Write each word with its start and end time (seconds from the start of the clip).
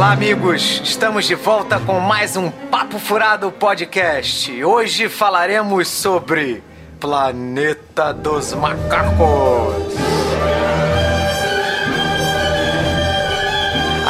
Olá, 0.00 0.12
amigos! 0.12 0.80
Estamos 0.82 1.26
de 1.26 1.34
volta 1.34 1.78
com 1.78 2.00
mais 2.00 2.34
um 2.34 2.50
Papo 2.50 2.98
Furado 2.98 3.52
Podcast. 3.52 4.64
Hoje 4.64 5.10
falaremos 5.10 5.88
sobre 5.88 6.62
Planeta 6.98 8.10
dos 8.14 8.54
Macacos. 8.54 9.92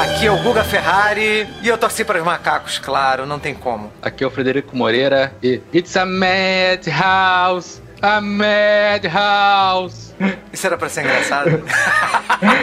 Aqui 0.00 0.26
é 0.26 0.30
o 0.30 0.36
Guga 0.36 0.62
Ferrari 0.62 1.48
e 1.60 1.66
eu 1.66 1.76
torci 1.76 2.04
para 2.04 2.20
os 2.20 2.24
macacos, 2.24 2.78
claro, 2.78 3.26
não 3.26 3.40
tem 3.40 3.52
como. 3.52 3.90
Aqui 4.00 4.22
é 4.22 4.26
o 4.28 4.30
Frederico 4.30 4.76
Moreira 4.76 5.34
e 5.42 5.60
It's 5.74 5.96
a 5.96 6.06
Madhouse! 6.06 7.82
A 8.02 8.20
Madhouse! 8.20 10.10
Isso 10.52 10.66
era 10.66 10.76
pra 10.76 10.88
ser 10.88 11.02
engraçado? 11.02 11.50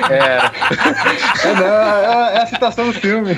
Era. 0.10 0.52
É, 1.44 1.54
não, 1.54 1.66
é, 1.66 2.34
é 2.36 2.42
a 2.42 2.46
citação 2.48 2.88
do 2.88 2.94
filme. 2.94 3.36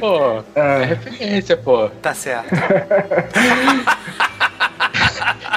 Pô, 0.00 0.42
é 0.54 0.84
referência, 0.84 1.56
pô. 1.56 1.88
tá 2.00 2.14
certo. 2.14 2.48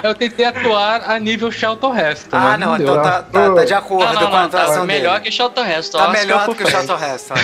Eu 0.04 0.14
tentei 0.16 0.46
atuar 0.46 1.10
a 1.10 1.20
nível 1.20 1.52
Charlton 1.52 1.96
Heston. 1.98 2.36
Ah, 2.38 2.40
mas 2.40 2.60
não, 2.60 2.76
então 2.78 2.96
tá, 3.02 3.24
tá- 3.24 3.52
tá 3.56 3.66
de 3.66 3.72
Não, 3.72 3.78
acordo 3.80 4.14
não, 4.14 4.30
com 4.30 4.36
a 4.36 4.42
não, 4.44 4.50
tá 4.50 4.62
atuação 4.62 4.86
melhor 4.86 5.14
dele. 5.20 5.26
que 5.26 5.32
Charlton 5.32 5.66
Heston. 5.66 5.98
Tá 5.98 6.06
Oscar 6.08 6.20
melhor 6.22 6.40
do 6.42 6.46
por 6.46 6.56
que 6.58 6.64
o. 6.64 6.70
Charlton 6.70 6.98
Heston. 7.04 7.34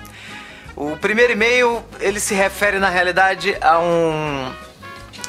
O 0.75 0.97
primeiro 0.97 1.33
e-mail, 1.33 1.83
ele 1.99 2.19
se 2.19 2.33
refere 2.33 2.79
na 2.79 2.89
realidade 2.89 3.55
a 3.61 3.79
um 3.79 4.51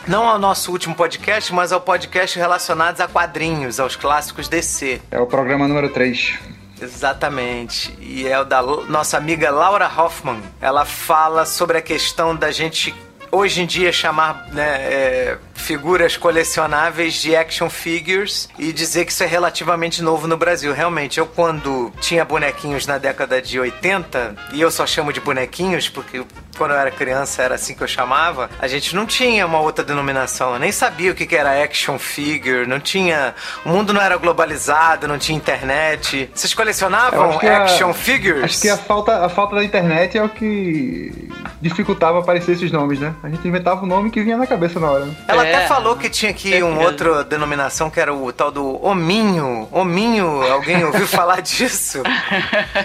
não 0.06 0.28
ao 0.28 0.38
nosso 0.38 0.70
último 0.70 0.94
podcast, 0.94 1.52
mas 1.52 1.72
ao 1.72 1.80
podcast 1.80 2.38
relacionados 2.38 3.00
a 3.00 3.08
quadrinhos, 3.08 3.80
aos 3.80 3.96
clássicos 3.96 4.48
DC. 4.48 5.00
É 5.10 5.18
o 5.18 5.26
programa 5.26 5.66
número 5.66 5.88
3. 5.90 6.38
Exatamente. 6.80 7.94
E 8.00 8.26
é 8.26 8.38
o 8.38 8.44
da 8.44 8.62
nossa 8.62 9.16
amiga 9.16 9.50
Laura 9.50 9.86
Hoffman. 9.86 10.42
Ela 10.60 10.84
fala 10.84 11.44
sobre 11.46 11.78
a 11.78 11.82
questão 11.82 12.34
da 12.36 12.50
gente 12.50 12.94
hoje 13.30 13.62
em 13.62 13.66
dia 13.66 13.92
chamar 13.92 14.46
né, 14.52 14.64
é, 14.80 15.38
figuras 15.54 16.16
colecionáveis 16.16 17.14
de 17.14 17.34
action 17.34 17.68
figures 17.70 18.48
e 18.58 18.72
dizer 18.72 19.04
que 19.04 19.12
isso 19.12 19.22
é 19.22 19.26
relativamente 19.26 20.02
novo 20.02 20.26
no 20.26 20.36
Brasil. 20.36 20.72
Realmente, 20.72 21.18
eu 21.18 21.26
quando 21.26 21.92
tinha 22.00 22.24
bonequinhos 22.24 22.86
na 22.86 22.98
década 22.98 23.40
de 23.40 23.58
80, 23.58 24.34
e 24.52 24.60
eu 24.60 24.70
só 24.70 24.86
chamo 24.86 25.12
de 25.12 25.20
bonequinhos 25.20 25.88
porque 25.88 26.22
quando 26.56 26.70
eu 26.70 26.76
era 26.76 26.90
criança 26.90 27.42
era 27.42 27.56
assim 27.56 27.74
que 27.74 27.82
eu 27.82 27.88
chamava, 27.88 28.48
a 28.60 28.68
gente 28.68 28.94
não 28.94 29.06
tinha 29.06 29.44
uma 29.46 29.58
outra 29.60 29.84
denominação. 29.84 30.52
Eu 30.52 30.58
nem 30.60 30.70
sabia 30.70 31.10
o 31.10 31.14
que 31.14 31.34
era 31.34 31.62
action 31.64 31.98
figure, 31.98 32.66
não 32.66 32.78
tinha. 32.78 33.34
O 33.64 33.70
mundo 33.70 33.92
não 33.92 34.00
era 34.00 34.16
globalizado, 34.16 35.08
não 35.08 35.18
tinha 35.18 35.36
internet. 35.36 36.30
Vocês 36.34 36.54
colecionavam 36.54 37.38
que 37.38 37.46
a- 37.46 37.64
action 37.64 37.92
figures? 37.92 38.44
Acho 38.44 38.60
que 38.60 38.68
a 38.68 38.76
falta, 38.76 39.24
a 39.24 39.28
falta 39.28 39.56
da 39.56 39.64
internet 39.64 40.16
é 40.16 40.22
o 40.22 40.28
que 40.28 41.28
dificultava 41.60 42.18
aparecer 42.20 42.52
esses 42.52 42.70
nomes, 42.70 43.00
né? 43.00 43.13
A 43.22 43.28
gente 43.28 43.46
inventava 43.48 43.82
o 43.82 43.86
nome 43.86 44.10
que 44.10 44.22
vinha 44.22 44.36
na 44.36 44.46
cabeça 44.46 44.78
na 44.80 44.90
hora. 44.90 45.04
Né? 45.06 45.14
Ela 45.28 45.46
É. 45.46 45.54
até 45.56 45.66
falou 45.66 45.96
que 45.96 46.08
tinha 46.10 46.30
aqui 46.30 46.54
É 46.54 46.64
uma 46.64 46.82
outra 46.82 47.24
denominação 47.24 47.88
que 47.90 47.98
era 48.00 48.12
o 48.14 48.32
tal 48.32 48.50
do 48.50 48.84
hominho. 48.84 49.68
Hominho, 49.70 50.42
alguém 50.52 50.84
ouviu 50.84 51.06
falar 51.08 51.40
disso? 51.42 52.02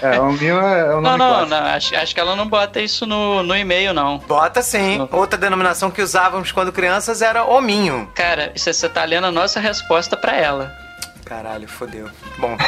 É, 0.02 0.20
o 0.20 0.32
meu 0.34 0.60
é 0.62 0.96
o 0.96 1.02
nome 1.02 1.18
Não, 1.18 1.18
não, 1.18 1.46
não. 1.46 1.58
Acho, 1.68 1.96
acho 1.96 2.14
que 2.14 2.20
ela 2.20 2.36
não 2.36 2.48
bota 2.48 2.80
isso 2.82 3.06
no, 3.06 3.44
no 3.44 3.56
e-mail, 3.56 3.94
não. 3.94 4.20
Bota 4.20 4.62
sim. 4.62 5.08
Outra 5.12 5.38
denominação 5.38 5.92
que 5.92 6.02
usávamos 6.02 6.52
quando 6.52 6.72
crianças 6.72 7.22
era 7.22 7.44
hominho. 7.44 8.10
Cara, 8.16 8.52
isso 8.56 8.72
você 8.74 8.88
tá 8.90 9.04
lendo 9.06 9.28
a 9.28 9.32
nossa 9.32 9.60
resposta 9.60 10.16
pra 10.16 10.36
ela. 10.36 10.72
Caralho, 11.26 11.68
fodeu. 11.68 12.10
Bom. 12.40 12.58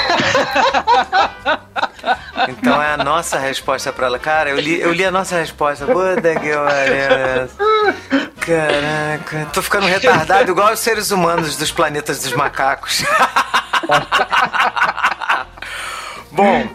então 2.51 2.81
é 2.81 2.93
a 2.93 2.97
nossa 2.97 3.37
resposta 3.39 3.91
pra 3.91 4.07
ela. 4.07 4.19
Cara, 4.19 4.49
eu 4.49 4.59
li, 4.59 4.79
eu 4.79 4.91
li 4.91 5.05
a 5.05 5.11
nossa 5.11 5.37
resposta. 5.37 5.85
Puta 5.85 6.35
que. 6.39 6.51
Caraca. 8.39 9.47
Tô 9.53 9.61
ficando 9.61 9.85
retardado 9.85 10.51
igual 10.51 10.73
os 10.73 10.79
seres 10.79 11.11
humanos 11.11 11.55
dos 11.57 11.71
planetas 11.71 12.23
dos 12.23 12.33
macacos. 12.33 13.03
Bom, 16.31 16.67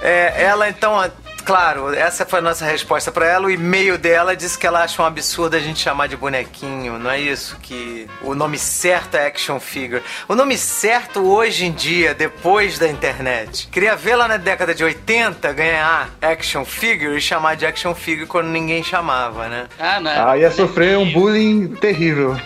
é, 0.00 0.44
ela 0.44 0.68
então, 0.68 1.10
claro, 1.44 1.94
essa 1.94 2.24
foi 2.24 2.38
a 2.38 2.42
nossa 2.42 2.64
resposta 2.64 3.12
pra 3.12 3.26
ela. 3.26 3.46
O 3.46 3.50
e-mail 3.50 3.98
dela 3.98 4.34
disse 4.34 4.58
que 4.58 4.66
ela 4.66 4.82
acha 4.82 5.00
um 5.02 5.04
absurdo 5.04 5.56
a 5.56 5.60
gente 5.60 5.78
chamar 5.80 6.08
de 6.08 6.16
bonequinho, 6.16 6.98
não 6.98 7.10
é 7.10 7.20
isso? 7.20 7.56
Que 7.62 8.08
o 8.22 8.34
nome 8.34 8.58
certo 8.58 9.16
é 9.16 9.26
action 9.26 9.60
figure. 9.60 10.02
O 10.28 10.34
nome 10.34 10.56
certo 10.56 11.20
hoje 11.20 11.66
em 11.66 11.72
dia, 11.72 12.14
depois 12.14 12.78
da 12.78 12.88
internet. 12.88 13.68
Queria 13.68 13.94
ver 13.94 14.16
lá 14.16 14.26
na 14.26 14.36
década 14.36 14.74
de 14.74 14.82
80 14.82 15.52
ganhar 15.52 16.10
action 16.20 16.64
figure 16.64 17.16
e 17.16 17.20
chamar 17.20 17.56
de 17.56 17.66
action 17.66 17.94
figure 17.94 18.26
quando 18.26 18.48
ninguém 18.48 18.82
chamava, 18.82 19.48
né? 19.48 19.66
Ah, 19.78 20.00
não. 20.00 20.30
Ah, 20.30 20.38
ia 20.38 20.50
sofrer 20.50 20.96
um 20.98 21.12
bullying 21.12 21.68
terrível. 21.76 22.36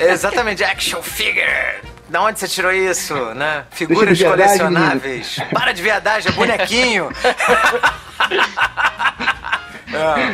Exatamente, 0.00 0.64
action 0.64 1.02
figure. 1.02 1.95
Da 2.08 2.22
onde 2.22 2.38
você 2.38 2.46
tirou 2.46 2.72
isso, 2.72 3.14
né? 3.34 3.64
Figuras 3.70 4.16
de 4.16 4.24
colecionáveis. 4.24 5.38
Para 5.52 5.72
de 5.72 5.82
viadagem, 5.82 6.30
é 6.30 6.34
bonequinho. 6.34 7.10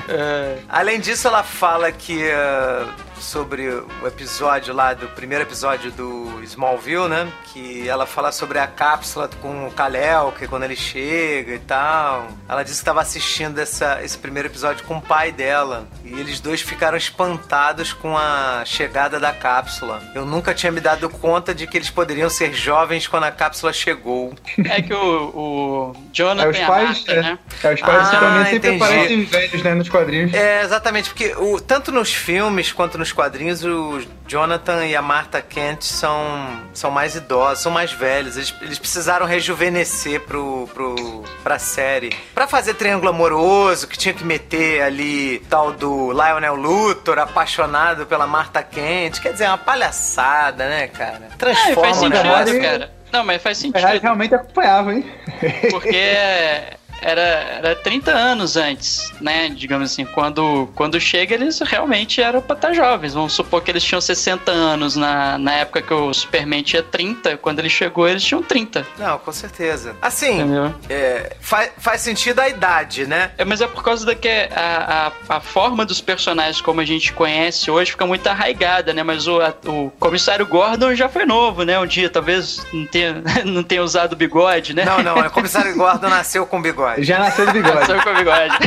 É. 0.09 0.59
Além 0.69 0.99
disso, 0.99 1.29
ela 1.29 1.43
fala 1.43 1.93
que 1.93 2.25
uh, 2.25 2.89
sobre 3.23 3.69
o 3.69 4.07
episódio 4.07 4.75
lá 4.75 4.93
do 4.95 5.07
primeiro 5.09 5.45
episódio 5.45 5.91
do 5.93 6.41
Smallville, 6.43 7.09
né? 7.09 7.29
Que 7.53 7.89
ela 7.89 8.07
fala 8.07 8.33
sobre 8.33 8.59
a 8.59 8.67
cápsula 8.67 9.29
com 9.41 9.67
o 9.67 9.71
Kal-El, 9.71 10.33
que 10.33 10.47
quando 10.49 10.65
ele 10.65 10.77
chega 10.77 11.55
e 11.55 11.59
tal. 11.59 12.29
Ela 12.49 12.63
disse 12.63 12.77
que 12.77 12.83
estava 12.83 13.01
assistindo 13.01 13.59
essa, 13.59 14.03
esse 14.03 14.19
primeiro 14.19 14.49
episódio 14.49 14.85
com 14.85 14.97
o 14.97 15.03
pai 15.03 15.31
dela. 15.33 15.87
E 16.05 16.13
eles 16.19 16.41
dois 16.41 16.61
ficaram 16.61 16.97
espantados 16.97 17.93
com 17.93 18.17
a 18.17 18.63
chegada 18.67 19.21
da 19.21 19.33
cápsula. 19.33 20.03
Eu 20.15 20.27
nunca 20.27 20.53
tinha 20.55 20.73
me 20.73 20.81
dado 20.81 21.09
conta 21.09 21.55
de 21.55 21.67
que 21.67 21.77
eles 21.77 21.91
poderiam 21.91 22.29
ser 22.29 22.53
jovens 22.53 23.07
quando 23.07 23.25
a 23.25 23.31
cápsula 23.31 23.73
chegou. 23.73 24.35
É 24.69 24.83
que 24.83 24.93
o, 24.93 25.33
o 25.35 25.93
É, 25.95 25.99
Jonathan 26.13 26.49
os 26.51 26.57
e 26.59 26.63
a 26.63 26.67
pais, 26.67 26.89
Marta, 26.89 27.13
é, 27.13 27.23
né? 27.23 27.39
é, 27.63 27.75
os 27.75 27.81
pais 27.81 28.09
Ah, 28.09 28.17
também 28.21 28.45
sempre 28.45 28.57
entendi. 28.57 28.85
aparecem 28.85 29.25
velhos, 29.25 29.63
né, 29.63 29.75
nos 29.75 29.89
quadrinhos. 29.89 30.35
É, 30.35 30.63
exatamente, 30.63 31.11
porque 31.11 31.35
o, 31.37 31.61
tanto 31.61 31.93
nos 31.93 32.13
filmes 32.13 32.73
quanto 32.73 32.99
nos 32.99 33.12
quadrinhos 33.13 33.65
o 33.65 34.01
Jonathan 34.27 34.87
e 34.87 34.97
a 34.97 35.03
Martha 35.03 35.43
Kent 35.43 35.83
são, 35.83 36.17
são 36.73 36.91
mais 36.91 37.15
idosos, 37.15 37.63
são 37.63 37.71
mais 37.73 37.93
velhos. 37.93 38.37
Eles, 38.37 38.55
eles 38.63 38.79
precisaram 38.79 39.27
rejuvenescer 39.27 40.21
pro, 40.21 40.69
pro, 40.75 41.25
pra 41.43 41.59
série. 41.59 42.11
Pra 42.35 42.47
fazer 42.47 42.75
triângulo 42.75 43.11
amoroso, 43.11 43.87
que 43.87 43.97
tinha 43.99 44.15
que 44.15 44.25
meter 44.25 44.83
ali 44.83 45.39
tal 45.51 45.73
do 45.73 46.13
Lionel 46.13 46.55
Luthor, 46.57 47.19
apaixonado 47.19 48.07
pela 48.07 48.27
Martha 48.27 48.63
Kent. 48.63 49.21
Quer 49.21 49.33
dizer, 49.33 49.45
é 49.45 49.49
uma 49.49 49.59
palhaçada, 49.59 50.69
né, 50.69 50.87
cara? 50.89 51.29
É, 51.33 51.37
Transforma 51.37 51.83
faz 51.83 52.03
o 52.03 52.09
negócio. 52.09 52.61
cara. 52.61 52.93
Não, 53.13 53.23
mas 53.25 53.43
faz 53.43 53.61
Ferrari 53.61 53.83
sentido. 53.85 54.03
realmente 54.03 54.35
acompanhava, 54.35 54.95
hein? 54.95 55.05
Porque 55.71 56.07
era, 57.03 57.21
era 57.21 57.77
30 57.77 58.11
anos 58.13 58.57
antes, 58.57 59.13
né? 59.21 59.49
Digamos 59.51 59.91
assim, 59.93 60.05
quando, 60.05 60.69
quando 60.75 61.01
chega, 61.01 61.35
eles 61.35 61.61
realmente 61.61 62.21
eram 62.23 62.41
pra 62.41 62.57
estar 62.57 62.73
jovens. 62.73 63.15
Vamos 63.15 63.33
supor 63.33 63.63
que 63.63 63.71
eles 63.71 63.83
tinham 63.85 64.01
60 64.01 64.51
anos 64.51 64.97
na, 64.97 65.37
na 65.39 65.53
época 65.53 65.83
que 65.83 65.93
o 65.93 66.13
Superman 66.13 66.63
tinha 66.63 66.83
30. 66.83 67.37
Quando 67.39 67.59
ele 67.59 67.69
chegou, 67.69 68.09
eles 68.09 68.23
tinham 68.23 68.43
30. 68.43 68.87
Não, 68.99 69.19
com 69.19 69.33
certeza. 69.33 69.97
Assim, 70.01 70.41
é, 70.89 71.37
faz, 71.41 71.71
faz 71.79 72.01
sentido 72.01 72.41
a 72.41 72.49
idade, 72.49 73.07
né? 73.07 73.31
É, 73.39 73.45
mas 73.45 73.61
é 73.61 73.67
por 73.67 73.83
causa 73.83 74.05
da 74.07 74.15
que 74.15 74.29
a, 74.29 75.13
a, 75.29 75.37
a 75.37 75.41
forma 75.41 75.85
dos 75.85 76.01
personagens 76.01 76.61
como 76.61 76.81
a 76.81 76.85
gente 76.85 77.13
conhece 77.13 77.71
hoje 77.71 77.91
fica 77.93 78.07
muito 78.07 78.27
arraigada, 78.29 78.93
né? 78.93 79.03
Mas 79.03 79.27
o, 79.27 79.41
a- 79.41 79.55
o 79.67 79.91
comissário 79.99 80.47
Gordon 80.47 80.95
já 80.95 81.09
foi 81.09 81.25
novo, 81.25 81.63
né? 81.65 81.79
Um 81.79 81.87
dia, 81.87 82.09
talvez 82.11 82.65
não 82.73 82.87
tenha, 82.87 83.23
não 83.45 83.63
tenha 83.63 83.83
usado 83.83 84.15
bigode, 84.17 84.75
né? 84.75 84.85
Não, 84.85 85.03
não, 85.03 85.19
o 85.27 85.31
comissário 85.31 85.75
Gordon 85.77 86.09
nasceu 86.09 86.47
com 86.47 86.61
bigode. 86.61 86.92
Já 86.99 87.19
nasceu 87.19 87.47
de 87.47 87.53
bigode. 87.53 87.87
Só 87.87 88.01
com 88.03 88.15
bigode. 88.15 88.57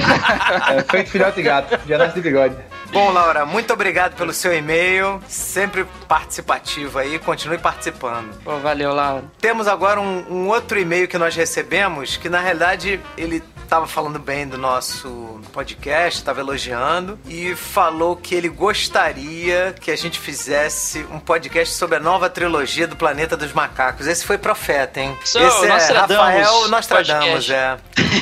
É, 0.68 0.81
feito 0.83 1.12
filhote 1.12 1.36
de 1.36 1.44
gato. 1.44 1.80
Já 1.88 1.98
nasce 1.98 2.16
de 2.16 2.22
bigode. 2.22 2.56
Bom, 2.92 3.12
Laura, 3.12 3.45
muito 3.45 3.74
obrigado 3.74 4.16
pelo 4.16 4.33
seu 4.33 4.54
e-mail, 4.56 5.22
sempre 5.27 5.86
participativo 6.07 6.98
aí, 6.98 7.19
continue 7.19 7.57
participando. 7.57 8.33
Pô, 8.44 8.57
valeu, 8.60 8.94
Laura. 8.94 9.24
Temos 9.39 9.68
agora 9.68 10.00
um, 10.00 10.25
um 10.30 10.48
outro 10.48 10.80
e-mail 10.80 11.07
que 11.07 11.18
nós 11.18 11.36
recebemos, 11.36 12.16
que 12.16 12.30
na 12.30 12.39
realidade 12.39 13.00
ele 13.18 13.44
estava 13.65 13.88
falando 13.88 14.19
bem 14.19 14.47
do 14.47 14.57
nosso 14.57 15.39
podcast, 15.51 16.19
estava 16.19 16.39
elogiando, 16.39 17.19
e 17.27 17.56
falou 17.56 18.15
que 18.15 18.33
ele 18.35 18.47
gostaria 18.50 19.73
que 19.79 19.91
a 19.91 19.95
gente 19.95 20.19
fizesse 20.19 21.06
um 21.12 21.19
podcast 21.19 21.73
sobre 21.75 21.97
a 21.97 22.00
nova 22.00 22.29
trilogia 22.29 22.88
do 22.88 22.95
Planeta 22.95 23.35
dos 23.35 23.51
Macacos. 23.53 24.07
Esse 24.07 24.25
foi 24.25 24.38
Profeta, 24.38 25.00
hein? 25.01 25.17
Sou 25.23 25.41
Esse 25.45 25.65
é 25.65 25.97
Rafael 25.97 26.67
Nostradamus, 26.69 27.47
podcast. 27.47 27.53
é. 27.53 27.77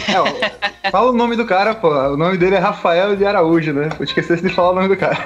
É, 0.08 0.20
ó, 0.20 0.90
fala 0.92 1.12
o 1.12 1.14
nome 1.14 1.36
do 1.36 1.46
cara, 1.46 1.76
pô. 1.76 1.90
O 1.90 2.18
nome 2.18 2.38
dele 2.38 2.56
é 2.56 2.60
Rafael 2.60 3.16
de 3.16 3.26
Araújo, 3.26 3.74
né? 3.74 3.90
Eu 4.00 4.04
esqueci 4.06 4.38
de 4.42 4.50
falar 4.50 4.72
o 4.72 4.76
nome 4.76 4.88
do 4.88 4.98
cara. 4.98 5.18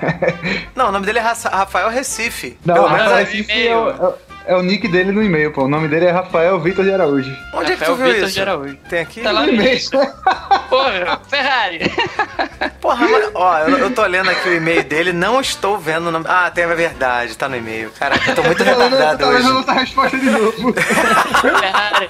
Não, 0.75 0.89
o 0.89 0.91
nome 0.91 1.05
dele 1.05 1.19
é 1.19 1.21
Ra- 1.21 1.33
Rafael 1.51 1.89
Recife. 1.89 2.57
Não, 2.65 2.73
Pelo 2.75 2.87
o 2.87 2.89
menos 2.89 3.03
Rafael 3.05 3.19
é 3.19 3.23
Recife 3.23 3.67
é, 3.67 3.77
o- 3.77 3.89
é 3.89 3.93
o- 3.93 4.13
é 4.47 4.55
o 4.55 4.61
nick 4.63 4.87
dele 4.87 5.11
no 5.11 5.21
e-mail, 5.21 5.51
pô. 5.51 5.63
O 5.65 5.67
nome 5.67 5.87
dele 5.87 6.05
é 6.05 6.11
Rafael 6.11 6.59
Vitor 6.59 6.83
de 6.85 6.91
Araújo. 6.93 7.35
Onde 7.53 7.73
é 7.73 7.75
que 7.75 7.83
tu 7.85 7.91
Rafael 7.91 7.95
viu 7.97 8.05
Vitor 8.07 8.23
isso? 8.27 8.33
de 8.35 8.41
Araújo. 8.41 8.77
Tem 8.89 8.99
aqui? 9.01 9.21
Tá 9.21 9.31
lá 9.31 9.41
no 9.41 9.49
início. 9.53 9.99
Porra, 10.69 11.19
Ferrari. 11.29 11.79
Porra, 12.81 13.07
mas, 13.07 13.31
ó, 13.35 13.59
eu, 13.59 13.77
eu 13.79 13.93
tô 13.93 14.05
lendo 14.05 14.29
aqui 14.29 14.47
o 14.49 14.53
e-mail 14.55 14.83
dele, 14.83 15.11
não 15.13 15.41
estou 15.41 15.77
vendo 15.77 16.07
o 16.07 16.11
nome. 16.11 16.25
Ah, 16.27 16.49
tem 16.49 16.63
a 16.63 16.67
verdade, 16.67 17.37
tá 17.37 17.49
no 17.49 17.55
e-mail. 17.57 17.91
Caraca, 17.99 18.31
eu 18.31 18.35
tô 18.35 18.43
muito 18.43 18.63
retardado 18.63 19.17
Tá 19.19 19.29
lendo 19.29 19.49
hoje. 19.49 19.59
essa 19.59 19.73
resposta 19.73 20.17
de 20.17 20.29
novo. 20.29 20.73
Ferrari. 20.73 22.09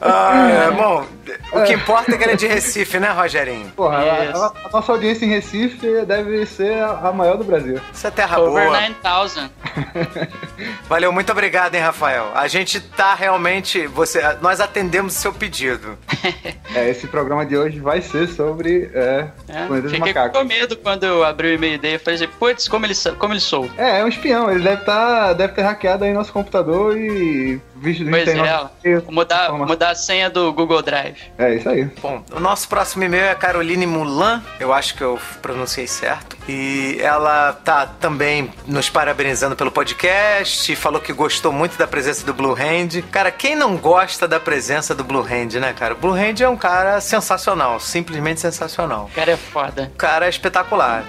Ah, 0.00 0.48
é, 0.48 0.70
bom, 0.70 1.04
o 1.52 1.62
que 1.64 1.72
importa 1.74 2.12
é 2.14 2.16
que 2.16 2.22
ele 2.24 2.32
é 2.32 2.36
de 2.36 2.46
Recife, 2.46 2.98
né, 3.00 3.10
Rogerinho? 3.10 3.68
Porra, 3.76 3.98
a, 3.98 4.24
Isso. 4.26 4.42
a- 4.42 4.52
a 4.64 4.68
nossa 4.72 4.92
audiência 4.92 5.24
em 5.24 5.28
Recife 5.28 6.04
deve 6.06 6.46
ser 6.46 6.82
a, 6.82 7.08
a 7.08 7.12
maior 7.12 7.36
do 7.36 7.44
Brasil. 7.44 7.80
Isso 7.92 8.06
é 8.06 8.10
terra 8.10 8.38
Over 8.40 8.64
boa. 8.68 8.80
9000. 8.80 9.50
Valeu, 10.88 11.12
muito 11.12 11.30
obrigado, 11.32 11.74
hein, 11.74 11.80
Rafael. 11.80 12.30
A 12.34 12.48
gente 12.48 12.80
tá 12.80 13.14
realmente. 13.14 13.86
Você, 13.88 14.20
nós 14.40 14.60
atendemos 14.60 15.16
o 15.16 15.18
seu 15.18 15.32
pedido. 15.32 15.98
É, 16.74 16.90
esse 16.90 17.06
programa 17.06 17.46
de 17.46 17.56
hoje 17.56 17.80
vai 17.80 18.02
ser 18.02 18.28
sobre 18.28 18.90
é, 18.92 19.26
É, 19.48 19.64
Planeta 19.66 19.80
dos 19.88 19.90
fiquei 19.90 20.12
Macacos. 20.12 20.38
com 20.38 20.44
medo 20.44 20.76
quando 20.76 21.04
eu 21.04 21.24
abri 21.24 21.48
o 21.48 21.54
e-mail 21.54 21.78
dele. 21.78 21.96
Eu 21.96 22.00
falei 22.00 22.16
assim, 22.22 22.28
putz, 22.38 22.68
como 22.68 22.84
ele, 22.84 22.94
como 23.18 23.32
ele 23.32 23.40
sou. 23.40 23.68
É, 23.78 24.00
é 24.00 24.04
um 24.04 24.08
espião. 24.08 24.50
Ele 24.50 24.62
deve, 24.62 24.84
tá, 24.84 25.32
deve 25.32 25.54
ter 25.54 25.62
hackeado 25.62 26.04
aí 26.04 26.12
nosso 26.12 26.30
computador 26.30 26.96
e 26.96 27.58
visto 27.80 28.04
Pois 28.08 28.24
tem 28.24 28.40
é. 28.40 29.00
Vou 29.00 29.12
mudar, 29.12 29.52
mudar 29.52 29.90
a 29.90 29.94
senha 29.94 30.28
do 30.28 30.52
Google 30.52 30.82
Drive. 30.82 31.16
É 31.38 31.54
isso 31.54 31.68
aí. 31.68 31.84
Bom, 32.00 32.22
o 32.32 32.40
nosso 32.40 32.68
próximo 32.68 33.04
e-mail 33.04 33.24
é 33.24 33.30
a 33.30 33.34
Caroline 33.34 33.86
Mulan, 33.86 34.42
eu 34.58 34.72
acho 34.72 34.94
que 34.94 35.02
eu 35.02 35.18
pronunciei 35.40 35.86
certo. 35.86 36.36
E 36.48 36.98
ela 37.00 37.52
tá 37.52 37.86
também 37.86 38.50
nos 38.66 38.88
parabenizando 38.88 39.54
pelo 39.54 39.70
podcast, 39.70 40.74
falou 40.76 41.00
que 41.00 41.12
gostou 41.12 41.52
muito 41.52 41.76
da 41.76 41.86
presença 41.86 42.24
do 42.24 42.32
Blue 42.32 42.54
Hand. 42.54 43.02
Cara, 43.10 43.30
quem 43.30 43.54
não 43.54 43.76
gosta 43.76 44.26
da 44.26 44.40
presença 44.40 44.94
do 44.94 45.04
Blue 45.04 45.22
Hand, 45.22 45.54
né, 45.60 45.72
cara? 45.72 45.94
O 45.94 45.96
Blue 45.96 46.14
Hand 46.14 46.40
é 46.40 46.48
um 46.48 46.56
cara 46.56 47.00
sensacional, 47.00 47.78
simplesmente 47.80 48.40
sensacional. 48.40 49.08
O 49.12 49.14
cara 49.14 49.32
é 49.32 49.36
foda. 49.36 49.90
O 49.94 49.98
cara 49.98 50.26
é 50.26 50.28
espetacular. 50.28 51.04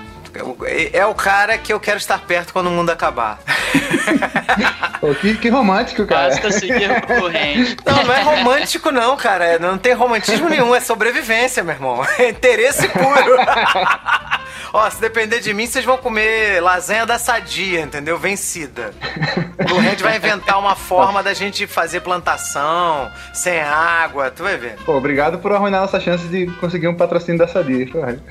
É 0.93 1.05
o 1.05 1.13
cara 1.13 1.57
que 1.57 1.71
eu 1.73 1.79
quero 1.79 1.97
estar 1.97 2.19
perto 2.19 2.53
quando 2.53 2.67
o 2.67 2.71
mundo 2.71 2.89
acabar. 2.89 3.39
Pô, 4.99 5.13
que, 5.15 5.35
que 5.35 5.49
romântico, 5.49 6.05
cara. 6.05 6.29
Basta 6.29 6.51
seguir 6.51 6.89
o 7.07 7.25
Hand. 7.27 7.77
Não, 7.85 8.03
não 8.03 8.13
é 8.13 8.21
romântico, 8.21 8.91
não, 8.91 9.15
cara. 9.15 9.57
Não 9.59 9.77
tem 9.77 9.93
romantismo 9.93 10.49
nenhum, 10.49 10.75
é 10.75 10.79
sobrevivência, 10.79 11.63
meu 11.63 11.73
irmão. 11.73 12.05
É 12.17 12.29
interesse 12.29 12.87
puro. 12.89 13.37
Ó, 14.71 14.89
se 14.89 15.01
depender 15.01 15.39
de 15.39 15.53
mim, 15.53 15.65
vocês 15.65 15.83
vão 15.83 15.97
comer 15.97 16.61
lasanha 16.61 17.05
da 17.05 17.17
sadia, 17.17 17.81
entendeu? 17.81 18.17
Vencida. 18.17 18.93
O 19.71 19.77
Hand 19.79 19.97
vai 20.01 20.17
inventar 20.17 20.59
uma 20.59 20.75
forma 20.75 21.23
da 21.23 21.33
gente 21.33 21.65
fazer 21.65 22.01
plantação 22.01 23.11
sem 23.33 23.59
água, 23.59 24.29
tu 24.31 24.43
vai 24.43 24.57
ver. 24.57 24.75
Pô, 24.85 24.95
obrigado 24.95 25.39
por 25.39 25.51
arruinar 25.51 25.81
nossa 25.81 25.99
chance 25.99 26.27
de 26.27 26.47
conseguir 26.59 26.87
um 26.87 26.95
patrocínio 26.95 27.39
da 27.39 27.47
Sadia. 27.47 27.87
Ferrari. 27.91 28.19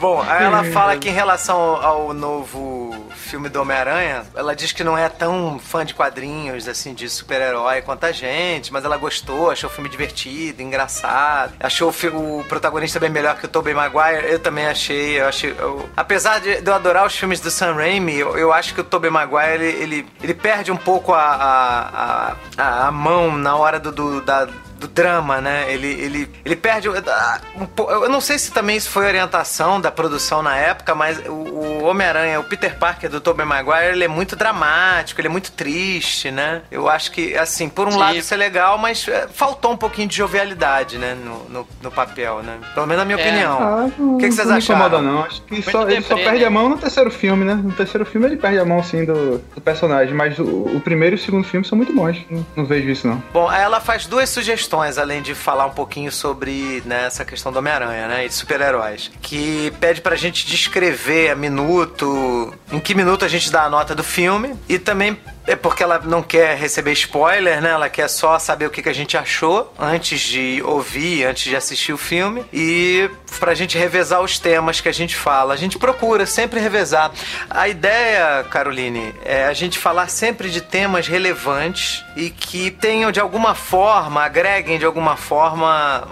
Bom, 0.00 0.22
aí 0.26 0.44
ela 0.44 0.64
fala 0.72 0.96
que 0.96 1.08
em 1.08 1.12
relação 1.12 1.58
ao 1.58 2.12
novo 2.14 2.99
filme 3.30 3.48
do 3.48 3.60
Homem-Aranha, 3.62 4.24
ela 4.34 4.54
diz 4.56 4.72
que 4.72 4.82
não 4.82 4.98
é 4.98 5.08
tão 5.08 5.58
fã 5.58 5.84
de 5.86 5.94
quadrinhos, 5.94 6.66
assim, 6.66 6.92
de 6.92 7.08
super-herói 7.08 7.80
quanto 7.82 8.04
a 8.04 8.12
gente, 8.12 8.72
mas 8.72 8.84
ela 8.84 8.96
gostou, 8.96 9.50
achou 9.50 9.70
o 9.70 9.72
filme 9.72 9.88
divertido, 9.88 10.60
engraçado, 10.62 11.52
achou 11.60 11.94
o, 12.12 12.40
o 12.40 12.44
protagonista 12.44 12.98
bem 12.98 13.08
melhor 13.10 13.36
que 13.38 13.44
o 13.44 13.48
Tobey 13.48 13.72
Maguire, 13.72 14.26
eu 14.30 14.38
também 14.40 14.66
achei, 14.66 15.20
eu 15.20 15.26
achei... 15.28 15.54
eu- 15.58 15.88
apesar 15.96 16.40
de, 16.40 16.60
de 16.60 16.68
eu 16.70 16.74
adorar 16.74 17.06
os 17.06 17.14
filmes 17.16 17.38
do 17.40 17.50
Sam 17.50 17.74
Raimi, 17.74 18.16
eu, 18.18 18.36
eu 18.36 18.52
acho 18.52 18.74
que 18.74 18.80
o 18.80 18.84
Tobey 18.84 19.10
Maguire, 19.10 19.62
ele, 19.64 19.82
ele, 19.82 20.08
ele 20.22 20.34
perde 20.34 20.72
um 20.72 20.76
pouco 20.76 21.12
a, 21.14 21.22
a, 21.22 22.36
a, 22.58 22.88
a 22.88 22.90
mão 22.92 23.36
na 23.36 23.54
hora 23.56 23.78
do, 23.78 23.92
do- 23.92 24.20
da 24.22 24.48
do 24.80 24.88
drama, 24.88 25.40
né? 25.40 25.66
Ele, 25.72 25.86
ele, 25.88 26.30
ele 26.44 26.56
perde. 26.56 26.88
ah, 26.88 27.40
um 27.56 27.68
eu 27.90 28.08
não 28.08 28.20
sei 28.20 28.38
se 28.38 28.50
também 28.50 28.76
isso 28.76 28.88
foi 28.90 29.06
orientação 29.06 29.80
da 29.80 29.90
produção 29.90 30.42
na 30.42 30.56
época, 30.56 30.94
mas 30.94 31.18
o, 31.26 31.32
o 31.32 31.84
Homem-Aranha, 31.84 32.40
o 32.40 32.44
Peter 32.44 32.76
Parker 32.76 33.10
do 33.10 33.20
Tobey 33.20 33.44
Maguire, 33.44 33.92
ele 33.92 34.04
é 34.04 34.08
muito 34.08 34.34
dramático, 34.34 35.20
ele 35.20 35.28
é 35.28 35.30
muito 35.30 35.52
triste, 35.52 36.30
né? 36.30 36.62
Eu 36.70 36.88
acho 36.88 37.12
que, 37.12 37.36
assim, 37.36 37.68
por 37.68 37.86
um 37.86 37.92
Sim. 37.92 37.98
lado 37.98 38.16
isso 38.16 38.32
é 38.32 38.36
legal, 38.36 38.78
mas 38.78 39.06
é, 39.06 39.28
faltou 39.28 39.72
um 39.72 39.76
pouquinho 39.76 40.08
de 40.08 40.16
jovialidade, 40.16 40.96
né? 40.98 41.14
No, 41.14 41.44
no, 41.48 41.68
no 41.82 41.90
papel, 41.90 42.42
né? 42.42 42.58
Pelo 42.74 42.86
menos 42.86 43.00
na 43.02 43.04
minha 43.04 43.18
É. 43.18 43.22
opinião. 43.28 43.58
Ah, 43.60 43.90
não, 43.98 44.14
O 44.14 44.18
que 44.18 44.26
que 44.28 44.32
vocês 44.32 44.48
não 44.48 44.56
acharam? 44.56 44.80
incomoda, 44.86 45.02
não. 45.02 45.24
Acho 45.24 45.42
que 45.42 45.62
só, 45.62 45.82
ele 45.88 46.02
só 46.02 46.14
perde 46.16 46.40
né? 46.40 46.46
a 46.46 46.50
mão 46.50 46.68
no 46.68 46.78
terceiro 46.78 47.10
filme, 47.10 47.44
né? 47.44 47.54
No 47.54 47.72
terceiro 47.72 48.06
filme 48.06 48.26
ele 48.26 48.36
perde 48.36 48.58
a 48.58 48.64
mão, 48.64 48.82
sim, 48.82 49.04
do, 49.04 49.38
do 49.54 49.60
personagem. 49.60 50.14
Mas 50.14 50.38
o, 50.38 50.44
o 50.44 50.80
primeiro 50.80 51.16
e 51.16 51.18
o 51.18 51.22
segundo 51.22 51.44
filme 51.46 51.66
são 51.66 51.76
muito 51.76 51.92
bons. 51.92 52.16
Não, 52.30 52.46
não 52.56 52.64
vejo 52.64 52.88
isso, 52.88 53.06
não. 53.06 53.22
Bom, 53.32 53.48
aí 53.48 53.60
ela 53.62 53.80
faz 53.80 54.06
duas 54.06 54.28
sugestões, 54.30 54.69
além 54.98 55.22
de 55.22 55.34
falar 55.34 55.66
um 55.66 55.70
pouquinho 55.70 56.12
sobre 56.12 56.82
né, 56.84 57.06
essa 57.06 57.24
questão 57.24 57.50
do 57.50 57.58
Homem-Aranha, 57.58 58.06
né? 58.06 58.24
E 58.24 58.28
de 58.28 58.34
super-heróis. 58.34 59.10
Que 59.20 59.72
pede 59.80 60.00
pra 60.00 60.16
gente 60.16 60.46
descrever 60.46 61.30
a 61.30 61.36
minuto, 61.36 62.54
em 62.70 62.78
que 62.78 62.94
minuto 62.94 63.24
a 63.24 63.28
gente 63.28 63.50
dá 63.50 63.64
a 63.64 63.70
nota 63.70 63.94
do 63.94 64.04
filme. 64.04 64.54
E 64.68 64.78
também 64.78 65.18
é 65.50 65.56
porque 65.56 65.82
ela 65.82 65.98
não 65.98 66.22
quer 66.22 66.56
receber 66.56 66.92
spoiler, 66.92 67.60
né? 67.60 67.70
Ela 67.70 67.88
quer 67.88 68.08
só 68.08 68.38
saber 68.38 68.66
o 68.66 68.70
que, 68.70 68.82
que 68.82 68.88
a 68.88 68.92
gente 68.92 69.16
achou 69.16 69.72
antes 69.76 70.20
de 70.20 70.62
ouvir, 70.64 71.24
antes 71.24 71.42
de 71.42 71.56
assistir 71.56 71.92
o 71.92 71.98
filme. 71.98 72.44
E 72.52 73.10
pra 73.40 73.52
gente 73.52 73.76
revezar 73.76 74.20
os 74.20 74.38
temas 74.38 74.80
que 74.80 74.88
a 74.88 74.92
gente 74.92 75.16
fala. 75.16 75.52
A 75.54 75.56
gente 75.56 75.76
procura 75.76 76.24
sempre 76.24 76.60
revezar. 76.60 77.10
A 77.48 77.68
ideia, 77.68 78.44
Caroline, 78.44 79.12
é 79.24 79.44
a 79.46 79.52
gente 79.52 79.76
falar 79.76 80.08
sempre 80.08 80.50
de 80.50 80.60
temas 80.60 81.08
relevantes 81.08 82.04
e 82.16 82.30
que 82.30 82.70
tenham 82.70 83.10
de 83.10 83.18
alguma 83.18 83.54
forma, 83.54 84.22
agreguem 84.22 84.78
de 84.78 84.84
alguma 84.84 85.16
forma 85.16 86.06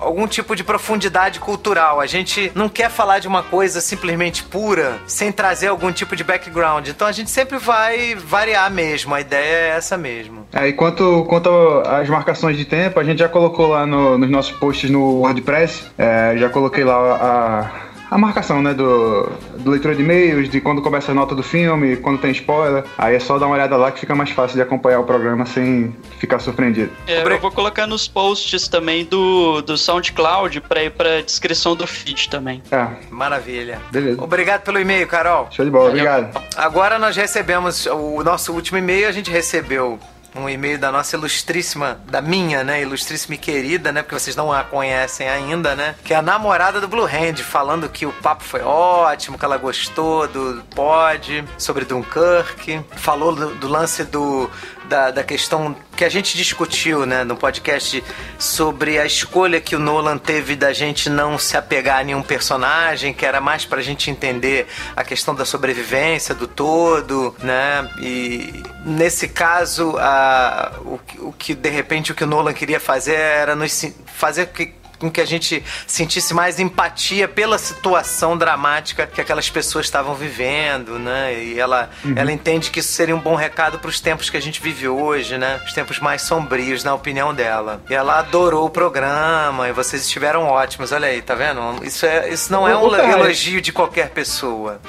algum 0.00 0.26
tipo 0.26 0.54
de 0.54 0.62
profundidade 0.62 1.40
cultural. 1.40 1.98
A 1.98 2.06
gente 2.06 2.52
não 2.54 2.68
quer 2.68 2.90
falar 2.90 3.20
de 3.20 3.28
uma 3.28 3.42
coisa 3.42 3.80
simplesmente 3.80 4.42
pura 4.42 4.98
sem 5.06 5.32
trazer 5.32 5.68
algum 5.68 5.90
tipo 5.92 6.14
de 6.14 6.24
background. 6.24 6.88
Então 6.88 7.06
a 7.06 7.12
gente 7.12 7.30
sempre 7.30 7.56
vai 7.56 8.14
variar 8.14 8.65
mesmo, 8.70 9.14
a 9.14 9.20
ideia 9.20 9.56
é 9.56 9.68
essa 9.76 9.96
mesmo. 9.96 10.46
É, 10.52 10.68
e 10.68 10.72
quanto, 10.72 11.24
quanto 11.28 11.48
às 11.86 12.08
marcações 12.08 12.56
de 12.56 12.64
tempo, 12.64 12.98
a 13.00 13.04
gente 13.04 13.18
já 13.18 13.28
colocou 13.28 13.68
lá 13.68 13.86
no- 13.86 14.16
nos 14.18 14.30
nossos 14.30 14.52
posts 14.58 14.90
no 14.90 15.20
WordPress, 15.20 15.84
é, 15.98 16.34
já 16.36 16.48
coloquei 16.48 16.84
lá 16.84 16.94
a, 16.96 17.70
a 18.16 18.18
marcação, 18.18 18.62
né, 18.62 18.72
do, 18.72 19.30
do 19.58 19.70
leitura 19.70 19.94
de 19.94 20.02
e-mails, 20.02 20.48
de 20.48 20.60
quando 20.60 20.80
começa 20.80 21.12
a 21.12 21.14
nota 21.14 21.34
do 21.34 21.42
filme, 21.42 21.96
quando 21.96 22.18
tem 22.18 22.30
spoiler. 22.30 22.84
Aí 22.96 23.14
é 23.14 23.20
só 23.20 23.38
dar 23.38 23.46
uma 23.46 23.54
olhada 23.54 23.76
lá 23.76 23.92
que 23.92 24.00
fica 24.00 24.14
mais 24.14 24.30
fácil 24.30 24.56
de 24.56 24.62
acompanhar 24.62 25.00
o 25.00 25.04
programa 25.04 25.44
sem 25.44 25.94
ficar 26.18 26.38
surpreendido. 26.38 26.90
É, 27.06 27.22
eu 27.22 27.38
vou 27.38 27.50
colocar 27.50 27.86
nos 27.86 28.08
posts 28.08 28.68
também 28.68 29.04
do, 29.04 29.60
do 29.60 29.76
SoundCloud 29.76 30.62
pra 30.62 30.82
ir 30.82 30.90
pra 30.90 31.20
descrição 31.20 31.76
do 31.76 31.86
feed 31.86 32.30
também. 32.30 32.62
É, 32.70 32.86
Maravilha. 33.10 33.80
beleza. 33.92 34.22
Obrigado 34.22 34.62
pelo 34.62 34.80
e-mail, 34.80 35.06
Carol. 35.06 35.48
Show 35.50 35.64
de 35.64 35.70
bola, 35.70 35.90
Valeu. 35.90 36.04
obrigado. 36.04 36.42
Agora 36.56 36.98
nós 36.98 37.16
recebemos 37.16 37.86
o 37.86 38.22
nosso 38.24 38.52
último 38.52 38.78
e-mail, 38.78 39.08
a 39.08 39.12
gente 39.12 39.30
recebeu 39.30 39.98
um 40.38 40.48
e-mail 40.48 40.78
da 40.78 40.92
nossa 40.92 41.16
ilustríssima, 41.16 42.00
da 42.06 42.20
minha, 42.20 42.62
né, 42.62 42.82
ilustríssima 42.82 43.34
e 43.34 43.38
querida, 43.38 43.92
né, 43.92 44.02
porque 44.02 44.18
vocês 44.18 44.36
não 44.36 44.52
a 44.52 44.64
conhecem 44.64 45.28
ainda, 45.28 45.74
né, 45.74 45.94
que 46.04 46.12
é 46.12 46.16
a 46.16 46.22
namorada 46.22 46.80
do 46.80 46.88
Blue 46.88 47.04
Hand, 47.04 47.36
falando 47.42 47.88
que 47.88 48.06
o 48.06 48.12
papo 48.12 48.44
foi 48.44 48.62
ótimo, 48.62 49.38
que 49.38 49.44
ela 49.44 49.56
gostou 49.56 50.26
do 50.28 50.62
pod, 50.74 51.44
sobre 51.58 51.84
Dunkirk, 51.84 52.80
falou 52.96 53.34
do, 53.34 53.54
do 53.54 53.68
lance 53.68 54.04
do 54.04 54.50
da, 54.88 55.10
da 55.10 55.22
questão 55.22 55.74
que 55.96 56.04
a 56.04 56.08
gente 56.08 56.36
discutiu, 56.36 57.06
né, 57.06 57.24
no 57.24 57.36
podcast 57.36 58.02
sobre 58.38 58.98
a 58.98 59.06
escolha 59.06 59.60
que 59.60 59.74
o 59.74 59.78
Nolan 59.78 60.18
teve 60.18 60.54
da 60.54 60.72
gente 60.72 61.08
não 61.08 61.38
se 61.38 61.56
apegar 61.56 62.00
a 62.00 62.04
nenhum 62.04 62.22
personagem, 62.22 63.12
que 63.14 63.24
era 63.24 63.40
mais 63.40 63.64
pra 63.64 63.80
gente 63.80 64.10
entender 64.10 64.66
a 64.94 65.02
questão 65.02 65.34
da 65.34 65.44
sobrevivência 65.44 66.34
do 66.34 66.46
todo, 66.46 67.34
né? 67.42 67.88
E 67.98 68.62
nesse 68.84 69.28
caso, 69.28 69.96
a, 69.98 70.72
o, 70.80 71.00
o 71.28 71.32
que 71.32 71.54
de 71.54 71.70
repente 71.70 72.12
o 72.12 72.14
que 72.14 72.24
o 72.24 72.26
Nolan 72.26 72.52
queria 72.52 72.78
fazer 72.78 73.14
era 73.14 73.56
nos 73.56 73.92
fazer 74.06 74.46
que 74.46 74.66
com 74.98 75.10
que 75.10 75.20
a 75.20 75.24
gente 75.24 75.62
sentisse 75.86 76.32
mais 76.32 76.58
empatia 76.58 77.28
pela 77.28 77.58
situação 77.58 78.36
dramática 78.36 79.06
que 79.06 79.20
aquelas 79.20 79.50
pessoas 79.50 79.86
estavam 79.86 80.14
vivendo, 80.14 80.98
né? 80.98 81.34
E 81.34 81.58
ela, 81.58 81.90
ela 82.14 82.32
entende 82.32 82.70
que 82.70 82.80
isso 82.80 82.92
seria 82.92 83.14
um 83.14 83.20
bom 83.20 83.34
recado 83.34 83.78
para 83.78 83.88
os 83.88 84.00
tempos 84.00 84.30
que 84.30 84.36
a 84.36 84.42
gente 84.42 84.60
vive 84.60 84.88
hoje, 84.88 85.36
né? 85.38 85.60
Os 85.64 85.72
tempos 85.72 85.98
mais 85.98 86.22
sombrios, 86.22 86.84
na 86.84 86.94
opinião 86.94 87.34
dela. 87.34 87.80
E 87.88 87.94
ela 87.94 88.18
adorou 88.18 88.66
o 88.66 88.70
programa 88.70 89.68
e 89.68 89.72
vocês 89.72 90.02
estiveram 90.02 90.44
ótimos. 90.44 90.92
Olha 90.92 91.08
aí, 91.08 91.22
tá 91.22 91.34
vendo? 91.34 91.84
Isso, 91.84 92.06
é, 92.06 92.28
isso 92.30 92.50
não 92.52 92.66
é 92.66 92.76
um 92.76 92.94
elogio 92.94 93.60
de 93.60 93.72
qualquer 93.72 94.10
pessoa. 94.10 94.80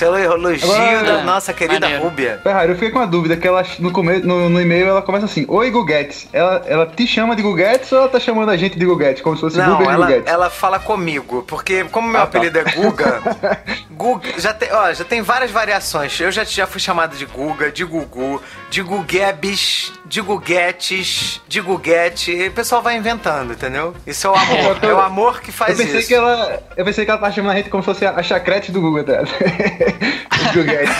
É 0.00 0.08
um 0.10 0.16
elogio 0.16 0.70
Agora- 0.72 1.02
da 1.02 1.22
nossa 1.24 1.52
querida 1.52 1.80
Maneiro. 1.80 2.04
Rúbia. 2.04 2.40
Ferrari, 2.42 2.68
eu 2.70 2.74
fiquei 2.74 2.90
com 2.90 2.98
uma 2.98 3.06
dúvida, 3.06 3.36
que 3.36 3.46
ela 3.48 3.64
no, 3.78 3.90
come, 3.90 4.18
no, 4.18 4.48
no 4.48 4.60
e-mail 4.60 4.86
ela 4.88 5.02
começa 5.02 5.24
assim, 5.26 5.44
Oi 5.48 5.70
Guguetes. 5.70 6.28
Ela, 6.32 6.62
ela 6.66 6.86
te 6.86 7.06
chama 7.06 7.34
de 7.34 7.42
Guguetes 7.42 7.90
ou 7.92 7.98
ela 8.00 8.08
tá 8.08 8.20
chamando 8.20 8.50
a 8.50 8.56
gente 8.56 8.78
de 8.78 8.84
Guguetes? 8.86 9.22
Como 9.22 9.34
se 9.36 9.40
fosse 9.42 9.56
Não, 9.58 9.78
Guga 9.78 9.92
ela, 9.92 10.06
Guguetes. 10.06 10.32
ela 10.32 10.50
fala 10.50 10.78
comigo, 10.78 11.42
porque 11.46 11.84
como 11.84 12.08
meu 12.08 12.20
Ah, 12.20 12.26
tá. 12.26 12.38
apelido 12.38 12.58
é 12.58 12.64
Guga, 12.64 13.20
Guga 13.90 14.28
já 14.38 14.54
tem, 14.54 14.68
ó, 14.72 14.92
já 14.92 15.04
tem 15.04 15.22
várias 15.22 15.50
variações. 15.50 16.18
Eu 16.20 16.30
já, 16.30 16.44
já 16.44 16.66
fui 16.66 16.80
chamado 16.80 17.16
de 17.16 17.24
Guga, 17.24 17.70
de 17.72 17.84
Gugu, 17.84 18.40
de 18.70 18.82
Guguebes, 18.82 19.92
de 20.04 20.20
Guguetes, 20.20 21.40
de 21.48 21.60
Guguete. 21.60 22.30
E 22.32 22.48
o 22.48 22.52
pessoal 22.52 22.80
vai 22.82 22.96
inventando, 22.96 23.52
entendeu? 23.52 23.94
Isso 24.06 24.26
é 24.26 24.30
o 24.30 24.34
amor. 24.38 24.58
Eu 24.58 24.74
tô- 24.80 24.88
É 24.90 24.94
o 24.94 25.00
amor 25.00 25.40
que 25.40 25.50
Eu 25.50 25.54
faz 25.54 25.76
pensei, 25.76 25.98
isso. 25.98 26.08
que 26.08 26.14
ela, 26.14 26.60
eu 26.76 26.84
pensei 26.84 27.04
que 27.04 27.10
ela 27.10 27.20
tava 27.20 27.32
chamando 27.32 27.52
a 27.52 27.56
gente 27.56 27.70
como 27.70 27.82
se 27.82 27.86
fosse 27.86 28.06
a, 28.06 28.12
a 28.16 28.22
chacrete 28.22 28.70
do 28.70 28.80
Google, 28.80 29.04
tá? 29.04 29.18
Os 30.38 30.54
Guguetes. 30.54 30.96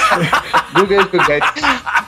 Guga 0.75 0.95
e 0.95 1.05
Guguetes. 1.05 1.63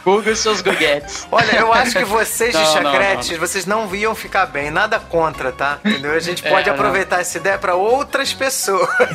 Google 0.05 0.37
seus 0.37 0.61
guguetes. 0.63 1.27
Olha, 1.31 1.57
eu 1.57 1.73
acho 1.73 1.93
que 1.93 2.05
vocês 2.05 2.53
de 2.53 2.59
Não, 2.59 2.73
chacretes, 2.73 3.31
não. 3.33 3.39
vocês 3.39 3.67
não 3.67 3.95
iam 3.95 4.15
ficar 4.15 4.47
bem, 4.47 4.71
nada 4.71 4.99
contra, 4.99 5.53
tá? 5.53 5.79
Entendeu? 5.85 6.13
A 6.13 6.19
gente 6.21 6.47
É, 6.47 6.51
pode 6.51 6.67
não. 6.69 6.75
aproveitar 6.75 7.21
essa 7.21 7.37
ideia 7.39 7.59
pra 7.59 7.75
outras 7.75 8.33
pessoas. 8.33 8.89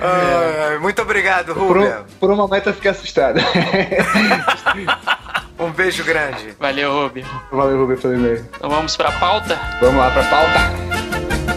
Ai, 0.00 0.78
muito 0.78 1.02
obrigado, 1.02 1.52
um, 1.52 2.04
por 2.20 2.30
um 2.30 2.36
momento 2.36 2.68
eu 2.68 2.74
fiquei 2.74 2.90
assustado. 2.90 3.40
Um 5.58 5.70
beijo 5.70 6.04
grande. 6.04 6.54
Valeu, 6.58 6.92
Ruby. 6.92 7.24
Valeu, 7.50 7.78
Rubio, 7.78 7.96
pelo 7.98 8.14
e-mail. 8.14 8.46
Então 8.56 8.68
vamos 8.70 8.96
pra 8.96 9.12
pauta? 9.12 9.58
Vamos 9.80 9.96
lá 9.96 10.10
pra 10.10 10.22
pauta. 10.24 11.51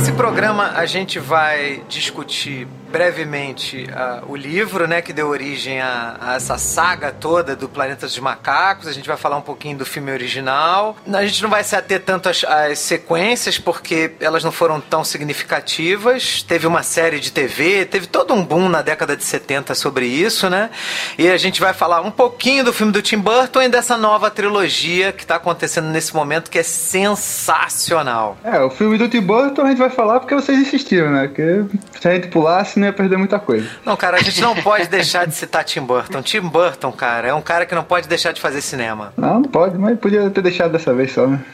Nesse 0.00 0.12
programa 0.12 0.72
a 0.76 0.86
gente 0.86 1.18
vai 1.18 1.82
discutir 1.86 2.66
brevemente 2.90 3.86
ah, 3.92 4.22
o 4.26 4.34
livro, 4.34 4.88
né, 4.88 5.00
que 5.00 5.12
deu 5.12 5.28
origem 5.28 5.80
a, 5.80 6.16
a 6.20 6.34
essa 6.34 6.58
saga 6.58 7.12
toda 7.12 7.54
do 7.54 7.68
Planeta 7.68 8.06
dos 8.06 8.18
Macacos. 8.18 8.88
A 8.88 8.92
gente 8.92 9.06
vai 9.06 9.18
falar 9.18 9.36
um 9.36 9.42
pouquinho 9.42 9.76
do 9.76 9.84
filme 9.86 10.10
original. 10.10 10.96
A 11.12 11.24
gente 11.24 11.42
não 11.42 11.50
vai 11.50 11.62
se 11.62 11.76
ater 11.76 12.00
tanto 12.00 12.30
às, 12.30 12.42
às 12.44 12.78
sequências 12.78 13.58
porque 13.58 14.12
elas 14.20 14.42
não 14.42 14.50
foram 14.50 14.80
tão 14.80 15.04
significativas. 15.04 16.42
Teve 16.42 16.66
uma 16.66 16.82
série 16.82 17.20
de 17.20 17.30
TV, 17.30 17.84
teve 17.84 18.06
todo 18.06 18.32
um 18.32 18.42
boom 18.42 18.70
na 18.70 18.80
década 18.80 19.14
de 19.14 19.22
70 19.22 19.74
sobre 19.74 20.06
isso, 20.06 20.48
né? 20.48 20.70
E 21.18 21.28
a 21.28 21.36
gente 21.36 21.60
vai 21.60 21.74
falar 21.74 22.00
um 22.00 22.10
pouquinho 22.10 22.64
do 22.64 22.72
filme 22.72 22.92
do 22.92 23.02
Tim 23.02 23.18
Burton 23.18 23.62
e 23.62 23.68
dessa 23.68 23.98
nova 23.98 24.30
trilogia 24.30 25.12
que 25.12 25.22
está 25.22 25.36
acontecendo 25.36 25.88
nesse 25.88 26.14
momento 26.14 26.50
que 26.50 26.58
é 26.58 26.62
sensacional. 26.62 28.38
É, 28.42 28.60
o 28.60 28.70
filme 28.70 28.96
do 28.98 29.08
Tim 29.08 29.20
Burton 29.20 29.62
a 29.62 29.68
gente 29.68 29.78
vai 29.78 29.89
falar 29.90 30.20
porque 30.20 30.34
vocês 30.34 30.58
insistiram, 30.58 31.10
né? 31.10 31.26
Porque 31.26 31.64
se 32.00 32.08
a 32.08 32.14
gente 32.14 32.28
pulasse, 32.28 32.78
não 32.78 32.86
ia 32.86 32.92
perder 32.92 33.16
muita 33.16 33.38
coisa. 33.38 33.68
Não, 33.84 33.96
cara, 33.96 34.16
a 34.18 34.22
gente 34.22 34.40
não 34.40 34.54
pode 34.56 34.88
deixar 34.88 35.26
de 35.26 35.34
citar 35.34 35.64
Tim 35.64 35.80
Burton. 35.82 36.22
Tim 36.22 36.40
Burton, 36.40 36.92
cara, 36.92 37.28
é 37.28 37.34
um 37.34 37.42
cara 37.42 37.66
que 37.66 37.74
não 37.74 37.84
pode 37.84 38.08
deixar 38.08 38.32
de 38.32 38.40
fazer 38.40 38.60
cinema. 38.60 39.12
Não, 39.16 39.40
não 39.40 39.48
pode, 39.48 39.76
mas 39.78 39.98
podia 39.98 40.28
ter 40.30 40.42
deixado 40.42 40.72
dessa 40.72 40.92
vez 40.94 41.12
só, 41.12 41.26
né? 41.26 41.40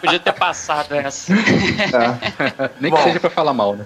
Podia 0.00 0.18
ter 0.18 0.32
passado 0.32 0.94
essa. 0.94 1.34
Tá. 1.90 2.70
Nem 2.80 2.90
Bom. 2.90 2.96
que 2.96 3.02
seja 3.02 3.20
pra 3.20 3.28
falar 3.28 3.52
mal, 3.52 3.76
né? 3.76 3.84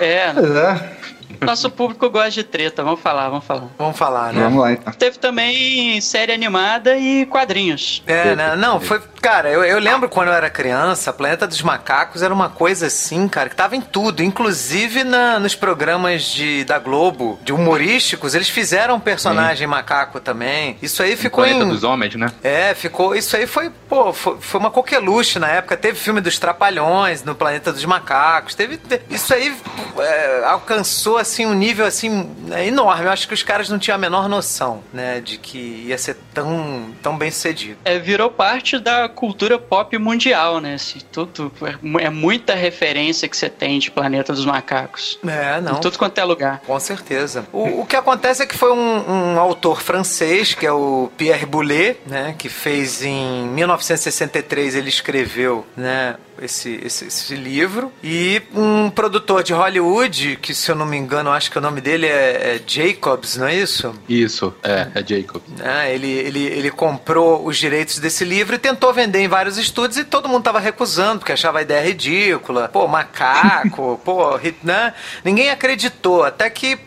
É, 0.00 0.32
Pois 0.32 0.54
é. 0.54 0.95
Nosso 1.40 1.70
público 1.70 2.08
gosta 2.10 2.30
de 2.30 2.44
treta. 2.44 2.82
Vamos 2.82 3.00
falar, 3.00 3.28
vamos 3.28 3.44
falar. 3.44 3.68
Vamos 3.78 3.96
falar, 3.96 4.32
né? 4.32 4.42
Vamos 4.42 4.60
lá 4.60 4.72
então. 4.72 4.92
Teve 4.92 5.18
também 5.18 6.00
série 6.00 6.32
animada 6.32 6.96
e 6.96 7.26
quadrinhos. 7.26 8.02
É, 8.06 8.34
né? 8.36 8.56
Não, 8.56 8.80
foi. 8.80 9.00
Cara, 9.20 9.50
eu, 9.50 9.64
eu 9.64 9.78
lembro 9.80 10.08
quando 10.08 10.28
eu 10.28 10.34
era 10.34 10.48
criança, 10.48 11.12
Planeta 11.12 11.46
dos 11.46 11.60
Macacos 11.62 12.22
era 12.22 12.32
uma 12.32 12.48
coisa 12.48 12.86
assim, 12.86 13.26
cara, 13.26 13.48
que 13.48 13.56
tava 13.56 13.74
em 13.74 13.80
tudo. 13.80 14.22
Inclusive 14.22 15.02
na, 15.04 15.38
nos 15.40 15.54
programas 15.54 16.22
de, 16.22 16.62
da 16.64 16.78
Globo, 16.78 17.38
de 17.42 17.52
humorísticos, 17.52 18.34
eles 18.34 18.48
fizeram 18.48 18.94
um 18.96 19.00
personagem 19.00 19.66
macaco 19.66 20.20
também. 20.20 20.78
Isso 20.80 21.02
aí 21.02 21.16
ficou 21.16 21.42
Planeta 21.44 21.64
em. 21.64 21.68
dos 21.68 21.82
Homens, 21.82 22.14
né? 22.14 22.30
É, 22.42 22.74
ficou. 22.74 23.14
Isso 23.14 23.36
aí 23.36 23.46
foi, 23.46 23.70
pô, 23.88 24.12
foi, 24.12 24.36
foi 24.40 24.60
uma 24.60 24.70
coqueluche 24.70 25.38
na 25.38 25.48
época. 25.48 25.76
Teve 25.76 25.98
filme 25.98 26.20
dos 26.20 26.38
Trapalhões 26.38 27.24
no 27.24 27.34
Planeta 27.34 27.72
dos 27.72 27.84
Macacos. 27.84 28.54
Teve. 28.54 28.76
te- 28.76 29.00
Isso 29.10 29.34
aí 29.34 29.54
é, 29.98 30.44
alcançou 30.44 31.18
assim 31.26 31.44
um 31.44 31.54
nível 31.54 31.84
assim 31.84 32.30
é, 32.50 32.66
enorme. 32.66 33.04
Eu 33.04 33.10
acho 33.10 33.28
que 33.28 33.34
os 33.34 33.42
caras 33.42 33.68
não 33.68 33.78
tinham 33.78 33.96
a 33.96 33.98
menor 33.98 34.28
noção, 34.28 34.82
né, 34.92 35.20
de 35.20 35.38
que 35.38 35.84
ia 35.86 35.98
ser 35.98 36.16
tão, 36.32 36.90
tão 37.02 37.16
bem 37.16 37.30
sucedido. 37.30 37.78
É, 37.84 37.98
virou 37.98 38.30
parte 38.30 38.78
da 38.78 39.08
cultura 39.08 39.58
pop 39.58 39.96
mundial, 39.98 40.60
né? 40.60 40.74
Assim, 40.74 41.00
tudo, 41.12 41.52
é, 41.62 42.04
é 42.04 42.10
muita 42.10 42.54
referência 42.54 43.28
que 43.28 43.36
você 43.36 43.48
tem 43.48 43.78
de 43.78 43.90
Planeta 43.90 44.32
dos 44.32 44.44
Macacos. 44.44 45.18
É, 45.26 45.60
não. 45.60 45.76
Em 45.76 45.80
tudo 45.80 45.98
quanto 45.98 46.18
é 46.18 46.24
lugar. 46.24 46.62
Com 46.66 46.78
certeza. 46.78 47.46
O, 47.52 47.80
o 47.82 47.86
que 47.86 47.96
acontece 47.96 48.42
é 48.42 48.46
que 48.46 48.56
foi 48.56 48.72
um, 48.72 49.34
um 49.34 49.40
autor 49.40 49.80
francês, 49.80 50.54
que 50.54 50.66
é 50.66 50.72
o 50.72 51.10
Pierre 51.16 51.46
Boulet, 51.46 51.98
né? 52.06 52.34
Que 52.38 52.48
fez 52.48 53.02
em 53.02 53.46
1963, 53.48 54.76
ele 54.76 54.88
escreveu, 54.88 55.66
né? 55.76 56.16
Esse, 56.40 56.80
esse, 56.84 57.06
esse 57.06 57.34
livro. 57.34 57.92
E 58.02 58.42
um 58.54 58.90
produtor 58.90 59.42
de 59.42 59.52
Hollywood, 59.52 60.38
que 60.40 60.54
se 60.54 60.70
eu 60.70 60.74
não 60.74 60.86
me 60.86 60.96
engano, 60.96 61.30
acho 61.30 61.50
que 61.50 61.58
o 61.58 61.60
nome 61.60 61.80
dele 61.80 62.06
é, 62.06 62.56
é 62.56 62.60
Jacobs, 62.66 63.36
não 63.36 63.46
é 63.46 63.54
isso? 63.54 63.94
Isso, 64.08 64.54
é, 64.62 64.88
é 64.94 65.04
Jacob. 65.06 65.42
né? 65.58 65.94
Ele, 65.94 66.10
ele, 66.10 66.44
ele 66.44 66.70
comprou 66.70 67.46
os 67.46 67.56
direitos 67.56 67.98
desse 67.98 68.24
livro 68.24 68.54
e 68.54 68.58
tentou 68.58 68.92
vender 68.92 69.20
em 69.20 69.28
vários 69.28 69.58
estúdios 69.58 69.98
e 69.98 70.04
todo 70.04 70.28
mundo 70.28 70.42
tava 70.42 70.60
recusando, 70.60 71.20
porque 71.20 71.32
achava 71.32 71.58
a 71.58 71.62
ideia 71.62 71.84
ridícula. 71.84 72.68
Pô, 72.68 72.86
macaco, 72.86 74.00
pô, 74.04 74.38
né? 74.62 74.92
Ninguém 75.24 75.50
acreditou, 75.50 76.24
até 76.24 76.48
que 76.50 76.78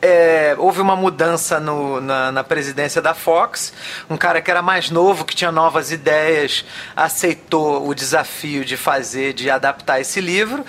é, 0.00 0.54
houve 0.58 0.80
uma 0.80 0.94
mudança 0.94 1.58
no, 1.58 2.00
na, 2.00 2.30
na, 2.30 2.44
presidência 2.44 3.00
da 3.00 3.14
Fox. 3.14 3.72
Um 4.08 4.16
cara 4.16 4.40
que 4.40 4.50
era 4.50 4.62
mais 4.62 4.90
novo, 4.90 5.24
que 5.24 5.34
tinha 5.34 5.50
novas 5.50 5.90
ideias, 5.90 6.64
aceitou 6.94 7.88
o 7.88 7.94
desafio 7.94 8.64
de 8.64 8.76
fazer, 8.76 9.32
de 9.32 9.50
adaptar 9.50 10.00
esse 10.00 10.20
livro. 10.20 10.64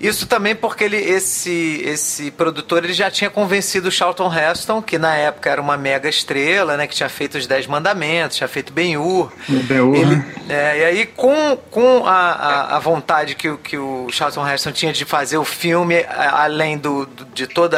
Isso 0.00 0.26
também 0.26 0.54
porque 0.54 0.84
ele, 0.84 0.96
esse, 0.96 1.82
esse 1.84 2.30
produtor 2.30 2.84
ele 2.84 2.92
já 2.92 3.10
tinha 3.10 3.30
convencido 3.30 3.88
o 3.88 3.92
Charlton 3.92 4.32
Heston, 4.32 4.82
que 4.82 4.98
na 4.98 5.14
época 5.14 5.50
era 5.50 5.60
uma 5.60 5.76
mega 5.76 6.08
estrela, 6.08 6.76
né? 6.76 6.86
Que 6.86 6.94
tinha 6.94 7.08
feito 7.08 7.38
os 7.38 7.46
Dez 7.46 7.66
Mandamentos, 7.66 8.36
tinha 8.36 8.48
feito 8.48 8.72
Ben-Hur. 8.72 9.32
Ben-Hur, 9.48 10.06
né? 10.06 10.34
é, 10.48 10.78
E 10.78 10.84
aí, 10.84 11.06
com, 11.06 11.56
com 11.70 12.06
a, 12.06 12.32
a, 12.32 12.76
a, 12.76 12.78
vontade 12.78 13.34
que, 13.34 13.56
que 13.58 13.76
o 13.76 14.08
Charlton 14.10 14.46
Heston 14.46 14.72
tinha 14.72 14.92
de 14.92 15.04
fazer 15.04 15.38
o 15.38 15.44
filme, 15.44 16.04
além 16.08 16.78
do, 16.78 17.06
do 17.06 17.24
de 17.34 17.46
todo 17.46 17.76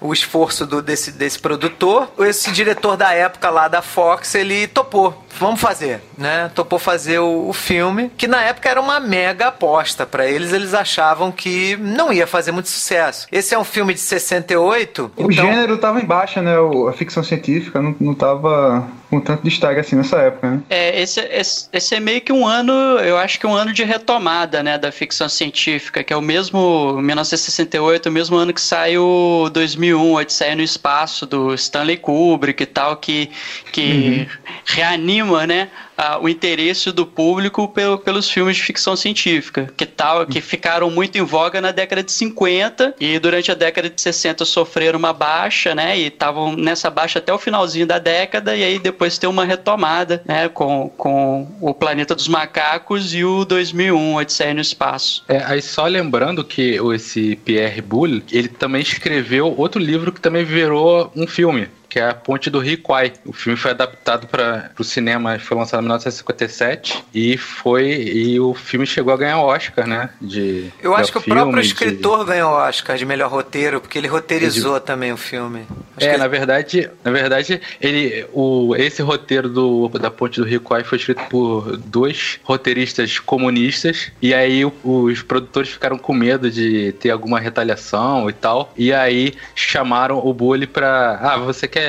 o 0.00 0.12
esforço 0.12 0.64
do, 0.64 0.80
desse, 0.80 1.10
desse 1.12 1.38
produtor, 1.38 2.12
esse 2.20 2.50
diretor 2.52 2.96
da 2.96 3.12
época 3.12 3.50
lá 3.50 3.68
da 3.68 3.82
Fox, 3.82 4.34
ele 4.34 4.66
topou 4.68 5.26
vamos 5.38 5.60
fazer, 5.60 6.00
né? 6.16 6.50
Topou 6.54 6.78
fazer 6.78 7.18
o, 7.18 7.48
o, 7.48 7.52
filme, 7.52 8.10
que 8.16 8.26
na 8.26 8.42
época 8.42 8.68
era 8.68 8.80
uma 8.80 8.98
mega 8.98 9.48
aposta 9.48 10.06
para 10.06 10.26
eles, 10.26 10.52
eles 10.52 10.74
achavam 10.74 11.30
que 11.36 11.76
não 11.76 12.12
ia 12.12 12.26
fazer 12.26 12.50
muito 12.50 12.68
sucesso. 12.68 13.28
Esse 13.30 13.54
é 13.54 13.58
um 13.58 13.64
filme 13.64 13.94
de 13.94 14.00
68. 14.00 15.12
O 15.16 15.30
então... 15.30 15.46
gênero 15.46 15.78
tava 15.78 16.00
em 16.00 16.04
baixa, 16.04 16.42
né? 16.42 16.54
A 16.88 16.92
ficção 16.92 17.22
científica 17.22 17.80
não, 17.80 17.94
não 18.00 18.14
tava 18.14 18.88
com 19.08 19.20
tanto 19.20 19.44
destaque 19.44 19.80
assim 19.80 19.96
nessa 19.96 20.18
época, 20.18 20.50
né? 20.50 20.62
É, 20.68 21.00
esse, 21.00 21.20
esse, 21.20 21.68
esse, 21.72 21.94
é 21.94 22.00
meio 22.00 22.20
que 22.20 22.32
um 22.32 22.46
ano, 22.46 22.72
eu 22.72 23.16
acho 23.16 23.38
que 23.38 23.46
um 23.46 23.54
ano 23.54 23.72
de 23.72 23.84
retomada, 23.84 24.62
né, 24.62 24.76
da 24.76 24.90
ficção 24.90 25.28
científica, 25.28 26.02
que 26.02 26.12
é 26.12 26.16
o 26.16 26.22
mesmo 26.22 27.00
1968, 27.00 28.08
o 28.08 28.12
mesmo 28.12 28.36
ano 28.36 28.52
que 28.52 28.60
sai 28.60 28.98
o 28.98 29.48
2001, 29.52 30.14
Odisseia 30.14 30.56
no 30.56 30.62
Espaço, 30.62 31.24
do 31.24 31.54
Stanley 31.54 31.96
Kubrick 31.98 32.62
e 32.62 32.66
tal, 32.66 32.96
que, 32.96 33.30
que 33.70 34.26
uhum. 34.28 34.50
reanima, 34.64 35.46
né, 35.46 35.68
uh, 35.98 36.22
o 36.22 36.28
interesse 36.28 36.92
do 36.92 37.06
público 37.06 37.68
pelo, 37.68 37.98
pelos 37.98 38.30
filmes 38.30 38.56
de 38.56 38.62
ficção 38.62 38.96
científica, 38.96 39.70
que 39.76 39.86
tal, 39.86 40.26
que 40.26 40.40
ficaram 40.40 40.90
muito 40.90 41.16
em 41.16 41.22
voga 41.22 41.60
na 41.60 41.72
década 41.72 42.02
de 42.02 42.12
50 42.12 42.94
e 43.00 43.18
durante 43.18 43.50
a 43.50 43.54
década 43.54 43.88
de 43.90 44.00
60 44.00 44.44
sofreram 44.44 44.98
uma 44.98 45.12
baixa, 45.12 45.74
né? 45.74 45.98
E 45.98 46.06
estavam 46.06 46.54
nessa 46.56 46.90
baixa 46.90 47.18
até 47.18 47.32
o 47.32 47.38
finalzinho 47.38 47.86
da 47.86 47.98
década 47.98 48.56
e 48.56 48.62
aí 48.62 48.78
depois 48.78 49.18
tem 49.18 49.28
uma 49.28 49.44
retomada, 49.44 50.22
né? 50.24 50.48
Com, 50.48 50.88
com 50.96 51.48
o 51.60 51.74
Planeta 51.74 52.14
dos 52.14 52.28
Macacos 52.28 53.14
e 53.14 53.24
o 53.24 53.44
2001, 53.44 54.16
Odisseia 54.16 54.54
no 54.54 54.60
Espaço. 54.60 55.24
É, 55.28 55.42
aí 55.44 55.62
só 55.62 55.86
lembrando 55.86 56.44
que 56.44 56.78
esse 56.94 57.36
Pierre 57.36 57.80
Boulle, 57.80 58.24
ele 58.30 58.48
também 58.48 58.82
escreveu 58.82 59.54
outro 59.56 59.80
livro 59.80 60.12
que 60.12 60.20
também 60.20 60.44
virou 60.44 61.10
um 61.14 61.26
filme, 61.26 61.68
que 61.88 61.98
é 61.98 62.08
a 62.10 62.14
Ponte 62.14 62.50
do 62.50 62.58
Rio 62.58 62.78
Kwai. 62.78 63.12
O 63.24 63.32
filme 63.32 63.58
foi 63.58 63.70
adaptado 63.70 64.26
para 64.26 64.70
o 64.78 64.84
cinema, 64.84 65.38
foi 65.38 65.56
lançado 65.56 65.80
em 65.80 65.84
1957 65.84 67.04
e 67.14 67.36
foi 67.36 67.90
e 67.90 68.40
o 68.40 68.54
filme 68.54 68.86
chegou 68.86 69.12
a 69.12 69.16
ganhar 69.16 69.38
o 69.38 69.46
Oscar, 69.46 69.86
né? 69.86 70.10
De 70.20 70.72
Eu 70.82 70.94
acho 70.94 71.12
que 71.12 71.18
o 71.18 71.22
próprio 71.22 71.60
escritor 71.60 72.20
de... 72.20 72.26
ganhou 72.26 72.52
o 72.52 72.54
Oscar 72.54 72.96
de 72.96 73.06
melhor 73.06 73.30
roteiro, 73.30 73.80
porque 73.80 73.98
ele 73.98 74.08
roteirizou 74.08 74.78
de... 74.78 74.86
também 74.86 75.12
o 75.12 75.16
filme. 75.16 75.66
Acho 75.96 76.06
é, 76.06 76.12
que... 76.12 76.18
na 76.18 76.28
verdade, 76.28 76.90
na 77.04 77.10
verdade, 77.10 77.60
ele 77.80 78.26
o 78.32 78.74
esse 78.76 79.02
roteiro 79.02 79.48
do 79.48 79.88
da 79.88 80.10
Ponte 80.10 80.40
do 80.40 80.46
Rio 80.46 80.60
Kwai 80.60 80.84
foi 80.84 80.98
escrito 80.98 81.22
por 81.30 81.76
dois 81.76 82.38
roteiristas 82.42 83.18
comunistas 83.18 84.10
e 84.20 84.34
aí 84.34 84.64
os 84.84 85.22
produtores 85.22 85.70
ficaram 85.70 85.98
com 85.98 86.12
medo 86.12 86.50
de 86.50 86.92
ter 86.92 87.10
alguma 87.10 87.38
retaliação 87.38 88.28
e 88.28 88.32
tal. 88.32 88.72
E 88.76 88.92
aí 88.92 89.34
chamaram 89.54 90.18
o 90.18 90.32
Bully 90.32 90.66
para, 90.66 91.18
ah, 91.22 91.36
você 91.38 91.66
quer 91.68 91.85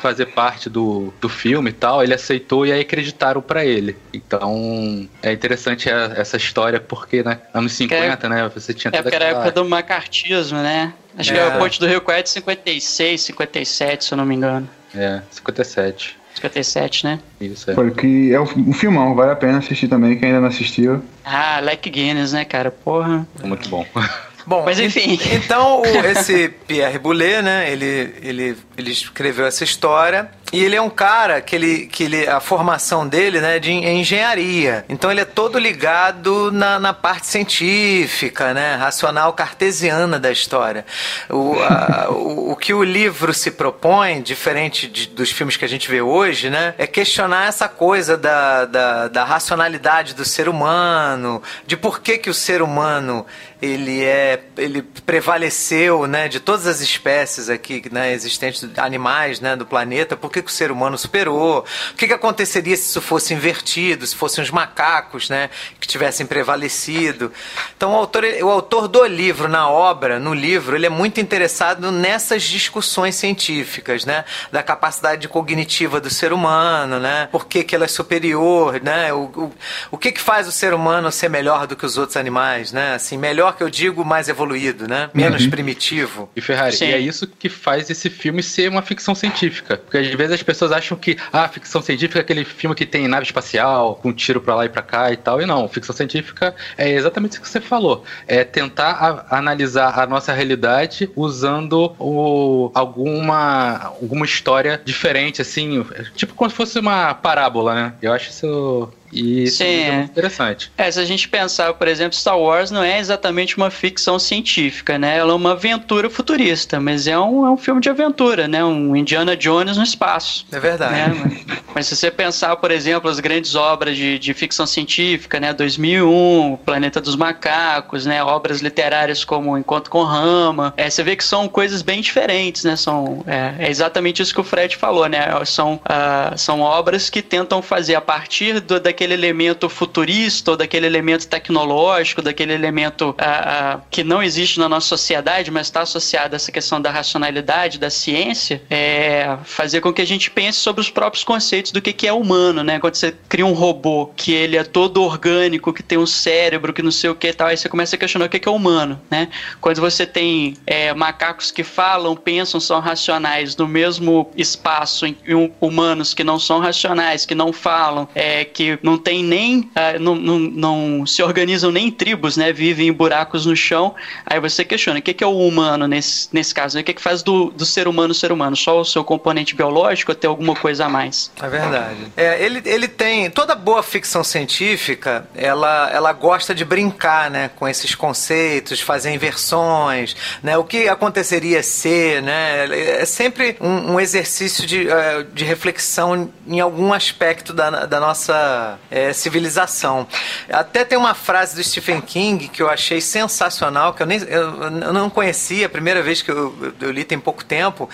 fazer 0.00 0.26
parte 0.26 0.68
do, 0.68 1.12
do 1.20 1.28
filme 1.28 1.70
e 1.70 1.72
tal, 1.72 2.02
ele 2.02 2.14
aceitou 2.14 2.66
e 2.66 2.72
aí 2.72 2.80
acreditaram 2.80 3.40
para 3.40 3.64
ele. 3.64 3.96
Então, 4.12 5.08
é 5.22 5.32
interessante 5.32 5.88
essa 5.88 6.36
história 6.36 6.78
porque, 6.78 7.22
né, 7.22 7.38
anos 7.54 7.72
50, 7.72 8.26
é, 8.26 8.30
né, 8.30 8.50
você 8.54 8.74
tinha 8.74 8.90
É 8.94 9.02
porque 9.02 9.16
era 9.16 9.24
a 9.24 9.28
época 9.28 9.52
do 9.52 9.64
macartismo, 9.64 10.58
né? 10.58 10.92
Acho 11.16 11.32
é. 11.32 11.34
que 11.34 11.40
a 11.40 11.58
Ponte 11.58 11.80
do 11.80 11.86
Rio 11.86 12.00
Coé 12.00 12.22
de 12.22 12.30
56, 12.30 13.20
57, 13.20 14.04
se 14.04 14.12
eu 14.12 14.16
não 14.16 14.26
me 14.26 14.34
engano. 14.34 14.68
É, 14.94 15.20
57. 15.30 16.16
57, 16.34 17.04
né? 17.04 17.18
Isso, 17.40 17.70
é. 17.70 17.74
Foi 17.74 17.90
que 17.90 18.32
é 18.32 18.40
um 18.40 18.72
filmão, 18.72 19.14
vale 19.14 19.32
a 19.32 19.36
pena 19.36 19.58
assistir 19.58 19.88
também, 19.88 20.16
quem 20.16 20.28
ainda 20.28 20.40
não 20.40 20.48
assistiu. 20.48 21.02
Ah, 21.24 21.58
Leck 21.60 21.90
Guinness, 21.90 22.32
né, 22.32 22.44
cara? 22.44 22.70
Porra. 22.70 23.26
Muito 23.42 23.68
bom. 23.68 23.84
Bom, 24.48 24.64
mas 24.64 24.80
enfim. 24.80 25.20
Então, 25.30 25.82
esse 25.84 26.48
Pierre 26.66 26.98
Boulet, 26.98 27.42
né, 27.42 27.70
ele, 27.70 28.14
ele, 28.22 28.56
ele 28.78 28.90
escreveu 28.90 29.44
essa 29.44 29.62
história 29.62 30.30
e 30.52 30.64
ele 30.64 30.76
é 30.76 30.80
um 30.80 30.90
cara 30.90 31.40
que 31.40 31.54
ele, 31.54 31.86
que 31.86 32.04
ele 32.04 32.26
a 32.26 32.40
formação 32.40 33.06
dele 33.06 33.40
né, 33.40 33.58
de 33.58 33.70
é 33.70 33.92
engenharia. 33.92 34.84
Então 34.88 35.10
ele 35.10 35.20
é 35.20 35.24
todo 35.24 35.58
ligado 35.58 36.50
na, 36.50 36.78
na 36.78 36.92
parte 36.92 37.26
científica, 37.26 38.54
né, 38.54 38.74
racional 38.76 39.32
cartesiana 39.32 40.18
da 40.18 40.30
história. 40.30 40.86
O, 41.28 41.54
a, 41.60 42.10
o, 42.10 42.52
o, 42.52 42.56
que 42.56 42.72
o 42.72 42.82
livro 42.82 43.34
se 43.34 43.50
propõe, 43.50 44.22
diferente 44.22 44.88
de, 44.88 45.08
dos 45.08 45.30
filmes 45.30 45.56
que 45.56 45.64
a 45.64 45.68
gente 45.68 45.90
vê 45.90 46.00
hoje, 46.00 46.48
né, 46.48 46.74
é 46.78 46.86
questionar 46.86 47.48
essa 47.48 47.68
coisa 47.68 48.16
da, 48.16 48.64
da, 48.64 49.08
da 49.08 49.24
racionalidade 49.24 50.14
do 50.14 50.24
ser 50.24 50.48
humano, 50.48 51.42
de 51.66 51.76
por 51.76 52.00
que, 52.00 52.18
que 52.18 52.30
o 52.30 52.34
ser 52.34 52.62
humano 52.62 53.26
ele 53.60 54.04
é 54.04 54.40
ele 54.56 54.82
prevaleceu 54.82 56.06
né 56.06 56.28
de 56.28 56.38
todas 56.38 56.66
as 56.66 56.80
espécies 56.80 57.50
aqui 57.50 57.82
né 57.90 58.12
existentes 58.12 58.64
animais 58.76 59.40
né 59.40 59.56
do 59.56 59.66
planeta 59.66 60.16
porque 60.16 60.37
que, 60.38 60.42
que 60.42 60.50
o 60.50 60.54
ser 60.54 60.70
humano 60.70 60.96
superou, 60.96 61.64
o 61.92 61.94
que, 61.94 62.06
que 62.06 62.12
aconteceria 62.12 62.76
se 62.76 62.90
isso 62.90 63.00
fosse 63.00 63.34
invertido, 63.34 64.06
se 64.06 64.14
fossem 64.14 64.42
os 64.42 64.50
macacos, 64.50 65.28
né, 65.28 65.50
que 65.80 65.86
tivessem 65.86 66.26
prevalecido. 66.26 67.32
Então 67.76 67.92
o 67.92 67.96
autor, 67.96 68.24
o 68.42 68.50
autor 68.50 68.88
do 68.88 69.04
livro, 69.06 69.48
na 69.48 69.68
obra, 69.68 70.18
no 70.18 70.34
livro, 70.34 70.76
ele 70.76 70.86
é 70.86 70.90
muito 70.90 71.20
interessado 71.20 71.90
nessas 71.90 72.42
discussões 72.42 73.14
científicas, 73.14 74.04
né, 74.04 74.24
da 74.50 74.62
capacidade 74.62 75.26
cognitiva 75.28 76.00
do 76.00 76.10
ser 76.10 76.32
humano, 76.32 76.98
né, 76.98 77.28
por 77.30 77.46
que, 77.46 77.64
que 77.64 77.74
ela 77.74 77.84
é 77.84 77.88
superior, 77.88 78.80
né, 78.82 79.12
o, 79.12 79.24
o, 79.24 79.52
o 79.92 79.98
que, 79.98 80.12
que 80.12 80.20
faz 80.20 80.46
o 80.46 80.52
ser 80.52 80.74
humano 80.74 81.10
ser 81.10 81.28
melhor 81.28 81.66
do 81.66 81.76
que 81.76 81.84
os 81.84 81.96
outros 81.96 82.16
animais, 82.16 82.72
né, 82.72 82.94
assim, 82.94 83.16
melhor 83.16 83.56
que 83.56 83.62
eu 83.62 83.70
digo, 83.70 84.04
mais 84.04 84.28
evoluído, 84.28 84.86
né, 84.86 85.10
menos 85.12 85.44
uhum. 85.44 85.50
primitivo. 85.50 86.30
E 86.36 86.40
Ferrari, 86.40 86.76
Sim. 86.76 86.86
e 86.86 86.92
é 86.92 86.98
isso 86.98 87.26
que 87.26 87.48
faz 87.48 87.90
esse 87.90 88.10
filme 88.10 88.42
ser 88.42 88.68
uma 88.68 88.82
ficção 88.82 89.14
científica, 89.14 89.76
porque 89.76 89.98
às 89.98 90.08
vezes 90.08 90.27
vezes 90.28 90.40
as 90.40 90.42
pessoas 90.42 90.72
acham 90.72 90.96
que 90.96 91.16
ah, 91.32 91.48
ficção 91.48 91.82
científica 91.82 92.20
é 92.20 92.22
aquele 92.22 92.44
filme 92.44 92.74
que 92.74 92.86
tem 92.86 93.08
nave 93.08 93.24
espacial, 93.24 93.96
com 93.96 94.12
tiro 94.12 94.40
pra 94.40 94.54
lá 94.54 94.64
e 94.64 94.68
pra 94.68 94.82
cá 94.82 95.12
e 95.12 95.16
tal. 95.16 95.40
E 95.40 95.46
não, 95.46 95.68
ficção 95.68 95.94
científica 95.94 96.54
é 96.76 96.90
exatamente 96.90 97.32
isso 97.32 97.42
que 97.42 97.48
você 97.48 97.60
falou. 97.60 98.04
É 98.26 98.44
tentar 98.44 99.26
a, 99.30 99.38
analisar 99.38 99.98
a 99.98 100.06
nossa 100.06 100.32
realidade 100.32 101.10
usando 101.14 101.94
o, 101.98 102.70
alguma, 102.74 103.94
alguma 104.00 104.24
história 104.24 104.80
diferente, 104.84 105.42
assim, 105.42 105.84
tipo 106.14 106.34
como 106.34 106.50
se 106.50 106.56
fosse 106.56 106.78
uma 106.78 107.14
parábola, 107.14 107.74
né? 107.74 107.92
Eu 108.00 108.12
acho 108.12 108.30
isso 108.30 108.92
e 109.12 109.44
isso 109.44 109.58
Sim, 109.58 109.64
é 109.64 109.92
muito 109.92 110.10
interessante. 110.10 110.70
É, 110.76 110.90
se 110.90 111.00
a 111.00 111.04
gente 111.04 111.28
pensar, 111.28 111.72
por 111.74 111.88
exemplo, 111.88 112.16
Star 112.16 112.38
Wars 112.38 112.70
não 112.70 112.82
é 112.82 112.98
exatamente 112.98 113.56
uma 113.56 113.70
ficção 113.70 114.18
científica, 114.18 114.98
né? 114.98 115.16
Ela 115.16 115.32
é 115.32 115.34
uma 115.34 115.52
aventura 115.52 116.10
futurista, 116.10 116.80
mas 116.80 117.06
é 117.06 117.18
um, 117.18 117.46
é 117.46 117.50
um 117.50 117.56
filme 117.56 117.80
de 117.80 117.88
aventura, 117.88 118.46
né? 118.46 118.64
Um 118.64 118.94
Indiana 118.94 119.36
Jones 119.36 119.76
no 119.76 119.82
espaço. 119.82 120.46
É 120.52 120.60
verdade. 120.60 120.94
Né? 120.94 121.40
mas, 121.74 121.86
se 121.86 121.96
você 121.96 122.10
pensar, 122.10 122.56
por 122.56 122.70
exemplo, 122.70 123.10
as 123.10 123.20
grandes 123.20 123.54
obras 123.54 123.96
de, 123.96 124.18
de 124.18 124.34
ficção 124.34 124.66
científica, 124.66 125.40
né? 125.40 125.52
2001, 125.52 126.58
Planeta 126.64 127.00
dos 127.00 127.16
Macacos, 127.16 128.04
né? 128.06 128.22
Obras 128.22 128.60
literárias 128.60 129.24
como 129.24 129.56
Encontro 129.56 129.90
com 129.90 130.02
Rama, 130.02 130.74
é, 130.76 130.88
você 130.88 131.02
vê 131.02 131.16
que 131.16 131.24
são 131.24 131.48
coisas 131.48 131.82
bem 131.82 132.00
diferentes, 132.00 132.64
né? 132.64 132.76
São, 132.76 133.24
é, 133.26 133.66
é 133.66 133.70
exatamente 133.70 134.22
isso 134.22 134.34
que 134.34 134.40
o 134.40 134.44
Fred 134.44 134.76
falou, 134.76 135.08
né? 135.08 135.28
São, 135.44 135.74
uh, 135.74 136.36
são 136.36 136.60
obras 136.60 137.08
que 137.08 137.22
tentam 137.22 137.62
fazer 137.62 137.94
a 137.94 138.00
partir 138.00 138.60
do, 138.60 138.78
da 138.78 138.92
daquele 138.98 139.14
elemento 139.14 139.68
futurista, 139.68 140.50
ou 140.50 140.56
daquele 140.56 140.84
elemento 140.84 141.28
tecnológico, 141.28 142.20
daquele 142.20 142.52
elemento 142.52 143.14
ah, 143.16 143.76
ah, 143.76 143.80
que 143.88 144.02
não 144.02 144.20
existe 144.20 144.58
na 144.58 144.68
nossa 144.68 144.88
sociedade, 144.88 145.52
mas 145.52 145.68
está 145.68 145.82
associado 145.82 146.34
a 146.34 146.36
essa 146.36 146.50
questão 146.50 146.80
da 146.80 146.90
racionalidade, 146.90 147.78
da 147.78 147.90
ciência, 147.90 148.60
é 148.68 149.36
fazer 149.44 149.80
com 149.80 149.92
que 149.92 150.02
a 150.02 150.06
gente 150.06 150.30
pense 150.32 150.58
sobre 150.58 150.80
os 150.80 150.90
próprios 150.90 151.22
conceitos 151.22 151.70
do 151.70 151.80
que, 151.80 151.92
que 151.92 152.08
é 152.08 152.12
humano, 152.12 152.64
né? 152.64 152.80
Quando 152.80 152.96
você 152.96 153.14
cria 153.28 153.46
um 153.46 153.52
robô 153.52 154.10
que 154.16 154.32
ele 154.32 154.56
é 154.56 154.64
todo 154.64 155.00
orgânico, 155.00 155.72
que 155.72 155.82
tem 155.82 155.96
um 155.96 156.06
cérebro, 156.06 156.72
que 156.72 156.82
não 156.82 156.90
sei 156.90 157.08
o 157.08 157.14
que 157.14 157.28
e 157.28 157.32
tal, 157.32 157.46
aí 157.46 157.56
você 157.56 157.68
começa 157.68 157.94
a 157.94 157.98
questionar 157.98 158.26
o 158.26 158.28
que, 158.28 158.40
que 158.40 158.48
é 158.48 158.52
humano, 158.52 159.00
né? 159.08 159.28
Quando 159.60 159.80
você 159.80 160.04
tem 160.06 160.56
é, 160.66 160.92
macacos 160.92 161.52
que 161.52 161.62
falam, 161.62 162.16
pensam, 162.16 162.58
são 162.58 162.80
racionais 162.80 163.56
no 163.56 163.68
mesmo 163.68 164.28
espaço 164.36 165.06
em, 165.06 165.16
em 165.24 165.52
humanos 165.60 166.14
que 166.14 166.24
não 166.24 166.40
são 166.40 166.58
racionais, 166.58 167.24
que 167.24 167.34
não 167.34 167.52
falam, 167.52 168.08
é, 168.12 168.44
que 168.44 168.76
não 168.88 168.96
tem 168.96 169.22
nem. 169.22 169.60
Uh, 169.60 169.98
não, 170.00 170.14
não, 170.14 170.38
não, 170.38 171.06
se 171.06 171.22
organizam 171.22 171.70
nem 171.70 171.88
em 171.88 171.90
tribos, 171.90 172.36
né? 172.36 172.52
Vivem 172.52 172.88
em 172.88 172.92
buracos 172.92 173.44
no 173.44 173.54
chão. 173.54 173.94
Aí 174.24 174.40
você 174.40 174.64
questiona: 174.64 174.98
o 174.98 175.02
que, 175.02 175.12
que 175.12 175.22
é 175.22 175.26
o 175.26 175.36
humano 175.36 175.86
nesse, 175.86 176.28
nesse 176.32 176.54
caso? 176.54 176.76
Né? 176.76 176.80
O 176.80 176.84
que, 176.84 176.94
que 176.94 177.02
faz 177.02 177.22
do, 177.22 177.50
do 177.50 177.66
ser 177.66 177.86
humano 177.86 178.14
ser 178.14 178.32
humano? 178.32 178.56
Só 178.56 178.80
o 178.80 178.84
seu 178.84 179.04
componente 179.04 179.54
biológico 179.54 180.12
ou 180.12 180.16
tem 180.16 180.28
alguma 180.28 180.54
coisa 180.54 180.86
a 180.86 180.88
mais? 180.88 181.30
É 181.40 181.48
verdade. 181.48 181.96
É, 182.16 182.42
ele, 182.42 182.62
ele 182.64 182.88
tem. 182.88 183.30
Toda 183.30 183.54
boa 183.54 183.82
ficção 183.82 184.24
científica, 184.24 185.28
ela, 185.34 185.90
ela 185.90 186.12
gosta 186.12 186.54
de 186.54 186.64
brincar, 186.64 187.30
né? 187.30 187.50
Com 187.56 187.68
esses 187.68 187.94
conceitos, 187.94 188.80
fazer 188.80 189.12
inversões, 189.12 190.16
né? 190.42 190.56
O 190.56 190.64
que 190.64 190.88
aconteceria 190.88 191.62
ser, 191.62 192.22
né? 192.22 192.66
É 193.00 193.04
sempre 193.04 193.56
um, 193.60 193.92
um 193.94 194.00
exercício 194.00 194.66
de, 194.66 194.86
uh, 194.86 195.24
de 195.34 195.44
reflexão 195.44 196.30
em 196.46 196.60
algum 196.60 196.92
aspecto 196.92 197.52
da, 197.52 197.84
da 197.84 198.00
nossa 198.00 198.77
é, 198.90 199.12
civilização. 199.12 200.06
Até 200.50 200.84
tem 200.84 200.96
uma 200.96 201.14
frase 201.14 201.54
do 201.54 201.62
Stephen 201.62 202.00
King 202.00 202.48
que 202.48 202.62
eu 202.62 202.68
achei 202.68 203.00
sensacional, 203.00 203.92
que 203.92 204.02
eu, 204.02 204.06
nem, 204.06 204.18
eu, 204.20 204.62
eu 204.62 204.92
não 204.92 205.10
conhecia, 205.10 205.66
a 205.66 205.68
primeira 205.68 206.02
vez 206.02 206.22
que 206.22 206.30
eu, 206.30 206.74
eu 206.80 206.90
li 206.90 207.04
tem 207.04 207.18
pouco 207.18 207.44
tempo, 207.44 207.88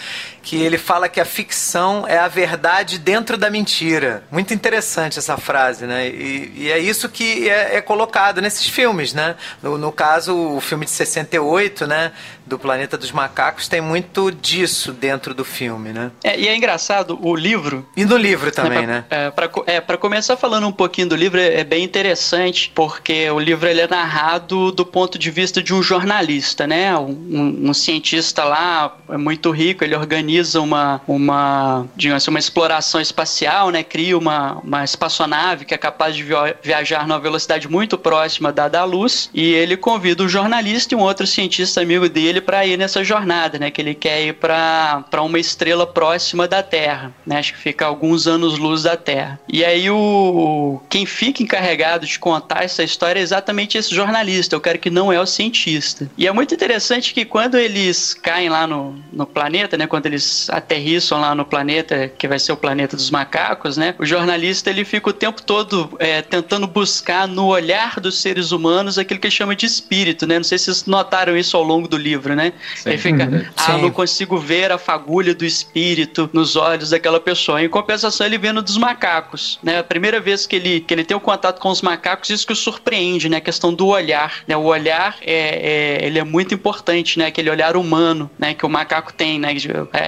que 0.45 0.61
ele 0.63 0.77
fala 0.77 1.09
que 1.09 1.21
a 1.21 1.25
ficção 1.25 2.07
é 2.07 2.19
a 2.19 2.29
verdade 2.29 2.99
dentro 2.99 3.37
da 3.37 3.51
mentira. 3.51 4.23
Muito 4.31 4.53
interessante 4.53 5.19
essa 5.19 5.37
frase, 5.39 5.87
né? 5.87 6.07
E, 6.07 6.53
e 6.55 6.71
é 6.71 6.79
isso 6.79 7.09
que 7.09 7.49
é, 7.49 7.77
é, 7.77 7.81
colocado 7.81 8.43
nesses 8.43 8.67
filmes, 8.69 9.15
né? 9.15 9.37
No, 9.63 9.79
no 9.79 9.91
caso, 9.91 10.37
o 10.37 10.61
filme 10.61 10.85
de 10.85 10.91
68, 10.91 11.87
né? 11.87 12.13
do 12.47 12.59
Planeta 12.59 12.99
dos 12.99 13.11
Macacos 13.11 13.69
tem 13.69 13.81
muito 13.81 14.31
disso 14.31 14.93
dentro 14.93 15.33
do 15.33 15.45
filme, 15.45 15.93
né? 15.93 16.11
É, 16.23 16.39
e 16.39 16.47
é 16.47 16.55
engraçado, 16.55 17.19
o 17.23 17.35
livro. 17.35 17.87
E 17.97 18.05
no 18.05 18.17
livro 18.17 18.53
também, 18.53 18.87
né? 18.87 19.05
Pra, 19.09 19.19
né? 19.19 19.27
É, 19.27 19.81
pra, 19.81 19.95
é, 19.95 19.97
começar 19.97 20.37
falando 20.37 20.67
um 20.67 20.73
pouquinho 20.73 21.09
do 21.09 21.17
livro, 21.17 21.41
é, 21.41 21.61
é, 21.61 21.65
bem 21.65 21.83
interessante, 21.83 22.71
porque 22.75 23.31
o 23.31 23.39
livro 23.39 23.67
ele 23.67 23.81
é 23.81 23.89
narrado 23.89 24.71
do 24.73 24.85
ponto 24.85 25.19
de 25.19 25.31
vista 25.31 25.63
de 25.63 25.73
um 25.73 25.83
jornalista, 25.83 26.67
né? 26.67 26.97
Um, 26.97 27.11
um, 27.31 27.71
um 27.71 27.75
cientista 27.75 28.45
lá, 28.45 28.95
é 29.09 29.17
muito 29.17 29.51
rico, 29.51 29.83
ele 29.83 29.97
organiza 29.97 30.34
uma, 30.55 31.01
uma, 31.07 31.87
digamos 31.97 32.23
assim, 32.23 32.31
uma 32.31 32.39
exploração 32.39 33.01
espacial, 33.01 33.71
né? 33.71 33.83
Cria 33.83 34.19
uma, 34.19 34.59
uma 34.59 34.85
espaçonave 34.85 35.65
que 35.65 35.75
é 35.75 35.79
capaz 35.79 36.15
de 36.15 36.25
viajar 36.63 37.07
numa 37.07 37.21
velocidade 37.21 37.69
muito 37.69 37.97
próxima 37.97 38.53
da 38.53 38.69
da 38.69 38.85
luz, 38.85 39.31
e 39.33 39.53
ele 39.55 39.77
convida 39.77 40.23
um 40.23 40.29
jornalista 40.29 40.95
e 40.95 40.97
um 40.97 41.01
outro 41.01 41.27
cientista 41.27 41.81
amigo 41.81 42.09
dele 42.09 42.35
ele 42.35 42.41
para 42.41 42.67
ir 42.67 42.77
nessa 42.77 43.05
jornada, 43.05 43.59
né? 43.59 43.71
Que 43.71 43.81
ele 43.81 43.95
quer 43.95 44.27
ir 44.27 44.35
para 44.35 45.23
uma 45.23 45.39
estrela 45.39 45.87
próxima 45.87 46.49
da 46.49 46.63
Terra, 46.63 47.13
né? 47.25 47.39
Acho 47.39 47.53
que 47.53 47.59
fica 47.59 47.87
alguns 47.87 48.27
anos-luz 48.27 48.83
da 48.83 48.97
Terra. 48.97 49.39
E 49.49 49.65
aí 49.65 49.89
o 49.91 50.81
quem 50.89 51.07
fica 51.07 51.43
encarregado 51.43 52.07
de 52.07 52.19
contar 52.19 52.65
essa 52.65 52.83
história 52.83 53.21
é 53.21 53.23
exatamente 53.23 53.79
esse 53.79 53.95
jornalista, 53.95 54.57
o 54.57 54.61
cara 54.61 54.79
que 54.79 54.91
não 54.91 55.13
é 55.13 55.21
o 55.21 55.27
cientista. 55.27 56.11
E 56.19 56.27
é 56.27 56.33
muito 56.33 56.55
interessante 56.55 57.15
que 57.15 57.25
quando 57.25 57.57
eles 57.57 58.15
caem 58.15 58.49
lá 58.49 58.67
no, 58.67 58.97
no 59.13 59.27
planeta, 59.27 59.77
né? 59.77 59.87
Quando 59.87 60.07
eles 60.07 60.24
aterrissam 60.49 61.21
lá 61.21 61.35
no 61.35 61.45
planeta, 61.45 62.09
que 62.09 62.27
vai 62.27 62.39
ser 62.39 62.53
o 62.53 62.57
planeta 62.57 62.97
dos 62.97 63.11
macacos, 63.11 63.77
né? 63.77 63.95
O 63.99 64.07
jornalista 64.07 64.71
ele 64.71 64.85
fica 64.85 65.11
o 65.11 65.13
tempo 65.13 65.43
todo 65.43 65.91
é, 65.99 66.23
tentando 66.23 66.67
buscar 66.67 67.29
no 67.29 67.47
olhar 67.47 68.01
dos 68.01 68.19
seres 68.19 68.53
humanos 68.53 68.99
aquilo 68.99 69.21
que 69.21 69.27
ele 69.27 69.35
chama 69.35 69.55
de 69.55 69.67
espírito, 69.67 70.27
né? 70.27 70.37
Não 70.37 70.45
sei 70.45 70.59
se 70.59 70.65
vocês 70.65 70.87
notaram 70.87 71.37
isso 71.37 71.57
ao 71.57 71.63
longo 71.63 71.87
do 71.87 71.97
livro 71.97 72.15
livro, 72.15 72.35
né? 72.35 72.53
Sim. 72.77 72.91
Ele 72.91 72.99
fica, 72.99 73.25
uhum. 73.25 73.45
ah, 73.57 73.63
Sim. 73.63 73.83
não 73.83 73.91
consigo 73.91 74.39
ver 74.39 74.73
a 74.73 74.79
fagulha 74.79 75.35
do 75.35 75.45
espírito 75.45 76.31
nos 76.33 76.57
olhos 76.57 76.91
daquela 76.91 77.21
pessoa. 77.21 77.63
Em 77.63 77.69
compensação, 77.69 78.27
ele 78.27 78.39
vendo 78.39 78.63
dos 78.63 78.77
macacos, 78.77 79.59
né? 79.63 79.79
A 79.79 79.85
primeira 79.85 80.21
vez 80.21 80.47
que 80.47 80.57
ele, 80.57 80.81
que 80.81 80.95
ele 80.95 81.05
tem 81.05 81.17
o 81.17 81.19
um 81.19 81.23
contato 81.23 81.61
com 81.61 81.69
os 81.69 81.83
macacos, 81.83 82.31
isso 82.31 82.47
que 82.47 82.53
o 82.53 82.57
surpreende, 82.57 83.29
né? 83.29 83.39
A 83.39 83.41
questão 83.41 83.73
do 83.73 83.89
olhar, 83.89 84.43
né? 84.47 84.57
O 84.57 84.65
olhar, 84.65 85.17
é, 85.21 85.99
é, 86.03 86.07
ele 86.07 86.19
é 86.19 86.25
muito 86.25 86.55
importante, 86.55 87.19
né? 87.19 87.27
Aquele 87.27 87.51
olhar 87.51 87.77
humano, 87.77 88.31
né? 88.39 88.55
Que 88.55 88.65
o 88.65 88.69
macaco 88.69 89.13
tem, 89.13 89.39
né? 89.39 89.55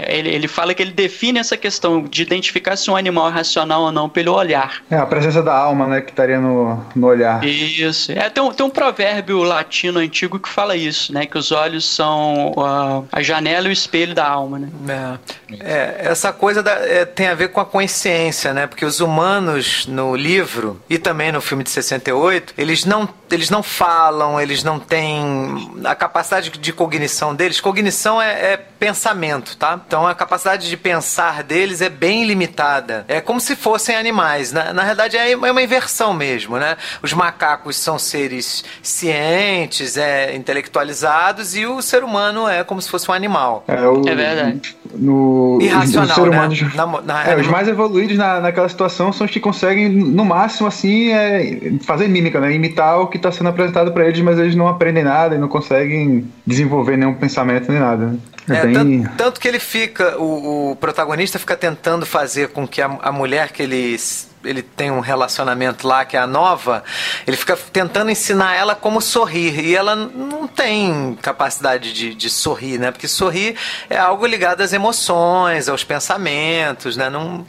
Ele, 0.07 0.29
ele 0.29 0.49
fala 0.49 0.75
que 0.75 0.83
ele 0.83 0.93
define 0.93 1.39
essa 1.39 1.57
questão 1.57 2.03
de 2.03 2.23
identificar 2.23 2.77
se 2.77 2.91
um 2.91 2.97
animal 2.97 3.29
é 3.29 3.33
racional 3.33 3.83
ou 3.83 3.93
não 3.93 4.09
pelo 4.09 4.33
olhar. 4.33 4.83
É, 4.91 4.97
a 4.97 5.07
presença 5.07 5.43
da 5.43 5.57
alma, 5.57 5.87
né? 5.87 6.01
Que 6.01 6.11
estaria 6.11 6.41
no, 6.41 6.85
no 6.95 7.07
olhar. 7.07 7.45
Isso. 7.45 8.13
É, 8.13 8.29
tem 8.31 8.43
um, 8.43 8.53
tem 8.53 8.65
um 8.65 8.71
provérbio 8.71 9.43
latino 9.43 9.99
antigo 9.99 10.39
que 10.39 10.49
fala 10.49 10.77
isso, 10.77 11.13
né? 11.13 11.27
Que 11.27 11.39
os 11.39 11.53
olhos 11.53 11.85
são 11.85 12.55
a, 12.59 13.19
a 13.19 13.23
janela 13.23 13.67
e 13.67 13.71
o 13.71 13.73
espelho 13.73 14.15
da 14.15 14.27
alma, 14.27 14.59
né? 14.59 15.19
É, 15.61 15.77
é 15.77 16.07
essa 16.11 16.33
coisa 16.33 16.63
da, 16.63 16.73
é, 16.73 17.05
tem 17.05 17.29
a 17.29 17.35
ver 17.35 17.49
com 17.49 17.61
a 17.61 17.65
consciência, 17.65 18.53
né? 18.53 18.67
Porque 18.67 18.85
os 18.85 19.01
humanos 19.01 19.87
no 19.87 20.15
livro 20.15 20.81
e 20.89 20.99
também 20.99 21.33
no 21.33 21.41
filme 21.41 21.63
de 21.63 21.71
68, 21.71 22.55
eles 22.57 22.85
não, 22.85 23.09
eles 23.31 23.51
não 23.51 23.63
falam, 23.63 24.41
eles 24.41 24.63
não 24.63 24.79
têm 24.79 25.71
a 25.85 25.95
capacidade 25.95 26.51
de 26.51 26.73
cognição 26.73 27.35
deles. 27.35 27.61
Cognição 27.61 28.21
é, 28.21 28.53
é 28.53 28.57
pensamento, 28.57 29.57
tá? 29.57 29.81
Então 29.87 29.96
a 30.05 30.15
capacidade 30.15 30.69
de 30.69 30.77
pensar 30.77 31.45
deles 31.45 31.81
é 31.81 31.89
bem 31.89 32.25
limitada. 32.25 33.05
É 33.07 33.21
como 33.21 33.41
se 33.41 33.55
fossem 33.55 33.95
animais. 33.95 34.51
Na, 34.51 34.73
na 34.73 34.83
realidade 34.83 35.17
é, 35.17 35.31
é 35.31 35.37
uma 35.37 35.63
inversão 35.63 36.13
mesmo, 36.13 36.59
né? 36.59 36.77
Os 37.01 37.13
macacos 37.13 37.77
são 37.77 37.99
seres 37.99 38.65
cientes, 38.83 39.97
é, 39.97 40.35
intelectualizados 40.35 41.57
e 41.57 41.65
os 41.65 41.85
ser 41.85 42.03
humano 42.03 42.49
é 42.49 42.65
como 42.65 42.83
se 42.83 42.91
fosse 42.91 43.11
um 43.11 43.15
animal. 43.15 43.65
É, 43.69 43.87
o, 43.87 44.03
é 44.07 44.15
verdade. 44.15 44.77
No, 44.95 45.59
Irracional, 45.61 46.15
ser 46.15 46.29
humano, 46.29 46.55
né? 46.55 46.71
Na, 46.75 46.87
na, 47.03 47.31
é, 47.31 47.37
os 47.37 47.47
mais 47.47 47.69
evoluídos 47.69 48.17
na, 48.17 48.41
naquela 48.41 48.69
situação 48.69 49.13
são 49.13 49.27
os 49.27 49.33
que 49.33 49.41
conseguem, 49.41 49.89
no 49.89 50.25
máximo, 50.25 50.67
assim, 50.67 51.13
é, 51.13 51.73
fazer 51.83 52.09
mímica, 52.09 52.41
né? 52.41 52.53
Imitar 52.53 53.01
o 53.01 53.07
que 53.07 53.17
está 53.17 53.31
sendo 53.31 53.49
apresentado 53.49 53.93
para 53.93 54.07
eles, 54.07 54.21
mas 54.21 54.39
eles 54.39 54.57
não 54.57 54.69
aprendem 54.69 55.05
nada 55.05 55.35
e 55.35 55.39
não 55.39 55.49
conseguem 55.49 56.27
desenvolver 56.47 56.97
nenhum 56.97 57.15
pensamento 57.15 57.71
nem 57.71 57.81
nada. 57.81 58.17
É, 58.49 58.59
é 58.59 58.67
bem... 58.67 58.75
tanto, 58.75 59.17
tanto, 59.17 59.41
que 59.41 59.49
ele 59.49 59.59
fica, 59.59 59.76
o, 60.19 60.71
o, 60.73 60.77
protagonista 60.77 61.39
fica 61.39 61.57
tentando 61.57 62.07
fazer 62.07 62.49
com 62.49 62.67
que 62.67 62.81
a, 62.81 62.87
a 62.87 63.13
mulher 63.13 63.53
que 63.53 63.63
eles 63.63 64.29
ele 64.47 64.63
tem 64.63 64.91
um 64.91 65.01
relacionamento 65.01 65.87
lá 65.87 66.05
que 66.05 66.17
é 66.17 66.21
a 66.21 66.27
nova, 66.27 66.85
ele 67.27 67.37
fica 67.37 67.57
tentando 67.57 68.11
ensinar 68.11 68.55
ela 68.55 68.75
como 68.75 69.01
sorrir. 69.01 69.61
E 69.61 69.75
ela 69.75 69.95
não 69.95 70.47
tem 70.47 71.17
capacidade 71.21 71.93
de, 71.93 72.15
de 72.15 72.31
sorrir, 72.31 72.79
né? 72.79 72.91
Porque 72.91 73.09
sorrir 73.09 73.57
é 73.91 73.99
algo 73.99 74.27
ligado 74.27 74.61
às 74.61 74.73
emoções, 74.73 75.69
aos 75.69 75.85
pensamentos, 75.85 76.97
né? 76.97 77.11
Não, 77.11 77.47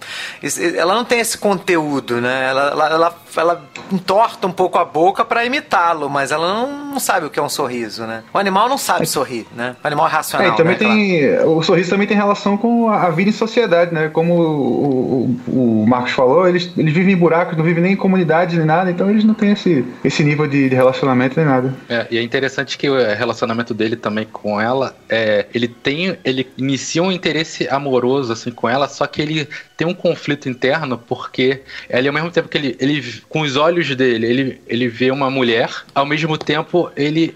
ela 0.76 0.94
não 0.94 1.06
tem 1.06 1.20
esse 1.20 1.38
conteúdo, 1.38 2.20
né? 2.22 2.50
Ela, 2.50 2.62
ela, 2.72 2.90
ela, 2.90 3.16
ela 3.36 3.70
entorta 3.92 4.48
um 4.48 4.52
pouco 4.52 4.78
a 4.78 4.86
boca 4.86 5.24
para 5.24 5.46
imitá-lo, 5.46 6.10
mas 6.10 6.32
ela 6.32 6.54
não, 6.54 6.86
não, 6.86 7.00
sabe 7.00 7.26
o 7.26 7.30
que 7.30 7.40
é 7.40 7.44
um 7.44 7.50
sorriso, 7.50 8.04
né? 8.06 8.24
O 8.34 8.38
animal 8.38 8.68
não 8.68 8.78
sabe 8.78 9.06
sorrir, 9.06 9.48
né? 9.56 9.76
O 9.84 9.88
animal 9.88 10.08
é 10.08 10.12
racional. 10.12 10.54
É, 10.54 10.56
também 10.56 10.74
né? 10.74 10.80
tem, 10.80 11.40
o 11.46 11.62
sorriso 11.62 11.90
também 11.90 12.08
tem 12.08 12.18
relação 12.18 12.58
com 12.58 12.90
a 12.90 13.10
vida 13.10 13.30
em 13.30 13.34
sociedade, 13.34 13.94
né? 13.94 14.10
Como 14.10 14.34
o, 14.34 15.38
o, 15.48 15.84
o 15.84 15.86
Marcos 15.88 16.12
falou, 16.12 16.48
eles, 16.48 16.72
eles 16.78 16.87
eles 16.88 16.94
vivem 16.94 17.14
em 17.14 17.18
buracos, 17.18 17.58
não 17.58 17.66
vivem 17.66 17.84
nem 17.84 17.94
em 17.94 17.98
comunidade 17.98 18.56
nem 18.56 18.66
nada, 18.66 18.90
então 18.90 19.10
eles 19.10 19.26
não 19.26 19.34
têm 19.34 19.52
esse, 19.52 19.86
esse 20.04 20.24
nível 20.24 20.48
de, 20.48 20.70
de 20.70 20.76
relacionamento 20.76 21.38
nem 21.38 21.46
nada. 21.46 21.74
É, 21.90 22.08
e 22.10 22.18
é 22.18 22.22
interessante 22.22 22.78
que 22.78 22.90
o 22.90 22.96
relacionamento 22.96 23.74
dele 23.74 23.98
também 23.98 24.26
com 24.26 24.60
ela, 24.60 24.96
é, 25.10 25.46
ele 25.54 25.68
tem, 25.68 26.18
ele 26.24 26.48
inicia 26.58 27.04
um 27.04 27.12
interesse 27.12 27.68
amoroso 27.68 28.32
assim 28.32 28.52
com 28.52 28.70
ela, 28.70 28.88
só 28.88 29.06
que 29.06 29.22
ele 29.22 29.48
tem 29.76 29.86
um 29.86 29.94
conflito 29.94 30.48
interno 30.48 30.98
porque 30.98 31.62
ele 31.90 32.08
ao 32.08 32.14
mesmo 32.14 32.32
tempo 32.32 32.48
que 32.48 32.58
ele, 32.58 32.76
ele 32.80 33.22
com 33.28 33.42
os 33.42 33.58
olhos 33.58 33.94
dele, 33.96 34.26
ele, 34.26 34.62
ele 34.68 34.88
vê 34.88 35.12
uma 35.12 35.30
mulher, 35.30 35.70
ao 35.94 36.06
mesmo 36.06 36.38
tempo 36.38 36.90
ele 36.96 37.36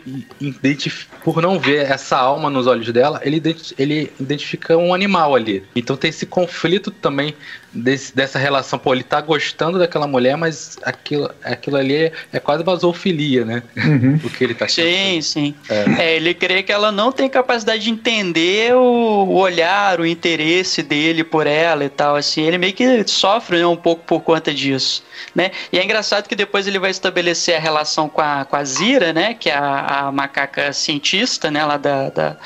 por 1.24 1.42
não 1.42 1.60
ver 1.60 1.92
essa 1.92 2.18
alma 2.18 2.50
nos 2.50 2.68
olhos 2.68 2.92
dela, 2.92 3.20
ele, 3.24 3.42
ele 3.78 4.12
identifica 4.20 4.78
um 4.78 4.94
animal 4.94 5.36
ali. 5.36 5.64
Então 5.76 5.98
tem 5.98 6.10
esse 6.10 6.26
conflito 6.26 6.90
também 6.90 7.36
desse, 7.74 8.16
dessa 8.16 8.38
relação. 8.38 8.78
Pô, 8.78 8.94
ele 8.94 9.04
tá 9.04 9.22
gostando 9.22 9.80
daquela 9.80 10.08
mulher, 10.08 10.36
mas 10.36 10.78
aquilo, 10.84 11.30
aquilo 11.44 11.78
ali 11.78 11.96
é, 11.96 12.12
é 12.34 12.40
quase 12.40 12.64
uma 12.64 12.76
zoofilia, 12.76 13.46
né? 13.46 13.64
Uhum. 13.78 14.20
o 14.24 14.30
que 14.30 14.44
ele 14.44 14.54
tá 14.54 14.68
Sim, 14.68 15.22
sim. 15.22 15.56
É. 15.70 16.04
é. 16.04 16.16
ele 16.16 16.34
crê 16.34 16.64
que 16.64 16.72
ela 16.72 16.92
não 16.92 17.12
tem 17.12 17.30
capacidade 17.30 17.84
de 17.84 17.90
entender 17.90 18.76
o, 18.76 18.80
o, 18.80 19.36
olhar, 19.36 20.00
o 20.00 20.06
interesse 20.06 20.82
dele 20.82 21.24
por 21.24 21.48
ela 21.48 21.86
e 21.86 21.90
tal, 21.90 22.16
assim. 22.16 22.42
Ele 22.42 22.58
meio 22.58 22.74
que 22.74 23.08
sofre 23.08 23.58
né, 23.60 23.66
um 23.66 23.78
pouco 23.78 24.04
por 24.06 24.22
conta 24.22 24.54
disso, 24.54 25.04
né? 25.34 25.52
E 25.72 25.80
é 25.80 25.84
engraçado 25.84 26.28
que 26.28 26.36
depois 26.36 26.68
ele 26.68 26.80
vai 26.80 26.92
estabelecer 26.92 27.56
a 27.56 27.60
relação 27.60 28.10
com 28.10 28.22
a, 28.22 28.46
com 28.46 28.56
a 28.56 28.64
Zira, 28.64 29.14
né? 29.14 29.34
Que 29.34 29.50
é 29.50 29.56
a, 29.56 30.08
a 30.08 30.12
macaca 30.12 30.74
cientista, 30.74 31.50
né? 31.50 31.66
Lá 31.66 31.78
da, 31.78 32.10
da 32.10 32.38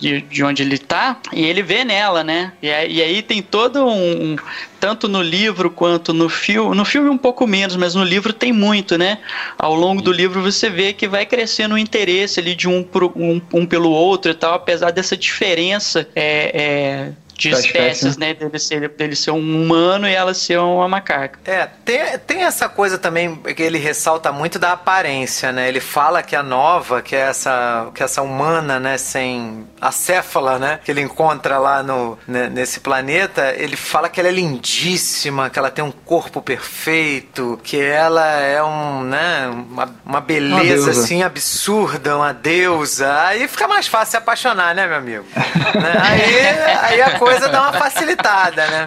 de, 0.00 0.22
de 0.22 0.42
onde 0.42 0.62
ele 0.62 0.78
tá, 0.78 1.18
e 1.32 1.44
ele 1.44 1.62
vê 1.62 1.84
nela, 1.84 2.24
né? 2.24 2.52
E, 2.62 2.66
e 2.68 3.02
aí 3.02 3.22
tem 3.22 3.42
todo 3.42 3.84
um, 3.84 4.32
um. 4.32 4.36
Tanto 4.80 5.08
no 5.08 5.20
livro 5.20 5.70
quanto 5.70 6.14
no 6.14 6.28
filme. 6.28 6.74
No 6.74 6.86
filme 6.86 7.10
um 7.10 7.18
pouco 7.18 7.46
menos, 7.46 7.76
mas 7.76 7.94
no 7.94 8.02
livro 8.02 8.32
tem 8.32 8.50
muito, 8.50 8.96
né? 8.96 9.18
Ao 9.58 9.74
longo 9.74 10.00
do 10.00 10.10
livro 10.10 10.40
você 10.40 10.70
vê 10.70 10.94
que 10.94 11.06
vai 11.06 11.26
crescendo 11.26 11.74
o 11.74 11.78
interesse 11.78 12.40
ali 12.40 12.54
de 12.54 12.66
um, 12.66 12.86
um, 13.14 13.40
um 13.52 13.66
pelo 13.66 13.90
outro 13.90 14.30
e 14.30 14.34
tal, 14.34 14.54
apesar 14.54 14.90
dessa 14.90 15.16
diferença 15.16 16.08
é, 16.16 16.52
é 16.54 17.12
de 17.40 17.50
espécies, 17.50 18.16
né? 18.16 18.34
Dele 18.34 18.58
ser, 18.58 18.88
dele 18.90 19.16
ser 19.16 19.30
um 19.30 19.62
humano 19.62 20.06
e 20.06 20.12
ela 20.12 20.34
ser 20.34 20.58
uma 20.58 20.88
macaca. 20.88 21.38
É, 21.44 21.66
tem, 21.84 22.00
tem 22.26 22.44
essa 22.44 22.68
coisa 22.68 22.98
também 22.98 23.36
que 23.36 23.62
ele 23.62 23.78
ressalta 23.78 24.30
muito 24.30 24.58
da 24.58 24.72
aparência, 24.72 25.50
né? 25.50 25.68
Ele 25.68 25.80
fala 25.80 26.22
que 26.22 26.36
a 26.36 26.42
nova, 26.42 27.00
que 27.00 27.16
é 27.16 27.20
essa, 27.20 27.90
que 27.94 28.02
é 28.02 28.04
essa 28.04 28.20
humana, 28.22 28.78
né, 28.78 28.98
sem 28.98 29.66
acéfala, 29.80 30.58
né, 30.58 30.80
que 30.84 30.90
ele 30.90 31.00
encontra 31.00 31.58
lá 31.58 31.82
no, 31.82 32.18
né, 32.26 32.48
nesse 32.48 32.80
planeta, 32.80 33.54
ele 33.56 33.76
fala 33.76 34.08
que 34.08 34.20
ela 34.20 34.28
é 34.28 34.32
lindíssima, 34.32 35.48
que 35.48 35.58
ela 35.58 35.70
tem 35.70 35.84
um 35.84 35.90
corpo 35.90 36.42
perfeito, 36.42 37.58
que 37.62 37.80
ela 37.80 38.26
é 38.40 38.62
um, 38.62 39.02
né, 39.04 39.48
uma, 39.48 39.94
uma 40.04 40.20
beleza 40.20 40.90
uma 40.90 40.90
assim 40.90 41.22
absurda, 41.22 42.16
uma 42.16 42.32
deusa. 42.32 43.22
Aí 43.22 43.48
fica 43.48 43.66
mais 43.66 43.86
fácil 43.86 44.10
se 44.10 44.16
apaixonar, 44.16 44.74
né, 44.74 44.86
meu 44.86 44.96
amigo? 44.96 45.24
né? 45.34 45.92
aí, 46.02 46.94
aí 46.94 47.02
a 47.02 47.18
coisa 47.18 47.29
dá 47.38 47.62
uma 47.62 47.72
facilitada, 47.72 48.66
né? 48.66 48.86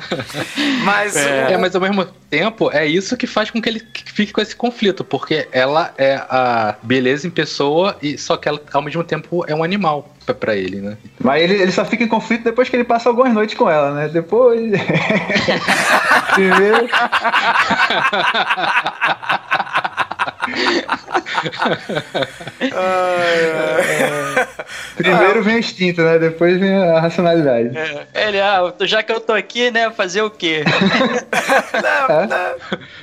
Mas, 0.83 1.15
é. 1.15 1.47
O... 1.47 1.51
é, 1.51 1.57
mas 1.57 1.75
ao 1.75 1.81
mesmo 1.81 2.05
tempo, 2.29 2.71
é 2.71 2.85
isso 2.85 3.15
que 3.15 3.27
faz 3.27 3.51
com 3.51 3.61
que 3.61 3.69
ele 3.69 3.81
fique 4.05 4.33
com 4.33 4.41
esse 4.41 4.55
conflito, 4.55 5.03
porque 5.03 5.47
ela 5.51 5.93
é 5.97 6.15
a 6.15 6.75
beleza 6.81 7.27
em 7.27 7.29
pessoa, 7.29 7.95
e 8.01 8.17
só 8.17 8.37
que 8.37 8.49
ela, 8.49 8.59
ao 8.73 8.81
mesmo 8.81 9.03
tempo, 9.03 9.45
é 9.47 9.55
um 9.55 9.63
animal 9.63 10.13
para 10.39 10.55
ele, 10.55 10.79
né? 10.79 10.97
Mas 11.19 11.43
ele, 11.43 11.61
ele 11.61 11.71
só 11.71 11.83
fica 11.83 12.03
em 12.03 12.07
conflito 12.07 12.43
depois 12.43 12.69
que 12.69 12.75
ele 12.75 12.83
passa 12.83 13.09
algumas 13.09 13.33
noites 13.33 13.55
com 13.55 13.69
ela, 13.69 13.93
né? 13.93 14.07
Depois. 14.07 14.59
Primeiro. 16.33 16.89
Primeiro 24.95 25.41
vem 25.43 25.55
o 25.55 25.59
instinto, 25.59 26.01
né? 26.01 26.19
Depois 26.19 26.59
vem 26.59 26.75
a 26.75 26.99
racionalidade. 26.99 27.71
É, 28.13 28.27
ele, 28.27 28.39
ah, 28.39 28.73
já 28.81 29.01
que 29.01 29.11
eu 29.11 29.19
tô 29.19 29.33
aqui, 29.33 29.71
né? 29.71 29.89
Fazer 29.91 30.21
o 30.21 30.29
quê? 30.29 30.63
não, 31.73 32.15
é? 32.15 32.27
não. 32.27 32.55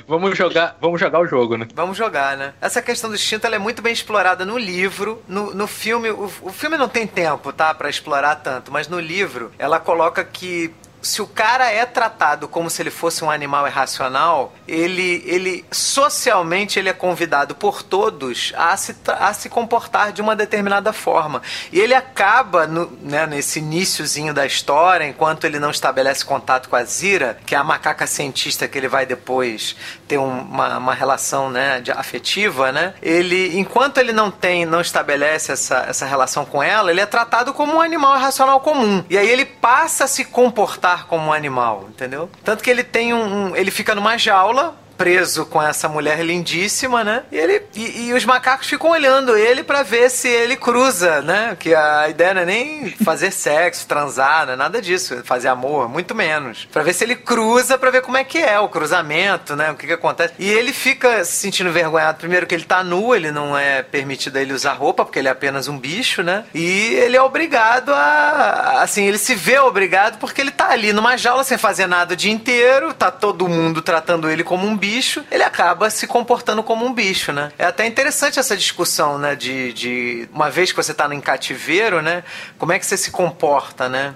Vamos 0.07 0.37
jogar, 0.37 0.77
vamos 0.79 0.99
jogar 0.99 1.19
o 1.19 1.27
jogo, 1.27 1.57
né? 1.57 1.67
Vamos 1.73 1.97
jogar, 1.97 2.37
né? 2.37 2.53
Essa 2.61 2.81
questão 2.81 3.09
do 3.09 3.15
instinto 3.15 3.47
é 3.47 3.59
muito 3.59 3.81
bem 3.81 3.91
explorada 3.91 4.45
no 4.45 4.57
livro. 4.57 5.21
No, 5.27 5.53
no 5.53 5.67
filme, 5.67 6.09
o, 6.09 6.31
o 6.41 6.51
filme 6.51 6.77
não 6.77 6.87
tem 6.87 7.05
tempo, 7.07 7.51
tá? 7.51 7.71
para 7.73 7.89
explorar 7.89 8.35
tanto, 8.35 8.71
mas 8.71 8.87
no 8.87 8.99
livro 8.99 9.51
ela 9.57 9.79
coloca 9.79 10.23
que 10.23 10.71
se 11.01 11.21
o 11.21 11.27
cara 11.27 11.69
é 11.71 11.85
tratado 11.85 12.47
como 12.47 12.69
se 12.69 12.81
ele 12.81 12.91
fosse 12.91 13.23
um 13.23 13.31
animal 13.31 13.67
irracional, 13.67 14.53
ele, 14.67 15.23
ele 15.25 15.65
socialmente 15.71 16.77
ele 16.77 16.89
é 16.89 16.93
convidado 16.93 17.55
por 17.55 17.81
todos 17.81 18.53
a 18.55 18.75
se, 18.77 18.95
a 19.07 19.33
se 19.33 19.49
comportar 19.49 20.11
de 20.11 20.21
uma 20.21 20.35
determinada 20.35 20.93
forma. 20.93 21.41
E 21.71 21.79
ele 21.79 21.93
acaba 21.93 22.67
no, 22.67 22.91
né, 23.01 23.25
nesse 23.25 23.59
iníciozinho 23.59 24.33
da 24.33 24.45
história, 24.45 25.05
enquanto 25.05 25.45
ele 25.45 25.59
não 25.59 25.71
estabelece 25.71 26.23
contato 26.23 26.69
com 26.69 26.75
a 26.75 26.83
Zira, 26.83 27.37
que 27.45 27.55
é 27.55 27.57
a 27.57 27.63
macaca 27.63 28.05
cientista 28.05 28.67
que 28.67 28.77
ele 28.77 28.87
vai 28.87 29.05
depois 29.05 29.75
ter 30.07 30.17
uma, 30.17 30.77
uma 30.77 30.93
relação 30.93 31.49
né, 31.49 31.81
de, 31.81 31.91
afetiva, 31.91 32.71
né? 32.71 32.93
Ele, 33.01 33.57
enquanto 33.57 33.97
ele 33.97 34.13
não 34.13 34.29
tem, 34.29 34.65
não 34.65 34.81
estabelece 34.81 35.51
essa, 35.51 35.85
essa 35.87 36.05
relação 36.05 36.45
com 36.45 36.61
ela, 36.61 36.91
ele 36.91 37.01
é 37.01 37.05
tratado 37.05 37.53
como 37.53 37.75
um 37.75 37.81
animal 37.81 38.17
irracional 38.17 38.59
comum. 38.59 39.03
E 39.09 39.17
aí 39.17 39.29
ele 39.29 39.45
passa 39.45 40.03
a 40.03 40.07
se 40.07 40.25
comportar 40.25 40.90
como 40.99 41.27
um 41.27 41.33
animal, 41.33 41.87
entendeu? 41.89 42.29
Tanto 42.43 42.63
que 42.63 42.69
ele 42.69 42.83
tem 42.83 43.13
um, 43.13 43.49
um 43.49 43.55
ele 43.55 43.71
fica 43.71 43.95
numa 43.95 44.17
jaula 44.17 44.75
preso 45.01 45.47
com 45.47 45.59
essa 45.59 45.89
mulher 45.89 46.23
lindíssima, 46.23 47.03
né? 47.03 47.23
E, 47.31 47.35
ele, 47.35 47.63
e, 47.73 48.09
e 48.09 48.13
os 48.13 48.23
macacos 48.23 48.67
ficam 48.67 48.91
olhando 48.91 49.35
ele 49.35 49.63
para 49.63 49.81
ver 49.81 50.11
se 50.11 50.27
ele 50.27 50.55
cruza, 50.55 51.23
né? 51.23 51.57
Que 51.59 51.73
a 51.73 52.07
ideia 52.07 52.35
não 52.35 52.41
é 52.43 52.45
nem 52.45 52.91
fazer 53.03 53.31
sexo, 53.33 53.87
transar, 53.87 54.45
não 54.45 54.53
é 54.53 54.55
nada 54.55 54.79
disso, 54.79 55.23
fazer 55.23 55.47
amor, 55.47 55.89
muito 55.89 56.13
menos. 56.13 56.67
Para 56.71 56.83
ver 56.83 56.93
se 56.93 57.03
ele 57.03 57.15
cruza, 57.15 57.79
para 57.79 57.89
ver 57.89 58.03
como 58.03 58.15
é 58.15 58.23
que 58.23 58.37
é 58.37 58.59
o 58.59 58.69
cruzamento, 58.69 59.55
né? 59.55 59.71
O 59.71 59.75
que 59.75 59.87
que 59.87 59.93
acontece. 59.93 60.35
E 60.37 60.47
ele 60.47 60.71
fica 60.71 61.25
se 61.25 61.31
sentindo 61.31 61.71
envergonhado, 61.71 62.19
primeiro 62.19 62.45
que 62.45 62.53
ele 62.53 62.65
tá 62.65 62.83
nu, 62.83 63.15
ele 63.15 63.31
não 63.31 63.57
é 63.57 63.81
permitido 63.81 64.37
ele 64.37 64.53
usar 64.53 64.73
roupa, 64.73 65.03
porque 65.03 65.17
ele 65.17 65.27
é 65.27 65.31
apenas 65.31 65.67
um 65.67 65.79
bicho, 65.79 66.21
né? 66.21 66.43
E 66.53 66.93
ele 66.93 67.17
é 67.17 67.21
obrigado 67.23 67.91
a. 67.91 68.83
Assim, 68.83 69.05
ele 69.05 69.17
se 69.17 69.33
vê 69.33 69.57
obrigado 69.57 70.19
porque 70.19 70.41
ele 70.41 70.51
tá 70.51 70.69
ali 70.69 70.93
numa 70.93 71.17
jaula 71.17 71.43
sem 71.43 71.57
fazer 71.57 71.87
nada 71.87 72.13
o 72.13 72.17
dia 72.17 72.31
inteiro, 72.31 72.93
tá 72.93 73.09
todo 73.09 73.49
mundo 73.49 73.81
tratando 73.81 74.29
ele 74.29 74.43
como 74.43 74.67
um 74.67 74.77
bicho 74.77 74.90
bicho, 74.91 75.23
ele 75.31 75.43
acaba 75.43 75.89
se 75.89 76.05
comportando 76.05 76.61
como 76.61 76.85
um 76.85 76.93
bicho, 76.93 77.31
né? 77.31 77.51
É 77.57 77.65
até 77.65 77.85
interessante 77.85 78.39
essa 78.39 78.57
discussão, 78.57 79.17
né? 79.17 79.35
De, 79.35 79.71
de 79.71 80.27
uma 80.33 80.49
vez 80.49 80.71
que 80.71 80.77
você 80.77 80.93
tá 80.93 81.07
em 81.13 81.21
cativeiro, 81.21 82.01
né? 82.01 82.23
Como 82.57 82.73
é 82.73 82.79
que 82.79 82.85
você 82.85 82.97
se 82.97 83.09
comporta, 83.09 83.87
né? 83.87 84.15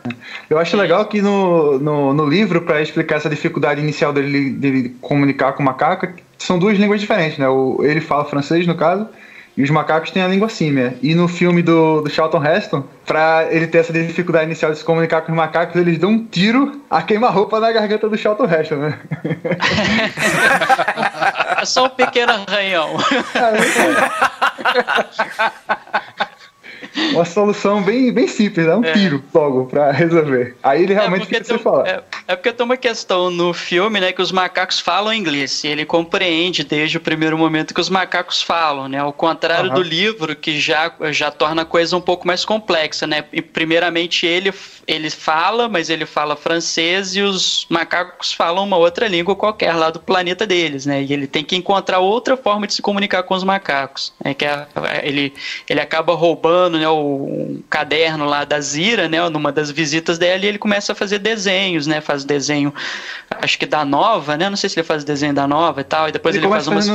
Eu 0.50 0.60
acho 0.60 0.76
legal 0.76 1.06
que 1.06 1.22
no, 1.22 1.80
no, 1.80 2.14
no 2.14 2.26
livro, 2.26 2.62
para 2.62 2.82
explicar 2.82 3.16
essa 3.16 3.30
dificuldade 3.30 3.80
inicial 3.80 4.12
dele, 4.12 4.52
dele 4.52 4.96
comunicar 5.02 5.54
com 5.54 5.64
o 5.64 5.66
macaco, 5.66 6.08
são 6.38 6.60
duas 6.60 6.78
línguas 6.78 7.00
diferentes, 7.00 7.38
né? 7.38 7.48
O, 7.48 7.80
ele 7.82 8.02
fala 8.02 8.26
francês, 8.26 8.68
no 8.68 8.76
caso, 8.76 9.08
e 9.58 9.64
os 9.64 9.70
macacos 9.70 10.12
têm 10.12 10.22
a 10.22 10.28
língua 10.28 10.50
símia. 10.50 10.96
E 11.02 11.16
no 11.16 11.28
filme 11.28 11.62
do, 11.62 12.02
do 12.02 12.10
Charlton 12.10 12.44
Heston, 12.44 12.84
pra 13.06 13.48
ele 13.50 13.68
ter 13.68 13.80
essa 13.80 13.94
dificuldade 13.94 14.46
inicial 14.46 14.72
de 14.72 14.80
se 14.80 14.84
comunicar 14.84 15.22
com 15.22 15.32
os 15.32 15.38
macacos, 15.38 15.76
eles 15.76 15.98
dão 15.98 16.12
um 16.12 16.26
tiro 16.26 16.82
a 16.90 17.02
queima-roupa 17.02 17.60
na 17.60 17.72
garganta 17.72 18.10
do 18.10 18.18
Charlton 18.18 18.46
Heston, 18.46 18.76
né? 18.76 19.00
É 21.58 21.66
só 21.66 21.86
um 21.86 21.90
pequeno 21.90 22.32
arranhão. 22.32 22.98
uma 27.14 27.26
solução 27.26 27.82
bem, 27.82 28.12
bem 28.12 28.28
simples, 28.28 28.68
é 28.68 28.76
um 28.76 28.84
é. 28.84 28.94
tiro 28.94 29.24
logo 29.34 29.66
pra 29.66 29.92
resolver. 29.92 30.56
Aí 30.64 30.84
ele 30.84 30.94
é, 30.94 30.96
realmente 30.96 31.24
é 31.24 31.26
fica 31.26 31.44
sem 31.44 31.58
falar. 31.58 31.88
É, 31.88 32.04
é, 32.28 32.36
porque 32.36 32.52
tem 32.54 32.66
uma 32.66 32.78
questão 32.78 33.30
no 33.30 33.54
filme, 33.54 34.00
né, 34.00 34.12
que 34.12 34.22
os 34.22 34.32
macacos 34.32 34.80
falam 34.80 35.14
inglês 35.14 35.64
e 35.64 35.68
ele 35.68 35.86
compreende 35.86 36.64
desde 36.64 36.98
o 36.98 37.00
primeiro 37.02 37.38
momento 37.38 37.74
que 37.74 37.82
os 37.82 37.90
macacos 37.90 38.42
falam, 38.42 38.88
né? 38.88 39.00
Ao 39.00 39.14
contrário 39.14 39.70
uhum. 39.70 39.76
do 39.76 39.82
livro, 39.82 40.36
que 40.36 40.60
já, 40.60 40.92
já 41.12 41.30
torna 41.32 41.64
a 41.64 41.66
coisa 41.66 41.96
um 41.98 42.02
pouco 42.02 42.26
mais 42.26 42.46
complexa, 42.46 43.06
né? 43.06 43.26
E, 43.32 43.42
primeiramente 43.42 44.26
ele, 44.26 44.54
ele 44.88 45.10
fala, 45.10 45.68
mas 45.68 45.90
ele 45.90 46.06
fala 46.06 46.36
francês 46.36 47.16
e 47.16 47.22
os 47.22 47.66
macacos 47.70 48.32
falam 48.32 48.64
uma 48.64 48.78
outra 48.78 49.08
língua 49.08 49.36
qualquer 49.36 49.74
lá 49.74 49.90
do 49.90 50.00
planeta 50.00 50.46
deles, 50.46 50.86
né? 50.86 51.04
E 51.04 51.14
ele 51.14 51.28
tem 51.28 51.44
que 51.44 51.56
encontrar 51.56 52.00
outra 52.00 52.38
forma 52.38 52.68
de 52.68 52.74
se 52.74 52.82
comunicar 52.82 53.24
com 53.24 53.34
os 53.34 53.44
macacos, 53.44 54.14
né? 54.24 54.34
Que 54.34 54.46
é, 54.46 54.68
ele, 55.04 55.34
ele 55.70 55.80
acaba 55.80 56.14
roubando, 56.14 56.78
né? 56.78 56.88
o 56.88 57.64
caderno 57.70 58.26
lá 58.26 58.44
da 58.46 58.60
Zira, 58.60 59.08
né, 59.08 59.28
numa 59.30 59.52
das 59.52 59.72
visitas 59.72 60.18
dela, 60.18 60.44
e 60.44 60.48
ele 60.48 60.58
começa 60.58 60.94
a 60.94 60.96
fazer 60.96 61.20
desenhos, 61.20 61.88
né, 61.88 62.02
faz 62.02 62.24
desenho, 62.24 62.74
acho 63.42 63.58
que 63.58 63.66
da 63.66 63.84
Nova, 63.84 64.38
né, 64.38 64.50
não 64.50 64.58
sei 64.58 64.70
se 64.70 64.80
ele 64.80 64.86
faz 64.86 65.04
desenho 65.04 65.34
da 65.34 65.48
Nova 65.48 65.82
e 65.82 65.84
tal, 65.84 66.10
e 66.10 66.12
depois 66.12 66.36
ele, 66.36 66.46
ele 66.46 66.52
faz 66.52 66.68
umas... 66.68 66.88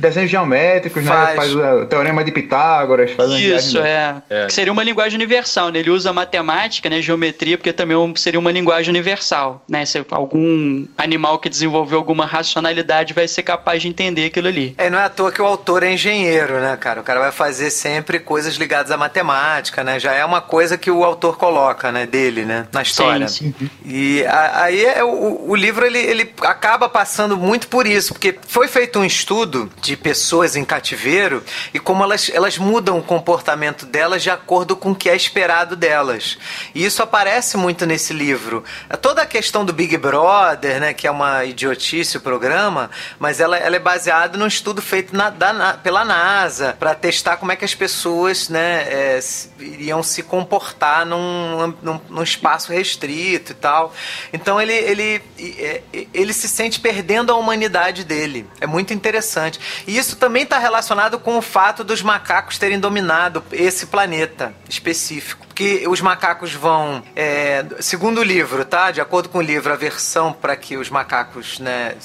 desenhos 0.00 0.30
geométricos, 0.30 1.04
faz. 1.04 1.30
né, 1.30 1.36
faz 1.36 1.54
o 1.54 1.86
teorema 1.86 2.24
de 2.24 2.32
Pitágoras, 2.32 3.10
faz 3.12 3.30
Isso, 3.32 3.78
é. 3.78 4.16
é. 4.28 4.46
Que 4.46 4.52
seria 4.52 4.72
uma 4.72 4.82
linguagem 4.82 5.16
universal, 5.16 5.70
né, 5.70 5.78
ele 5.78 5.90
usa 5.90 6.12
matemática, 6.12 6.88
né, 6.90 7.00
geometria, 7.00 7.27
porque 7.32 7.72
também 7.72 7.96
seria 8.16 8.40
uma 8.40 8.52
linguagem 8.52 8.90
universal, 8.90 9.62
né, 9.68 9.84
se 9.84 10.04
algum 10.10 10.86
animal 10.96 11.38
que 11.38 11.48
desenvolveu 11.48 11.98
alguma 11.98 12.26
racionalidade 12.26 13.14
vai 13.14 13.28
ser 13.28 13.42
capaz 13.42 13.82
de 13.82 13.88
entender 13.88 14.26
aquilo 14.26 14.48
ali. 14.48 14.74
É, 14.78 14.90
não 14.90 14.98
é 14.98 15.04
à 15.04 15.08
toa 15.08 15.32
que 15.32 15.42
o 15.42 15.46
autor 15.46 15.82
é 15.82 15.92
engenheiro, 15.92 16.60
né, 16.60 16.76
cara, 16.76 17.00
o 17.00 17.04
cara 17.04 17.20
vai 17.20 17.32
fazer 17.32 17.70
sempre 17.70 18.18
coisas 18.18 18.56
ligadas 18.56 18.90
à 18.90 18.96
matemática 18.96 19.18
matemática, 19.18 19.84
né? 19.84 19.98
Já 19.98 20.12
é 20.12 20.24
uma 20.24 20.40
coisa 20.40 20.78
que 20.78 20.90
o 20.90 21.04
autor 21.04 21.36
coloca, 21.36 21.90
né? 21.92 22.06
Dele, 22.06 22.44
né? 22.44 22.66
Na 22.72 22.82
história. 22.82 23.28
Sim, 23.28 23.54
sim. 23.58 23.70
E 23.84 24.24
a, 24.24 24.62
aí 24.64 24.84
é, 24.84 25.04
o, 25.04 25.50
o 25.50 25.54
livro 25.54 25.84
ele, 25.84 25.98
ele 25.98 26.34
acaba 26.42 26.88
passando 26.88 27.36
muito 27.36 27.68
por 27.68 27.86
isso, 27.86 28.12
porque 28.12 28.38
foi 28.46 28.68
feito 28.68 28.98
um 28.98 29.04
estudo 29.04 29.70
de 29.80 29.96
pessoas 29.96 30.56
em 30.56 30.64
cativeiro 30.64 31.42
e 31.72 31.78
como 31.78 32.02
elas, 32.02 32.30
elas 32.32 32.58
mudam 32.58 32.98
o 32.98 33.02
comportamento 33.02 33.86
delas 33.86 34.22
de 34.22 34.30
acordo 34.30 34.76
com 34.76 34.92
o 34.92 34.94
que 34.94 35.08
é 35.08 35.16
esperado 35.16 35.76
delas. 35.76 36.38
E 36.74 36.84
isso 36.84 37.02
aparece 37.02 37.17
muito 37.56 37.84
nesse 37.86 38.12
livro. 38.12 38.64
Toda 39.00 39.22
a 39.22 39.26
questão 39.26 39.64
do 39.64 39.72
Big 39.72 39.96
Brother, 39.96 40.80
né? 40.80 40.94
Que 40.94 41.06
é 41.06 41.10
uma 41.10 41.44
idiotice 41.44 42.16
o 42.16 42.20
programa, 42.20 42.90
mas 43.18 43.40
ela, 43.40 43.56
ela 43.56 43.76
é 43.76 43.78
baseada 43.78 44.38
num 44.38 44.46
estudo 44.46 44.80
feito 44.80 45.16
na, 45.16 45.30
da, 45.30 45.74
pela 45.74 46.04
NASA 46.04 46.76
para 46.78 46.94
testar 46.94 47.36
como 47.36 47.52
é 47.52 47.56
que 47.56 47.64
as 47.64 47.74
pessoas, 47.74 48.48
né? 48.48 48.82
É, 48.88 49.20
iriam 49.58 50.02
se 50.02 50.22
comportar 50.22 51.04
num, 51.04 51.74
num, 51.82 52.00
num, 52.08 52.22
espaço 52.22 52.72
restrito 52.72 53.52
e 53.52 53.54
tal. 53.54 53.92
Então 54.32 54.60
ele, 54.60 54.74
ele, 54.74 55.22
é, 55.58 55.82
ele 56.14 56.32
se 56.32 56.48
sente 56.48 56.78
perdendo 56.80 57.32
a 57.32 57.36
humanidade 57.36 58.04
dele. 58.04 58.46
É 58.60 58.66
muito 58.66 58.92
interessante. 58.92 59.58
E 59.86 59.96
isso 59.96 60.16
também 60.16 60.44
está 60.44 60.58
relacionado 60.58 61.18
com 61.18 61.38
o 61.38 61.42
fato 61.42 61.82
dos 61.82 62.02
macacos 62.02 62.58
terem 62.58 62.78
dominado 62.78 63.42
esse 63.52 63.86
planeta 63.86 64.54
específico 64.68 65.47
porque 65.58 65.88
os 65.88 66.00
macacos 66.00 66.54
vão, 66.54 67.02
é, 67.16 67.64
segundo 67.80 68.20
o 68.20 68.22
livro, 68.22 68.64
tá? 68.64 68.92
De 68.92 69.00
acordo 69.00 69.28
com 69.28 69.38
o 69.38 69.42
livro, 69.42 69.72
a 69.72 69.76
versão 69.76 70.32
para 70.32 70.54
que 70.54 70.76
os 70.76 70.88
macacos, 70.88 71.58
né, 71.58 71.96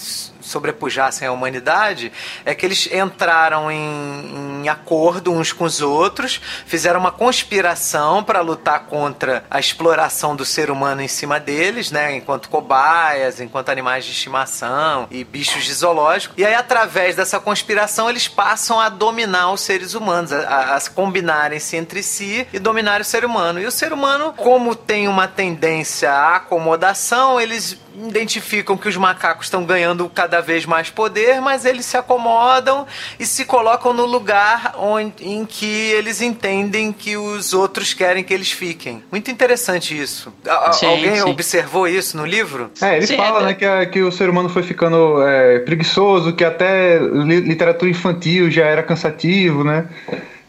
sobrepujassem 0.43 1.27
a 1.27 1.31
humanidade 1.31 2.11
é 2.45 2.53
que 2.53 2.65
eles 2.65 2.87
entraram 2.91 3.71
em, 3.71 4.61
em 4.63 4.69
acordo 4.69 5.31
uns 5.31 5.51
com 5.51 5.63
os 5.63 5.81
outros, 5.81 6.39
fizeram 6.65 6.99
uma 6.99 7.11
conspiração 7.11 8.23
para 8.23 8.41
lutar 8.41 8.85
contra 8.85 9.43
a 9.49 9.59
exploração 9.59 10.35
do 10.35 10.45
ser 10.45 10.69
humano 10.69 11.01
em 11.01 11.07
cima 11.07 11.39
deles, 11.39 11.91
né? 11.91 12.15
Enquanto 12.15 12.49
cobaias, 12.49 13.39
enquanto 13.39 13.69
animais 13.69 14.05
de 14.05 14.11
estimação 14.11 15.07
e 15.09 15.23
bichos 15.23 15.63
de 15.63 15.73
zoológico. 15.73 16.35
E 16.37 16.45
aí, 16.45 16.53
através 16.53 17.15
dessa 17.15 17.39
conspiração, 17.39 18.09
eles 18.09 18.27
passam 18.27 18.79
a 18.79 18.89
dominar 18.89 19.51
os 19.51 19.61
seres 19.61 19.93
humanos, 19.93 20.31
a, 20.31 20.75
a 20.75 20.81
combinarem-se 20.89 21.75
entre 21.75 22.03
si 22.03 22.47
e 22.51 22.59
dominar 22.59 23.01
o 23.01 23.03
ser 23.03 23.25
humano. 23.25 23.59
E 23.59 23.65
o 23.65 23.71
ser 23.71 23.93
humano, 23.93 24.33
como 24.33 24.75
tem 24.75 25.07
uma 25.07 25.27
tendência 25.27 26.11
à 26.11 26.35
acomodação, 26.37 27.39
eles 27.39 27.77
identificam 27.95 28.77
que 28.77 28.87
os 28.87 28.97
macacos 28.97 29.45
estão 29.45 29.63
ganhando 29.63 30.09
cada 30.09 30.32
vez 30.41 30.65
mais 30.65 30.89
poder, 30.89 31.41
mas 31.41 31.65
eles 31.65 31.85
se 31.85 31.97
acomodam 31.97 32.85
e 33.19 33.25
se 33.25 33.45
colocam 33.45 33.93
no 33.93 34.05
lugar 34.05 34.75
onde, 34.77 35.13
em 35.21 35.45
que 35.45 35.91
eles 35.91 36.21
entendem 36.21 36.91
que 36.91 37.17
os 37.17 37.53
outros 37.53 37.93
querem 37.93 38.23
que 38.23 38.33
eles 38.33 38.51
fiquem. 38.51 39.03
Muito 39.11 39.29
interessante 39.31 39.99
isso. 39.99 40.33
Sim, 40.73 40.85
Alguém 40.85 41.15
sim. 41.15 41.29
observou 41.29 41.87
isso 41.87 42.17
no 42.17 42.25
livro? 42.25 42.71
É, 42.81 42.97
ele 42.97 43.07
sim, 43.07 43.17
fala 43.17 43.41
é... 43.41 43.45
Né, 43.45 43.53
que, 43.53 43.85
que 43.87 44.01
o 44.01 44.11
ser 44.11 44.29
humano 44.29 44.49
foi 44.49 44.63
ficando 44.63 45.21
é, 45.21 45.59
preguiçoso, 45.59 46.33
que 46.33 46.43
até 46.43 46.99
literatura 46.99 47.89
infantil 47.89 48.49
já 48.49 48.65
era 48.65 48.83
cansativo, 48.83 49.63
né? 49.63 49.87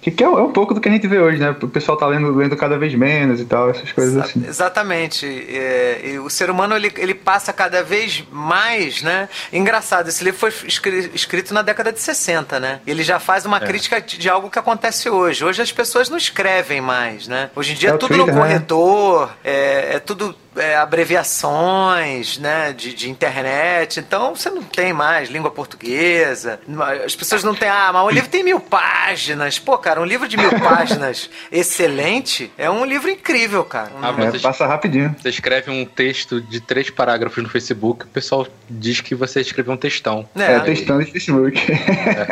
Que, 0.05 0.11
que 0.11 0.23
é, 0.23 0.29
um 0.29 0.53
pouco 0.53 0.75
do 0.75 0.83
que 0.83 0.89
a 0.91 0.93
gente 0.93 1.09
vê 1.09 1.19
hoje, 1.19 1.39
né? 1.39 1.57
O 1.63 1.67
pessoal 1.67 1.97
tá 1.97 2.07
lendo, 2.07 2.31
lendo 2.35 2.55
cada 2.59 2.77
vez 2.77 2.95
menos 2.95 3.41
e 3.41 3.47
tal, 3.47 3.71
essas 3.71 3.91
coisas 3.91 4.13
Exa 4.13 4.25
assim. 4.25 4.45
Exatamente. 4.47 5.27
É, 5.49 6.21
o 6.23 6.29
ser 6.29 6.51
humano 6.51 6.77
ele, 6.77 6.93
ele 6.99 7.15
passa 7.15 7.55
cada 7.55 7.83
vez 7.83 8.23
mais, 8.31 9.01
né? 9.01 9.31
Engraçado, 9.51 10.09
esse 10.09 10.23
livro 10.23 10.39
foi 10.39 10.53
escrito 10.69 11.55
na 11.55 11.63
década 11.63 11.91
de 11.91 12.01
60, 12.01 12.61
né? 12.61 12.81
Ele 12.87 13.03
já 13.03 13.19
faz 13.19 13.47
uma 13.47 13.57
é. 13.57 13.61
crítica 13.61 13.99
de 13.99 14.29
algo 14.29 14.51
que 14.51 14.59
acontece 14.59 15.09
hoje. 15.09 15.43
Hoje 15.43 15.63
as 15.63 15.73
pessoas 15.73 16.11
não 16.11 16.19
escrevem 16.19 16.83
mais, 16.83 17.27
né? 17.27 17.49
Hoje 17.57 17.73
em 17.73 17.75
dia 17.75 17.89
é, 17.89 17.95
é 17.95 17.97
tudo 17.97 18.15
Twitter, 18.15 18.35
no 18.35 18.41
corredor, 18.43 19.29
né? 19.29 19.35
é, 19.43 19.95
é 19.95 19.99
tudo 20.01 20.37
é, 20.57 20.77
abreviações 20.77 22.39
né, 22.39 22.73
de, 22.73 22.95
de, 22.95 23.11
internet, 23.11 24.01
então 24.01 24.35
você 24.35 24.51
não 24.51 24.63
tem 24.63 24.93
mais 24.93 25.29
língua 25.29 25.51
portuguesa. 25.51 26.61
As 27.05 27.15
pessoas 27.15 27.43
não 27.43 27.55
têm, 27.55 27.69
ah, 27.69 27.91
mas 27.93 28.05
o 28.05 28.11
livro 28.11 28.29
tem 28.29 28.45
mil 28.45 28.61
páginas. 28.61 29.59
Pô, 29.59 29.77
cara, 29.79 30.01
um 30.01 30.05
livro 30.05 30.29
de 30.29 30.37
mil 30.37 30.51
páginas 30.61 31.31
excelente 31.51 32.51
é 32.57 32.71
um 32.71 32.85
livro 32.85 33.11
incrível, 33.11 33.65
cara. 33.65 33.91
Ah, 34.03 34.15
é, 34.19 34.39
passa 34.39 34.67
rapidinho. 34.67 35.15
Você 35.21 35.29
escreve 35.29 35.71
um 35.71 35.85
texto 35.85 36.41
de 36.41 36.61
três 36.61 36.91
parágrafos 36.91 37.43
no 37.43 37.49
Facebook, 37.49 38.05
o 38.05 38.09
pessoal 38.09 38.47
diz 38.69 39.01
que 39.01 39.15
você 39.15 39.41
escreveu 39.41 39.75
um 39.75 39.77
textão. 39.77 40.29
É, 40.37 40.55
é 40.55 40.61
textão 40.61 40.99
de 40.99 41.11
Facebook. 41.11 41.61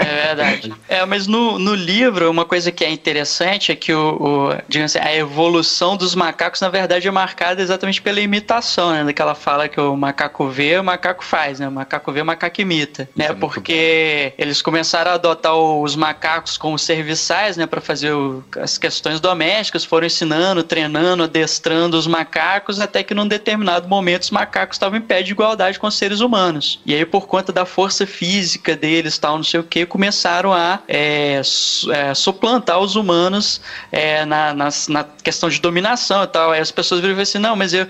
É 0.03 0.35
verdade. 0.35 0.73
É, 0.89 1.05
mas 1.05 1.27
no, 1.27 1.59
no 1.59 1.75
livro, 1.75 2.31
uma 2.31 2.45
coisa 2.45 2.71
que 2.73 2.85
é 2.85 2.91
interessante 2.91 3.73
é 3.73 3.77
que 3.77 3.93
o, 3.93 4.17
o 4.21 4.63
digamos 4.69 4.97
assim, 4.97 5.07
a 5.07 5.15
evolução 5.15 5.97
dos 5.97 6.15
macacos, 6.15 6.61
na 6.61 6.69
verdade, 6.69 7.07
é 7.07 7.11
marcada 7.11 7.61
exatamente 7.63 8.01
pela 8.01 8.12
pela 8.13 8.21
imitação, 8.21 8.93
né? 8.93 9.05
Daquela 9.05 9.35
fala 9.35 9.69
que 9.69 9.81
o 9.81 9.97
macaco 9.97 10.47
vê, 10.49 10.79
o 10.79 10.85
macaco 10.85 11.25
faz, 11.25 11.59
né? 11.59 11.67
O 11.67 11.73
macaco 11.73 12.13
vê, 12.13 12.21
o 12.21 12.27
macaco 12.27 12.61
imita, 12.61 13.09
né? 13.17 13.27
É 13.27 13.33
Porque 13.33 14.35
eles 14.37 14.61
começaram 14.61 15.13
a 15.13 15.15
adotar 15.15 15.55
os 15.55 15.97
macacos 15.97 16.59
como 16.59 16.79
serviçais, 16.79 17.57
né? 17.57 17.67
Para 17.67 17.81
fazer 17.81 18.13
o, 18.13 18.45
as 18.61 18.77
questões 18.77 19.19
domésticas, 19.19 19.83
foram 19.85 20.07
ensinando, 20.07 20.63
treinando, 20.63 21.23
adestrando 21.23 21.97
os 21.97 22.07
macacos, 22.07 22.81
até 22.81 23.03
que 23.03 23.15
num 23.15 23.27
determinado 23.27 23.89
momento 23.89 24.25
os 24.25 24.31
macacos 24.31 24.77
estavam 24.77 24.99
em 24.99 25.03
pé 25.03 25.23
de 25.23 25.33
igualdade 25.33 25.79
com 25.79 25.87
os 25.87 25.95
seres 25.95 26.21
humanos. 26.21 26.81
E 26.85 26.95
aí, 26.95 27.07
por 27.07 27.27
conta 27.27 27.51
da 27.51 27.65
força 27.65 28.07
física 28.07 28.77
deles, 28.77 29.17
tal, 29.17 29.37
não 29.37 29.45
sei 29.45 29.61
o 29.61 29.65
que, 29.65 29.87
começaram 29.87 30.53
a 30.53 30.81
é, 30.87 31.41
é, 31.91 32.15
suplantar 32.15 32.79
os 32.79 32.95
humanos 32.95 33.61
é, 33.91 34.27
na, 34.27 34.53
na, 34.53 34.69
na, 34.89 35.05
questão 35.23 35.49
de 35.49 35.61
dominação 35.61 36.25
e 36.25 36.27
tal. 36.27 36.51
Aí 36.51 36.61
as 36.61 36.71
pessoas 36.71 37.01
viram 37.01 37.19
assim, 37.19 37.39
não, 37.39 37.57
mas 37.57 37.73
eu, 37.73 37.87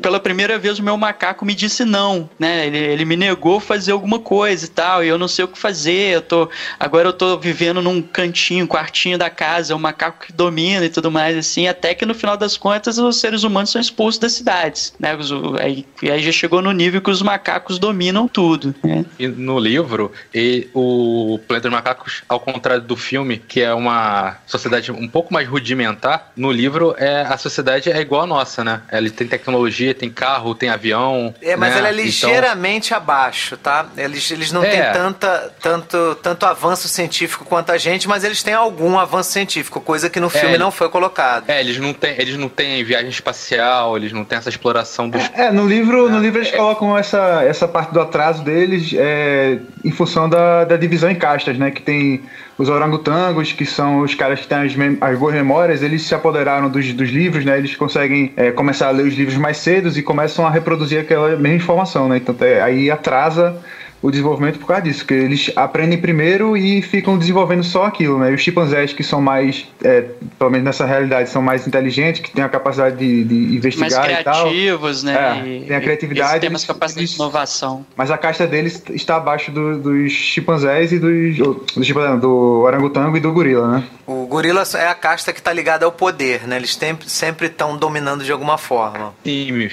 pela 0.00 0.20
primeira 0.20 0.58
vez 0.58 0.78
o 0.78 0.82
meu 0.82 0.96
macaco 0.96 1.44
me 1.44 1.54
disse 1.54 1.84
não, 1.84 2.28
né? 2.38 2.66
Ele, 2.66 2.78
ele 2.78 3.04
me 3.04 3.16
negou 3.16 3.60
fazer 3.60 3.92
alguma 3.92 4.18
coisa 4.18 4.64
e 4.64 4.68
tal, 4.68 5.04
e 5.04 5.08
eu 5.08 5.18
não 5.18 5.28
sei 5.28 5.44
o 5.44 5.48
que 5.48 5.58
fazer. 5.58 6.14
Eu 6.14 6.22
tô, 6.22 6.50
agora 6.78 7.08
eu 7.08 7.12
tô 7.12 7.38
vivendo 7.38 7.82
num 7.82 8.00
cantinho, 8.02 8.66
quartinho 8.66 9.18
da 9.18 9.30
casa, 9.30 9.72
é 9.72 9.76
um 9.76 9.78
macaco 9.78 10.26
que 10.26 10.32
domina 10.32 10.84
e 10.84 10.90
tudo 10.90 11.10
mais, 11.10 11.36
assim, 11.36 11.66
até 11.68 11.94
que 11.94 12.06
no 12.06 12.14
final 12.14 12.36
das 12.36 12.56
contas 12.56 12.98
os 12.98 13.16
seres 13.16 13.42
humanos 13.42 13.70
são 13.70 13.80
expulsos 13.80 14.18
das 14.18 14.32
cidades, 14.32 14.94
né? 14.98 15.16
Aí, 15.60 15.86
aí 16.02 16.22
já 16.22 16.32
chegou 16.32 16.62
no 16.62 16.72
nível 16.72 17.00
que 17.00 17.10
os 17.10 17.22
macacos 17.22 17.78
dominam 17.78 18.28
tudo. 18.28 18.74
Né? 18.82 19.04
E 19.18 19.28
no 19.28 19.58
livro, 19.58 20.12
e 20.34 20.68
o 20.74 21.38
Planeta 21.46 21.68
dos 21.68 21.76
Macacos, 21.76 22.22
ao 22.28 22.40
contrário 22.40 22.82
do 22.82 22.96
filme, 22.96 23.38
que 23.38 23.60
é 23.60 23.72
uma 23.72 24.36
sociedade 24.46 24.90
um 24.90 25.08
pouco 25.08 25.32
mais 25.32 25.48
rudimentar, 25.48 26.32
no 26.36 26.50
livro 26.50 26.94
é 26.98 27.22
a 27.22 27.36
sociedade 27.36 27.90
é 27.90 28.00
igual 28.00 28.22
a 28.22 28.26
nossa, 28.26 28.64
né? 28.64 28.82
Ele 29.02 29.10
tem 29.10 29.26
tecnologia, 29.26 29.94
tem 29.94 30.10
carro, 30.10 30.54
tem 30.54 30.68
avião. 30.68 31.34
É, 31.42 31.56
mas 31.56 31.72
né? 31.72 31.78
ela 31.78 31.88
é 31.88 31.92
então 31.92 32.04
ligeiramente 32.04 32.86
então... 32.88 32.98
abaixo, 32.98 33.56
tá? 33.56 33.86
Eles, 33.96 34.30
eles 34.30 34.52
não 34.52 34.62
é. 34.64 34.70
têm 34.70 34.92
tanta, 34.92 35.52
tanto, 35.60 36.14
tanto 36.22 36.46
avanço 36.46 36.88
científico 36.88 37.44
quanto 37.44 37.72
a 37.72 37.78
gente, 37.78 38.08
mas 38.08 38.24
eles 38.24 38.42
têm 38.42 38.54
algum 38.54 38.98
avanço 38.98 39.30
científico, 39.30 39.80
coisa 39.80 40.08
que 40.08 40.20
no 40.20 40.28
é, 40.28 40.30
filme 40.30 40.54
é, 40.54 40.58
não 40.58 40.70
foi 40.70 40.88
colocado. 40.88 41.48
É, 41.48 41.60
eles 41.60 41.78
não 41.78 41.92
têm, 41.92 42.14
eles 42.18 42.36
não 42.36 42.48
têm 42.48 42.82
viagem 42.84 43.08
espacial, 43.08 43.96
eles 43.96 44.12
não 44.12 44.24
têm 44.24 44.38
essa 44.38 44.48
exploração 44.48 45.08
dos. 45.08 45.22
É, 45.34 45.50
no 45.50 45.66
livro, 45.66 46.10
no 46.10 46.18
livro 46.18 46.40
eles 46.40 46.50
colocam 46.50 46.96
essa, 46.96 47.42
essa 47.42 47.66
parte 47.66 47.92
do 47.92 48.00
atraso 48.00 48.42
deles 48.42 48.92
é, 48.94 49.58
em 49.84 49.90
função 49.90 50.28
da, 50.28 50.64
da 50.64 50.76
divisão 50.76 51.10
em 51.10 51.14
castas, 51.14 51.58
né? 51.58 51.70
Que 51.70 51.82
tem 51.82 52.22
os 52.58 52.68
orangotangos, 52.68 53.52
que 53.52 53.64
são 53.64 54.00
os 54.00 54.14
caras 54.14 54.40
que 54.40 54.46
têm 54.46 54.58
as, 54.58 54.72
as 55.00 55.18
boas 55.18 55.34
memórias, 55.34 55.82
eles 55.82 56.02
se 56.02 56.14
apoderaram 56.14 56.68
dos, 56.68 56.92
dos 56.92 57.10
livros, 57.10 57.44
né? 57.44 57.58
Eles 57.58 57.74
conseguem 57.74 58.32
é, 58.36 58.50
começar 58.50 58.88
a 58.88 58.90
ler 58.90 59.06
os 59.06 59.14
livros 59.14 59.36
mais 59.36 59.56
cedo 59.56 59.88
e 59.96 60.02
começam 60.02 60.46
a 60.46 60.50
reproduzir 60.50 61.00
aquela 61.00 61.30
mesma 61.30 61.56
informação, 61.56 62.08
né? 62.08 62.18
Então 62.18 62.34
é, 62.40 62.60
aí 62.60 62.90
atrasa 62.90 63.56
o 64.02 64.10
desenvolvimento 64.10 64.58
por 64.58 64.66
causa 64.66 64.82
disso, 64.82 65.06
que 65.06 65.14
eles 65.14 65.50
aprendem 65.54 65.96
primeiro 65.96 66.56
e 66.56 66.82
ficam 66.82 67.16
desenvolvendo 67.16 67.62
só 67.62 67.84
aquilo, 67.84 68.18
né? 68.18 68.32
E 68.32 68.34
os 68.34 68.40
chimpanzés 68.40 68.92
que 68.92 69.04
são 69.04 69.20
mais, 69.20 69.66
é, 69.82 70.04
pelo 70.38 70.50
menos 70.50 70.64
nessa 70.64 70.84
realidade, 70.84 71.30
são 71.30 71.40
mais 71.40 71.66
inteligentes, 71.66 72.20
que 72.20 72.32
têm 72.32 72.42
a 72.42 72.48
capacidade 72.48 72.96
de, 72.96 73.22
de 73.22 73.56
investigar 73.56 74.00
mais 74.00 74.18
criativos, 74.18 75.02
né? 75.04 75.14
É, 75.14 75.66
tem 75.66 75.76
a 75.76 75.80
criatividade. 75.80 76.40
Tem 76.40 76.50
mais 76.50 76.64
capacidade 76.64 77.00
eles, 77.00 77.10
de 77.10 77.16
inovação. 77.16 77.86
Mas 77.96 78.10
a 78.10 78.18
casta 78.18 78.44
deles 78.46 78.82
está 78.90 79.16
abaixo 79.16 79.52
do, 79.52 79.78
dos 79.78 80.10
chimpanzés 80.10 80.92
e 80.92 80.98
dos, 80.98 81.38
do, 81.38 82.20
do 82.20 82.60
orangotango 82.62 83.16
e 83.16 83.20
do 83.20 83.32
gorila, 83.32 83.78
né? 83.78 83.84
O 84.04 84.26
gorila 84.26 84.64
é 84.74 84.88
a 84.88 84.94
casta 84.94 85.32
que 85.32 85.38
está 85.38 85.52
ligada 85.52 85.86
ao 85.86 85.92
poder, 85.92 86.48
né? 86.48 86.56
Eles 86.56 86.76
sempre 87.06 87.46
estão 87.46 87.76
dominando 87.76 88.24
de 88.24 88.32
alguma 88.32 88.58
forma. 88.58 89.14
Sim, 89.24 89.68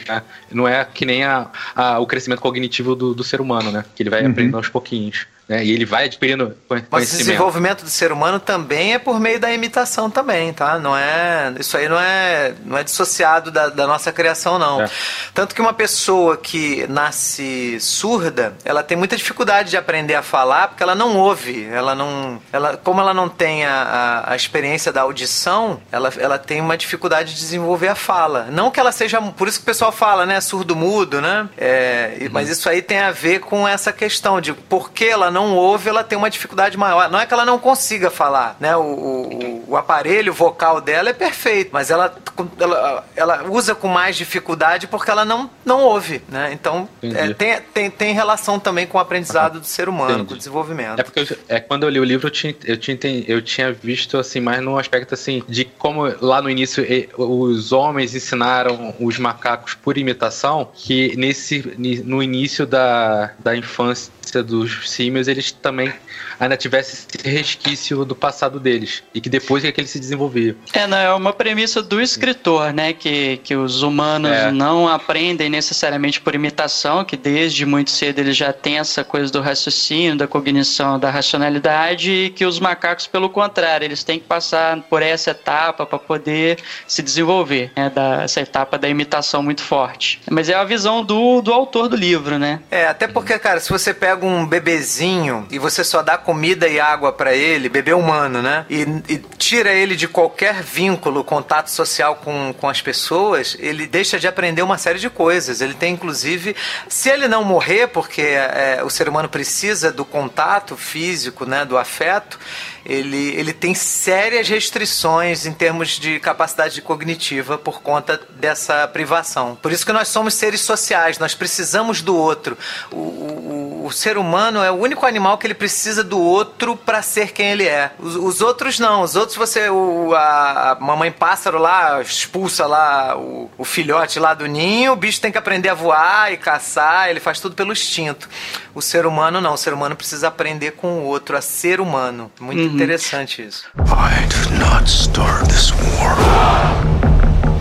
não 0.52 0.68
é 0.68 0.86
que 0.86 1.04
nem 1.04 1.24
a, 1.24 1.48
a, 1.76 2.00
o 2.00 2.06
crescimento 2.06 2.40
cognitivo 2.40 2.96
do, 2.96 3.16
do 3.16 3.24
ser 3.24 3.42
humano, 3.42 3.72
né? 3.72 3.84
Que 3.96 4.04
ele 4.04 4.10
vai 4.10 4.19
uhum. 4.26 4.32
aprendendo 4.32 4.58
aos 4.58 4.70
pouquinhos. 4.70 5.28
Né? 5.50 5.66
E 5.66 5.72
ele 5.72 5.84
vai 5.84 6.06
adquirindo 6.06 6.56
conhecimento. 6.68 6.88
Mas 6.92 7.12
o 7.12 7.18
desenvolvimento 7.18 7.84
do 7.84 7.90
ser 7.90 8.12
humano 8.12 8.40
também 8.40 8.94
é 8.94 9.00
por 9.00 9.20
meio 9.20 9.40
da 9.40 9.52
imitação 9.52 10.08
também, 10.08 10.54
tá? 10.54 10.78
Não 10.78 10.96
é, 10.96 11.52
isso 11.60 11.76
aí 11.76 11.90
não 11.90 12.00
é, 12.00 12.54
não 12.64 12.78
é 12.78 12.84
dissociado 12.84 13.50
da, 13.50 13.68
da 13.70 13.88
nossa 13.88 14.12
criação, 14.12 14.60
não. 14.60 14.84
É. 14.84 14.90
Tanto 15.34 15.56
que 15.56 15.62
uma 15.62 15.74
pessoa 15.74 16.38
que 16.38 16.86
nasce 16.88 17.80
surda, 17.80 18.54
ela 18.64 18.84
tem 18.84 18.96
muita 18.96 19.18
dificuldade 19.18 19.72
de 19.72 19.78
aprender 19.78 20.14
a 20.14 20.22
falar 20.22 20.68
porque 20.68 20.84
ela 20.84 20.94
não 20.94 21.18
ouve, 21.18 21.66
ela 21.66 21.96
não, 21.96 22.40
ela, 22.54 22.78
como 22.78 23.02
ela 23.02 23.14
não 23.14 23.28
tem 23.28 23.66
a, 23.66 23.82
a, 23.82 24.34
a 24.34 24.36
experiência 24.36 24.94
da 24.94 25.02
audição, 25.02 25.82
ela, 25.92 26.14
ela 26.20 26.38
tem 26.38 26.62
uma 26.62 26.78
dificuldade 26.78 27.34
de 27.34 27.40
desenvolver 27.40 27.88
a 27.88 27.96
fala. 27.96 28.48
Não 28.52 28.70
que 28.70 28.80
ela 28.80 28.92
seja, 28.92 29.20
por 29.20 29.48
isso 29.48 29.58
que 29.58 29.64
o 29.64 29.66
pessoal 29.66 29.92
fala, 29.92 30.28
né, 30.28 30.40
surdo-mudo, 30.42 31.20
né? 31.20 31.50
É, 31.58 32.18
uhum. 32.22 32.30
Mas 32.32 32.50
isso 32.50 32.70
aí 32.70 32.84
tem 32.84 33.00
a 33.00 33.12
ver 33.12 33.40
com 33.40 33.68
essa 33.68 33.92
questão 33.92 34.40
de 34.40 34.54
por 34.54 34.92
que 34.92 35.06
ela 35.06 35.32
não 35.32 35.39
não 35.40 35.56
ouve, 35.56 35.90
ela 35.90 36.04
tem 36.04 36.18
uma 36.18 36.30
dificuldade 36.30 36.78
maior. 36.78 37.10
Não 37.10 37.20
é 37.20 37.26
que 37.26 37.34
ela 37.34 37.46
não 37.46 37.58
consiga 37.58 38.10
falar, 38.10 38.58
né? 38.60 38.76
O, 38.76 38.82
o, 38.82 39.64
o 39.70 39.78
aparelho 39.78 40.34
vocal 40.34 40.82
dela 40.82 41.10
é 41.10 41.14
perfeito, 41.14 41.70
mas 41.72 41.90
ela, 41.90 42.14
ela, 42.60 43.06
ela 43.16 43.44
usa 43.50 43.74
com 43.74 43.88
mais 43.88 44.18
dificuldade 44.18 44.88
porque 44.88 45.10
ela 45.10 45.24
não, 45.24 45.50
não 45.64 45.82
ouve, 45.82 46.22
né? 46.28 46.52
Então, 46.52 46.90
é, 47.02 47.34
tem, 47.34 47.62
tem, 47.74 47.90
tem 47.90 48.14
relação 48.14 48.60
também 48.60 48.86
com 48.86 48.98
o 48.98 49.02
aprendizado 49.02 49.60
do 49.60 49.66
ser 49.66 49.88
humano, 49.88 50.12
Entendi. 50.12 50.28
com 50.28 50.34
o 50.34 50.38
desenvolvimento. 50.38 51.00
É 51.00 51.04
porque 51.04 51.20
eu, 51.22 51.38
é, 51.48 51.60
quando 51.60 51.84
eu 51.84 51.90
li 51.90 52.00
o 52.00 52.04
livro, 52.04 52.28
eu 52.28 52.32
tinha, 52.32 52.56
eu, 52.66 52.78
tinha, 52.78 52.98
eu 53.28 53.42
tinha 53.42 53.72
visto, 53.72 54.18
assim, 54.18 54.42
mais 54.42 54.62
no 54.62 54.78
aspecto, 54.78 55.14
assim, 55.14 55.42
de 55.48 55.64
como 55.64 56.04
lá 56.20 56.42
no 56.42 56.50
início 56.50 56.86
os 57.18 57.72
homens 57.72 58.14
ensinaram 58.14 58.94
os 59.00 59.18
macacos 59.18 59.74
por 59.74 59.98
imitação, 59.98 60.70
que 60.74 61.16
nesse, 61.16 61.64
no 62.04 62.22
início 62.22 62.66
da, 62.66 63.32
da 63.40 63.56
infância 63.56 64.12
dos 64.44 64.90
símios 64.90 65.29
eles 65.30 65.52
também 65.52 65.94
ainda 66.40 66.56
tivessem 66.56 67.06
esse 67.14 67.28
resquício 67.28 68.06
do 68.06 68.16
passado 68.16 68.60
deles. 68.60 69.04
E 69.14 69.20
que 69.20 69.30
depois 69.30 69.64
é 69.66 69.72
que 69.72 69.82
eles 69.82 69.92
se 69.92 70.00
desenvolviam. 70.00 70.56
É, 70.74 70.88
não, 70.88 70.98
é 70.98 71.14
uma 71.14 71.34
premissa 71.34 71.82
do 71.82 72.02
escritor, 72.02 72.74
né? 72.74 72.94
Que, 72.94 73.38
que 73.44 73.56
os 73.56 73.82
humanos 73.82 74.32
é. 74.32 74.52
não 74.52 74.88
aprendem 74.88 75.50
necessariamente 75.50 76.22
por 76.22 76.36
imitação, 76.36 77.04
que 77.04 77.18
desde 77.18 77.66
muito 77.66 77.92
cedo 77.92 78.20
eles 78.20 78.38
já 78.38 78.54
têm 78.54 78.80
essa 78.80 79.04
coisa 79.04 79.32
do 79.32 79.42
raciocínio, 79.42 80.16
da 80.16 80.28
cognição, 80.28 81.00
da 81.00 81.10
racionalidade, 81.10 82.12
e 82.12 82.30
que 82.30 82.46
os 82.46 82.60
macacos, 82.60 83.08
pelo 83.08 83.30
contrário, 83.30 83.86
eles 83.86 84.04
têm 84.04 84.20
que 84.20 84.26
passar 84.26 84.82
por 84.84 85.02
essa 85.02 85.32
etapa 85.32 85.86
para 85.86 86.00
poder 86.00 86.60
se 86.88 87.02
desenvolver, 87.02 87.72
né? 87.76 87.90
Da, 87.90 88.24
essa 88.24 88.42
etapa 88.42 88.78
da 88.78 88.88
imitação 88.88 89.44
muito 89.44 89.62
forte. 89.62 90.22
Mas 90.30 90.50
é 90.50 90.54
a 90.54 90.64
visão 90.64 91.04
do, 91.04 91.42
do 91.42 91.52
autor 91.52 91.90
do 91.90 91.96
livro, 91.96 92.38
né? 92.38 92.62
É, 92.72 92.88
até 92.88 93.08
porque, 93.08 93.38
cara, 93.40 93.60
se 93.60 93.70
você 93.70 93.94
pega 93.94 94.26
um 94.26 94.46
bebezinho 94.46 95.48
e 95.52 95.60
você 95.60 95.84
só 95.84 96.02
dá 96.02 96.18
comida 96.30 96.68
e 96.68 96.80
água 96.80 97.12
para 97.12 97.34
ele, 97.34 97.68
bebê 97.68 97.92
humano, 97.92 98.40
né? 98.40 98.64
E, 98.70 98.82
e, 99.10 99.18
tira 99.36 99.74
ele 99.74 99.96
de 99.96 100.08
qualquer 100.08 100.62
vínculo, 100.62 101.24
contato 101.24 101.72
social 101.72 102.18
com, 102.18 102.54
com 102.54 102.70
as 102.70 102.84
pessoas, 102.84 103.58
ele 103.60 103.88
deixa 103.88 104.20
de 104.20 104.28
aprender 104.28 104.62
uma 104.62 104.78
série 104.78 105.00
de 105.00 105.10
coisas. 105.10 105.60
Ele 105.60 105.74
tem, 105.74 105.96
inclusive, 105.96 106.56
se 106.88 107.10
ele 107.10 107.28
não 107.28 107.44
morrer, 107.44 107.88
porque 107.88 108.22
é, 108.22 108.80
o 108.86 108.92
ser 108.92 109.10
humano 109.10 109.28
precisa 109.28 109.92
do 109.92 110.06
contato 110.06 110.78
físico, 110.78 111.48
né, 111.48 111.66
do 111.66 111.80
afeto, 111.80 112.40
ele, 112.86 113.36
ele 113.36 113.54
tem 113.54 113.74
sérias 113.74 114.48
restrições 114.48 115.46
em 115.46 115.54
termos 115.54 116.00
de 116.00 116.20
capacidade 116.20 116.82
cognitiva 116.82 117.58
por 117.58 117.82
conta 117.82 118.20
dessa 118.32 118.88
privação. 118.88 119.58
Por 119.62 119.72
isso 119.72 119.86
que 119.86 119.94
nós 119.94 120.08
somos 120.08 120.34
seres 120.34 120.62
sociais, 120.62 121.20
nós 121.20 121.36
precisamos 121.36 122.02
do 122.02 122.16
outro. 122.16 122.58
O, 122.92 122.96
o, 122.96 123.86
o 123.86 123.92
ser 123.92 124.18
humano 124.18 124.64
é 124.64 124.72
o 124.72 124.76
único 124.76 125.06
animal 125.06 125.38
que 125.38 125.48
ele 125.48 125.54
precisa 125.54 126.04
do 126.04 126.20
outro 126.20 126.76
para 126.78 127.02
ser 127.02 127.32
quem 127.32 127.52
ele 127.52 127.68
é. 127.68 127.92
Os, 128.00 128.16
os, 128.16 128.42
outros 128.42 128.80
não. 128.80 129.02
Os 129.02 129.16
outros 129.16 129.38
você, 129.38 129.70
o, 129.70 130.14
a, 130.14 130.72
a 130.72 130.76
mamãe 130.76 131.12
pássaro 131.12 131.58
lá 131.58 132.02
expulsa 132.02 132.66
lá 132.66 133.18
o, 133.18 133.50
o 133.58 133.66
filhote 133.66 134.20
lá 134.20 134.34
do 134.34 134.46
ninho, 134.46 134.94
o 134.94 134.96
bicho 134.96 135.22
tem 135.22 135.32
que 135.32 135.38
aprender 135.38 135.70
a 135.70 135.74
voar 135.74 136.32
e 136.32 136.38
caçar, 136.38 137.10
ele 137.10 137.20
faz 137.20 137.40
tudo 137.40 137.56
pelo 137.56 137.72
instinto. 137.72 138.30
O 138.74 138.82
ser 138.82 139.06
humano 139.06 139.42
não, 139.42 139.54
o 139.54 139.58
ser 139.58 139.74
humano 139.74 139.96
precisa 139.96 140.28
aprender 140.28 140.72
com 140.72 141.00
o 141.00 141.04
outro, 141.04 141.36
a 141.36 141.42
ser 141.42 141.82
humano. 141.82 142.32
Muito 142.40 142.62
uhum. 142.62 142.69
Interessante 142.74 143.42
isso. 143.44 143.66
I 143.78 144.26
did 144.28 144.60
not 144.60 144.90
start 144.90 145.48
this 145.48 145.72
war, 145.72 146.16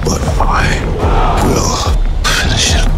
but 0.04 0.20
I 0.40 0.80
will 1.46 1.96
finish 2.24 2.74
it. 2.74 2.88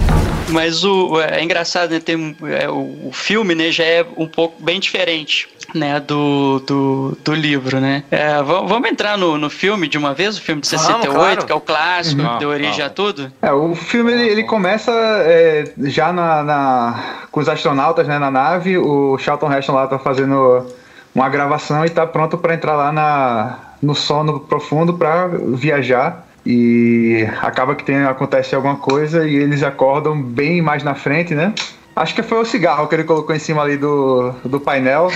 Mas 0.50 0.84
o, 0.84 1.20
é 1.20 1.42
engraçado, 1.42 1.92
né? 1.92 2.00
Tem, 2.00 2.36
é, 2.42 2.68
o, 2.68 3.08
o 3.08 3.10
filme 3.12 3.54
né, 3.54 3.70
já 3.70 3.84
é 3.84 4.06
um 4.16 4.26
pouco 4.26 4.62
bem 4.62 4.80
diferente 4.80 5.48
né, 5.74 6.00
do, 6.00 6.60
do, 6.60 7.18
do 7.24 7.34
livro, 7.34 7.80
né? 7.80 8.04
É, 8.10 8.42
vamos 8.42 8.88
entrar 8.88 9.16
no, 9.16 9.38
no 9.38 9.50
filme 9.50 9.88
de 9.88 9.98
uma 9.98 10.14
vez, 10.14 10.36
o 10.36 10.40
filme 10.40 10.60
de 10.60 10.68
68, 10.68 11.06
vamos, 11.06 11.16
claro. 11.16 11.46
que 11.46 11.52
é 11.52 11.54
o 11.54 11.60
clássico, 11.60 12.20
uhum. 12.20 12.32
que 12.32 12.38
deu 12.38 12.48
origem 12.48 12.84
a 12.84 12.90
tudo? 12.90 13.32
É, 13.40 13.52
o 13.52 13.74
filme 13.74 14.12
ele, 14.12 14.28
ele 14.28 14.44
começa 14.44 14.92
é, 14.92 15.72
já 15.84 16.12
na, 16.12 16.42
na, 16.42 17.04
com 17.30 17.40
os 17.40 17.48
astronautas 17.48 18.06
né, 18.06 18.18
na 18.18 18.30
nave, 18.30 18.78
o 18.78 19.16
Charlton 19.18 19.52
Heston 19.52 19.72
lá 19.72 19.86
tá 19.86 19.98
fazendo 19.98 20.66
uma 21.14 21.28
gravação 21.28 21.84
e 21.84 21.90
tá 21.90 22.06
pronto 22.06 22.38
para 22.38 22.54
entrar 22.54 22.76
lá 22.76 22.92
na, 22.92 23.58
no 23.82 23.94
sono 23.94 24.40
profundo 24.40 24.94
para 24.94 25.28
viajar 25.28 26.26
e 26.44 27.26
acaba 27.42 27.74
que 27.74 27.84
tem, 27.84 28.04
acontece 28.04 28.54
alguma 28.54 28.76
coisa 28.76 29.26
e 29.26 29.34
eles 29.34 29.62
acordam 29.62 30.20
bem 30.20 30.62
mais 30.62 30.82
na 30.82 30.94
frente, 30.94 31.34
né? 31.34 31.52
Acho 31.94 32.14
que 32.14 32.22
foi 32.22 32.38
o 32.38 32.44
cigarro 32.44 32.86
que 32.88 32.94
ele 32.94 33.04
colocou 33.04 33.34
em 33.34 33.38
cima 33.38 33.62
ali 33.62 33.76
do, 33.76 34.32
do 34.44 34.60
painel. 34.60 35.08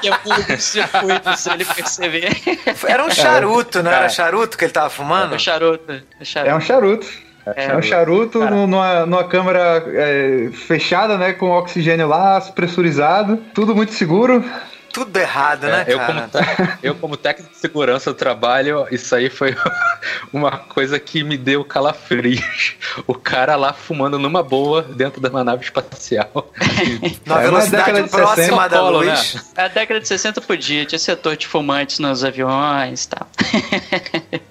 que 0.00 0.08
é 0.08 0.12
um 0.12 0.58
circuito, 0.58 1.36
se 1.36 1.50
ele 1.50 1.64
perceber. 1.64 2.36
Era 2.86 3.04
um 3.04 3.10
charuto, 3.10 3.78
é, 3.78 3.82
não 3.82 3.92
era 3.92 4.08
charuto 4.08 4.58
que 4.58 4.64
ele 4.64 4.72
tava 4.72 4.90
fumando? 4.90 5.34
É, 5.34 5.38
charuto, 5.38 5.92
é 5.92 6.24
charuto. 6.24 6.50
É 6.50 6.56
um 6.56 6.60
charuto. 6.60 7.06
É, 7.56 7.66
é 7.66 7.76
um 7.76 7.82
charuto 7.82 8.38
numa, 8.44 9.06
numa 9.06 9.24
câmera 9.24 9.84
é, 9.86 10.50
fechada, 10.52 11.16
né? 11.16 11.32
Com 11.32 11.50
oxigênio 11.50 12.08
lá, 12.08 12.40
pressurizado, 12.40 13.38
tudo 13.54 13.74
muito 13.74 13.92
seguro 13.92 14.44
tudo 14.92 15.16
errado, 15.16 15.66
né, 15.66 15.84
eu 15.86 15.98
Como, 16.00 16.20
eu, 16.82 16.94
como 16.96 17.16
técnico 17.16 17.52
de 17.52 17.58
segurança 17.58 18.12
do 18.12 18.16
trabalho, 18.16 18.86
isso 18.90 19.14
aí 19.14 19.30
foi 19.30 19.56
uma 20.32 20.58
coisa 20.58 20.98
que 20.98 21.22
me 21.22 21.36
deu 21.36 21.64
calafrios. 21.64 22.74
O 23.06 23.14
cara 23.14 23.56
lá 23.56 23.72
fumando 23.72 24.18
numa 24.18 24.42
boa 24.42 24.82
dentro 24.82 25.20
de 25.20 25.28
uma 25.28 25.44
nave 25.44 25.64
espacial. 25.64 26.52
Na 27.24 27.40
é 27.40 27.44
velocidade 27.44 28.08
próxima 28.08 28.68
da 28.68 28.78
Polo, 28.78 28.98
luz. 29.02 29.34
Né? 29.34 29.64
A 29.64 29.68
década 29.68 30.00
de 30.00 30.08
60 30.08 30.40
podia, 30.40 30.84
tinha 30.84 30.98
setor 30.98 31.36
de 31.36 31.46
fumantes 31.46 31.98
nos 31.98 32.24
aviões 32.24 33.04
e 33.04 33.08
tal. 33.08 33.28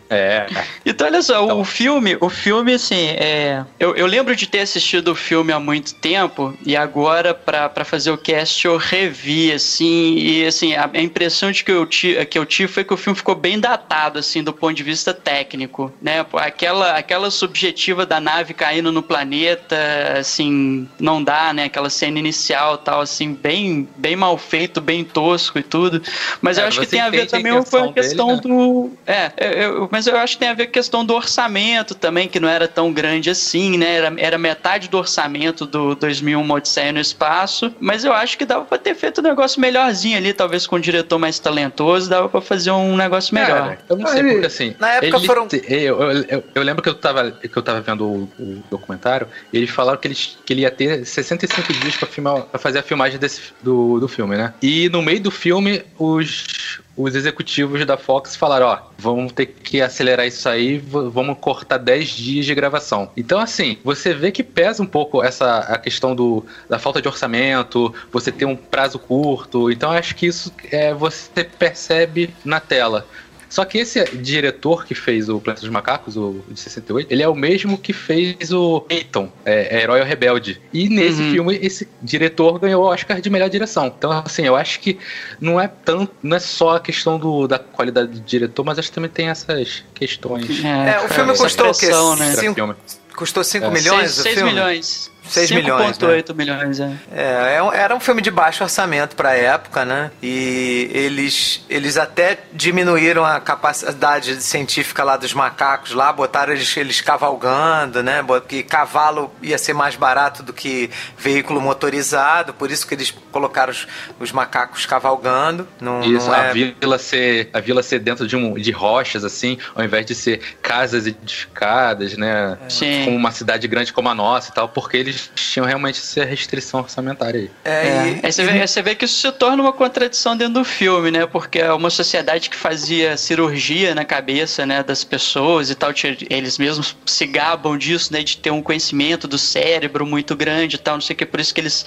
É. 0.10 0.48
Então, 0.86 1.08
olha 1.08 1.22
só, 1.22 1.44
então. 1.44 1.60
o 1.60 1.64
filme, 1.64 2.18
o 2.20 2.30
filme, 2.30 2.74
assim, 2.74 3.10
é... 3.10 3.64
eu, 3.80 3.96
eu 3.96 4.08
lembro 4.08 4.36
de 4.36 4.48
ter 4.48 4.62
assistido 4.62 5.10
o 5.10 5.16
filme 5.16 5.54
há 5.54 5.60
muito 5.60 5.94
tempo 5.96 6.58
e 6.66 6.76
agora, 6.76 7.34
para 7.34 7.86
fazer 7.86 8.10
o 8.12 8.18
cast, 8.18 8.66
eu 8.66 8.78
revi, 8.78 9.52
assim, 9.52 10.16
e, 10.18 10.46
assim, 10.46 10.74
a, 10.74 10.90
a 10.92 11.02
impressão 11.02 11.52
de 11.52 11.64
que 11.64 11.72
eu, 11.72 11.86
tive, 11.86 12.26
que 12.26 12.40
eu 12.40 12.46
tive 12.46 12.72
foi 12.72 12.84
que 12.84 12.94
o 12.94 12.98
filme 12.98 13.16
ficou 13.16 13.36
bem 13.36 13.60
datado, 13.60 14.18
assim, 14.18 14.42
do 14.42 14.52
ponto 14.52 14.74
de 14.74 14.84
vista 14.84 15.14
técnico, 15.14 15.94
né? 16.02 16.26
Aquela, 16.34 16.98
aquela 16.98 17.30
subjetiva 17.30 18.06
da 18.06 18.20
nave 18.20 18.54
caindo 18.54 18.92
no 18.92 19.04
planeta, 19.04 19.78
assim, 20.18 20.88
não 21.00 21.24
dá, 21.24 21.54
né? 21.54 21.66
Aquela 21.66 21.90
cena 21.90 22.18
inicial 22.18 22.78
tal, 22.80 23.02
assim, 23.02 23.34
bem, 23.34 23.88
bem 23.96 24.16
mal 24.16 24.38
feito, 24.38 24.82
bem 24.82 25.04
tosco 25.04 25.60
e 25.60 25.64
tudo. 25.64 26.02
Mas 26.42 26.58
é, 26.58 26.64
eu 26.64 26.68
acho 26.68 26.80
que 26.80 26.88
tem 26.88 27.02
a 27.02 27.10
ver 27.10 27.28
também 27.28 27.52
com 27.64 27.78
a 27.78 27.94
questão 27.94 28.38
dele, 28.38 28.42
né? 28.48 28.56
do... 28.56 28.92
É, 29.06 29.32
eu, 29.38 29.78
eu 29.82 29.88
mas 30.00 30.08
eu 30.08 30.16
acho 30.16 30.36
que 30.36 30.40
tem 30.40 30.48
a 30.48 30.54
ver 30.54 30.68
com 30.68 30.70
a 30.70 30.74
questão 30.74 31.04
do 31.04 31.14
orçamento 31.14 31.94
também, 31.94 32.26
que 32.26 32.40
não 32.40 32.48
era 32.48 32.70
tão 32.70 32.94
grande 32.94 33.30
assim, 33.30 33.78
né? 33.78 33.96
Era, 33.98 34.14
era 34.18 34.38
metade 34.38 34.88
do 34.88 34.98
orçamento 34.98 35.66
do 35.66 35.94
2001 35.94 36.40
Uma 36.40 36.56
Odisseia 36.56 36.94
no 36.94 37.02
Espaço, 37.02 37.76
mas 37.82 38.06
eu 38.06 38.14
acho 38.14 38.38
que 38.38 38.46
dava 38.46 38.64
pra 38.64 38.78
ter 38.78 38.96
feito 38.96 39.20
um 39.20 39.24
negócio 39.26 39.60
melhorzinho 39.60 40.16
ali, 40.16 40.32
talvez 40.32 40.66
com 40.66 40.78
um 40.78 40.80
diretor 40.80 41.20
mais 41.20 41.38
talentoso, 41.38 42.10
dava 42.10 42.30
pra 42.30 42.40
fazer 42.40 42.72
um 42.72 42.96
negócio 42.96 43.36
melhor. 43.36 43.50
Cara, 43.50 43.80
eu 43.90 43.98
não 43.98 44.08
sei, 44.08 44.24
porque 44.24 44.46
assim... 44.46 44.74
Na 44.80 44.94
época 44.94 45.18
ele, 45.18 45.28
foram... 45.28 45.48
Eu, 45.68 46.02
eu, 46.02 46.24
eu, 46.30 46.44
eu, 46.56 46.64
lembro 46.64 46.82
que 46.82 46.88
eu 46.88 46.96
tava, 46.96 47.32
que 47.32 47.58
eu 47.58 47.62
tava 47.62 47.82
vendo 47.82 48.06
o, 48.08 48.32
o 48.40 48.64
documentário, 48.72 49.28
e 49.52 49.58
eles 49.58 49.70
falaram 49.70 50.00
que, 50.00 50.08
eles, 50.08 50.38
que 50.46 50.54
ele 50.54 50.62
ia 50.62 50.72
ter 50.72 51.06
65 51.06 51.74
dias 51.74 51.98
pra, 51.98 52.08
filmar, 52.08 52.44
pra 52.44 52.58
fazer 52.58 52.80
a 52.80 52.84
filmagem 52.84 53.20
desse, 53.20 53.42
do, 53.62 54.00
do 54.00 54.08
filme, 54.08 54.38
né? 54.38 54.54
E 54.62 54.88
no 54.88 55.02
meio 55.02 55.20
do 55.20 55.30
filme, 55.30 55.84
os 55.98 56.80
os 57.00 57.16
executivos 57.16 57.86
da 57.86 57.98
Fox 57.98 58.36
falaram: 58.36 58.68
ó, 58.68 58.80
vamos 58.98 59.32
ter 59.32 59.46
que 59.46 59.82
acelerar 59.82 60.28
isso 60.28 60.50
aí, 60.50 60.78
vamos 60.78 61.38
cortar 61.40 61.78
10 61.78 62.10
dias 62.10 62.46
de 62.46 62.54
gravação. 62.54 63.10
Então, 63.16 63.40
assim, 63.40 63.78
você 63.86 64.14
vê 64.14 64.32
que 64.32 64.44
pesa 64.44 64.84
um 64.84 64.86
pouco 64.86 65.24
essa 65.24 65.60
a 65.60 65.78
questão 65.78 66.14
do, 66.14 66.46
da 66.68 66.78
falta 66.78 67.02
de 67.02 67.08
orçamento, 67.08 67.94
você 68.12 68.32
ter 68.32 68.44
um 68.44 68.56
prazo 68.56 69.00
curto. 69.00 69.72
Então, 69.72 69.92
acho 69.92 70.14
que 70.14 70.26
isso 70.26 70.52
é, 70.72 70.94
você 70.94 71.46
percebe 71.46 72.34
na 72.44 72.60
tela. 72.60 73.08
Só 73.50 73.66
que 73.66 73.80
esse 73.80 74.04
diretor 74.18 74.86
que 74.86 74.94
fez 74.94 75.28
o 75.28 75.40
Planeta 75.40 75.62
dos 75.62 75.70
Macacos, 75.72 76.16
o 76.16 76.44
de 76.48 76.60
68, 76.60 77.12
ele 77.12 77.24
é 77.24 77.28
o 77.28 77.36
mesmo 77.36 77.78
que 77.78 77.92
fez 77.92 78.52
o 78.52 78.86
Eiton, 78.88 79.32
é, 79.44 79.78
é 79.78 79.82
Herói 79.82 80.00
ou 80.02 80.06
Rebelde. 80.06 80.62
E 80.72 80.88
nesse 80.88 81.22
uhum. 81.22 81.32
filme, 81.32 81.60
esse 81.62 81.88
diretor 82.02 82.60
ganhou 82.60 82.84
o 82.84 82.88
Oscar 82.88 83.20
de 83.20 83.30
melhor 83.30 83.50
direção. 83.50 83.88
Então, 83.88 84.12
assim, 84.12 84.44
eu 84.44 84.56
acho 84.56 84.80
que 84.80 85.00
não 85.42 85.60
é 85.60 85.68
tanto, 85.68 86.14
não 86.22 86.38
é 86.38 86.40
só 86.40 86.76
a 86.76 86.80
questão 86.80 87.18
do, 87.18 87.48
da 87.48 87.58
qualidade 87.58 88.12
do 88.12 88.20
diretor, 88.20 88.64
mas 88.64 88.78
acho 88.78 88.90
que 88.90 88.96
também 88.96 89.10
tem 89.10 89.30
essas 89.30 89.84
questões. 89.96 90.64
É, 90.64 90.92
é 90.92 91.06
o 91.06 91.10
filme 91.10 91.36
custou 91.36 91.72
o 91.72 91.74
quê? 91.74 91.88
Né? 92.20 92.36
Cinco, 92.36 92.76
custou 93.16 93.44
5 93.44 93.66
é. 93.66 93.70
milhões? 93.72 94.12
6 94.12 94.42
milhões. 94.44 95.12
6 95.30 95.52
milhões. 95.52 95.98
5,8 95.98 96.30
né? 96.30 96.36
milhões, 96.36 96.80
é. 96.80 96.92
é. 97.12 97.60
É, 97.60 97.78
era 97.78 97.96
um 97.96 98.00
filme 98.00 98.22
de 98.22 98.32
baixo 98.32 98.64
orçamento 98.64 99.16
para 99.16 99.30
a 99.30 99.36
época, 99.36 99.86
né? 99.86 100.12
E 100.22 100.90
eles, 100.94 101.64
eles 101.70 101.98
até 101.98 102.40
diminuíram 102.54 103.26
a 103.26 103.40
capacidade 103.40 104.42
científica 104.42 105.04
lá 105.04 105.18
dos 105.18 105.34
macacos 105.34 105.94
lá, 105.94 106.12
botaram 106.12 106.54
eles, 106.54 106.76
eles 106.76 107.02
cavalgando, 107.02 108.02
né? 108.04 108.24
Que 108.48 108.64
cavalo 108.64 109.32
ia 109.42 109.58
ser 109.58 109.74
mais 109.74 109.96
barato 109.96 110.44
do 110.44 110.54
que 110.54 110.90
veículo 111.18 111.62
motorizado, 111.62 112.54
por 112.54 112.72
isso 112.72 112.88
que 112.88 112.96
eles 112.96 113.14
colocaram 113.32 113.72
os, 113.72 113.88
os 114.20 114.32
macacos 114.32 114.86
cavalgando. 114.86 115.68
Não, 115.80 116.02
isso, 116.04 116.28
não 116.28 116.36
é... 116.36 116.50
a 116.50 116.54
vila 116.54 116.98
ser 116.98 117.50
a 117.54 117.60
vila 117.60 117.84
ser 117.84 118.00
dentro 118.00 118.28
de, 118.28 118.36
um, 118.36 118.54
de 118.54 118.72
rochas, 118.72 119.24
assim, 119.24 119.58
ao 119.76 119.84
invés 119.84 120.06
de 120.06 120.16
ser 120.16 120.42
casas 120.62 121.08
edificadas, 121.08 122.18
né? 122.18 122.58
Sim. 122.68 123.06
Com 123.06 123.16
uma 123.16 123.32
cidade 123.32 123.68
grande 123.68 123.94
como 123.94 124.10
a 124.10 124.16
nossa 124.16 124.52
e 124.52 124.54
tal, 124.54 124.70
porque 124.70 124.98
eles 124.98 125.19
eles 125.20 125.52
tinham 125.52 125.66
realmente 125.66 126.00
essa 126.00 126.24
restrição 126.24 126.82
orçamentária 126.82 127.42
aí. 127.42 127.52
É, 127.64 127.72
é. 127.72 128.20
E, 128.24 128.26
aí 128.26 128.32
você, 128.32 128.44
vê, 128.44 128.68
você 128.68 128.82
vê 128.82 128.96
que 128.96 129.06
isso 129.06 129.20
se 129.20 129.32
torna 129.34 129.62
uma 129.62 129.74
contradição 129.74 130.36
dentro 130.36 130.56
do 130.56 130.66
filme, 130.66 131.12
né? 131.12 131.26
Porque 131.26 131.60
é 131.60 131.72
uma 131.74 131.90
sociedade 131.90 132.50
que 132.50 132.56
fazia 132.56 133.18
cirurgia 133.18 133.94
na 133.94 134.06
cabeça, 134.06 134.66
né, 134.66 134.84
das 134.84 135.04
pessoas 135.04 135.70
e 135.70 135.76
tal, 135.76 135.92
eles 136.30 136.58
mesmos 136.58 136.96
se 137.06 137.26
gabam 137.26 137.78
disso, 137.78 138.14
né, 138.14 138.24
de 138.24 138.38
ter 138.38 138.52
um 138.52 138.62
conhecimento 138.62 139.28
do 139.28 139.38
cérebro 139.38 140.06
muito 140.06 140.36
grande 140.36 140.76
e 140.76 140.80
tal, 140.80 140.96
não 140.96 141.02
sei 141.02 141.14
o 141.14 141.18
que, 141.18 141.26
por 141.26 141.40
isso 141.40 141.54
que 141.54 141.62
eles 141.62 141.86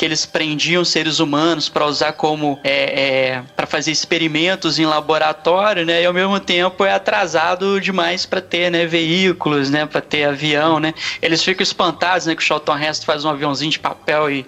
que 0.00 0.04
eles 0.06 0.24
prendiam 0.24 0.82
seres 0.82 1.18
humanos 1.20 1.68
para 1.68 1.84
usar 1.84 2.14
como 2.14 2.58
é, 2.64 3.02
é 3.02 3.42
para 3.54 3.66
fazer 3.66 3.90
experimentos 3.90 4.78
em 4.78 4.86
laboratório, 4.86 5.84
né? 5.84 6.00
E 6.00 6.06
ao 6.06 6.14
mesmo 6.14 6.40
tempo 6.40 6.86
é 6.86 6.94
atrasado 6.94 7.78
demais 7.78 8.24
para 8.24 8.40
ter, 8.40 8.70
né, 8.70 8.86
veículos, 8.86 9.68
né, 9.68 9.84
para 9.84 10.00
ter 10.00 10.24
avião, 10.24 10.80
né? 10.80 10.94
Eles 11.20 11.44
ficam 11.44 11.62
espantados, 11.62 12.24
né, 12.24 12.34
que 12.34 12.42
o 12.42 12.44
Charlton 12.44 12.69
Heston 12.78 13.06
faz 13.06 13.24
um 13.24 13.30
aviãozinho 13.30 13.70
de 13.70 13.78
papel 13.78 14.30
e, 14.30 14.46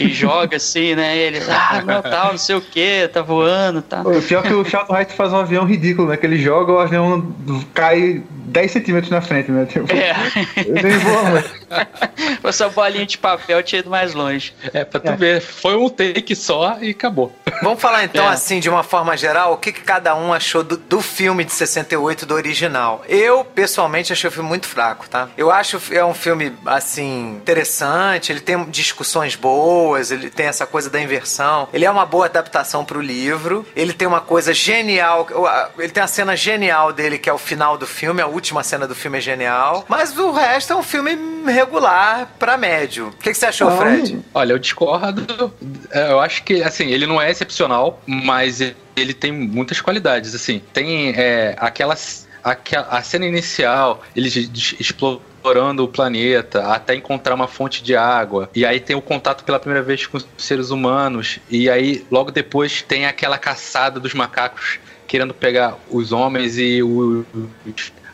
e 0.00 0.08
joga 0.12 0.56
assim, 0.56 0.94
né? 0.94 1.16
E 1.16 1.20
eles, 1.20 1.48
ah, 1.48 1.82
não, 1.86 2.02
tal, 2.02 2.32
não 2.32 2.38
sei 2.38 2.56
o 2.56 2.60
que, 2.60 3.08
tá 3.08 3.22
voando, 3.22 3.82
tá. 3.82 4.02
O 4.02 4.22
pior 4.22 4.44
é 4.44 4.48
que 4.48 4.54
o 4.54 4.64
Charlton 4.64 4.96
Heston 4.96 5.14
faz 5.14 5.32
um 5.32 5.38
avião 5.38 5.64
ridículo, 5.64 6.08
né? 6.08 6.16
Que 6.16 6.26
ele 6.26 6.38
joga, 6.38 6.72
o 6.72 6.78
avião 6.78 7.34
cai 7.74 8.22
10 8.48 8.70
centímetros 8.70 9.10
na 9.10 9.20
frente, 9.20 9.50
né? 9.50 9.66
Tipo, 9.66 9.86
é. 9.92 10.14
Nem 10.82 10.98
voa, 10.98 11.44
Essa 12.42 12.68
bolinha 12.68 13.06
de 13.06 13.18
papel 13.18 13.62
tinha 13.62 13.80
ido 13.80 13.90
mais 13.90 14.14
longe. 14.14 14.54
É, 14.72 14.84
pra 14.84 15.00
tu 15.00 15.10
é. 15.10 15.16
ver, 15.16 15.40
foi 15.40 15.76
um 15.76 15.88
take 15.88 16.34
só 16.34 16.78
e 16.80 16.90
acabou. 16.90 17.32
Vamos 17.62 17.80
falar 17.80 18.04
então, 18.04 18.24
é. 18.24 18.28
assim, 18.28 18.60
de 18.60 18.68
uma 18.68 18.82
forma 18.82 19.16
geral, 19.16 19.52
o 19.52 19.56
que, 19.56 19.72
que 19.72 19.82
cada 19.82 20.14
um 20.14 20.32
achou 20.32 20.62
do, 20.62 20.76
do 20.76 21.00
filme 21.00 21.44
de 21.44 21.52
68, 21.52 22.24
do 22.24 22.34
original. 22.34 23.04
Eu, 23.08 23.44
pessoalmente, 23.44 24.12
achei 24.12 24.28
o 24.28 24.32
filme 24.32 24.48
muito 24.48 24.66
fraco, 24.66 25.08
tá? 25.08 25.28
Eu 25.36 25.50
acho 25.50 25.80
é 25.90 26.04
um 26.04 26.14
filme, 26.14 26.52
assim, 26.64 27.36
interessante, 27.36 27.57
ele 28.30 28.40
tem 28.40 28.64
discussões 28.70 29.34
boas, 29.34 30.10
ele 30.10 30.30
tem 30.30 30.46
essa 30.46 30.66
coisa 30.66 30.90
da 30.90 31.00
inversão, 31.00 31.68
ele 31.72 31.84
é 31.84 31.90
uma 31.90 32.06
boa 32.06 32.26
adaptação 32.26 32.84
pro 32.84 33.00
livro, 33.00 33.66
ele 33.74 33.92
tem 33.92 34.06
uma 34.06 34.20
coisa 34.20 34.52
genial, 34.52 35.26
ele 35.78 35.90
tem 35.90 36.02
a 36.02 36.06
cena 36.06 36.36
genial 36.36 36.92
dele, 36.92 37.18
que 37.18 37.28
é 37.28 37.32
o 37.32 37.38
final 37.38 37.76
do 37.76 37.86
filme, 37.86 38.20
a 38.20 38.26
última 38.26 38.62
cena 38.62 38.86
do 38.86 38.94
filme 38.94 39.18
é 39.18 39.20
genial, 39.20 39.84
mas 39.88 40.16
o 40.16 40.30
resto 40.32 40.72
é 40.72 40.76
um 40.76 40.82
filme 40.82 41.16
regular 41.46 42.28
para 42.38 42.56
médio. 42.56 43.08
O 43.08 43.12
que, 43.12 43.30
que, 43.30 43.34
você 43.34 43.46
achou, 43.46 43.70
Fred? 43.76 44.20
Olha, 44.34 44.52
eu 44.52 44.58
discordo. 44.58 45.52
É, 45.90 46.10
eu 46.10 46.20
acho 46.20 46.42
que, 46.42 46.62
assim, 46.62 46.90
ele 46.90 47.06
não 47.06 47.20
é 47.20 47.30
excepcional, 47.30 48.00
mas 48.06 48.60
ele 48.96 49.14
tem 49.14 49.32
muitas 49.32 49.80
qualidades. 49.80 50.34
Assim, 50.34 50.62
tem 50.72 51.14
é, 51.16 51.54
aquelas 51.58 52.28
a, 52.42 53.02
cena 53.02 53.26
inicial, 53.26 54.02
eles 54.14 54.34
explorando 55.48 55.84
o 55.84 55.88
planeta 55.88 56.66
até 56.66 56.94
encontrar 56.94 57.34
uma 57.34 57.48
fonte 57.48 57.82
de 57.82 57.96
água. 57.96 58.50
E 58.54 58.66
aí 58.66 58.78
tem 58.78 58.94
o 58.94 59.00
contato 59.00 59.44
pela 59.44 59.58
primeira 59.58 59.82
vez 59.82 60.06
com 60.06 60.18
os 60.18 60.26
seres 60.36 60.70
humanos. 60.70 61.38
E 61.48 61.70
aí, 61.70 62.04
logo 62.10 62.30
depois, 62.30 62.82
tem 62.82 63.06
aquela 63.06 63.38
caçada 63.38 63.98
dos 63.98 64.12
macacos 64.12 64.78
querendo 65.06 65.32
pegar 65.32 65.76
os 65.90 66.12
homens 66.12 66.58
e 66.58 66.82
os 66.82 67.24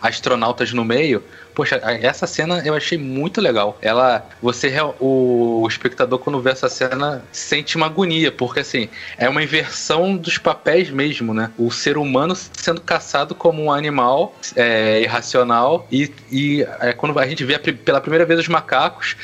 astronautas 0.01 0.72
no 0.72 0.85
meio. 0.85 1.22
Poxa, 1.55 1.81
essa 2.03 2.27
cena 2.27 2.63
eu 2.65 2.75
achei 2.75 2.99
muito 2.99 3.41
legal. 3.41 3.79
Ela, 3.81 4.27
você, 4.43 4.75
o, 4.99 5.67
espectador 5.69 6.19
quando 6.19 6.41
vê 6.41 6.51
essa 6.51 6.69
cena 6.69 7.25
sente 7.31 7.77
uma 7.77 7.87
agonia, 7.87 8.33
porque 8.33 8.61
assim 8.61 8.89
é 9.17 9.29
uma 9.29 9.43
inversão 9.43 10.17
dos 10.17 10.37
papéis 10.37 10.91
mesmo, 10.91 11.33
né? 11.33 11.51
O 11.57 11.71
ser 11.71 11.97
humano 11.97 12.35
sendo 12.35 12.81
caçado 12.81 13.35
como 13.35 13.63
um 13.63 13.73
animal 13.73 14.35
é, 14.57 15.03
irracional 15.03 15.87
e, 15.91 16.11
e 16.31 16.67
é, 16.81 16.93
quando 16.93 17.19
a 17.19 17.27
gente 17.27 17.45
vê 17.45 17.59
pela 17.59 18.01
primeira 18.01 18.25
vez 18.25 18.41
os 18.41 18.49
macacos 18.49 19.17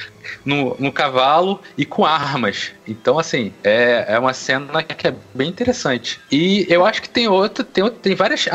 no, 0.44 0.76
no 0.78 0.92
cavalo 0.92 1.60
e 1.76 1.84
com 1.84 2.04
armas. 2.04 2.72
Então, 2.86 3.18
assim, 3.18 3.52
é, 3.64 4.04
é 4.08 4.18
uma 4.18 4.32
cena 4.32 4.82
que 4.82 5.08
é 5.08 5.14
bem 5.34 5.48
interessante. 5.48 6.20
E 6.30 6.66
eu 6.68 6.84
acho 6.84 7.02
que 7.02 7.08
tem 7.08 7.28
outra, 7.28 7.64
tem, 7.64 7.88
tem 7.90 8.14
várias, 8.14 8.46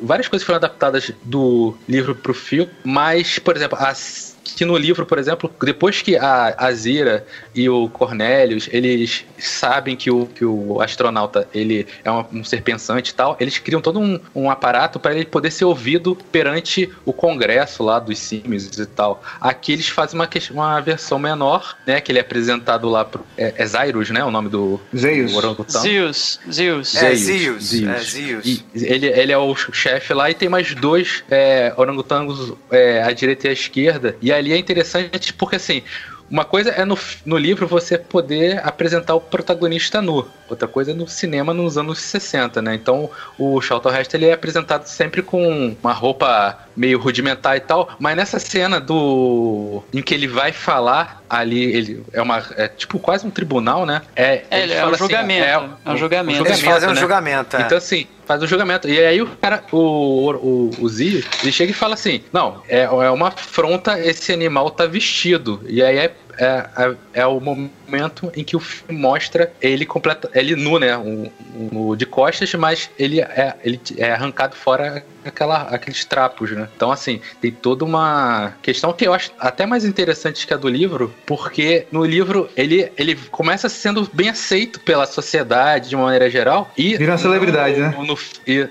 várias 0.00 0.28
coisas 0.28 0.44
foram 0.44 0.56
adaptadas 0.56 1.12
do 1.24 1.74
livro 1.88 2.14
pro 2.14 2.34
filme, 2.34 2.70
mas, 2.84 3.38
por 3.38 3.56
exemplo, 3.56 3.78
as 3.80 4.27
que 4.54 4.64
no 4.64 4.76
livro, 4.76 5.06
por 5.06 5.18
exemplo, 5.18 5.50
depois 5.62 6.02
que 6.02 6.16
a 6.16 6.54
Azira 6.58 7.26
e 7.54 7.68
o 7.68 7.88
Cornelius, 7.88 8.68
eles 8.72 9.24
sabem 9.38 9.96
que 9.96 10.10
o, 10.10 10.26
que 10.26 10.44
o 10.44 10.80
astronauta 10.80 11.48
ele 11.54 11.86
é 12.04 12.10
um, 12.10 12.24
um 12.32 12.44
ser 12.44 12.62
pensante 12.62 13.10
e 13.10 13.14
tal, 13.14 13.36
eles 13.40 13.58
criam 13.58 13.80
todo 13.80 13.98
um, 14.00 14.18
um 14.34 14.50
aparato 14.50 14.98
para 14.98 15.14
ele 15.14 15.24
poder 15.24 15.50
ser 15.50 15.64
ouvido 15.64 16.16
perante 16.30 16.90
o 17.04 17.12
congresso 17.12 17.82
lá 17.82 17.98
dos 17.98 18.18
símios 18.18 18.78
e 18.78 18.86
tal. 18.86 19.22
Aqui 19.40 19.72
eles 19.72 19.88
fazem 19.88 20.18
uma, 20.18 20.28
uma 20.50 20.80
versão 20.80 21.18
menor, 21.18 21.76
né, 21.86 22.00
que 22.00 22.12
ele 22.12 22.18
é 22.18 22.22
apresentado 22.22 22.88
lá 22.88 23.04
pro, 23.04 23.24
é, 23.36 23.54
é 23.56 23.66
Zyrus, 23.66 24.10
né, 24.10 24.24
o 24.24 24.30
nome 24.30 24.48
do, 24.48 24.80
Zeus. 24.96 25.32
do 25.32 25.38
orangutão. 25.38 25.80
Zeus. 25.80 26.40
Zeus. 26.50 26.94
É, 26.94 27.14
Zeus. 27.14 27.64
Zeus. 27.64 27.88
É, 27.88 27.98
Zeus. 27.98 28.46
E 28.46 28.64
ele, 28.74 29.06
ele 29.06 29.32
é 29.32 29.38
o 29.38 29.54
chefe 29.54 30.14
lá 30.14 30.30
e 30.30 30.34
tem 30.34 30.48
mais 30.48 30.74
dois 30.74 31.24
é, 31.30 31.72
orangotangos 31.76 32.52
é, 32.70 33.02
à 33.02 33.12
direita 33.12 33.46
e 33.46 33.50
à 33.50 33.52
esquerda, 33.52 34.16
e 34.20 34.32
ali 34.38 34.52
é 34.52 34.56
interessante 34.56 35.32
porque 35.32 35.56
assim, 35.56 35.82
uma 36.30 36.44
coisa 36.44 36.70
é 36.70 36.84
no, 36.84 36.98
no 37.24 37.38
livro 37.38 37.66
você 37.66 37.96
poder 37.96 38.60
apresentar 38.66 39.14
o 39.14 39.20
protagonista 39.20 40.02
nu. 40.02 40.28
Outra 40.48 40.68
coisa 40.68 40.90
é 40.90 40.94
no 40.94 41.08
cinema 41.08 41.54
nos 41.54 41.78
anos 41.78 41.98
60, 42.00 42.60
né? 42.60 42.74
Então 42.74 43.10
o 43.38 43.60
Charlton 43.60 43.90
Heston 43.90 44.16
ele 44.18 44.26
é 44.26 44.32
apresentado 44.32 44.84
sempre 44.86 45.22
com 45.22 45.74
uma 45.82 45.92
roupa 45.92 46.58
meio 46.76 46.98
rudimentar 46.98 47.56
e 47.56 47.60
tal, 47.60 47.88
mas 47.98 48.16
nessa 48.16 48.38
cena 48.38 48.78
do 48.78 49.82
em 49.92 50.02
que 50.02 50.14
ele 50.14 50.28
vai 50.28 50.52
falar 50.52 51.22
ali, 51.28 51.64
ele 51.64 52.04
é 52.12 52.20
uma 52.20 52.42
é 52.56 52.68
tipo 52.68 52.98
quase 52.98 53.26
um 53.26 53.30
tribunal, 53.30 53.86
né? 53.86 54.02
É, 54.14 54.44
é, 54.50 54.70
é 54.70 54.84
um 54.84 54.88
assim, 54.88 54.98
julgamento, 54.98 55.44
é, 55.44 55.52
é, 55.84 55.90
um 55.90 55.96
julgamento. 55.96 56.46
Eles 56.46 56.60
fazem 56.60 56.88
um 56.90 56.94
né? 56.94 57.00
julgamento. 57.00 57.56
É. 57.56 57.62
Então 57.62 57.78
assim, 57.78 58.06
faz 58.28 58.42
o 58.42 58.46
julgamento. 58.46 58.86
E 58.86 59.00
aí 59.00 59.22
o 59.22 59.26
cara, 59.26 59.64
o, 59.72 60.30
o, 60.32 60.70
o 60.80 60.88
Zio, 60.88 61.24
ele 61.42 61.50
chega 61.50 61.72
e 61.72 61.74
fala 61.74 61.94
assim: 61.94 62.20
Não, 62.30 62.62
é, 62.68 62.82
é 62.82 63.10
uma 63.10 63.28
afronta 63.28 63.98
esse 63.98 64.32
animal 64.32 64.70
tá 64.70 64.84
vestido. 64.84 65.60
E 65.66 65.82
aí 65.82 65.96
é 65.96 66.14
é, 66.38 66.66
é, 66.76 66.96
é, 67.14 67.26
o 67.26 67.40
momento 67.40 68.30
em 68.34 68.44
que 68.44 68.56
o 68.56 68.60
filme 68.60 69.00
mostra 69.00 69.52
ele 69.60 69.84
completo, 69.84 70.30
ele 70.32 70.54
nu, 70.54 70.78
né? 70.78 70.96
Um, 70.96 71.30
um, 71.72 71.96
de 71.96 72.06
costas, 72.06 72.54
mas 72.54 72.88
ele 72.98 73.20
é, 73.20 73.56
ele 73.64 73.80
é 73.96 74.12
arrancado 74.12 74.54
fora 74.54 75.04
aquela, 75.24 75.62
aqueles 75.62 76.04
trapos, 76.04 76.52
né? 76.52 76.68
Então, 76.76 76.92
assim, 76.92 77.20
tem 77.40 77.50
toda 77.50 77.84
uma 77.84 78.54
questão 78.62 78.92
que 78.92 79.06
eu 79.06 79.12
acho 79.12 79.32
até 79.38 79.66
mais 79.66 79.84
interessante 79.84 80.46
que 80.46 80.54
a 80.54 80.56
do 80.56 80.68
livro, 80.68 81.12
porque 81.26 81.86
no 81.90 82.04
livro 82.04 82.48
ele, 82.56 82.90
ele 82.96 83.16
começa 83.30 83.68
sendo 83.68 84.08
bem 84.12 84.28
aceito 84.28 84.80
pela 84.80 85.06
sociedade 85.06 85.88
de 85.88 85.96
uma 85.96 86.04
maneira 86.04 86.30
geral. 86.30 86.70
E 86.76 86.96
Vira 86.96 87.12
uma 87.12 87.18
celebridade, 87.18 87.76
no, 87.76 87.82
né? 87.82 87.96
No, 88.06 88.18
e, 88.46 88.68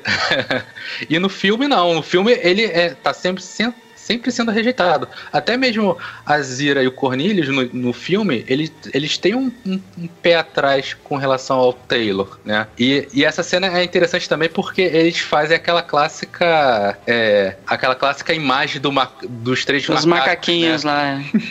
e, 1.10 1.20
no 1.20 1.30
filme, 1.30 1.68
não. 1.68 1.94
No 1.96 2.02
filme 2.02 2.32
ele 2.42 2.66
é, 2.66 2.92
tá 2.92 3.14
sempre 3.14 3.44
sendo 3.44 3.76
sempre 4.08 4.32
sendo 4.32 4.52
rejeitado. 4.52 5.08
Até 5.34 5.58
mesmo 5.58 5.98
a 6.26 6.40
Zira 6.40 6.82
e 6.82 6.88
o 6.88 6.92
Cornelius 6.92 7.50
no, 7.50 7.66
no 7.74 7.94
filme, 7.94 8.46
eles, 8.48 8.72
eles 8.94 9.18
têm 9.18 9.36
um, 9.36 9.52
um, 9.66 9.80
um, 9.98 10.08
pé 10.08 10.36
atrás 10.36 10.96
com 11.04 11.18
relação 11.18 11.58
ao 11.58 11.74
Taylor, 11.74 12.40
né? 12.46 12.68
E, 12.80 13.06
e 13.14 13.26
essa 13.26 13.44
cena 13.44 13.68
é 13.78 13.84
interessante 13.84 14.30
também 14.30 14.48
porque 14.48 14.82
eles 14.82 15.20
fazem 15.20 15.58
aquela 15.58 15.82
clássica 15.82 16.98
é, 17.06 17.58
aquela 17.68 17.96
clássica 17.96 18.34
imagem 18.34 18.80
do 18.80 18.92
ma, 18.92 19.12
dos 19.28 19.66
três 19.66 19.84
Os 19.84 20.06
macacos, 20.06 20.30
macaquinhos 20.30 20.84
né? 20.86 20.92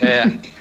lá. 0.01 0.07
É. 0.07 0.57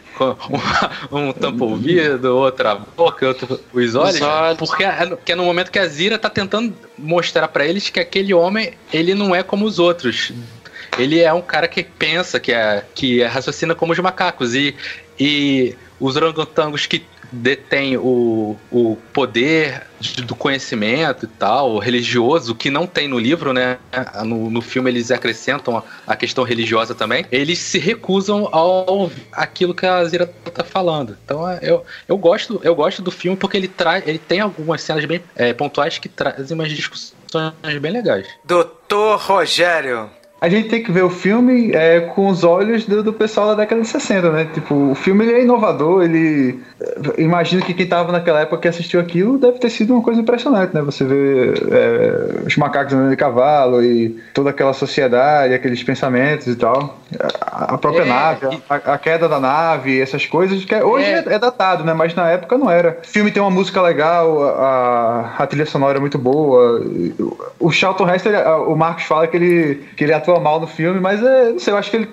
um, 1.12 1.30
um 1.30 1.34
tampa 1.34 1.64
o 1.64 1.72
ouvido, 1.72 2.36
outra 2.36 2.76
boca, 2.76 3.28
outro, 3.28 3.60
os 3.74 3.96
olhos. 3.96 4.16
Os 4.16 4.22
olhos. 4.22 4.58
Porque, 4.58 4.84
é, 4.84 5.06
porque 5.08 5.32
é 5.32 5.36
no 5.36 5.44
momento 5.44 5.72
que 5.72 5.80
a 5.80 5.88
Zira 5.88 6.18
tá 6.18 6.30
tentando 6.30 6.74
mostrar 6.98 7.48
para 7.48 7.66
eles 7.66 7.90
que 7.90 8.00
aquele 8.00 8.34
homem, 8.34 8.74
ele 8.92 9.14
não 9.14 9.34
é 9.34 9.44
como 9.44 9.66
os 9.66 9.80
outros 9.80 10.34
ele 10.98 11.20
é 11.22 11.32
um 11.34 11.42
cara 11.42 11.68
que 11.68 11.84
pensa, 11.84 12.40
que 12.40 12.52
é 12.52 12.84
que 12.94 13.24
raciocina 13.24 13.76
como 13.76 13.94
os 13.94 14.00
macacos 14.00 14.54
e 14.56 14.76
e 15.20 15.76
os 16.00 16.16
orangotangos 16.16 16.86
que 16.86 17.06
detêm 17.32 17.98
o, 17.98 18.56
o 18.72 18.98
poder 19.12 19.84
do 20.26 20.36
conhecimento 20.36 21.26
e 21.26 21.28
tal, 21.28 21.78
religioso, 21.80 22.56
que 22.56 22.70
não 22.70 22.86
tem 22.86 23.08
no 23.08 23.18
livro, 23.18 23.52
né? 23.52 23.78
No, 24.24 24.50
no 24.50 24.62
filme 24.62 24.90
eles 24.90 25.12
acrescentam 25.12 25.78
a, 25.78 25.84
a, 26.06 26.16
questão 26.16 26.44
religiosa 26.44 26.94
também. 26.94 27.26
Eles 27.32 27.60
se 27.60 27.80
recusam 27.80 28.48
ao 28.52 29.12
aquilo 29.32 29.74
que 29.74 29.86
a 29.86 30.04
Zira 30.06 30.28
tá 30.54 30.64
falando. 30.64 31.18
Então 31.26 31.50
é, 31.50 31.60
eu, 31.62 31.84
eu 32.08 32.18
gosto 32.18 32.60
eu 32.64 32.76
gosto 32.76 33.02
do 33.02 33.12
filme 33.12 33.38
porque 33.38 33.58
ele 33.58 33.68
traz 33.68 34.08
ele 34.08 34.20
tem 34.20 34.40
algumas 34.40 34.82
cenas 34.82 35.04
bem 35.06 35.22
é, 35.36 35.54
pontuais 35.54 35.98
que 35.98 36.08
trazem 36.08 36.56
umas 36.56 36.70
discussões 36.70 37.14
bem 37.82 37.92
legais. 37.92 38.28
Doutor 38.46 39.20
Rogério, 39.20 40.10
a 40.40 40.50
gente 40.50 40.68
tem 40.68 40.84
que 40.84 40.92
ver 40.92 41.04
o 41.04 41.10
filme 41.10 41.72
é, 41.72 42.02
com 42.02 42.28
os 42.28 42.44
olhos 42.44 42.86
do, 42.86 43.02
do, 43.02 43.14
pessoal 43.14 43.48
da 43.48 43.56
década 43.56 43.82
de 43.82 43.88
60, 43.88 44.30
né? 44.32 44.48
Tipo, 44.54 44.92
o 44.92 44.96
filme 44.96 45.26
é 45.32 45.42
inovador, 45.42 46.04
ele. 46.04 46.60
Imagino 47.18 47.64
que 47.64 47.74
quem 47.74 47.88
tava 47.88 48.12
naquela 48.12 48.42
época 48.42 48.62
que 48.62 48.68
assistiu 48.68 49.00
aquilo 49.00 49.38
deve 49.38 49.60
ter 49.60 49.70
sido 49.70 49.94
uma 49.94 50.04
coisa 50.04 50.20
impressionante, 50.20 50.74
né? 50.74 50.82
Você 50.82 51.06
vê 51.06 51.54
é, 51.72 52.46
os 52.46 52.56
macacos 52.58 52.94
andando 52.94 53.12
de 53.12 53.16
cavalo 53.16 53.82
e 53.82 54.10
toda 54.34 54.50
aquela 54.50 54.74
sociedade, 54.74 55.54
aqueles 55.54 55.82
pensamentos 55.82 56.48
e 56.48 56.56
tal. 56.56 57.00
A 57.40 57.78
própria 57.78 58.04
é, 58.04 58.06
nave, 58.06 58.62
a, 58.70 58.76
a, 58.76 58.98
queda 58.98 59.30
da 59.30 59.40
nave, 59.40 60.02
essas 60.02 60.26
coisas, 60.26 60.66
que 60.66 60.76
é, 60.76 60.84
hoje 60.84 61.06
é. 61.06 61.24
é. 61.28 61.40
datado, 61.40 61.86
né? 61.86 61.94
Mas 61.94 62.14
na 62.14 62.30
época 62.30 62.58
não 62.58 62.70
era. 62.70 63.00
O 63.02 63.08
filme 63.08 63.32
tem 63.32 63.42
uma 63.42 63.52
música 63.52 63.82
legal, 63.82 64.44
a, 64.44 65.36
a 65.38 65.48
trilha 65.48 65.66
sonora 65.66 65.98
é 65.98 66.02
muito 66.02 66.18
boa. 66.18 66.86
O 67.58 67.72
Charlton 67.72 68.14
Heston, 68.14 68.30
o 68.68 68.76
Marcos 68.76 69.06
fala 69.06 69.28
que 69.28 69.38
ele, 69.38 69.84
que 69.96 70.04
ele 70.04 70.14
atua 70.26 70.40
mal 70.40 70.60
no 70.60 70.68
filme, 70.68 71.00
mas 71.00 71.22
é, 71.24 71.52
não 71.52 71.60
sei, 71.60 71.74
eu 71.74 71.78
acho 71.78 71.92
que 71.92 71.98
ele 71.98 72.10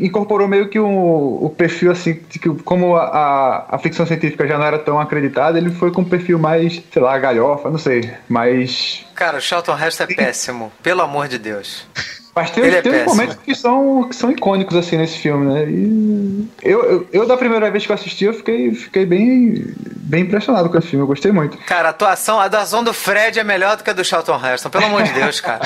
incorporou 0.00 0.46
meio 0.46 0.68
que 0.68 0.78
um, 0.78 1.44
o 1.44 1.50
perfil 1.50 1.90
assim, 1.90 2.14
que 2.14 2.48
como 2.62 2.96
a, 2.96 3.66
a, 3.70 3.78
ficção 3.78 4.06
científica 4.06 4.46
já 4.46 4.56
não 4.56 4.64
era 4.64 4.78
tão 4.78 5.00
acreditada, 5.00 5.58
ele 5.58 5.70
foi 5.70 5.90
com 5.90 6.02
um 6.02 6.04
perfil 6.04 6.38
mais, 6.38 6.82
sei 6.92 7.02
lá, 7.02 7.18
galhofa, 7.18 7.70
não 7.70 7.78
sei, 7.78 8.12
mais... 8.28 9.04
Cara, 9.14 9.38
o 9.38 9.40
Charlton 9.40 9.76
Heston 9.76 10.04
é 10.04 10.14
péssimo, 10.14 10.72
pelo 10.82 11.02
amor 11.02 11.28
de 11.28 11.38
Deus. 11.38 11.86
Mas 12.34 12.50
tem, 12.50 12.64
Ele 12.64 12.76
é 12.76 12.82
tem 12.82 13.04
momentos 13.04 13.36
que 13.36 13.54
são, 13.54 14.08
que 14.08 14.16
são 14.16 14.30
icônicos, 14.30 14.76
assim, 14.76 14.96
nesse 14.96 15.18
filme, 15.18 15.52
né? 15.52 15.70
E 15.70 16.48
eu, 16.62 16.82
eu, 16.84 17.08
eu, 17.12 17.26
da 17.26 17.36
primeira 17.36 17.70
vez 17.70 17.86
que 17.86 17.92
eu 17.92 17.94
assisti, 17.94 18.24
eu 18.24 18.34
fiquei, 18.34 18.74
fiquei 18.74 19.06
bem, 19.06 19.72
bem 19.76 20.22
impressionado 20.22 20.68
com 20.68 20.76
esse 20.76 20.88
filme. 20.88 21.04
Eu 21.04 21.06
gostei 21.06 21.30
muito. 21.30 21.56
Cara, 21.58 21.88
a 21.88 21.90
atuação, 21.90 22.40
a 22.40 22.46
atuação 22.46 22.82
do 22.82 22.92
Fred 22.92 23.38
é 23.38 23.44
melhor 23.44 23.76
do 23.76 23.84
que 23.84 23.90
a 23.90 23.92
do 23.92 24.04
Charlton 24.04 24.40
Heston. 24.44 24.68
Pelo 24.68 24.86
amor 24.86 25.04
de 25.04 25.12
Deus, 25.12 25.40
cara. 25.40 25.60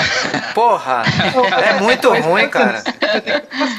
Porra! 0.53 1.03
É 1.59 1.81
muito 1.81 2.09
ruim, 2.13 2.47
cara. 2.49 2.83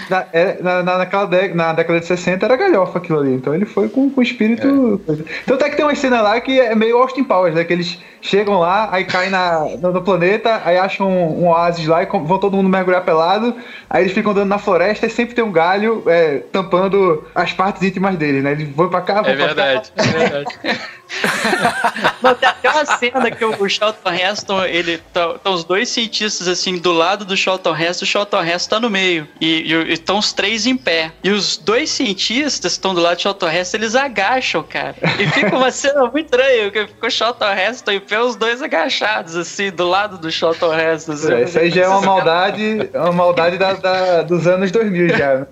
Na, 0.09 0.27
é, 0.33 0.59
na, 0.61 0.83
naquela 0.83 1.27
de, 1.27 1.55
na 1.55 1.73
década 1.73 2.01
de 2.01 2.07
60 2.07 2.45
era 2.45 2.57
galhofa 2.57 2.99
aquilo 2.99 3.21
ali. 3.21 3.35
Então 3.35 3.55
ele 3.55 3.67
foi 3.67 3.89
com, 3.89 4.11
com 4.11 4.21
espírito. 4.21 5.01
É. 5.09 5.13
Então 5.45 5.57
até 5.57 5.71
que 5.71 5.77
tem 5.77 5.85
uma 5.85 5.95
cena 5.95 6.21
lá 6.21 6.41
que 6.41 6.59
é 6.59 6.75
meio 6.75 6.99
Austin 6.99 7.23
Powers, 7.23 7.55
né? 7.55 7.63
Que 7.63 7.73
eles 7.73 7.99
chegam 8.21 8.59
lá, 8.59 8.89
aí 8.93 9.05
caem 9.05 9.31
na, 9.31 9.61
no, 9.81 9.93
no 9.93 10.03
planeta, 10.03 10.61
aí 10.65 10.77
acham 10.77 11.09
um, 11.09 11.45
um 11.45 11.49
oásis 11.49 11.87
lá 11.87 12.03
e 12.03 12.07
vão 12.07 12.39
todo 12.39 12.57
mundo 12.57 12.69
mergulhar 12.81 13.05
pelado. 13.05 13.55
Aí 13.89 14.03
eles 14.03 14.13
ficam 14.13 14.33
andando 14.33 14.49
na 14.49 14.59
floresta 14.59 15.07
e 15.07 15.11
sempre 15.11 15.35
tem 15.35 15.45
um 15.45 15.53
galho 15.53 16.03
é, 16.07 16.39
tampando 16.53 17.25
as 17.35 17.53
partes 17.53 17.83
íntimas 17.83 18.17
dele, 18.17 18.41
né? 18.41 18.53
Eles 18.53 18.69
vão 18.69 18.89
pra 18.89 19.01
cá, 19.01 19.23
vão 19.23 19.33
é 19.33 19.37
pra 19.37 19.47
verdade, 19.47 19.93
cá. 19.93 20.03
É 20.03 20.07
verdade. 20.07 20.59
Não, 22.23 22.35
tem 22.35 22.49
até 22.49 22.71
uma 22.71 22.85
cena 22.85 23.31
que 23.31 23.45
o 23.45 23.69
Charlton 23.69 24.13
Heston, 24.13 24.65
ele 24.65 24.99
tá, 25.13 25.35
tá, 25.35 25.51
os 25.51 25.65
dois 25.65 25.89
cientistas 25.89 26.47
assim 26.49 26.79
do 26.79 26.93
lado 26.93 27.25
do 27.25 27.37
Charlton 27.37 27.77
Heston, 27.77 28.05
o 28.05 28.09
Charlton 28.09 28.43
Heston 28.45 28.77
tá 28.77 28.81
no 28.81 28.91
meio 28.91 29.27
e 29.41 29.73
estão 29.89 30.19
os 30.19 30.33
três 30.33 30.67
em 30.67 30.77
pé. 30.77 31.11
E 31.25 31.31
os 31.31 31.57
dois 31.57 31.91
cientistas 31.91 32.73
estão 32.73 32.95
do 32.95 33.01
lado 33.01 33.17
do 33.17 33.23
Charlton 33.23 33.51
Heston, 33.51 33.77
eles 33.79 33.95
agacham, 33.97 34.63
cara. 34.63 34.95
E 35.19 35.27
fica 35.29 35.57
uma 35.57 35.71
cena 35.71 36.07
muito 36.07 36.27
estranha, 36.27 36.71
que 36.71 36.87
ficou 36.87 37.09
o 37.09 37.11
Charlton 37.13 37.53
Heston 37.53 37.91
em 37.93 38.01
pé, 38.01 38.21
os 38.21 38.37
dois 38.37 38.63
agachados 38.63 39.35
assim 39.35 39.71
do 39.71 39.89
lado 39.89 40.19
do 40.19 40.31
Charlton 40.31 40.73
Heston. 40.79 41.13
Assim. 41.13 41.33
É, 41.33 41.43
isso 41.43 41.59
aí 41.59 41.71
já 41.71 41.85
é 41.85 41.89
uma 41.89 42.03
maldade, 42.03 42.91
uma 42.95 43.13
maldade 43.13 43.59
da, 43.59 43.73
da, 43.73 44.23
dos 44.23 44.47
anos 44.47 44.71
2000 44.71 45.09
já. 45.17 45.47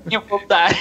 Né? 0.49 0.75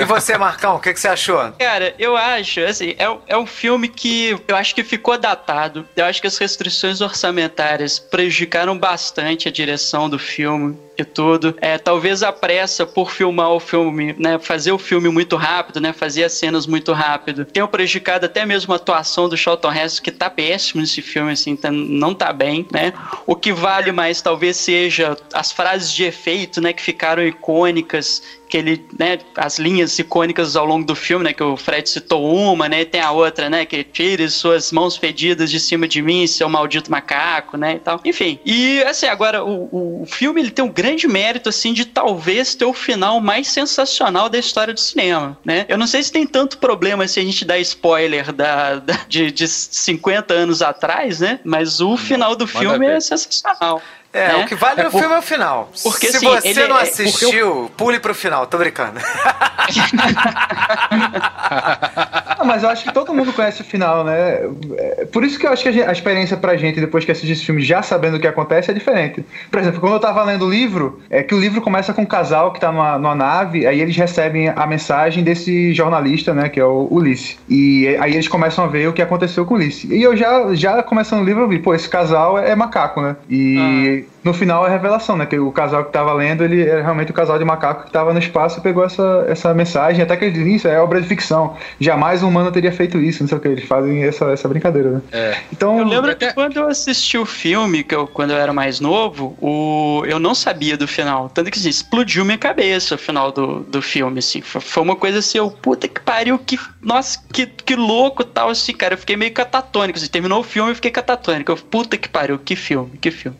e 0.00 0.04
você, 0.04 0.36
Marcão, 0.38 0.76
o 0.76 0.78
que, 0.78 0.92
que 0.92 1.00
você 1.00 1.08
achou? 1.08 1.52
Cara, 1.58 1.94
eu 1.98 2.16
acho, 2.16 2.60
assim, 2.60 2.94
é, 2.98 3.16
é 3.26 3.36
um 3.36 3.46
filme 3.46 3.61
que 3.88 4.36
eu 4.48 4.56
acho 4.56 4.74
que 4.74 4.82
ficou 4.82 5.16
datado. 5.16 5.86
Eu 5.96 6.04
acho 6.04 6.20
que 6.20 6.26
as 6.26 6.38
restrições 6.38 7.00
orçamentárias 7.00 7.98
prejudicaram 7.98 8.76
bastante 8.76 9.48
a 9.48 9.52
direção 9.52 10.08
do 10.08 10.18
filme 10.18 10.76
e 10.96 11.04
tudo. 11.04 11.56
É, 11.60 11.78
talvez 11.78 12.22
a 12.22 12.32
pressa 12.32 12.86
por 12.86 13.10
filmar 13.10 13.50
o 13.50 13.60
filme, 13.60 14.14
né, 14.18 14.38
fazer 14.38 14.72
o 14.72 14.78
filme 14.78 15.08
muito 15.08 15.36
rápido, 15.36 15.80
né, 15.80 15.92
fazer 15.92 16.24
as 16.24 16.32
cenas 16.32 16.66
muito 16.66 16.92
rápido, 16.92 17.44
tenha 17.44 17.66
prejudicado 17.66 18.26
até 18.26 18.44
mesmo 18.44 18.72
a 18.72 18.76
atuação 18.76 19.28
do 19.28 19.36
Charlton 19.36 19.72
Heston, 19.72 20.02
que 20.02 20.10
tá 20.10 20.28
péssimo 20.28 20.80
nesse 20.80 21.02
filme, 21.02 21.32
assim, 21.32 21.56
tá, 21.56 21.70
não 21.70 22.14
tá 22.14 22.32
bem, 22.32 22.66
né. 22.70 22.92
O 23.26 23.34
que 23.34 23.52
vale 23.52 23.92
mais 23.92 24.20
talvez 24.20 24.56
seja 24.56 25.16
as 25.32 25.52
frases 25.52 25.92
de 25.92 26.04
efeito, 26.04 26.60
né, 26.60 26.72
que 26.72 26.82
ficaram 26.82 27.22
icônicas 27.26 28.22
que 28.52 28.58
ele, 28.58 28.86
né, 28.98 29.18
as 29.34 29.58
linhas 29.58 29.98
icônicas 29.98 30.56
ao 30.56 30.66
longo 30.66 30.84
do 30.84 30.94
filme, 30.94 31.24
né, 31.24 31.32
que 31.32 31.42
o 31.42 31.56
Fred 31.56 31.88
citou 31.88 32.30
uma, 32.30 32.68
né, 32.68 32.82
e 32.82 32.84
tem 32.84 33.00
a 33.00 33.10
outra, 33.10 33.48
né, 33.48 33.64
que 33.64 33.82
tire 33.82 34.28
suas 34.28 34.70
mãos 34.70 34.94
fedidas 34.94 35.50
de 35.50 35.58
cima 35.58 35.88
de 35.88 36.02
mim, 36.02 36.26
seu 36.26 36.50
maldito 36.50 36.90
macaco, 36.90 37.56
né, 37.56 37.76
e 37.76 37.78
tal. 37.78 37.98
Enfim, 38.04 38.38
e 38.44 38.82
assim, 38.82 39.06
agora 39.06 39.42
o, 39.42 40.02
o 40.02 40.06
filme 40.06 40.42
ele 40.42 40.50
tem 40.50 40.62
um 40.62 40.68
grande 40.82 41.06
mérito, 41.06 41.48
assim, 41.48 41.72
de 41.72 41.84
talvez 41.84 42.54
ter 42.54 42.64
o 42.64 42.72
final 42.72 43.20
mais 43.20 43.48
sensacional 43.48 44.28
da 44.28 44.38
história 44.38 44.74
do 44.74 44.80
cinema, 44.80 45.38
né. 45.44 45.64
Eu 45.68 45.78
não 45.78 45.86
sei 45.86 46.02
se 46.02 46.10
tem 46.10 46.26
tanto 46.26 46.58
problema 46.58 47.06
se 47.06 47.20
a 47.20 47.22
gente 47.22 47.44
dá 47.44 47.58
spoiler 47.58 48.32
da, 48.32 48.76
da 48.76 48.98
de, 49.08 49.30
de 49.30 49.46
50 49.46 50.34
anos 50.34 50.62
atrás, 50.62 51.20
né, 51.20 51.40
mas 51.44 51.80
o 51.80 51.96
final 51.96 52.34
do 52.34 52.46
filme 52.46 52.86
é 52.86 53.00
sensacional. 53.00 53.80
É, 54.12 54.28
né? 54.28 54.44
o 54.44 54.46
que 54.46 54.54
vale 54.54 54.82
é 54.82 54.84
no 54.84 54.90
por... 54.90 55.00
filme 55.00 55.14
é 55.14 55.18
o 55.18 55.22
final. 55.22 55.70
Porque, 55.82 56.08
Se 56.08 56.18
assim, 56.18 56.52
você 56.52 56.68
não 56.68 56.78
é... 56.78 56.82
assistiu, 56.82 57.30
eu... 57.30 57.70
pule 57.76 57.98
pro 57.98 58.14
final, 58.14 58.46
tô 58.46 58.58
brincando. 58.58 59.00
não, 62.38 62.44
mas 62.44 62.62
eu 62.62 62.68
acho 62.68 62.84
que 62.84 62.92
todo 62.92 63.14
mundo 63.14 63.32
conhece 63.32 63.62
o 63.62 63.64
final, 63.64 64.04
né? 64.04 64.40
É, 64.76 65.06
por 65.06 65.24
isso 65.24 65.38
que 65.38 65.46
eu 65.46 65.50
acho 65.50 65.62
que 65.62 65.70
a, 65.70 65.72
gente, 65.72 65.88
a 65.88 65.92
experiência 65.92 66.36
pra 66.36 66.58
gente, 66.58 66.78
depois 66.78 67.06
que 67.06 67.12
assistir 67.12 67.32
esse 67.32 67.46
filme 67.46 67.62
já 67.62 67.82
sabendo 67.82 68.18
o 68.18 68.20
que 68.20 68.26
acontece, 68.26 68.70
é 68.70 68.74
diferente. 68.74 69.24
Por 69.50 69.58
exemplo, 69.58 69.80
quando 69.80 69.94
eu 69.94 70.00
tava 70.00 70.22
lendo 70.24 70.44
o 70.44 70.50
livro, 70.50 71.00
é 71.08 71.22
que 71.22 71.34
o 71.34 71.40
livro 71.40 71.62
começa 71.62 71.94
com 71.94 72.02
um 72.02 72.06
casal 72.06 72.52
que 72.52 72.60
tá 72.60 72.70
numa, 72.70 72.98
numa 72.98 73.14
nave, 73.14 73.66
aí 73.66 73.80
eles 73.80 73.96
recebem 73.96 74.50
a 74.50 74.66
mensagem 74.66 75.24
desse 75.24 75.72
jornalista, 75.72 76.34
né, 76.34 76.50
que 76.50 76.60
é 76.60 76.64
o 76.64 76.86
Ulisses. 76.90 77.38
E 77.48 77.96
aí 77.98 78.12
eles 78.12 78.28
começam 78.28 78.62
a 78.64 78.68
ver 78.68 78.88
o 78.88 78.92
que 78.92 79.00
aconteceu 79.00 79.46
com 79.46 79.54
o 79.54 79.56
Ulisses. 79.56 79.90
E 79.90 80.02
eu 80.02 80.14
já, 80.14 80.54
já 80.54 80.82
começando 80.82 81.22
o 81.22 81.24
livro, 81.24 81.44
eu 81.44 81.48
vi, 81.48 81.58
pô, 81.58 81.74
esse 81.74 81.88
casal 81.88 82.38
é 82.38 82.54
macaco, 82.54 83.00
né? 83.00 83.16
E. 83.30 83.56
Ah 83.58 84.01
week. 84.02 84.21
No 84.24 84.32
final 84.32 84.64
é 84.64 84.68
a 84.68 84.72
revelação, 84.72 85.16
né? 85.16 85.26
Que 85.26 85.38
o 85.38 85.50
casal 85.50 85.84
que 85.84 85.92
tava 85.92 86.12
lendo, 86.12 86.44
ele 86.44 86.62
era 86.62 86.82
realmente 86.82 87.10
o 87.10 87.14
casal 87.14 87.38
de 87.38 87.44
macaco 87.44 87.86
que 87.86 87.90
tava 87.90 88.12
no 88.12 88.18
espaço 88.18 88.60
e 88.60 88.62
pegou 88.62 88.84
essa, 88.84 89.24
essa 89.28 89.52
mensagem. 89.52 90.02
Até 90.02 90.16
que 90.16 90.26
ele 90.26 90.32
dizem, 90.32 90.56
isso 90.56 90.68
é 90.68 90.80
obra 90.80 91.00
de 91.00 91.08
ficção. 91.08 91.56
Jamais 91.80 92.22
um 92.22 92.28
humano 92.28 92.52
teria 92.52 92.72
feito 92.72 92.98
isso, 92.98 93.22
não 93.22 93.28
sei 93.28 93.38
o 93.38 93.40
que. 93.40 93.48
Eles 93.48 93.64
fazem 93.64 94.04
essa, 94.04 94.26
essa 94.26 94.48
brincadeira, 94.48 94.90
né? 94.90 95.02
É. 95.12 95.38
Então, 95.52 95.78
eu 95.78 95.84
lembro 95.84 96.10
até... 96.10 96.28
que 96.28 96.34
quando 96.34 96.56
eu 96.56 96.68
assisti 96.68 97.18
o 97.18 97.26
filme, 97.26 97.82
que 97.82 97.94
eu, 97.94 98.06
quando 98.06 98.30
eu 98.30 98.36
era 98.36 98.52
mais 98.52 98.78
novo, 98.78 99.36
o, 99.40 100.04
eu 100.06 100.18
não 100.18 100.34
sabia 100.34 100.76
do 100.76 100.86
final. 100.86 101.28
Tanto 101.28 101.50
que 101.50 101.58
assim, 101.58 101.68
explodiu 101.68 102.24
minha 102.24 102.38
cabeça 102.38 102.94
o 102.94 102.98
final 102.98 103.32
do, 103.32 103.60
do 103.60 103.82
filme, 103.82 104.20
assim. 104.20 104.40
Foi 104.40 104.82
uma 104.82 104.94
coisa 104.94 105.18
assim, 105.18 105.38
eu, 105.38 105.50
puta 105.50 105.88
que 105.88 106.00
pariu, 106.00 106.38
que. 106.38 106.58
Nossa, 106.80 107.18
que, 107.32 107.46
que 107.46 107.74
louco 107.74 108.24
tal, 108.24 108.50
assim, 108.50 108.72
cara. 108.72 108.94
Eu 108.94 108.98
fiquei 108.98 109.16
meio 109.16 109.32
catatônico. 109.32 109.98
Assim, 109.98 110.08
terminou 110.08 110.40
o 110.40 110.44
filme 110.44 110.72
e 110.72 110.74
fiquei 110.74 110.90
catatônico. 110.90 111.50
Eu, 111.50 111.56
puta 111.56 111.96
que 111.96 112.08
pariu, 112.08 112.38
que 112.38 112.54
filme, 112.54 112.92
que 113.00 113.10
filme. 113.10 113.36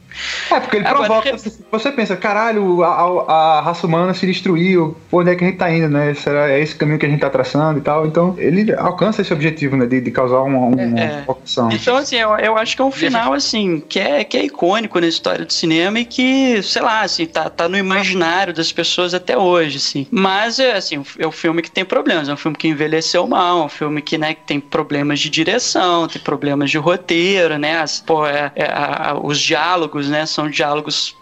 É, 0.50 0.60
porque 0.72 0.78
ele 0.78 0.86
Agora, 0.86 1.06
provoca. 1.06 1.36
Você 1.70 1.92
pensa, 1.92 2.16
caralho, 2.16 2.82
a, 2.82 3.58
a, 3.58 3.60
raça 3.60 3.86
humana 3.86 4.14
se 4.14 4.26
destruiu, 4.26 4.96
por 5.10 5.20
onde 5.20 5.30
é 5.30 5.36
que 5.36 5.44
a 5.44 5.46
gente 5.46 5.58
tá 5.58 5.70
indo, 5.70 5.88
né? 5.88 6.14
Será 6.14 6.50
é 6.50 6.60
esse 6.60 6.74
caminho 6.74 6.98
que 6.98 7.04
a 7.04 7.08
gente 7.08 7.20
tá 7.20 7.28
traçando 7.28 7.78
e 7.78 7.82
tal. 7.82 8.06
Então, 8.06 8.34
ele 8.38 8.72
alcança 8.74 9.20
esse 9.20 9.32
objetivo, 9.32 9.76
né? 9.76 9.84
De, 9.84 10.00
de 10.00 10.10
causar 10.10 10.40
uma, 10.40 10.58
uma 10.58 10.80
é, 10.98 11.04
é. 11.04 11.24
Então, 11.72 11.96
assim, 11.96 12.16
eu, 12.16 12.30
eu 12.38 12.56
acho 12.56 12.74
que 12.74 12.80
é 12.80 12.84
um 12.84 12.90
final, 12.90 13.34
assim, 13.34 13.82
que 13.86 13.98
é, 14.00 14.24
que 14.24 14.38
é 14.38 14.44
icônico 14.44 14.98
na 14.98 15.06
história 15.06 15.44
do 15.44 15.52
cinema 15.52 16.00
e 16.00 16.04
que, 16.06 16.62
sei 16.62 16.80
lá, 16.80 17.02
assim, 17.02 17.26
tá, 17.26 17.50
tá 17.50 17.68
no 17.68 17.76
imaginário 17.76 18.54
das 18.54 18.72
pessoas 18.72 19.12
até 19.12 19.36
hoje, 19.36 19.76
assim. 19.76 20.06
Mas, 20.10 20.58
é, 20.58 20.74
assim, 20.74 21.02
é 21.18 21.26
um 21.26 21.32
filme 21.32 21.60
que 21.60 21.70
tem 21.70 21.84
problemas. 21.84 22.28
É 22.28 22.32
um 22.32 22.36
filme 22.36 22.56
que 22.56 22.68
envelheceu 22.68 23.26
mal, 23.26 23.62
é 23.62 23.64
um 23.66 23.68
filme 23.68 24.00
que, 24.00 24.16
né, 24.16 24.32
que 24.32 24.42
tem 24.46 24.58
problemas 24.58 25.20
de 25.20 25.28
direção, 25.28 26.08
tem 26.08 26.22
problemas 26.22 26.70
de 26.70 26.78
roteiro, 26.78 27.58
né? 27.58 27.80
As, 27.80 28.00
pô, 28.00 28.26
é, 28.26 28.50
é 28.56 28.64
a, 28.64 29.18
os 29.22 29.38
diálogos, 29.38 30.08
né? 30.08 30.24
São 30.24 30.48
diálogos, 30.48 30.61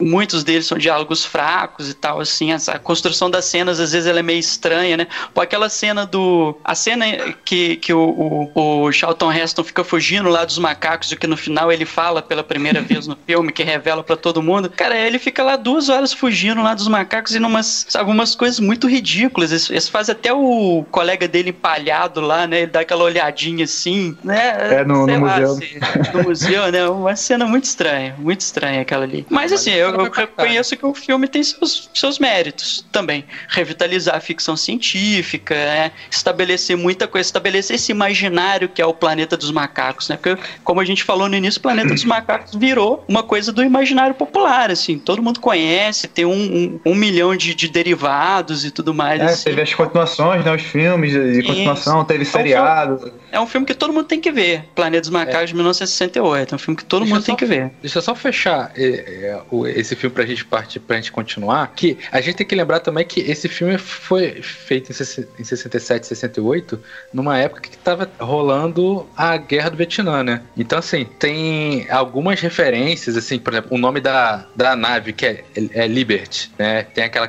muitos 0.01 0.45
deles 0.45 0.67
são 0.67 0.79
diálogos 0.79 1.25
fracos 1.25 1.91
e 1.91 1.95
tal, 1.95 2.21
assim. 2.21 2.53
A 2.53 2.79
construção 2.79 3.31
das 3.31 3.45
cenas, 3.45 3.81
às 3.81 3.93
vezes, 3.93 4.09
ela 4.09 4.21
é 4.21 4.23
meio 4.23 4.39
estranha, 4.39 4.97
né? 4.97 5.07
Pô, 5.35 5.41
aquela 5.41 5.69
cena 5.69 6.07
do. 6.07 6.57
A 6.65 6.75
cena 6.75 7.07
que, 7.45 7.77
que 7.77 7.93
o, 7.93 8.51
o, 8.55 8.85
o 8.85 8.93
Charlton 8.93 9.33
Heston 9.33 9.65
fica 9.65 9.85
fugindo 9.85 10.29
lá 10.29 10.45
dos 10.45 10.59
macacos 10.59 11.13
e 11.13 11.17
que 11.17 11.27
no 11.27 11.37
final 11.37 11.71
ele 11.71 11.85
fala 11.85 12.23
pela 12.23 12.43
primeira 12.43 12.81
vez 12.83 13.07
no 13.07 13.17
filme, 13.27 13.53
que 13.53 13.63
revela 13.63 14.03
para 14.03 14.17
todo 14.17 14.43
mundo. 14.43 14.71
Cara, 14.71 14.97
ele 14.97 15.19
fica 15.19 15.43
lá 15.43 15.57
duas 15.57 15.89
horas 15.89 16.13
fugindo 16.13 16.63
lá 16.63 16.75
dos 16.75 16.89
macacos 16.89 17.35
e 17.35 17.39
numas 17.39 17.87
algumas 17.95 18.35
coisas 18.35 18.61
muito 18.61 18.89
ridículas. 18.89 19.51
Eles, 19.51 19.71
eles 19.71 19.89
fazem 19.89 20.13
até 20.13 20.33
o 20.33 20.85
colega 20.91 21.27
dele 21.29 21.51
empalhado 21.51 22.21
lá, 22.21 22.47
né? 22.47 22.63
Ele 22.63 22.67
dá 22.67 22.81
aquela 22.81 23.05
olhadinha 23.05 23.65
assim, 23.65 24.17
né? 24.23 24.81
É, 24.81 24.85
no, 24.85 25.07
no 25.07 25.25
lá, 25.25 25.41
museu. 25.41 25.53
Assim, 25.53 26.13
no 26.15 26.23
museu, 26.23 26.73
né? 26.73 26.89
Uma 26.89 27.17
cena 27.17 27.47
muito 27.47 27.65
estranha, 27.65 28.15
muito 28.19 28.41
estranha 28.41 28.81
aquela 28.81 29.05
ali. 29.05 29.27
Mas 29.31 29.53
assim, 29.53 29.71
eu, 29.71 29.91
eu 29.95 30.11
reconheço 30.11 30.77
que 30.77 30.85
o 30.85 30.93
filme 30.93 31.29
tem 31.29 31.43
seus, 31.43 31.89
seus 31.95 32.19
méritos 32.19 32.85
também. 32.91 33.25
Revitalizar 33.49 34.17
a 34.17 34.21
ficção 34.21 34.57
científica, 34.57 35.55
é, 35.55 35.93
estabelecer 36.11 36.77
muita 36.77 37.07
coisa, 37.07 37.27
estabelecer 37.27 37.77
esse 37.77 37.93
imaginário 37.93 38.69
que 38.69 38.83
é 38.83 38.87
o 38.87 38.93
planeta 38.93 39.37
dos 39.37 39.53
macacos, 39.53 40.09
né? 40.09 40.17
Porque, 40.17 40.43
como 40.65 40.81
a 40.81 40.85
gente 40.85 41.05
falou 41.05 41.29
no 41.29 41.37
início, 41.37 41.61
o 41.61 41.63
planeta 41.63 41.95
dos 41.95 42.05
macacos 42.05 42.55
virou 42.55 43.05
uma 43.07 43.23
coisa 43.23 43.53
do 43.53 43.63
imaginário 43.63 44.15
popular, 44.15 44.71
assim. 44.71 44.99
Todo 44.99 45.23
mundo 45.23 45.39
conhece, 45.39 46.09
tem 46.09 46.25
um, 46.25 46.33
um, 46.33 46.81
um 46.87 46.95
milhão 46.95 47.37
de, 47.37 47.55
de, 47.55 47.69
derivados 47.69 48.65
e 48.65 48.71
tudo 48.71 48.93
mais. 48.93 49.21
É, 49.21 49.25
assim. 49.27 49.45
teve 49.45 49.63
as 49.63 49.73
continuações, 49.73 50.45
né? 50.45 50.53
Os 50.53 50.63
filmes 50.63 51.13
de 51.13 51.43
continuação, 51.43 52.05
teve 52.05 52.25
seriado. 52.25 53.13
É 53.33 53.41
um 53.41 53.47
filme 53.47 53.67
que 53.67 53.75
todo 53.75 53.93
mundo 53.93 54.07
tem 54.07 54.21
que 54.21 54.31
ver. 54.31 54.65
Planeta 54.75 55.03
dos 55.03 55.11
Macacos 55.11 55.43
é. 55.43 55.47
de 55.47 55.55
1968. 55.55 56.53
É 56.53 56.57
um 56.57 56.59
filme 56.59 56.77
que 56.77 56.85
todo 56.85 57.03
deixa 57.03 57.15
mundo 57.15 57.25
tem 57.25 57.37
que 57.37 57.45
ver. 57.45 57.71
Deixa 57.81 57.99
eu 57.99 58.03
só 58.03 58.15
fechar 58.15 58.73
é, 58.77 58.85
é, 58.85 59.41
esse 59.77 59.95
filme 59.97 60.15
pra 60.15 60.25
gente 60.27 60.45
partir, 60.45 60.81
pra 60.81 60.97
gente 60.97 61.13
continuar. 61.13 61.73
Que 61.75 61.99
a 62.11 62.21
gente 62.21 62.37
tem 62.37 62.47
que 62.47 62.55
lembrar 62.55 62.81
também 62.81 63.05
que 63.05 63.21
esse 63.21 63.49
filme 63.49 63.79
foi 63.79 64.43
feito 64.43 64.91
em 64.91 65.45
67, 65.45 66.07
68, 66.07 66.81
numa 67.13 67.39
época 67.39 67.63
que 67.63 67.77
tava 67.79 68.11
rolando 68.19 69.07
a 69.17 69.37
guerra 69.37 69.71
do 69.71 69.77
Vietnã, 69.77 70.23
né? 70.23 70.43
Então, 70.57 70.79
assim, 70.79 71.05
tem 71.05 71.87
algumas 71.91 72.41
referências, 72.41 73.17
assim, 73.17 73.39
por 73.39 73.53
exemplo, 73.53 73.77
o 73.77 73.79
nome 73.79 74.01
da, 74.01 74.47
da 74.55 74.75
nave, 74.77 75.13
que 75.13 75.27
é, 75.27 75.45
é 75.73 75.87
Liberty, 75.87 76.51
né? 76.59 76.83
Tem 76.83 77.05
aquela 77.05 77.29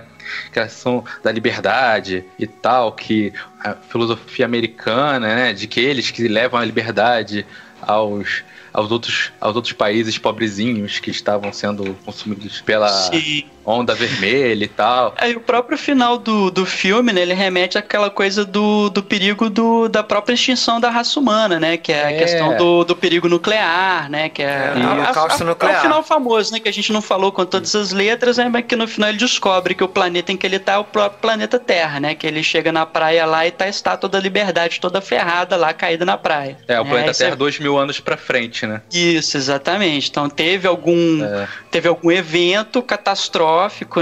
questão 0.51 1.03
da 1.24 1.32
liberdade 1.32 2.26
e 2.38 2.47
tal, 2.47 2.93
que 2.93 3.34
a 3.63 3.74
filosofia 3.76 4.45
americana, 4.45 5.36
né, 5.36 5.53
de 5.53 5.67
que 5.67 5.80
eles 5.80 6.11
que 6.11 6.28
levam 6.28 6.59
a 6.59 6.65
liberdade 6.65 7.45
aos 7.82 8.43
aos 8.74 8.89
outros, 8.89 9.32
aos 9.39 9.55
outros 9.55 9.74
países 9.74 10.17
pobrezinhos 10.17 10.99
que 10.99 11.11
estavam 11.11 11.51
sendo 11.51 11.93
consumidos 12.05 12.61
pela 12.61 12.88
Sim. 12.88 13.43
Onda 13.66 13.93
vermelha 13.93 14.64
e 14.64 14.68
tal. 14.68 15.14
É, 15.20 15.32
e 15.32 15.36
o 15.36 15.39
próprio 15.39 15.78
final 15.78 16.18
do, 16.18 16.49
do 16.49 16.66
filme, 16.66 17.12
né, 17.12 17.22
ele 17.22 17.34
remete 17.34 17.78
àquela 17.78 18.09
coisa 18.09 18.45
do, 18.45 18.89
do 18.89 19.03
perigo 19.03 19.49
do, 19.49 19.88
da 19.88 20.03
própria 20.03 20.34
extinção 20.34 20.80
da 20.80 20.89
raça 20.89 21.20
humana, 21.20 21.59
né, 21.59 21.78
que 21.78 21.91
é, 21.91 21.97
é. 21.97 22.07
a 22.07 22.18
questão 22.18 22.57
do, 22.57 22.84
do 22.84 22.95
perigo 22.95 23.28
nuclear, 23.28 24.09
né, 24.09 24.30
que 24.30 24.41
é, 24.41 24.74
é 24.76 24.80
o 24.80 24.91
holocausto 24.91 25.43
nuclear. 25.43 25.76
É 25.76 25.80
o 25.80 25.82
final 25.82 26.03
famoso, 26.03 26.53
né, 26.53 26.59
que 26.59 26.70
a 26.70 26.74
gente 26.74 26.91
não 26.93 27.01
falou 27.01 27.32
com 27.32 27.45
todas 27.45 27.76
as 27.76 27.91
letras, 27.91 28.38
né, 28.38 28.49
mas 28.49 28.66
que 28.66 28.76
no 28.76 28.88
final 28.88 29.09
ele 29.09 29.18
descobre 29.18 29.76
que 29.76 29.84
o 29.84 29.88
planeta 29.88 30.32
em 30.32 30.38
que 30.38 30.45
ele 30.45 30.59
tá 30.59 30.74
é 30.74 30.78
o 30.78 30.84
próprio 30.84 31.20
planeta 31.20 31.59
Terra, 31.59 31.99
né, 31.99 32.16
que 32.16 32.26
ele 32.26 32.43
chega 32.43 32.72
na 32.72 32.86
praia 32.86 33.26
lá 33.26 33.45
e 33.45 33.51
tá 33.51 33.66
a 33.66 33.70
estátua 33.70 34.09
da 34.09 34.20
liberdade 34.20 34.80
toda 34.80 35.01
ferrada 35.01 35.55
lá, 35.55 35.74
caída 35.74 36.05
na 36.05 36.18
praia. 36.18 36.57
É, 36.68 36.80
o 36.80 36.86
planeta 36.86 37.14
Terra 37.14 37.36
dois 37.36 37.59
mil 37.59 37.78
anos 37.78 37.99
pra 37.99 38.18
frente 38.18 38.62
né? 38.68 38.82
Isso, 38.91 39.38
exatamente. 39.38 40.09
Então 40.09 40.30
teve 40.30 40.68
algum, 40.68 41.24
é. 41.24 41.47
teve 41.70 41.88
algum 41.88 42.12
evento 42.12 42.82
catastrófico, 42.82 43.51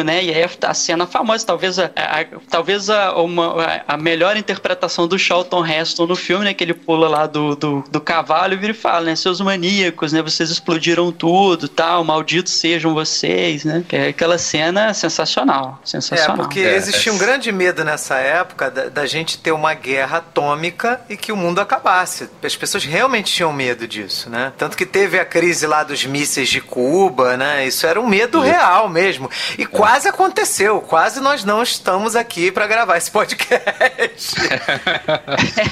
né? 0.04 0.24
E 0.24 0.34
aí 0.34 0.50
a 0.62 0.74
cena 0.74 1.08
famosa, 1.08 1.46
talvez 1.46 1.80
a, 1.80 1.86
a 1.96 2.26
talvez 2.50 2.90
a, 2.90 3.14
uma, 3.16 3.84
a 3.88 3.98
melhor 3.98 4.38
interpretação 4.38 5.08
do 5.08 5.18
Charlton 5.18 5.66
Heston 5.66 6.06
no 6.06 6.16
filme, 6.16 6.46
né? 6.46 6.54
Que 6.54 6.64
ele 6.64 6.74
pula 6.74 7.08
lá 7.08 7.26
do, 7.26 7.56
do, 7.56 7.84
do 7.90 8.02
cavalo 8.02 8.54
e 8.54 8.58
vira 8.58 8.72
e 8.72 8.76
fala, 8.76 9.06
né? 9.06 9.16
Seus 9.16 9.42
maníacos, 9.42 10.14
né? 10.14 10.22
Vocês 10.22 10.50
explodiram 10.50 11.12
tudo, 11.12 11.68
tal, 11.68 12.04
malditos 12.04 12.54
sejam 12.54 12.94
vocês, 12.94 13.64
né? 13.64 13.84
Que 13.88 13.96
é 13.96 14.08
aquela 14.10 14.38
cena 14.38 14.94
sensacional, 14.94 15.80
sensacional. 15.84 16.36
É, 16.36 16.40
porque 16.40 16.60
é, 16.60 16.76
existia 16.76 17.12
um 17.12 17.18
grande 17.18 17.52
medo 17.52 17.84
nessa 17.84 18.16
época 18.16 18.70
da, 18.70 18.90
da 18.90 19.06
gente 19.06 19.38
ter 19.38 19.52
uma 19.52 19.74
guerra 19.74 20.18
atômica 20.18 21.02
e 21.10 21.18
que 21.18 21.32
o 21.32 21.38
mundo 21.38 21.60
acabasse. 21.60 22.30
As 22.44 22.56
pessoas 22.56 22.84
realmente 22.84 23.32
tinham 23.34 23.52
medo 23.52 23.88
disso, 23.88 24.30
né? 24.30 24.54
Tanto 24.58 24.78
que 24.78 24.86
teve 24.86 25.20
a 25.20 25.26
crise 25.26 25.66
lá 25.66 25.84
dos 25.84 26.06
mísseis 26.06 26.50
de 26.50 26.62
Cuba, 26.62 27.38
né? 27.38 27.66
Isso 27.68 27.86
era 27.86 28.00
um 28.00 28.08
medo 28.08 28.40
real 28.40 28.90
mesmo. 28.90 29.30
E 29.58 29.64
é. 29.64 29.66
quase 29.66 30.08
aconteceu. 30.08 30.82
Quase 30.82 31.20
nós 31.20 31.44
não 31.44 31.64
estamos 31.64 32.16
aqui 32.16 32.52
para 32.52 32.68
gravar 32.68 32.98
esse 32.98 33.12
podcast. 33.12 34.36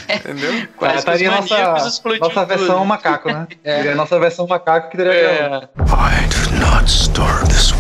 Entendeu? 0.10 0.68
Quase 0.76 0.98
estaria 0.98 1.32
nossa, 1.32 1.92
nossa 2.20 2.46
versão 2.46 2.86
macaco, 2.86 3.30
né? 3.30 3.48
É. 3.64 3.94
nossa 3.94 4.20
versão 4.20 4.48
macaco 4.48 4.90
que 4.90 4.98
teria 4.98 5.14
é. 5.14 5.70
I 5.80 6.28
did 6.28 6.60
not 6.60 6.90
start 6.90 7.48
this 7.48 7.77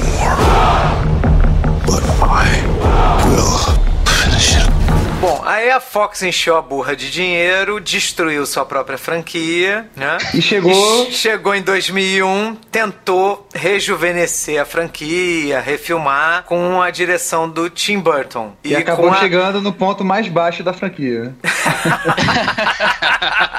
Bom, 5.19 5.41
aí 5.43 5.71
a 5.71 5.79
Fox 5.79 6.21
encheu 6.21 6.55
a 6.55 6.61
burra 6.61 6.95
de 6.95 7.09
dinheiro, 7.09 7.79
destruiu 7.79 8.45
sua 8.45 8.63
própria 8.63 8.99
franquia, 8.99 9.89
né? 9.95 10.19
E 10.31 10.43
chegou. 10.43 11.07
E 11.07 11.11
chegou 11.11 11.55
em 11.55 11.61
2001, 11.63 12.53
tentou 12.71 13.47
rejuvenescer 13.51 14.61
a 14.61 14.65
franquia, 14.65 15.59
refilmar 15.59 16.43
com 16.43 16.79
a 16.79 16.91
direção 16.91 17.49
do 17.49 17.67
Tim 17.67 17.99
Burton. 17.99 18.53
E, 18.63 18.69
e 18.69 18.75
acabou 18.75 19.09
a... 19.09 19.15
chegando 19.15 19.59
no 19.59 19.73
ponto 19.73 20.05
mais 20.05 20.27
baixo 20.27 20.63
da 20.63 20.71
franquia. 20.71 21.33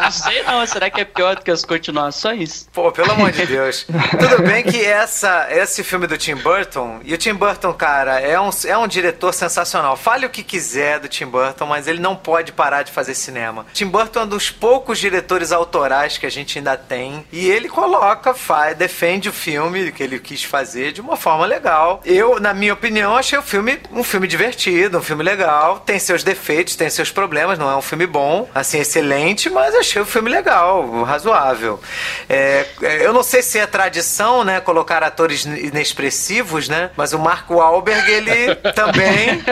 não 0.00 0.12
sei 0.12 0.44
não, 0.44 0.64
será 0.64 0.88
que 0.88 1.00
é 1.00 1.04
pior 1.04 1.34
do 1.34 1.42
que 1.42 1.50
as 1.50 1.64
continuações? 1.64 2.68
Pô, 2.72 2.92
pelo 2.92 3.10
amor 3.10 3.32
de 3.32 3.44
Deus. 3.44 3.84
Tudo 4.18 4.44
bem 4.44 4.62
que 4.62 4.84
essa, 4.84 5.48
esse 5.50 5.82
filme 5.82 6.06
do 6.06 6.16
Tim 6.16 6.36
Burton, 6.36 7.00
e 7.02 7.12
o 7.12 7.18
Tim 7.18 7.34
Burton, 7.34 7.72
cara, 7.72 8.20
é 8.20 8.40
um, 8.40 8.50
é 8.64 8.78
um 8.78 8.86
diretor 8.86 9.34
sensacional. 9.34 9.96
Fale 9.96 10.24
o 10.24 10.30
que 10.30 10.44
quiser 10.44 11.00
do 11.00 11.08
Tim 11.08 11.26
Burton 11.26 11.47
Burton, 11.48 11.66
mas 11.66 11.88
ele 11.88 12.00
não 12.00 12.14
pode 12.14 12.52
parar 12.52 12.82
de 12.82 12.92
fazer 12.92 13.14
cinema. 13.14 13.66
Tim 13.72 13.86
Burton 13.86 14.20
é 14.20 14.22
um 14.24 14.28
dos 14.28 14.50
poucos 14.50 14.98
diretores 14.98 15.52
autorais 15.52 16.18
que 16.18 16.26
a 16.26 16.30
gente 16.30 16.58
ainda 16.58 16.76
tem 16.76 17.24
e 17.32 17.48
ele 17.48 17.68
coloca, 17.68 18.34
faz, 18.34 18.76
defende 18.76 19.28
o 19.28 19.32
filme 19.32 19.90
que 19.92 20.02
ele 20.02 20.18
quis 20.18 20.44
fazer 20.44 20.92
de 20.92 21.00
uma 21.00 21.16
forma 21.16 21.46
legal. 21.46 22.00
Eu, 22.04 22.38
na 22.38 22.52
minha 22.52 22.72
opinião, 22.72 23.16
achei 23.16 23.38
o 23.38 23.42
filme 23.42 23.78
um 23.92 24.04
filme 24.04 24.26
divertido, 24.26 24.98
um 24.98 25.02
filme 25.02 25.22
legal. 25.22 25.80
Tem 25.80 25.98
seus 25.98 26.22
defeitos, 26.22 26.76
tem 26.76 26.90
seus 26.90 27.10
problemas, 27.10 27.58
não 27.58 27.70
é 27.70 27.76
um 27.76 27.82
filme 27.82 28.06
bom, 28.06 28.48
assim, 28.54 28.78
excelente, 28.78 29.48
mas 29.48 29.74
achei 29.74 30.00
o 30.02 30.06
filme 30.06 30.30
legal, 30.30 31.02
razoável. 31.04 31.80
É, 32.28 32.66
é 32.82 33.06
eu 33.06 33.12
não 33.12 33.22
sei 33.22 33.42
se 33.42 33.58
é 33.58 33.66
tradição, 33.66 34.44
né, 34.44 34.60
colocar 34.60 35.02
atores 35.02 35.44
inexpressivos, 35.44 36.68
né, 36.68 36.90
mas 36.96 37.12
o 37.12 37.18
Marco 37.18 37.56
Wahlberg, 37.56 38.10
ele 38.10 38.54
também 38.74 39.42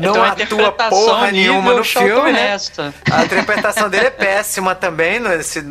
não 0.00 0.12
então, 0.12 0.24
atua 0.24 0.72
porra 0.72 1.21
porra 1.22 1.32
nenhuma 1.32 1.74
no 1.74 1.84
filme, 1.84 2.32
né? 2.32 2.56
A 3.10 3.24
interpretação 3.24 3.88
dele 3.88 4.06
é 4.06 4.10
péssima 4.10 4.74
também 4.74 5.20
nesse, 5.20 5.62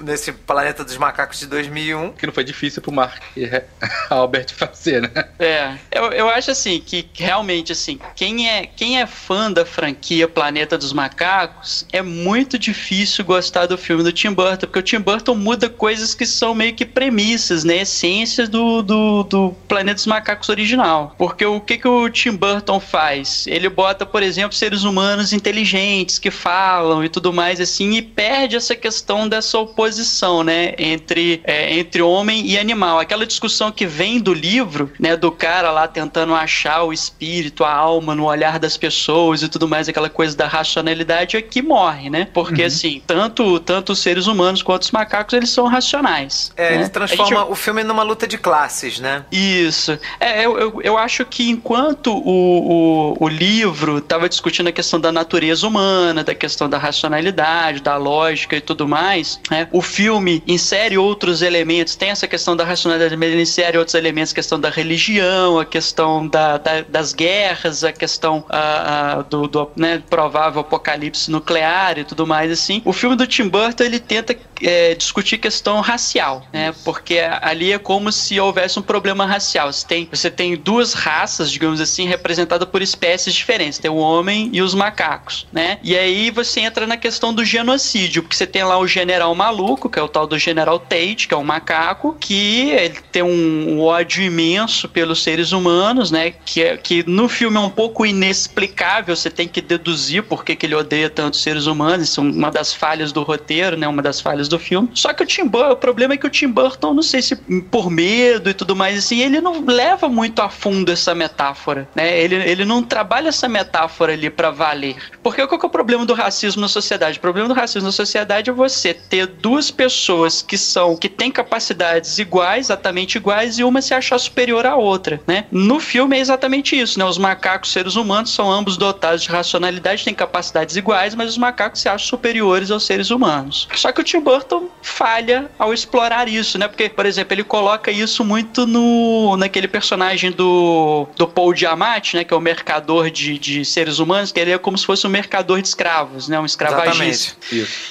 nesse 0.00 0.32
Planeta 0.32 0.84
dos 0.84 0.96
Macacos 0.96 1.40
de 1.40 1.46
2001. 1.46 2.12
Que 2.12 2.26
não 2.26 2.32
foi 2.32 2.44
difícil 2.44 2.82
pro 2.82 2.92
Mark 2.92 3.22
Albert 4.10 4.54
fazer, 4.54 5.02
né? 5.02 5.24
É, 5.38 5.74
eu, 5.90 6.12
eu 6.12 6.28
acho 6.28 6.50
assim, 6.50 6.80
que 6.80 7.08
realmente, 7.14 7.72
assim, 7.72 7.98
quem 8.14 8.48
é, 8.48 8.66
quem 8.66 9.00
é 9.00 9.06
fã 9.06 9.50
da 9.50 9.64
franquia 9.64 10.28
Planeta 10.28 10.76
dos 10.76 10.92
Macacos, 10.92 11.86
é 11.92 12.02
muito 12.02 12.58
difícil 12.58 13.24
gostar 13.24 13.66
do 13.66 13.78
filme 13.78 14.02
do 14.02 14.12
Tim 14.12 14.32
Burton, 14.32 14.66
porque 14.66 14.78
o 14.78 14.82
Tim 14.82 15.00
Burton 15.00 15.34
muda 15.34 15.68
coisas 15.68 16.14
que 16.14 16.26
são 16.26 16.54
meio 16.54 16.74
que 16.74 16.84
premissas, 16.84 17.64
né? 17.64 17.78
Essências 17.78 18.48
do, 18.48 18.82
do, 18.82 19.22
do 19.24 19.56
Planeta 19.68 19.96
dos 19.96 20.06
Macacos 20.06 20.48
original. 20.48 21.14
Porque 21.18 21.44
o 21.44 21.60
que, 21.60 21.78
que 21.78 21.88
o 21.88 22.08
Tim 22.08 22.32
Burton 22.32 22.80
faz? 22.80 23.46
Ele 23.46 23.68
bota, 23.68 24.04
por 24.04 24.22
exemplo, 24.22 24.52
seres 24.52 24.81
seres 24.82 24.84
humanos 24.84 25.32
inteligentes 25.32 26.18
que 26.18 26.30
falam 26.30 27.04
e 27.04 27.08
tudo 27.08 27.32
mais 27.32 27.60
assim, 27.60 27.92
e 27.92 28.02
perde 28.02 28.56
essa 28.56 28.74
questão 28.74 29.28
dessa 29.28 29.58
oposição, 29.58 30.42
né, 30.42 30.74
entre, 30.78 31.40
é, 31.44 31.78
entre 31.78 32.02
homem 32.02 32.46
e 32.46 32.58
animal. 32.58 32.98
Aquela 32.98 33.24
discussão 33.24 33.70
que 33.70 33.86
vem 33.86 34.20
do 34.20 34.34
livro, 34.34 34.90
né, 34.98 35.16
do 35.16 35.30
cara 35.30 35.70
lá 35.70 35.86
tentando 35.86 36.34
achar 36.34 36.82
o 36.82 36.92
espírito, 36.92 37.64
a 37.64 37.72
alma 37.72 38.14
no 38.14 38.24
olhar 38.24 38.58
das 38.58 38.76
pessoas 38.76 39.42
e 39.42 39.48
tudo 39.48 39.68
mais, 39.68 39.88
aquela 39.88 40.10
coisa 40.10 40.36
da 40.36 40.46
racionalidade 40.46 41.36
é 41.36 41.42
que 41.42 41.62
morre, 41.62 42.10
né? 42.10 42.28
Porque 42.32 42.62
uhum. 42.62 42.66
assim, 42.66 43.02
tanto, 43.06 43.60
tanto 43.60 43.92
os 43.92 43.98
seres 43.98 44.26
humanos 44.26 44.62
quanto 44.62 44.82
os 44.82 44.90
macacos, 44.90 45.34
eles 45.34 45.50
são 45.50 45.66
racionais. 45.66 46.52
É, 46.56 46.70
né? 46.70 46.76
ele 46.76 46.88
transforma 46.88 47.40
gente... 47.40 47.52
o 47.52 47.54
filme 47.54 47.84
numa 47.84 48.02
luta 48.02 48.26
de 48.26 48.38
classes, 48.38 48.98
né? 48.98 49.24
Isso. 49.30 49.98
É, 50.18 50.44
eu, 50.44 50.58
eu, 50.58 50.80
eu 50.82 50.98
acho 50.98 51.24
que 51.24 51.50
enquanto 51.50 52.12
o, 52.12 53.14
o, 53.20 53.24
o 53.24 53.28
livro 53.28 53.98
estava 53.98 54.28
discutindo 54.28 54.71
a 54.72 54.74
questão 54.74 54.98
da 54.98 55.12
natureza 55.12 55.66
humana, 55.66 56.24
da 56.24 56.34
questão 56.34 56.68
da 56.68 56.78
racionalidade, 56.78 57.80
da 57.80 57.96
lógica 57.96 58.56
e 58.56 58.60
tudo 58.60 58.88
mais, 58.88 59.38
né? 59.50 59.68
O 59.70 59.82
filme 59.82 60.42
insere 60.46 60.98
outros 60.98 61.42
elementos, 61.42 61.94
tem 61.94 62.10
essa 62.10 62.26
questão 62.26 62.56
da 62.56 62.64
racionalidade, 62.64 63.16
mas 63.16 63.30
ele 63.30 63.42
insere 63.42 63.78
outros 63.78 63.94
elementos, 63.94 64.32
a 64.32 64.34
questão 64.34 64.58
da 64.58 64.70
religião, 64.70 65.58
a 65.58 65.64
questão 65.64 66.26
da, 66.26 66.58
da, 66.58 66.80
das 66.82 67.12
guerras, 67.12 67.84
a 67.84 67.92
questão 67.92 68.44
a, 68.48 69.18
a, 69.18 69.22
do, 69.22 69.46
do 69.46 69.70
né, 69.76 70.02
provável 70.08 70.62
apocalipse 70.62 71.30
nuclear 71.30 71.98
e 71.98 72.04
tudo 72.04 72.26
mais 72.26 72.50
assim. 72.50 72.80
O 72.84 72.92
filme 72.92 73.14
do 73.14 73.26
Tim 73.26 73.48
Burton 73.48 73.84
ele 73.84 74.00
tenta 74.00 74.36
é, 74.62 74.94
discutir 74.94 75.38
questão 75.38 75.80
racial, 75.80 76.46
né? 76.52 76.74
Porque 76.84 77.18
ali 77.18 77.72
é 77.72 77.78
como 77.78 78.10
se 78.10 78.38
houvesse 78.40 78.78
um 78.78 78.82
problema 78.82 79.26
racial. 79.26 79.72
Você 79.72 79.86
tem, 79.86 80.08
você 80.10 80.30
tem 80.30 80.56
duas 80.56 80.94
raças, 80.94 81.50
digamos 81.50 81.80
assim, 81.80 82.06
representadas 82.06 82.68
por 82.68 82.80
espécies 82.80 83.34
diferentes. 83.34 83.78
Tem 83.78 83.90
o 83.90 83.96
homem 83.96 84.50
e 84.52 84.61
os 84.62 84.74
macacos, 84.74 85.46
né? 85.52 85.78
E 85.82 85.96
aí 85.96 86.30
você 86.30 86.60
entra 86.60 86.86
na 86.86 86.96
questão 86.96 87.32
do 87.34 87.44
genocídio, 87.44 88.22
porque 88.22 88.36
você 88.36 88.46
tem 88.46 88.62
lá 88.62 88.78
o 88.78 88.86
general 88.86 89.34
maluco, 89.34 89.88
que 89.88 89.98
é 89.98 90.02
o 90.02 90.08
tal 90.08 90.26
do 90.26 90.38
general 90.38 90.78
Tate, 90.78 91.28
que 91.28 91.34
é 91.34 91.36
um 91.36 91.44
macaco, 91.44 92.16
que 92.18 92.70
ele 92.70 92.98
tem 93.10 93.22
um, 93.22 93.80
ódio 93.80 94.22
imenso 94.22 94.88
pelos 94.88 95.22
seres 95.22 95.52
humanos, 95.52 96.10
né? 96.10 96.32
Que, 96.44 96.62
é, 96.62 96.76
que 96.76 97.04
no 97.08 97.28
filme 97.28 97.56
é 97.56 97.60
um 97.60 97.70
pouco 97.70 98.06
inexplicável, 98.06 99.14
você 99.16 99.30
tem 99.30 99.48
que 99.48 99.60
deduzir 99.60 100.22
por 100.22 100.44
que, 100.44 100.54
que 100.54 100.66
ele 100.66 100.74
odeia 100.74 101.10
tanto 101.10 101.36
seres 101.36 101.66
humanos, 101.66 102.08
isso 102.08 102.20
é 102.20 102.24
uma 102.24 102.50
das 102.50 102.72
falhas 102.72 103.12
do 103.12 103.22
roteiro, 103.22 103.76
né? 103.76 103.88
Uma 103.88 104.02
das 104.02 104.20
falhas 104.20 104.48
do 104.48 104.58
filme. 104.58 104.88
Só 104.94 105.12
que 105.12 105.22
o 105.22 105.26
Tim 105.26 105.46
Burton, 105.46 105.72
o 105.72 105.76
problema 105.76 106.14
é 106.14 106.16
que 106.16 106.26
o 106.26 106.30
Tim 106.30 106.48
Burton, 106.48 106.94
não 106.94 107.02
sei 107.02 107.22
se 107.22 107.36
por 107.70 107.90
medo 107.90 108.48
e 108.48 108.54
tudo 108.54 108.76
mais, 108.76 108.98
assim, 108.98 109.20
ele 109.20 109.40
não 109.40 109.64
leva 109.64 110.08
muito 110.08 110.40
a 110.40 110.48
fundo 110.48 110.92
essa 110.92 111.14
metáfora, 111.14 111.88
né? 111.94 112.18
Ele, 112.18 112.36
ele 112.36 112.64
não 112.64 112.82
trabalha 112.82 113.28
essa 113.28 113.48
metáfora 113.48 114.12
ali 114.12 114.30
para 114.30 114.50
valer. 114.52 114.96
Porque 115.22 115.46
qual 115.46 115.58
que 115.58 115.66
é 115.66 115.68
o 115.68 115.70
problema 115.70 116.04
do 116.06 116.14
racismo 116.14 116.60
na 116.60 116.68
sociedade? 116.68 117.18
O 117.18 117.20
problema 117.20 117.48
do 117.48 117.54
racismo 117.54 117.86
na 117.86 117.92
sociedade 117.92 118.50
é 118.50 118.52
você 118.52 118.94
ter 118.94 119.26
duas 119.26 119.70
pessoas 119.70 120.42
que 120.42 120.58
são, 120.58 120.96
que 120.96 121.08
têm 121.08 121.30
capacidades 121.30 122.18
iguais, 122.18 122.66
exatamente 122.66 123.16
iguais, 123.16 123.58
e 123.58 123.64
uma 123.64 123.82
se 123.82 123.94
achar 123.94 124.18
superior 124.18 124.66
à 124.66 124.76
outra, 124.76 125.20
né? 125.26 125.46
No 125.50 125.80
filme 125.80 126.16
é 126.16 126.20
exatamente 126.20 126.78
isso, 126.78 126.98
né? 126.98 127.04
Os 127.04 127.18
macacos 127.18 127.72
seres 127.72 127.96
humanos 127.96 128.34
são 128.34 128.50
ambos 128.50 128.76
dotados 128.76 129.22
de 129.22 129.28
racionalidade, 129.28 130.04
têm 130.04 130.14
capacidades 130.14 130.76
iguais, 130.76 131.14
mas 131.14 131.30
os 131.30 131.38
macacos 131.38 131.80
se 131.80 131.88
acham 131.88 132.06
superiores 132.06 132.70
aos 132.70 132.84
seres 132.84 133.10
humanos. 133.10 133.68
Só 133.74 133.90
que 133.92 134.00
o 134.00 134.04
Tim 134.04 134.20
Burton 134.20 134.68
falha 134.82 135.50
ao 135.58 135.72
explorar 135.72 136.28
isso, 136.28 136.58
né? 136.58 136.68
Porque, 136.68 136.88
por 136.88 137.06
exemplo, 137.06 137.34
ele 137.34 137.44
coloca 137.44 137.90
isso 137.90 138.24
muito 138.24 138.66
no 138.66 139.36
naquele 139.36 139.68
personagem 139.68 140.30
do, 140.30 141.06
do 141.16 141.26
Paul 141.26 141.52
Diamante, 141.54 142.16
né? 142.16 142.24
Que 142.24 142.34
é 142.34 142.36
o 142.36 142.40
mercador 142.40 143.10
de, 143.10 143.38
de 143.38 143.64
seres 143.64 143.98
humanos, 143.98 144.32
que 144.32 144.40
ele 144.42 144.52
é 144.52 144.58
como 144.58 144.76
se 144.76 144.84
fosse 144.84 145.06
um 145.06 145.10
mercador 145.10 145.60
de 145.60 145.68
escravos, 145.68 146.28
né? 146.28 146.38
Um 146.38 146.46
escravagista. 146.46 147.36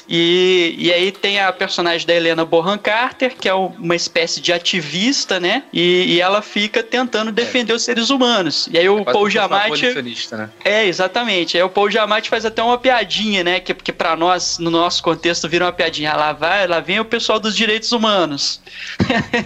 E, 0.07 0.75
e 0.77 0.91
aí 0.91 1.11
tem 1.11 1.39
a 1.39 1.51
personagem 1.51 2.05
da 2.05 2.13
Helena 2.13 2.45
Bonham 2.45 2.77
Carter, 2.77 3.35
que 3.35 3.47
é 3.47 3.53
uma 3.53 3.95
espécie 3.95 4.39
de 4.39 4.53
ativista, 4.53 5.39
né? 5.39 5.63
E, 5.73 6.15
e 6.15 6.21
ela 6.21 6.41
fica 6.41 6.83
tentando 6.83 7.31
defender 7.31 7.73
é. 7.73 7.75
os 7.75 7.83
seres 7.83 8.09
humanos. 8.09 8.67
E 8.71 8.77
aí 8.77 8.87
o 8.87 8.99
é 8.99 9.03
Paul 9.03 9.29
Diamante... 9.29 9.85
Né? 10.31 10.49
É, 10.63 10.85
exatamente. 10.85 11.57
Aí 11.57 11.63
o 11.63 11.69
Paul 11.69 11.89
Diamante 11.89 12.29
faz 12.29 12.45
até 12.45 12.61
uma 12.61 12.77
piadinha, 12.77 13.43
né? 13.43 13.59
Que, 13.59 13.73
que 13.73 13.91
para 13.91 14.15
nós, 14.15 14.57
no 14.59 14.69
nosso 14.69 15.01
contexto, 15.01 15.47
vira 15.47 15.65
uma 15.65 15.71
piadinha. 15.71 16.13
Lá 16.13 16.33
vai, 16.33 16.67
lá 16.67 16.79
vem 16.79 16.99
o 16.99 17.05
pessoal 17.05 17.39
dos 17.39 17.55
direitos 17.55 17.91
humanos. 17.91 18.61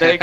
Né, 0.00 0.18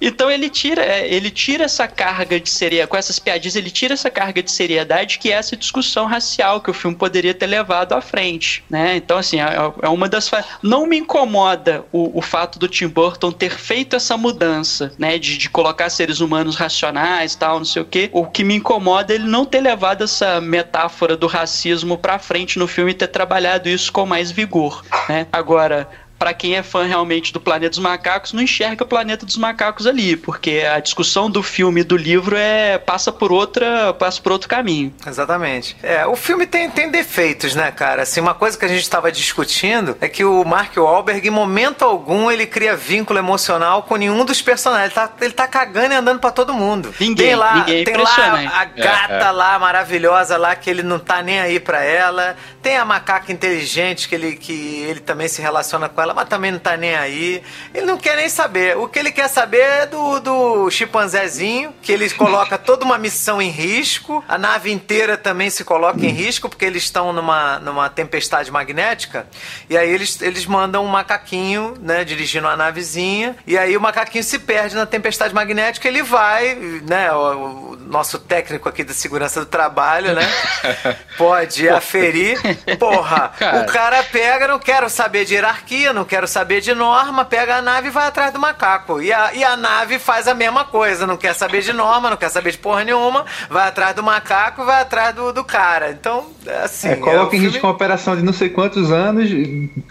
então 0.00 0.30
ele 0.30 0.48
tira, 0.48 0.82
é, 0.82 1.06
ele 1.08 1.30
tira 1.30 1.64
essa 1.64 1.86
carga 1.86 2.40
de 2.40 2.48
seriedade, 2.48 2.90
com 2.90 2.96
essas 2.96 3.18
piadinhas, 3.18 3.54
ele 3.54 3.70
tira 3.70 3.94
essa 3.94 4.10
carga 4.10 4.42
de 4.42 4.50
seriedade 4.50 5.18
que 5.18 5.30
é 5.30 5.34
essa 5.34 5.56
discussão 5.60 6.06
racial 6.06 6.60
que 6.60 6.70
o 6.70 6.74
filme 6.74 6.96
poderia 6.96 7.32
ter 7.32 7.46
levado 7.46 7.92
à 7.92 8.00
frente, 8.00 8.64
né? 8.68 8.96
Então, 8.96 9.16
assim, 9.16 9.40
é, 9.40 9.54
é 9.82 9.88
uma 9.88 10.08
das. 10.08 10.30
Não 10.62 10.86
me 10.86 10.98
incomoda 10.98 11.84
o, 11.92 12.18
o 12.18 12.22
fato 12.22 12.58
do 12.58 12.66
Tim 12.66 12.88
Burton 12.88 13.30
ter 13.30 13.56
feito 13.56 13.94
essa 13.94 14.16
mudança, 14.16 14.92
né? 14.98 15.18
De, 15.18 15.38
de 15.38 15.48
colocar 15.48 15.88
seres 15.90 16.20
humanos 16.20 16.56
racionais 16.56 17.34
tal, 17.34 17.58
não 17.58 17.64
sei 17.64 17.82
o 17.82 17.84
quê. 17.84 18.10
O 18.12 18.26
que 18.26 18.42
me 18.42 18.56
incomoda 18.56 19.12
é 19.12 19.16
ele 19.16 19.28
não 19.28 19.44
ter 19.44 19.60
levado 19.60 20.02
essa 20.02 20.40
metáfora 20.40 21.16
do 21.16 21.26
racismo 21.26 21.96
pra 21.96 22.18
frente 22.18 22.58
no 22.58 22.66
filme 22.66 22.90
e 22.90 22.94
ter 22.94 23.08
trabalhado 23.08 23.68
isso 23.68 23.92
com 23.92 24.04
mais 24.04 24.30
vigor, 24.30 24.84
né? 25.08 25.26
Agora, 25.32 25.88
para 26.20 26.34
quem 26.34 26.54
é 26.54 26.62
fã 26.62 26.84
realmente 26.84 27.32
do 27.32 27.40
Planeta 27.40 27.70
dos 27.70 27.78
Macacos, 27.78 28.34
não 28.34 28.42
enxerga 28.42 28.84
o 28.84 28.86
Planeta 28.86 29.24
dos 29.24 29.38
Macacos 29.38 29.86
ali, 29.86 30.16
porque 30.16 30.62
a 30.70 30.78
discussão 30.78 31.30
do 31.30 31.42
filme 31.42 31.80
e 31.80 31.84
do 31.84 31.96
livro 31.96 32.36
é 32.36 32.76
passa 32.76 33.10
por 33.10 33.32
outra, 33.32 33.94
passa 33.94 34.20
por 34.20 34.32
outro 34.32 34.46
caminho. 34.46 34.92
Exatamente. 35.06 35.74
É, 35.82 36.06
o 36.06 36.14
filme 36.14 36.46
tem, 36.46 36.68
tem 36.68 36.90
defeitos, 36.90 37.54
né, 37.54 37.70
cara? 37.70 38.02
Assim, 38.02 38.20
uma 38.20 38.34
coisa 38.34 38.58
que 38.58 38.66
a 38.66 38.68
gente 38.68 38.82
estava 38.82 39.10
discutindo 39.10 39.96
é 39.98 40.10
que 40.10 40.22
o 40.22 40.44
Mark 40.44 40.76
Wahlberg, 40.76 41.26
em 41.26 41.30
momento 41.30 41.86
algum, 41.86 42.30
ele 42.30 42.44
cria 42.44 42.76
vínculo 42.76 43.18
emocional 43.18 43.84
com 43.84 43.96
nenhum 43.96 44.22
dos 44.22 44.42
personagens. 44.42 44.94
Ele 44.94 44.94
tá, 44.94 45.12
ele 45.22 45.32
tá 45.32 45.48
cagando 45.48 45.94
e 45.94 45.96
andando 45.96 46.20
para 46.20 46.30
todo 46.30 46.52
mundo. 46.52 46.94
Ninguém, 47.00 47.28
tem 47.28 47.34
lá, 47.34 47.54
ninguém 47.54 47.82
tem 47.82 47.96
lá 47.96 48.50
a 48.60 48.64
gata 48.66 49.14
é, 49.14 49.22
é. 49.22 49.30
lá 49.30 49.58
maravilhosa 49.58 50.36
lá 50.36 50.54
que 50.54 50.68
ele 50.68 50.82
não 50.82 50.98
tá 50.98 51.22
nem 51.22 51.40
aí 51.40 51.58
para 51.58 51.82
ela. 51.82 52.36
Tem 52.60 52.76
a 52.76 52.84
macaca 52.84 53.32
inteligente 53.32 54.06
que 54.06 54.14
ele 54.14 54.36
que 54.36 54.84
ele 54.86 55.00
também 55.00 55.26
se 55.26 55.40
relaciona 55.40 55.88
com 55.88 56.02
ela 56.02 56.09
mas 56.14 56.28
também 56.28 56.50
não 56.50 56.58
tá 56.58 56.76
nem 56.76 56.94
aí. 56.94 57.42
Ele 57.74 57.86
não 57.86 57.98
quer 57.98 58.16
nem 58.16 58.28
saber. 58.28 58.76
O 58.76 58.88
que 58.88 58.98
ele 58.98 59.10
quer 59.10 59.28
saber 59.28 59.60
é 59.60 59.86
do, 59.86 60.20
do 60.20 60.70
chimpanzézinho, 60.70 61.74
que 61.82 61.92
ele 61.92 62.08
coloca 62.10 62.56
toda 62.58 62.84
uma 62.84 62.98
missão 62.98 63.40
em 63.40 63.50
risco. 63.50 64.24
A 64.28 64.38
nave 64.38 64.72
inteira 64.72 65.16
também 65.16 65.50
se 65.50 65.64
coloca 65.64 66.04
em 66.04 66.10
risco, 66.10 66.48
porque 66.48 66.64
eles 66.64 66.84
estão 66.84 67.12
numa, 67.12 67.58
numa 67.58 67.88
tempestade 67.88 68.50
magnética. 68.50 69.26
E 69.68 69.76
aí 69.76 69.90
eles, 69.90 70.20
eles 70.22 70.46
mandam 70.46 70.84
um 70.84 70.88
macaquinho, 70.88 71.74
né, 71.80 72.04
dirigindo 72.04 72.48
a 72.48 72.56
navezinha. 72.56 73.36
E 73.46 73.56
aí 73.56 73.76
o 73.76 73.80
macaquinho 73.80 74.24
se 74.24 74.38
perde 74.38 74.74
na 74.74 74.86
tempestade 74.86 75.34
magnética. 75.34 75.86
Ele 75.88 76.02
vai, 76.02 76.54
né, 76.54 77.12
o, 77.12 77.72
o 77.72 77.76
nosso 77.76 78.18
técnico 78.18 78.68
aqui 78.68 78.84
da 78.84 78.92
segurança 78.92 79.40
do 79.40 79.46
trabalho, 79.46 80.14
né, 80.14 80.28
pode 81.16 81.68
aferir. 81.68 82.38
Porra, 82.78 83.32
cara. 83.38 83.60
o 83.60 83.66
cara 83.66 84.02
pega, 84.04 84.48
não 84.48 84.58
quero 84.58 84.88
saber 84.88 85.24
de 85.24 85.34
hierarquia, 85.34 85.92
não 85.92 85.99
quero 86.04 86.26
saber 86.26 86.60
de 86.60 86.74
norma, 86.74 87.24
pega 87.24 87.56
a 87.56 87.62
nave 87.62 87.88
e 87.88 87.90
vai 87.90 88.06
atrás 88.06 88.32
do 88.32 88.38
macaco. 88.38 89.00
E 89.00 89.12
a, 89.12 89.34
e 89.34 89.44
a 89.44 89.56
nave 89.56 89.98
faz 89.98 90.28
a 90.28 90.34
mesma 90.34 90.64
coisa, 90.64 91.06
não 91.06 91.16
quer 91.16 91.34
saber 91.34 91.62
de 91.62 91.72
norma, 91.72 92.10
não 92.10 92.16
quer 92.16 92.28
saber 92.28 92.52
de 92.52 92.58
porra 92.58 92.84
nenhuma, 92.84 93.24
vai 93.48 93.68
atrás 93.68 93.94
do 93.94 94.02
macaco 94.02 94.62
e 94.62 94.64
vai 94.64 94.82
atrás 94.82 95.14
do, 95.14 95.32
do 95.32 95.44
cara. 95.44 95.90
Então, 95.90 96.30
assim. 96.62 96.88
É, 96.88 96.96
coloca 96.96 97.34
é, 97.34 97.38
em 97.38 97.42
risco 97.42 97.66
uma 97.66 97.72
operação 97.72 98.16
de 98.16 98.22
não 98.22 98.32
sei 98.32 98.48
quantos 98.48 98.90
anos, 98.90 99.28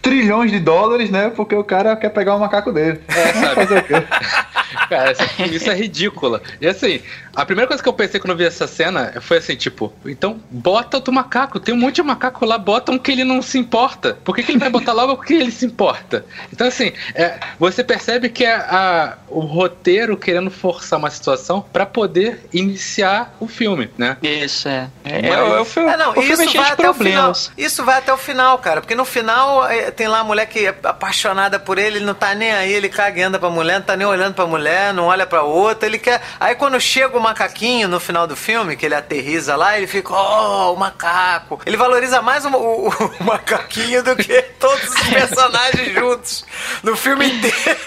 trilhões 0.01 0.51
de 0.51 0.59
dólares, 0.59 1.09
né? 1.09 1.29
Porque 1.29 1.55
o 1.55 1.63
cara 1.63 1.95
quer 1.95 2.09
pegar 2.09 2.35
o 2.35 2.39
macaco 2.39 2.71
dele. 2.71 2.99
É, 3.07 3.33
sabe? 3.33 3.55
Fazer 3.55 3.79
o 3.79 3.83
quê? 3.83 3.93
Cara, 4.87 5.11
isso 5.51 5.69
é 5.69 5.75
ridícula. 5.75 6.41
E 6.61 6.67
assim, 6.67 7.01
a 7.35 7.45
primeira 7.45 7.67
coisa 7.67 7.81
que 7.81 7.87
eu 7.87 7.93
pensei 7.93 8.19
quando 8.19 8.31
eu 8.31 8.37
vi 8.37 8.45
essa 8.45 8.67
cena 8.67 9.13
foi 9.21 9.37
assim, 9.37 9.55
tipo, 9.55 9.93
então 10.05 10.39
bota 10.49 10.97
outro 10.97 11.13
macaco. 11.13 11.59
Tem 11.59 11.73
um 11.73 11.77
monte 11.77 11.95
de 11.95 12.03
macaco 12.03 12.45
lá, 12.45 12.57
bota 12.57 12.91
um 12.91 12.97
que 12.97 13.11
ele 13.11 13.23
não 13.23 13.41
se 13.41 13.57
importa. 13.57 14.17
Por 14.23 14.35
que, 14.35 14.43
que 14.43 14.51
ele 14.51 14.59
vai 14.59 14.69
botar 14.69 14.93
logo 14.93 15.15
porque 15.15 15.33
ele 15.33 15.51
se 15.51 15.65
importa? 15.65 16.25
Então, 16.51 16.67
assim, 16.67 16.91
é, 17.15 17.39
você 17.59 17.83
percebe 17.83 18.29
que 18.29 18.43
é 18.43 18.55
a, 18.55 19.17
o 19.27 19.39
roteiro 19.39 20.17
querendo 20.17 20.49
forçar 20.49 20.99
uma 20.99 21.09
situação 21.09 21.63
para 21.73 21.85
poder 21.85 22.41
iniciar 22.53 23.35
o 23.39 23.47
filme, 23.47 23.89
né? 23.97 24.17
Isso, 24.21 24.67
é. 24.67 24.87
É, 25.05 25.29
Mas, 25.29 25.39
é, 25.39 25.59
o 25.59 25.65
filme, 25.65 25.89
é 25.91 25.97
não, 25.97 26.11
o 26.11 26.21
filme 26.21 26.38
isso 26.45 26.57
vai 26.57 26.71
até 26.71 26.83
problemas. 26.83 27.47
o 27.47 27.51
final. 27.51 27.65
Isso 27.65 27.85
vai 27.85 27.97
até 27.97 28.13
o 28.13 28.17
final, 28.17 28.57
cara. 28.59 28.81
Porque 28.81 28.95
no 28.95 29.05
final 29.05 29.67
é, 29.67 29.91
tem 29.91 30.07
lá 30.07 30.19
a 30.19 30.23
mulher 30.23 30.45
que 30.45 30.65
é 30.65 30.75
apaixonada 30.83 31.59
por 31.59 31.77
ele, 31.77 31.97
ele 31.97 32.05
não 32.05 32.13
tá 32.13 32.33
nem 32.35 32.51
aí, 32.51 32.71
ele 32.71 32.89
caga 32.89 33.19
e 33.19 33.23
anda 33.23 33.39
pra 33.39 33.49
mulher, 33.49 33.79
não 33.79 33.85
tá 33.85 33.95
nem 33.95 34.07
olhando 34.07 34.33
pra 34.33 34.45
mulher, 34.45 34.93
não 34.93 35.05
olha 35.05 35.25
pra 35.25 35.43
outra, 35.43 35.87
ele 35.87 35.99
quer. 35.99 36.21
Aí 36.39 36.55
quando 36.55 36.79
chega 36.79 37.17
o 37.17 37.21
macaquinho 37.21 37.87
no 37.87 37.99
final 37.99 38.27
do 38.27 38.35
filme, 38.35 38.75
que 38.75 38.85
ele 38.85 38.95
aterriza 38.95 39.55
lá, 39.55 39.77
ele 39.77 39.87
fica, 39.87 40.13
oh, 40.13 40.73
o 40.73 40.77
macaco. 40.77 41.61
Ele 41.65 41.77
valoriza 41.77 42.21
mais 42.21 42.45
o, 42.45 42.49
o, 42.49 42.89
o 42.89 43.23
macaquinho 43.23 44.03
do 44.03 44.15
que 44.15 44.41
todos 44.59 44.83
os 44.83 45.01
personagens 45.09 45.93
juntos 45.93 46.45
no 46.83 46.95
filme 46.95 47.27
inteiro. 47.27 47.79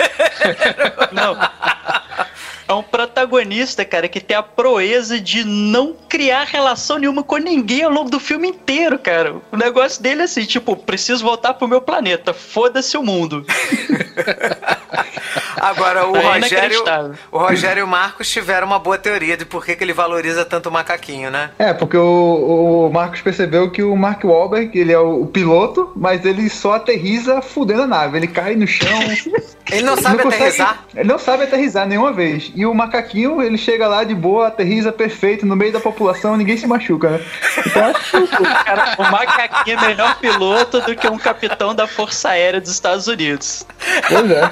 Não. 1.12 1.36
É 2.72 2.74
um 2.74 2.82
protagonista, 2.82 3.84
cara, 3.84 4.08
que 4.08 4.18
tem 4.18 4.34
a 4.34 4.42
proeza 4.42 5.20
de 5.20 5.44
não 5.44 5.94
criar 6.08 6.44
relação 6.44 6.96
nenhuma 6.96 7.22
com 7.22 7.36
ninguém 7.36 7.82
ao 7.82 7.90
longo 7.90 8.08
do 8.08 8.18
filme 8.18 8.48
inteiro, 8.48 8.98
cara. 8.98 9.36
O 9.52 9.58
negócio 9.58 10.02
dele 10.02 10.22
é 10.22 10.24
assim, 10.24 10.46
tipo, 10.46 10.74
preciso 10.74 11.22
voltar 11.22 11.52
pro 11.52 11.68
meu 11.68 11.82
planeta, 11.82 12.32
foda-se 12.32 12.96
o 12.96 13.02
mundo. 13.02 13.44
Agora, 15.60 16.06
o, 16.06 16.16
é 16.16 16.38
Rogério, 16.38 16.84
o 17.30 17.38
Rogério 17.38 17.80
e 17.80 17.84
o 17.84 17.86
Marcos 17.86 18.28
tiveram 18.28 18.66
uma 18.66 18.78
boa 18.78 18.98
teoria 18.98 19.36
de 19.36 19.44
por 19.44 19.64
que, 19.64 19.76
que 19.76 19.84
ele 19.84 19.92
valoriza 19.92 20.44
tanto 20.44 20.68
o 20.68 20.72
macaquinho, 20.72 21.30
né? 21.30 21.50
É, 21.58 21.72
porque 21.72 21.96
o, 21.96 22.86
o 22.86 22.92
Marcos 22.92 23.20
percebeu 23.20 23.70
que 23.70 23.82
o 23.82 23.96
Mark 23.96 24.24
Wahlberg, 24.24 24.78
ele 24.78 24.92
é 24.92 24.98
o, 24.98 25.22
o 25.22 25.26
piloto, 25.26 25.92
mas 25.96 26.24
ele 26.24 26.48
só 26.48 26.74
aterriza 26.74 27.40
fudendo 27.42 27.82
a 27.82 27.86
nave. 27.86 28.18
Ele 28.18 28.26
cai 28.26 28.54
no 28.54 28.66
chão. 28.66 28.88
ele 29.70 29.82
não 29.82 29.96
sabe 29.96 30.18
não 30.18 30.28
aterrizar? 30.30 30.76
Consegue, 30.76 31.00
ele 31.00 31.08
não 31.08 31.18
sabe 31.18 31.44
aterrizar 31.44 31.86
nenhuma 31.86 32.12
vez. 32.12 32.52
E 32.54 32.64
o 32.66 32.74
macaquinho, 32.74 33.42
ele 33.42 33.58
chega 33.58 33.86
lá 33.88 34.04
de 34.04 34.14
boa, 34.14 34.48
aterriza 34.48 34.92
perfeito 34.92 35.46
no 35.46 35.56
meio 35.56 35.72
da 35.72 35.80
população, 35.80 36.36
ninguém 36.36 36.56
se 36.56 36.66
machuca, 36.66 37.10
né? 37.10 37.20
Então 37.66 37.86
acho 37.86 38.26
que... 38.26 38.42
Cara, 38.64 38.94
o 38.98 39.02
macaquinho 39.02 39.78
é 39.78 39.86
melhor 39.88 40.16
piloto 40.18 40.80
do 40.80 40.94
que 40.94 41.08
um 41.08 41.18
capitão 41.18 41.74
da 41.74 41.86
Força 41.86 42.30
Aérea 42.30 42.60
dos 42.60 42.70
Estados 42.70 43.06
Unidos. 43.06 43.66
Pois 44.08 44.30
é 44.30 44.50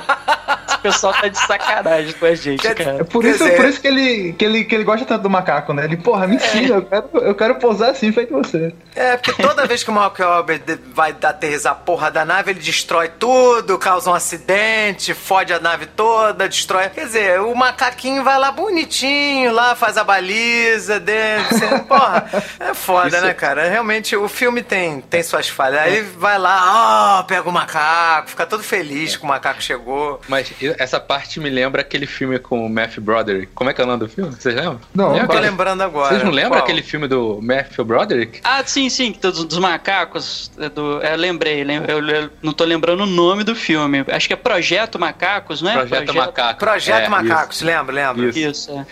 pessoal 0.92 1.12
tá 1.12 1.28
de 1.28 1.38
sacanagem 1.38 2.12
com 2.14 2.26
a 2.26 2.34
gente, 2.34 2.60
Quer- 2.62 2.74
cara. 2.74 3.00
É 3.00 3.04
por 3.04 3.24
isso, 3.24 3.38
dizer- 3.44 3.56
por 3.56 3.64
isso 3.66 3.80
que, 3.80 3.86
ele, 3.88 4.32
que, 4.32 4.44
ele, 4.44 4.64
que 4.64 4.74
ele 4.74 4.84
gosta 4.84 5.04
tanto 5.06 5.22
do 5.22 5.30
macaco, 5.30 5.72
né? 5.72 5.84
Ele, 5.84 5.96
porra, 5.96 6.26
me 6.26 6.36
ensina, 6.36 6.76
eu, 6.76 6.82
quero, 6.82 7.08
eu 7.14 7.34
quero 7.34 7.54
pousar 7.56 7.90
assim, 7.90 8.12
feito 8.12 8.32
você. 8.32 8.72
É, 8.94 9.16
porque 9.16 9.32
toda 9.42 9.66
vez 9.66 9.82
que 9.82 9.90
o 9.90 9.92
Mark 9.92 10.18
Wahlberg 10.18 10.78
vai 10.92 11.14
aterrissar 11.22 11.72
a 11.72 11.74
porra 11.74 12.10
da 12.10 12.24
nave, 12.24 12.50
ele 12.52 12.60
destrói 12.60 13.08
tudo, 13.18 13.78
causa 13.78 14.10
um 14.10 14.14
acidente, 14.14 15.14
fode 15.14 15.52
a 15.52 15.60
nave 15.60 15.86
toda, 15.86 16.48
destrói. 16.48 16.88
Quer 16.90 17.06
dizer, 17.06 17.40
o 17.40 17.54
macaquinho 17.54 18.22
vai 18.24 18.38
lá 18.38 18.50
bonitinho, 18.50 19.52
lá 19.52 19.74
faz 19.74 19.96
a 19.96 20.04
baliza 20.04 20.98
dele. 21.00 21.44
você- 21.44 21.78
Porra, 21.80 22.26
é 22.60 22.74
foda, 22.74 23.08
Isso- 23.08 23.20
né, 23.26 23.34
cara? 23.34 23.68
Realmente 23.68 24.16
o 24.16 24.28
filme 24.28 24.62
tem, 24.62 25.00
tem 25.00 25.22
suas 25.22 25.48
falhas. 25.48 25.80
Aí 25.80 25.96
ele 25.98 26.08
vai 26.16 26.38
lá, 26.38 27.18
ó, 27.18 27.22
pega 27.22 27.48
o 27.48 27.52
macaco, 27.52 28.28
fica 28.30 28.46
todo 28.46 28.62
feliz 28.62 29.16
que 29.16 29.24
o 29.24 29.26
macaco 29.26 29.62
chegou. 29.62 30.20
Mas 30.28 30.52
essa 30.80 30.98
parte 30.98 31.38
me 31.38 31.50
lembra 31.50 31.82
aquele 31.82 32.06
filme 32.06 32.38
com 32.38 32.64
o 32.64 32.68
Matthew 32.70 33.02
Broderick. 33.02 33.52
Como 33.54 33.68
é 33.68 33.74
que 33.74 33.80
é 33.80 33.84
o 33.84 33.86
nome 33.86 34.00
do 34.00 34.08
filme? 34.08 34.30
Vocês 34.34 34.54
lembram? 34.54 34.80
Não, 34.94 35.12
Lembra 35.12 35.26
Tô 35.26 35.32
aquele- 35.34 35.50
lembrando 35.50 35.82
agora. 35.82 36.08
Vocês 36.08 36.24
não 36.24 36.30
lembram 36.30 36.52
Qual? 36.52 36.62
aquele 36.64 36.82
filme 36.82 37.06
do 37.06 37.38
Matthew 37.42 37.84
Broderick? 37.84 38.40
Ah, 38.42 38.62
sim, 38.64 38.88
sim, 38.88 39.14
dos, 39.20 39.44
dos 39.44 39.58
macacos. 39.58 40.50
é 40.58 40.68
Do, 40.70 41.02
é, 41.02 41.14
lembrei, 41.16 41.62
lem- 41.64 41.82
eu, 41.86 41.98
eu 42.08 42.30
não 42.42 42.52
tô 42.52 42.64
lembrando 42.64 43.02
o 43.02 43.06
nome 43.06 43.44
do 43.44 43.54
filme. 43.54 44.04
Acho 44.10 44.26
que 44.26 44.32
é 44.32 44.36
Projeto 44.36 44.98
Macacos, 44.98 45.60
não 45.60 45.70
é? 45.70 45.74
Projeto 45.74 46.14
Macaco. 46.14 46.58
Projeto 46.58 47.04
É, 47.04 47.08
Macacos, 47.08 47.60
lembra, 47.60 47.94
lembra? 47.94 48.26
Isso. 48.28 48.38
Isso, 48.38 48.70
é. 48.72 48.86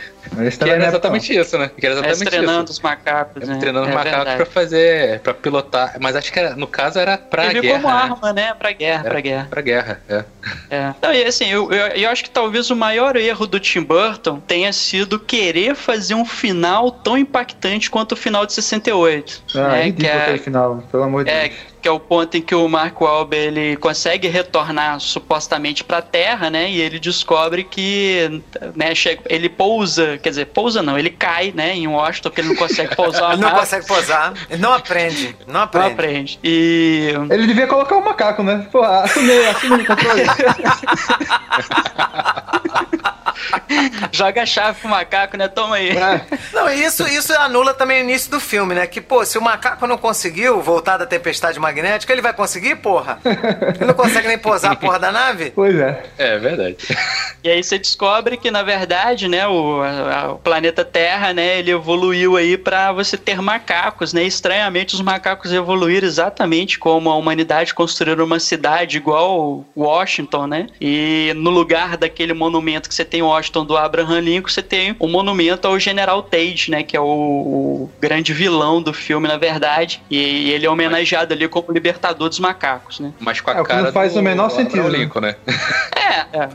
Esse 0.46 0.58
Que 0.58 0.64
era 0.70 0.78
não 0.78 0.84
é 0.86 0.88
exatamente 0.88 1.34
isso, 1.36 1.58
né? 1.58 1.70
Que 1.78 1.86
era 1.86 1.94
É 1.94 1.98
exatamente 1.98 2.28
treinando 2.30 2.64
isso. 2.64 2.72
os 2.72 2.80
macacos, 2.80 3.42
É, 3.42 3.46
né? 3.46 3.56
Treinando 3.58 3.86
é 3.86 3.88
os 3.88 3.94
macacos 3.94 4.16
verdade. 4.18 4.36
pra 4.36 4.46
fazer, 4.46 5.20
pra 5.20 5.34
pilotar. 5.34 5.96
Mas 6.00 6.16
acho 6.16 6.32
que 6.32 6.38
era, 6.38 6.54
no 6.56 6.66
caso 6.66 6.98
era 6.98 7.16
pra 7.18 7.44
Serviu 7.44 7.62
guerra. 7.62 7.80
como 7.82 7.94
né? 7.94 8.00
arma, 8.02 8.32
né? 8.32 8.54
Pra 8.54 8.72
guerra, 8.72 9.00
Era 9.00 9.10
pra 9.10 9.20
guerra. 9.20 9.46
Pra 9.50 9.60
guerra, 9.62 10.00
é. 10.08 10.24
É. 10.70 10.94
Não, 11.02 11.12
e 11.12 11.24
assim, 11.24 11.48
eu, 11.50 11.70
eu, 11.72 11.86
eu 11.88 12.10
acho 12.10 12.22
que 12.24 12.30
talvez 12.30 12.70
o 12.70 12.76
maior 12.76 13.16
erro 13.16 13.46
do 13.46 13.58
Tim 13.60 13.82
Burton 13.82 14.40
tenha 14.40 14.72
sido 14.72 15.18
querer 15.18 15.74
fazer 15.74 16.14
um 16.14 16.24
final 16.24 16.90
tão 16.90 17.16
impactante 17.18 17.90
quanto 17.90 18.12
o 18.12 18.16
final 18.16 18.46
de 18.46 18.52
68. 18.52 19.42
Ah, 19.54 19.68
né? 19.68 19.82
ridículo 19.84 20.08
Que 20.08 20.16
é, 20.16 20.22
aquele 20.22 20.38
final, 20.38 20.82
pelo 20.90 21.02
amor 21.02 21.24
de 21.24 21.30
é, 21.30 21.48
Deus. 21.48 21.60
Que 21.80 21.88
é 21.88 21.90
o 21.90 22.00
ponto 22.00 22.36
em 22.36 22.42
que 22.42 22.54
o 22.54 22.68
Mark 22.68 23.00
Wahlberg 23.00 23.46
ele 23.58 23.76
consegue 23.76 24.28
retornar 24.28 24.98
supostamente 25.00 25.84
pra 25.84 26.02
Terra, 26.02 26.50
né? 26.50 26.70
E 26.70 26.80
ele 26.80 26.98
descobre 26.98 27.64
que 27.64 28.42
né, 28.74 28.94
chega- 28.94 29.22
ele 29.26 29.48
pousa, 29.48 30.18
quer 30.18 30.30
dizer, 30.30 30.46
pousa 30.46 30.82
não, 30.82 30.98
ele 30.98 31.10
cai, 31.10 31.52
né, 31.54 31.74
em 31.74 31.86
Washington, 31.86 32.30
porque 32.30 32.40
ele 32.40 32.48
não 32.48 32.56
consegue 32.56 32.94
pousar 32.96 33.28
Ele 33.32 33.42
não 33.42 33.48
nave, 33.48 33.60
consegue 33.60 33.86
posar, 33.86 34.32
ele 34.50 34.62
não 34.62 34.72
aprende, 34.72 35.36
não 35.46 35.54
não 35.54 35.60
aprende. 35.62 35.92
aprende. 35.92 36.38
E 36.42 37.12
Ele 37.30 37.46
devia 37.46 37.66
colocar 37.66 37.96
o 37.96 38.04
macaco, 38.04 38.42
né? 38.42 38.66
Pô, 38.72 38.82
assume, 38.82 39.32
assume 39.46 39.82
o 39.82 39.86
controle. 39.86 40.22
joga 44.12 44.42
a 44.42 44.46
chave 44.46 44.80
pro 44.80 44.88
macaco, 44.88 45.36
né? 45.36 45.48
Toma 45.48 45.76
aí. 45.76 45.90
É. 45.90 46.20
Não, 46.52 46.70
e 46.70 46.84
isso, 46.84 47.06
isso 47.06 47.32
anula 47.34 47.74
também 47.74 48.00
o 48.00 48.04
início 48.04 48.30
do 48.30 48.40
filme, 48.40 48.74
né? 48.74 48.86
Que, 48.86 49.00
pô, 49.00 49.24
se 49.24 49.38
o 49.38 49.42
macaco 49.42 49.86
não 49.86 49.98
conseguiu 49.98 50.60
voltar 50.60 50.96
da 50.96 51.06
tempestade 51.06 51.58
magnética, 51.58 52.12
ele 52.12 52.22
vai 52.22 52.32
conseguir, 52.32 52.76
porra? 52.76 53.18
Ele 53.24 53.84
não 53.86 53.94
consegue 53.94 54.28
nem 54.28 54.38
posar 54.38 54.72
a 54.72 54.76
porra 54.76 54.98
da 54.98 55.12
nave? 55.12 55.52
Pois 55.58 55.74
é. 55.78 56.02
É 56.18 56.38
verdade. 56.38 56.76
E 57.42 57.48
aí 57.48 57.62
você 57.62 57.78
descobre 57.78 58.36
que, 58.36 58.50
na 58.50 58.62
verdade, 58.64 59.28
né, 59.28 59.46
o, 59.46 59.80
a- 59.80 60.32
o 60.32 60.38
planeta 60.38 60.84
Terra, 60.84 61.32
né, 61.32 61.58
ele 61.60 61.70
evoluiu 61.70 62.36
aí 62.36 62.58
pra 62.58 62.90
você 62.92 63.16
ter 63.16 63.40
macacos, 63.40 64.12
né? 64.12 64.24
Estranhamente, 64.24 64.94
os 64.96 65.00
macacos 65.00 65.52
evoluíram 65.52 66.06
exatamente 66.06 66.78
como 66.80 67.08
a 67.08 67.14
humanidade 67.16 67.72
construiu 67.74 68.24
uma 68.24 68.40
cidade 68.40 68.96
igual 68.96 69.64
Washington, 69.76 70.46
né? 70.48 70.66
E 70.80 71.32
no 71.36 71.50
lugar 71.50 71.96
daquele 71.96 72.34
monumento 72.34 72.88
que 72.88 72.94
você 72.94 73.04
tem 73.04 73.20
em 73.20 73.22
Washington 73.28 73.64
do 73.64 73.76
Abraham 73.76 74.20
Lincoln, 74.20 74.48
você 74.48 74.62
tem 74.62 74.94
o 74.98 75.06
monumento 75.08 75.66
ao 75.68 75.78
General 75.78 76.22
Tate, 76.22 76.70
né? 76.70 76.82
Que 76.82 76.96
é 76.96 77.00
o, 77.00 77.04
o 77.04 77.90
grande 78.00 78.32
vilão 78.32 78.82
do 78.82 78.92
filme, 78.92 79.26
na 79.28 79.36
verdade. 79.36 80.02
E 80.10 80.50
ele 80.50 80.66
é 80.66 80.70
homenageado 80.70 81.32
ali 81.34 81.48
como 81.48 81.72
libertador 81.72 82.28
dos 82.28 82.38
macacos, 82.38 83.00
né? 83.00 83.12
Mas 83.20 83.40
com 83.40 83.50
a 83.50 83.54
É, 83.54 83.60
o 83.60 83.64
cara 83.64 83.82
não 83.82 83.92
faz 83.92 84.12
do 84.14 84.20
o 84.20 84.22
menor 84.22 84.44
Abraham 84.46 84.64
sentido, 84.64 84.88
né? 84.90 84.98
Lincoln, 84.98 85.20
né? 85.20 85.36
É, 85.96 86.38
é. 86.38 86.48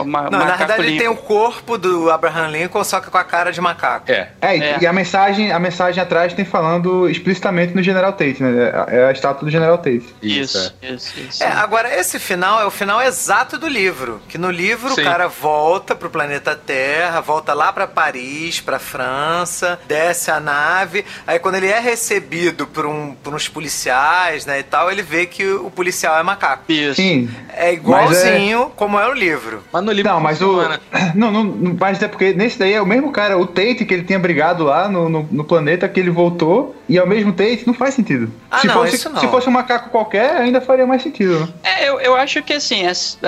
O 0.00 0.04
ma- 0.04 0.30
Não, 0.30 0.38
na 0.38 0.56
verdade 0.56 0.82
ele 0.82 0.98
tem 0.98 1.08
Lincoln. 1.08 1.12
o 1.22 1.26
corpo 1.26 1.78
do 1.78 2.10
Abraham 2.10 2.48
Lincoln, 2.48 2.84
só 2.84 3.00
que 3.00 3.10
com 3.10 3.18
a 3.18 3.24
cara 3.24 3.50
de 3.50 3.60
macaco. 3.60 4.10
É. 4.10 4.28
É, 4.40 4.56
e- 4.56 4.62
É. 4.62 4.78
e 4.82 4.86
a 4.86 4.92
mensagem, 4.92 5.52
a 5.52 5.58
mensagem 5.58 6.02
atrás 6.02 6.32
tem 6.34 6.44
falando 6.44 7.08
explicitamente 7.08 7.74
no 7.74 7.82
General 7.82 8.12
Tate, 8.12 8.42
né? 8.42 8.72
É 8.88 9.04
a 9.06 9.12
estátua 9.12 9.44
do 9.44 9.50
General 9.50 9.78
Tate. 9.78 10.04
Isso, 10.22 10.74
isso, 10.82 11.14
isso. 11.18 11.42
É, 11.42 11.46
agora 11.46 11.94
esse 11.98 12.18
final 12.18 12.60
é 12.60 12.66
o 12.66 12.70
final 12.70 13.00
exato 13.02 13.58
do 13.58 13.66
livro. 13.68 14.20
Que 14.28 14.36
no 14.36 14.50
livro 14.50 14.90
Sim. 14.94 15.00
o 15.00 15.04
cara 15.04 15.28
volta 15.28 15.94
pro 15.94 16.09
planeta 16.10 16.54
Terra, 16.54 17.20
volta 17.20 17.54
lá 17.54 17.72
pra 17.72 17.86
Paris, 17.86 18.60
pra 18.60 18.78
França, 18.78 19.78
desce 19.88 20.30
a 20.30 20.38
nave. 20.40 21.04
Aí 21.26 21.38
quando 21.38 21.54
ele 21.56 21.68
é 21.68 21.78
recebido 21.78 22.66
por, 22.66 22.86
um, 22.86 23.14
por 23.22 23.34
uns 23.34 23.48
policiais, 23.48 24.44
né, 24.46 24.60
e 24.60 24.62
tal, 24.62 24.90
ele 24.90 25.02
vê 25.02 25.26
que 25.26 25.46
o 25.46 25.70
policial 25.70 26.18
é 26.18 26.22
macaco. 26.22 26.64
Isso. 26.70 26.96
Sim. 26.96 27.30
É 27.54 27.72
igualzinho 27.72 28.70
como 28.76 28.98
é 28.98 29.08
o 29.08 29.12
livro. 29.12 29.62
Mas 29.72 29.84
no 29.84 29.92
livro 29.92 30.12
Não, 30.12 30.20
mas 30.20 30.40
o. 30.42 30.60
Não, 31.14 31.30
não, 31.32 31.42
não, 31.42 31.76
mas 31.78 32.00
é 32.02 32.06
porque 32.08 32.32
nesse 32.32 32.56
daí 32.58 32.72
é 32.72 32.80
o 32.80 32.86
mesmo 32.86 33.10
cara, 33.10 33.36
o 33.36 33.44
Tate 33.46 33.84
que 33.84 33.92
ele 33.94 34.04
tinha 34.04 34.18
brigado 34.18 34.62
lá 34.64 34.88
no, 34.88 35.08
no, 35.08 35.28
no 35.30 35.44
planeta 35.44 35.88
que 35.88 35.98
ele 35.98 36.10
voltou, 36.10 36.76
e 36.88 36.96
é 36.98 37.02
o 37.02 37.06
mesmo 37.06 37.32
Tate, 37.32 37.64
não 37.66 37.74
faz 37.74 37.94
sentido. 37.94 38.30
Ah, 38.50 38.58
se, 38.60 38.66
não, 38.68 38.74
fosse, 38.74 38.94
isso 38.96 39.10
não. 39.10 39.20
se 39.20 39.26
fosse 39.28 39.48
um 39.48 39.52
macaco 39.52 39.90
qualquer, 39.90 40.36
ainda 40.36 40.60
faria 40.60 40.86
mais 40.86 41.02
sentido. 41.02 41.40
né? 41.40 41.48
É, 41.64 41.88
eu, 41.88 41.98
eu 42.00 42.14
acho 42.14 42.42
que 42.42 42.52
assim, 42.52 42.86
as- 42.86 43.18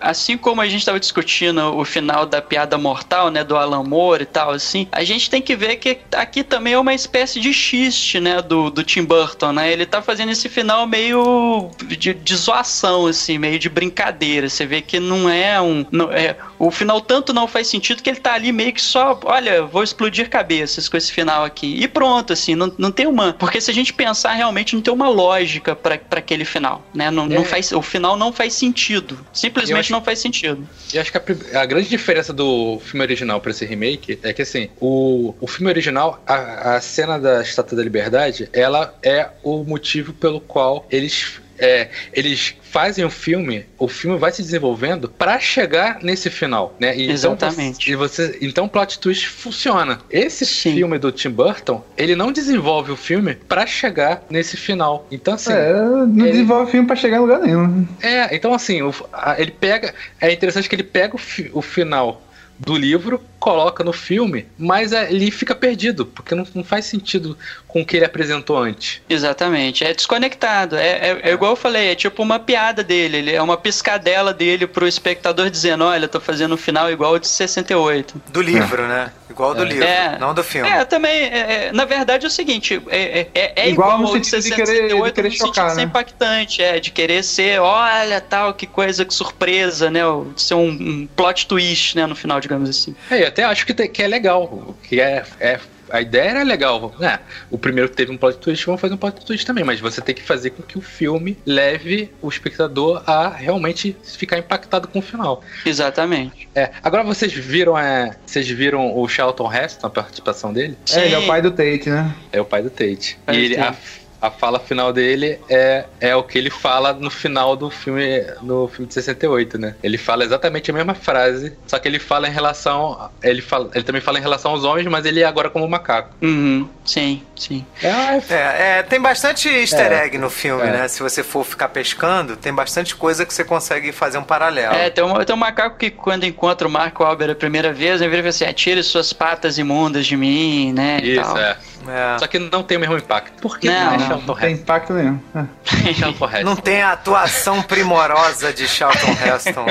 assim 0.00 0.36
como 0.36 0.60
a 0.60 0.66
gente 0.66 0.80
estava 0.80 1.00
discutindo 1.00 1.74
o 1.76 1.84
final 1.84 2.21
da 2.26 2.40
piada 2.42 2.76
mortal, 2.78 3.30
né, 3.30 3.42
do 3.44 3.56
Alan 3.56 3.82
Moore 3.82 4.22
e 4.22 4.26
tal, 4.26 4.50
assim, 4.50 4.86
a 4.92 5.02
gente 5.04 5.28
tem 5.30 5.40
que 5.42 5.54
ver 5.56 5.76
que 5.76 5.98
aqui 6.12 6.42
também 6.44 6.72
é 6.74 6.78
uma 6.78 6.94
espécie 6.94 7.40
de 7.40 7.52
xiste, 7.52 8.20
né, 8.20 8.40
do, 8.42 8.70
do 8.70 8.82
Tim 8.82 9.04
Burton, 9.04 9.52
né, 9.52 9.72
ele 9.72 9.86
tá 9.86 10.00
fazendo 10.02 10.30
esse 10.32 10.48
final 10.48 10.86
meio 10.86 11.70
de, 11.86 12.14
de 12.14 12.36
zoação, 12.36 13.06
assim, 13.06 13.38
meio 13.38 13.58
de 13.58 13.68
brincadeira, 13.68 14.48
você 14.48 14.66
vê 14.66 14.80
que 14.82 14.98
não 15.00 15.28
é 15.28 15.60
um, 15.60 15.84
não, 15.90 16.10
é, 16.12 16.36
o 16.58 16.70
final 16.70 17.00
tanto 17.00 17.32
não 17.32 17.46
faz 17.46 17.66
sentido 17.66 18.02
que 18.02 18.10
ele 18.10 18.20
tá 18.20 18.34
ali 18.34 18.52
meio 18.52 18.72
que 18.72 18.82
só, 18.82 19.18
olha, 19.24 19.62
vou 19.62 19.82
explodir 19.82 20.28
cabeças 20.28 20.88
com 20.88 20.96
esse 20.96 21.12
final 21.12 21.44
aqui, 21.44 21.76
e 21.82 21.88
pronto, 21.88 22.32
assim, 22.32 22.54
não, 22.54 22.72
não 22.78 22.90
tem 22.90 23.06
uma, 23.06 23.32
porque 23.32 23.60
se 23.60 23.70
a 23.70 23.74
gente 23.74 23.92
pensar 23.92 24.32
realmente 24.32 24.74
não 24.74 24.82
tem 24.82 24.92
uma 24.92 25.08
lógica 25.08 25.74
pra 25.76 25.92
pra 25.98 26.18
aquele 26.20 26.44
final, 26.44 26.82
né, 26.94 27.10
não, 27.10 27.26
não 27.26 27.42
É. 27.42 27.44
faz, 27.44 27.70
o 27.72 27.82
final 27.82 28.16
não 28.16 28.32
faz 28.32 28.54
sentido, 28.54 29.18
simplesmente 29.32 29.80
acho- 29.80 29.92
não 29.92 30.02
faz 30.02 30.18
sentido. 30.18 30.66
E 30.92 30.98
acho 30.98 31.12
que 31.12 31.18
a, 31.18 31.60
a 31.60 31.66
grande 31.66 31.88
diferença 31.88 32.11
do 32.32 32.78
filme 32.80 33.04
original 33.04 33.40
pra 33.40 33.50
esse 33.50 33.64
remake 33.64 34.18
é 34.22 34.32
que, 34.32 34.42
assim, 34.42 34.68
o, 34.80 35.34
o 35.40 35.46
filme 35.46 35.70
original, 35.70 36.22
a, 36.26 36.76
a 36.76 36.80
cena 36.80 37.18
da 37.18 37.40
Estátua 37.42 37.76
da 37.76 37.82
Liberdade, 37.82 38.48
ela 38.52 38.94
é 39.02 39.28
o 39.42 39.64
motivo 39.64 40.12
pelo 40.12 40.40
qual 40.40 40.86
eles. 40.90 41.40
É, 41.62 41.88
eles 42.12 42.54
fazem 42.60 43.04
o 43.04 43.10
filme, 43.10 43.64
o 43.78 43.86
filme 43.86 44.18
vai 44.18 44.32
se 44.32 44.42
desenvolvendo 44.42 45.08
pra 45.08 45.38
chegar 45.38 45.98
nesse 46.02 46.28
final, 46.28 46.74
né? 46.80 46.96
E 46.96 47.08
Exatamente. 47.10 47.90
Então 47.90 47.98
você, 48.08 48.22
e 48.24 48.26
você, 48.30 48.38
então 48.42 48.64
o 48.64 48.68
plot 48.68 48.98
twist 48.98 49.28
funciona. 49.28 50.00
Esse 50.10 50.44
Sim. 50.44 50.74
filme 50.74 50.98
do 50.98 51.12
Tim 51.12 51.30
Burton, 51.30 51.84
ele 51.96 52.16
não 52.16 52.32
desenvolve 52.32 52.90
o 52.90 52.96
filme 52.96 53.34
pra 53.34 53.64
chegar 53.66 54.24
nesse 54.28 54.56
final. 54.56 55.06
Então 55.10 55.34
assim, 55.34 55.52
É, 55.52 55.72
não 55.72 56.08
ele- 56.24 56.32
desenvolve 56.32 56.70
filme 56.72 56.86
pra 56.86 56.96
chegar 56.96 57.18
em 57.18 57.20
lugar 57.20 57.38
nenhum. 57.40 57.86
é, 58.02 58.34
então 58.34 58.52
assim, 58.52 58.82
o- 58.82 58.92
a- 59.12 59.36
ele 59.40 59.52
pega. 59.52 59.94
É 60.20 60.32
interessante 60.32 60.68
que 60.68 60.74
ele 60.74 60.82
pega 60.82 61.14
o, 61.14 61.18
fi- 61.18 61.50
o 61.52 61.62
final 61.62 62.22
do 62.58 62.76
livro, 62.76 63.20
coloca 63.42 63.82
no 63.82 63.92
filme, 63.92 64.46
mas 64.56 64.92
é, 64.92 65.10
ele 65.12 65.28
fica 65.32 65.52
perdido, 65.52 66.06
porque 66.06 66.32
não, 66.32 66.46
não 66.54 66.62
faz 66.62 66.84
sentido 66.84 67.36
com 67.66 67.80
o 67.82 67.84
que 67.84 67.96
ele 67.96 68.04
apresentou 68.04 68.56
antes. 68.56 69.00
Exatamente, 69.10 69.82
é 69.82 69.92
desconectado. 69.92 70.76
É, 70.76 70.88
é- 71.10 71.20
é 71.24 71.32
igual 71.32 71.52
eu 71.52 71.56
falei, 71.56 71.90
é 71.90 71.94
tipo 71.96 72.22
uma 72.22 72.38
piada 72.38 72.84
dele, 72.84 73.16
ele 73.16 73.32
é 73.32 73.42
uma 73.42 73.56
piscadela 73.56 74.32
dele 74.32 74.64
pro 74.68 74.86
espectador 74.86 75.50
dizendo: 75.50 75.82
Olha, 75.84 76.06
tô 76.06 76.20
fazendo 76.20 76.54
um 76.54 76.56
final 76.58 76.88
igual 76.90 77.14
ao 77.14 77.18
de 77.18 77.26
68. 77.26 78.22
Do 78.32 78.40
livro, 78.40 78.86
né? 78.86 79.10
Igual 79.28 79.54
do 79.54 79.64
livro, 79.64 79.82
É. 79.82 80.18
não 80.20 80.34
do 80.34 80.44
filme. 80.44 80.68
É, 80.68 80.84
também, 80.84 81.10
é, 81.24 81.66
é, 81.68 81.72
na 81.72 81.84
verdade 81.84 82.24
é 82.26 82.28
o 82.28 82.30
seguinte: 82.30 82.80
é, 82.88 83.26
é- 83.34 83.52
é 83.56 83.68
Igual 83.70 83.98
igual, 83.98 84.12
ao 84.14 84.18
de 84.20 84.26
sentido 84.26 84.42
de 84.44 84.50
querer- 84.50 84.66
de 84.66 84.72
68 84.90 85.14
querer 85.14 85.28
no 85.28 85.32
sentido 85.34 85.46
chocar, 85.54 85.74
né? 85.74 85.82
impactante, 85.82 86.62
é, 86.62 86.78
de 86.78 86.90
querer 86.92 87.24
ser, 87.24 87.58
olha 87.60 88.20
tal, 88.20 88.54
que 88.54 88.66
coisa, 88.66 89.04
que 89.04 89.12
surpresa, 89.14 89.90
né? 89.90 90.00
De 90.36 90.40
ser 90.42 90.54
um, 90.54 90.68
um 90.68 91.08
plot 91.16 91.46
twist, 91.46 91.96
né, 91.96 92.06
no 92.06 92.14
final, 92.14 92.40
digamos 92.40 92.68
assim. 92.68 92.94
É, 93.10 93.30
até 93.32 93.44
acho 93.44 93.64
que, 93.66 93.72
te- 93.74 93.88
que 93.88 94.02
é 94.02 94.06
legal, 94.08 94.76
que 94.82 95.00
é, 95.00 95.24
é- 95.40 95.58
a 95.90 96.00
ideia 96.00 96.30
era 96.30 96.42
legal. 96.42 96.94
né? 96.98 97.18
o 97.50 97.58
primeiro 97.58 97.88
teve 97.88 98.10
um 98.12 98.16
plot 98.16 98.38
twist, 98.38 98.64
vamos 98.64 98.80
fazer 98.80 98.94
um 98.94 98.96
plot 98.96 99.24
twist 99.26 99.44
também, 99.46 99.62
mas 99.64 99.78
você 99.80 100.00
tem 100.00 100.14
que 100.14 100.22
fazer 100.22 100.50
com 100.50 100.62
que 100.62 100.78
o 100.78 100.80
filme 100.80 101.36
leve 101.44 102.10
o 102.22 102.28
espectador 102.28 103.02
a 103.06 103.28
realmente 103.28 103.94
ficar 104.02 104.38
impactado 104.38 104.88
com 104.88 105.00
o 105.00 105.02
final. 105.02 105.42
Exatamente. 105.66 106.48
É, 106.54 106.70
agora 106.82 107.02
vocês 107.02 107.32
viram, 107.32 107.78
é, 107.78 108.16
vocês 108.24 108.48
viram 108.48 108.96
o 108.96 109.06
Charlton 109.08 109.52
Heston, 109.52 109.86
a 109.86 109.90
participação 109.90 110.52
dele? 110.52 110.78
É, 110.94 111.04
ele 111.04 111.14
é 111.14 111.18
o 111.18 111.22
Sim. 111.22 111.26
pai 111.26 111.42
do 111.42 111.50
Tate, 111.50 111.90
né? 111.90 112.14
É 112.32 112.40
o 112.40 112.44
pai 112.44 112.62
do 112.62 112.70
Tate. 112.70 113.18
Pai 113.26 113.34
e 113.34 113.38
do 113.38 113.44
ele, 113.44 113.56
a, 113.60 113.64
Tate. 113.66 113.78
a 113.78 114.01
fala 114.30 114.58
final 114.60 114.92
dele 114.92 115.38
é, 115.48 115.84
é 116.00 116.14
o 116.14 116.22
que 116.22 116.38
ele 116.38 116.50
fala 116.50 116.92
no 116.92 117.10
final 117.10 117.56
do 117.56 117.70
filme, 117.70 118.24
no 118.42 118.68
filme 118.68 118.86
de 118.86 118.94
68, 118.94 119.58
né? 119.58 119.74
Ele 119.82 119.98
fala 119.98 120.24
exatamente 120.24 120.70
a 120.70 120.74
mesma 120.74 120.94
frase, 120.94 121.56
só 121.66 121.78
que 121.78 121.88
ele 121.88 121.98
fala 121.98 122.28
em 122.28 122.30
relação. 122.30 123.10
Ele, 123.22 123.42
fala, 123.42 123.70
ele 123.74 123.84
também 123.84 124.00
fala 124.00 124.18
em 124.18 124.22
relação 124.22 124.52
aos 124.52 124.64
homens, 124.64 124.86
mas 124.86 125.04
ele 125.04 125.20
é 125.20 125.24
agora 125.24 125.50
como 125.50 125.66
macaco. 125.68 126.14
Uhum. 126.22 126.68
Sim, 126.84 127.22
sim. 127.36 127.64
É, 127.82 127.88
é, 128.34 128.78
é 128.78 128.82
tem 128.82 129.00
bastante 129.00 129.48
easter 129.48 129.92
egg 129.92 130.18
no 130.18 130.30
filme, 130.30 130.64
né? 130.64 130.88
Se 130.88 131.02
você 131.02 131.22
for 131.22 131.44
ficar 131.44 131.68
pescando, 131.68 132.36
tem 132.36 132.52
bastante 132.52 132.94
coisa 132.94 133.24
que 133.24 133.32
você 133.32 133.44
consegue 133.44 133.92
fazer 133.92 134.18
um 134.18 134.24
paralelo. 134.24 134.74
É, 134.74 134.90
tem 134.90 135.02
um, 135.04 135.24
tem 135.24 135.34
um 135.34 135.38
macaco 135.38 135.76
que 135.76 135.90
quando 135.90 136.24
encontra 136.24 136.66
o 136.66 136.70
Marco 136.70 137.02
Albert 137.04 137.30
a 137.32 137.34
primeira 137.34 137.72
vez, 137.72 138.00
ele 138.00 138.10
vira 138.10 138.28
assim, 138.28 138.44
atire 138.44 138.82
suas 138.82 139.12
patas 139.12 139.58
imundas 139.58 140.06
de 140.06 140.16
mim, 140.16 140.72
né? 140.72 141.00
Isso, 141.02 141.36
é. 141.36 141.56
É. 141.88 142.18
Só 142.18 142.26
que 142.26 142.38
não 142.38 142.62
tem 142.62 142.76
o 142.76 142.80
mesmo 142.80 142.96
impacto. 142.96 143.40
Por 143.40 143.58
que 143.58 143.68
não, 143.68 143.98
não, 143.98 144.08
não, 144.08 144.20
não 144.22 144.34
tem 144.34 144.54
impacto 144.54 144.92
nenhum. 144.92 145.20
É. 145.34 146.42
não 146.44 146.56
tem 146.56 146.82
a 146.82 146.92
atuação 146.92 147.62
primorosa 147.62 148.52
de 148.52 148.68
Charlton 148.68 149.12
Heston. 149.12 149.66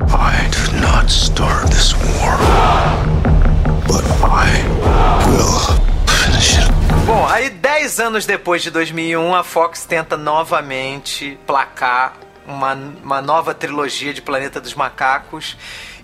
I 0.00 0.48
did 0.50 0.80
not 0.80 1.10
start 1.10 1.68
this 1.70 1.92
war, 1.94 2.38
but 3.86 4.04
I 4.22 4.62
will 5.28 5.58
finish 6.06 6.58
it. 6.58 6.68
Bom, 7.06 7.26
aí 7.26 7.50
10 7.50 8.00
anos 8.00 8.26
depois 8.26 8.62
de 8.62 8.70
2001, 8.70 9.34
a 9.34 9.42
Fox 9.42 9.84
tenta 9.84 10.16
novamente 10.16 11.38
placar 11.46 12.14
uma, 12.46 12.74
uma 13.02 13.20
nova 13.20 13.54
trilogia 13.54 14.12
de 14.12 14.22
Planeta 14.22 14.60
dos 14.60 14.74
Macacos 14.74 15.56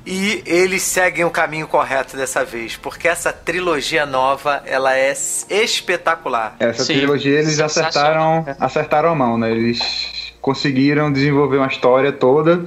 e 0.07 0.43
eles 0.47 0.83
seguem 0.83 1.25
o 1.25 1.31
caminho 1.31 1.67
correto 1.67 2.17
dessa 2.17 2.45
vez, 2.45 2.77
porque 2.77 3.09
essa 3.09 3.33
trilogia 3.33 4.05
nova, 4.05 4.63
ela 4.67 4.97
é 4.97 5.15
espetacular. 5.51 6.57
Essa 6.61 6.85
Sim, 6.85 6.95
trilogia 6.95 7.39
eles 7.39 7.59
acertaram, 7.59 8.45
acertaram 8.61 9.11
a 9.11 9.15
mão, 9.15 9.39
né? 9.39 9.51
Eles 9.51 10.35
conseguiram 10.41 11.11
desenvolver 11.11 11.57
uma 11.57 11.69
história 11.69 12.13
toda. 12.13 12.67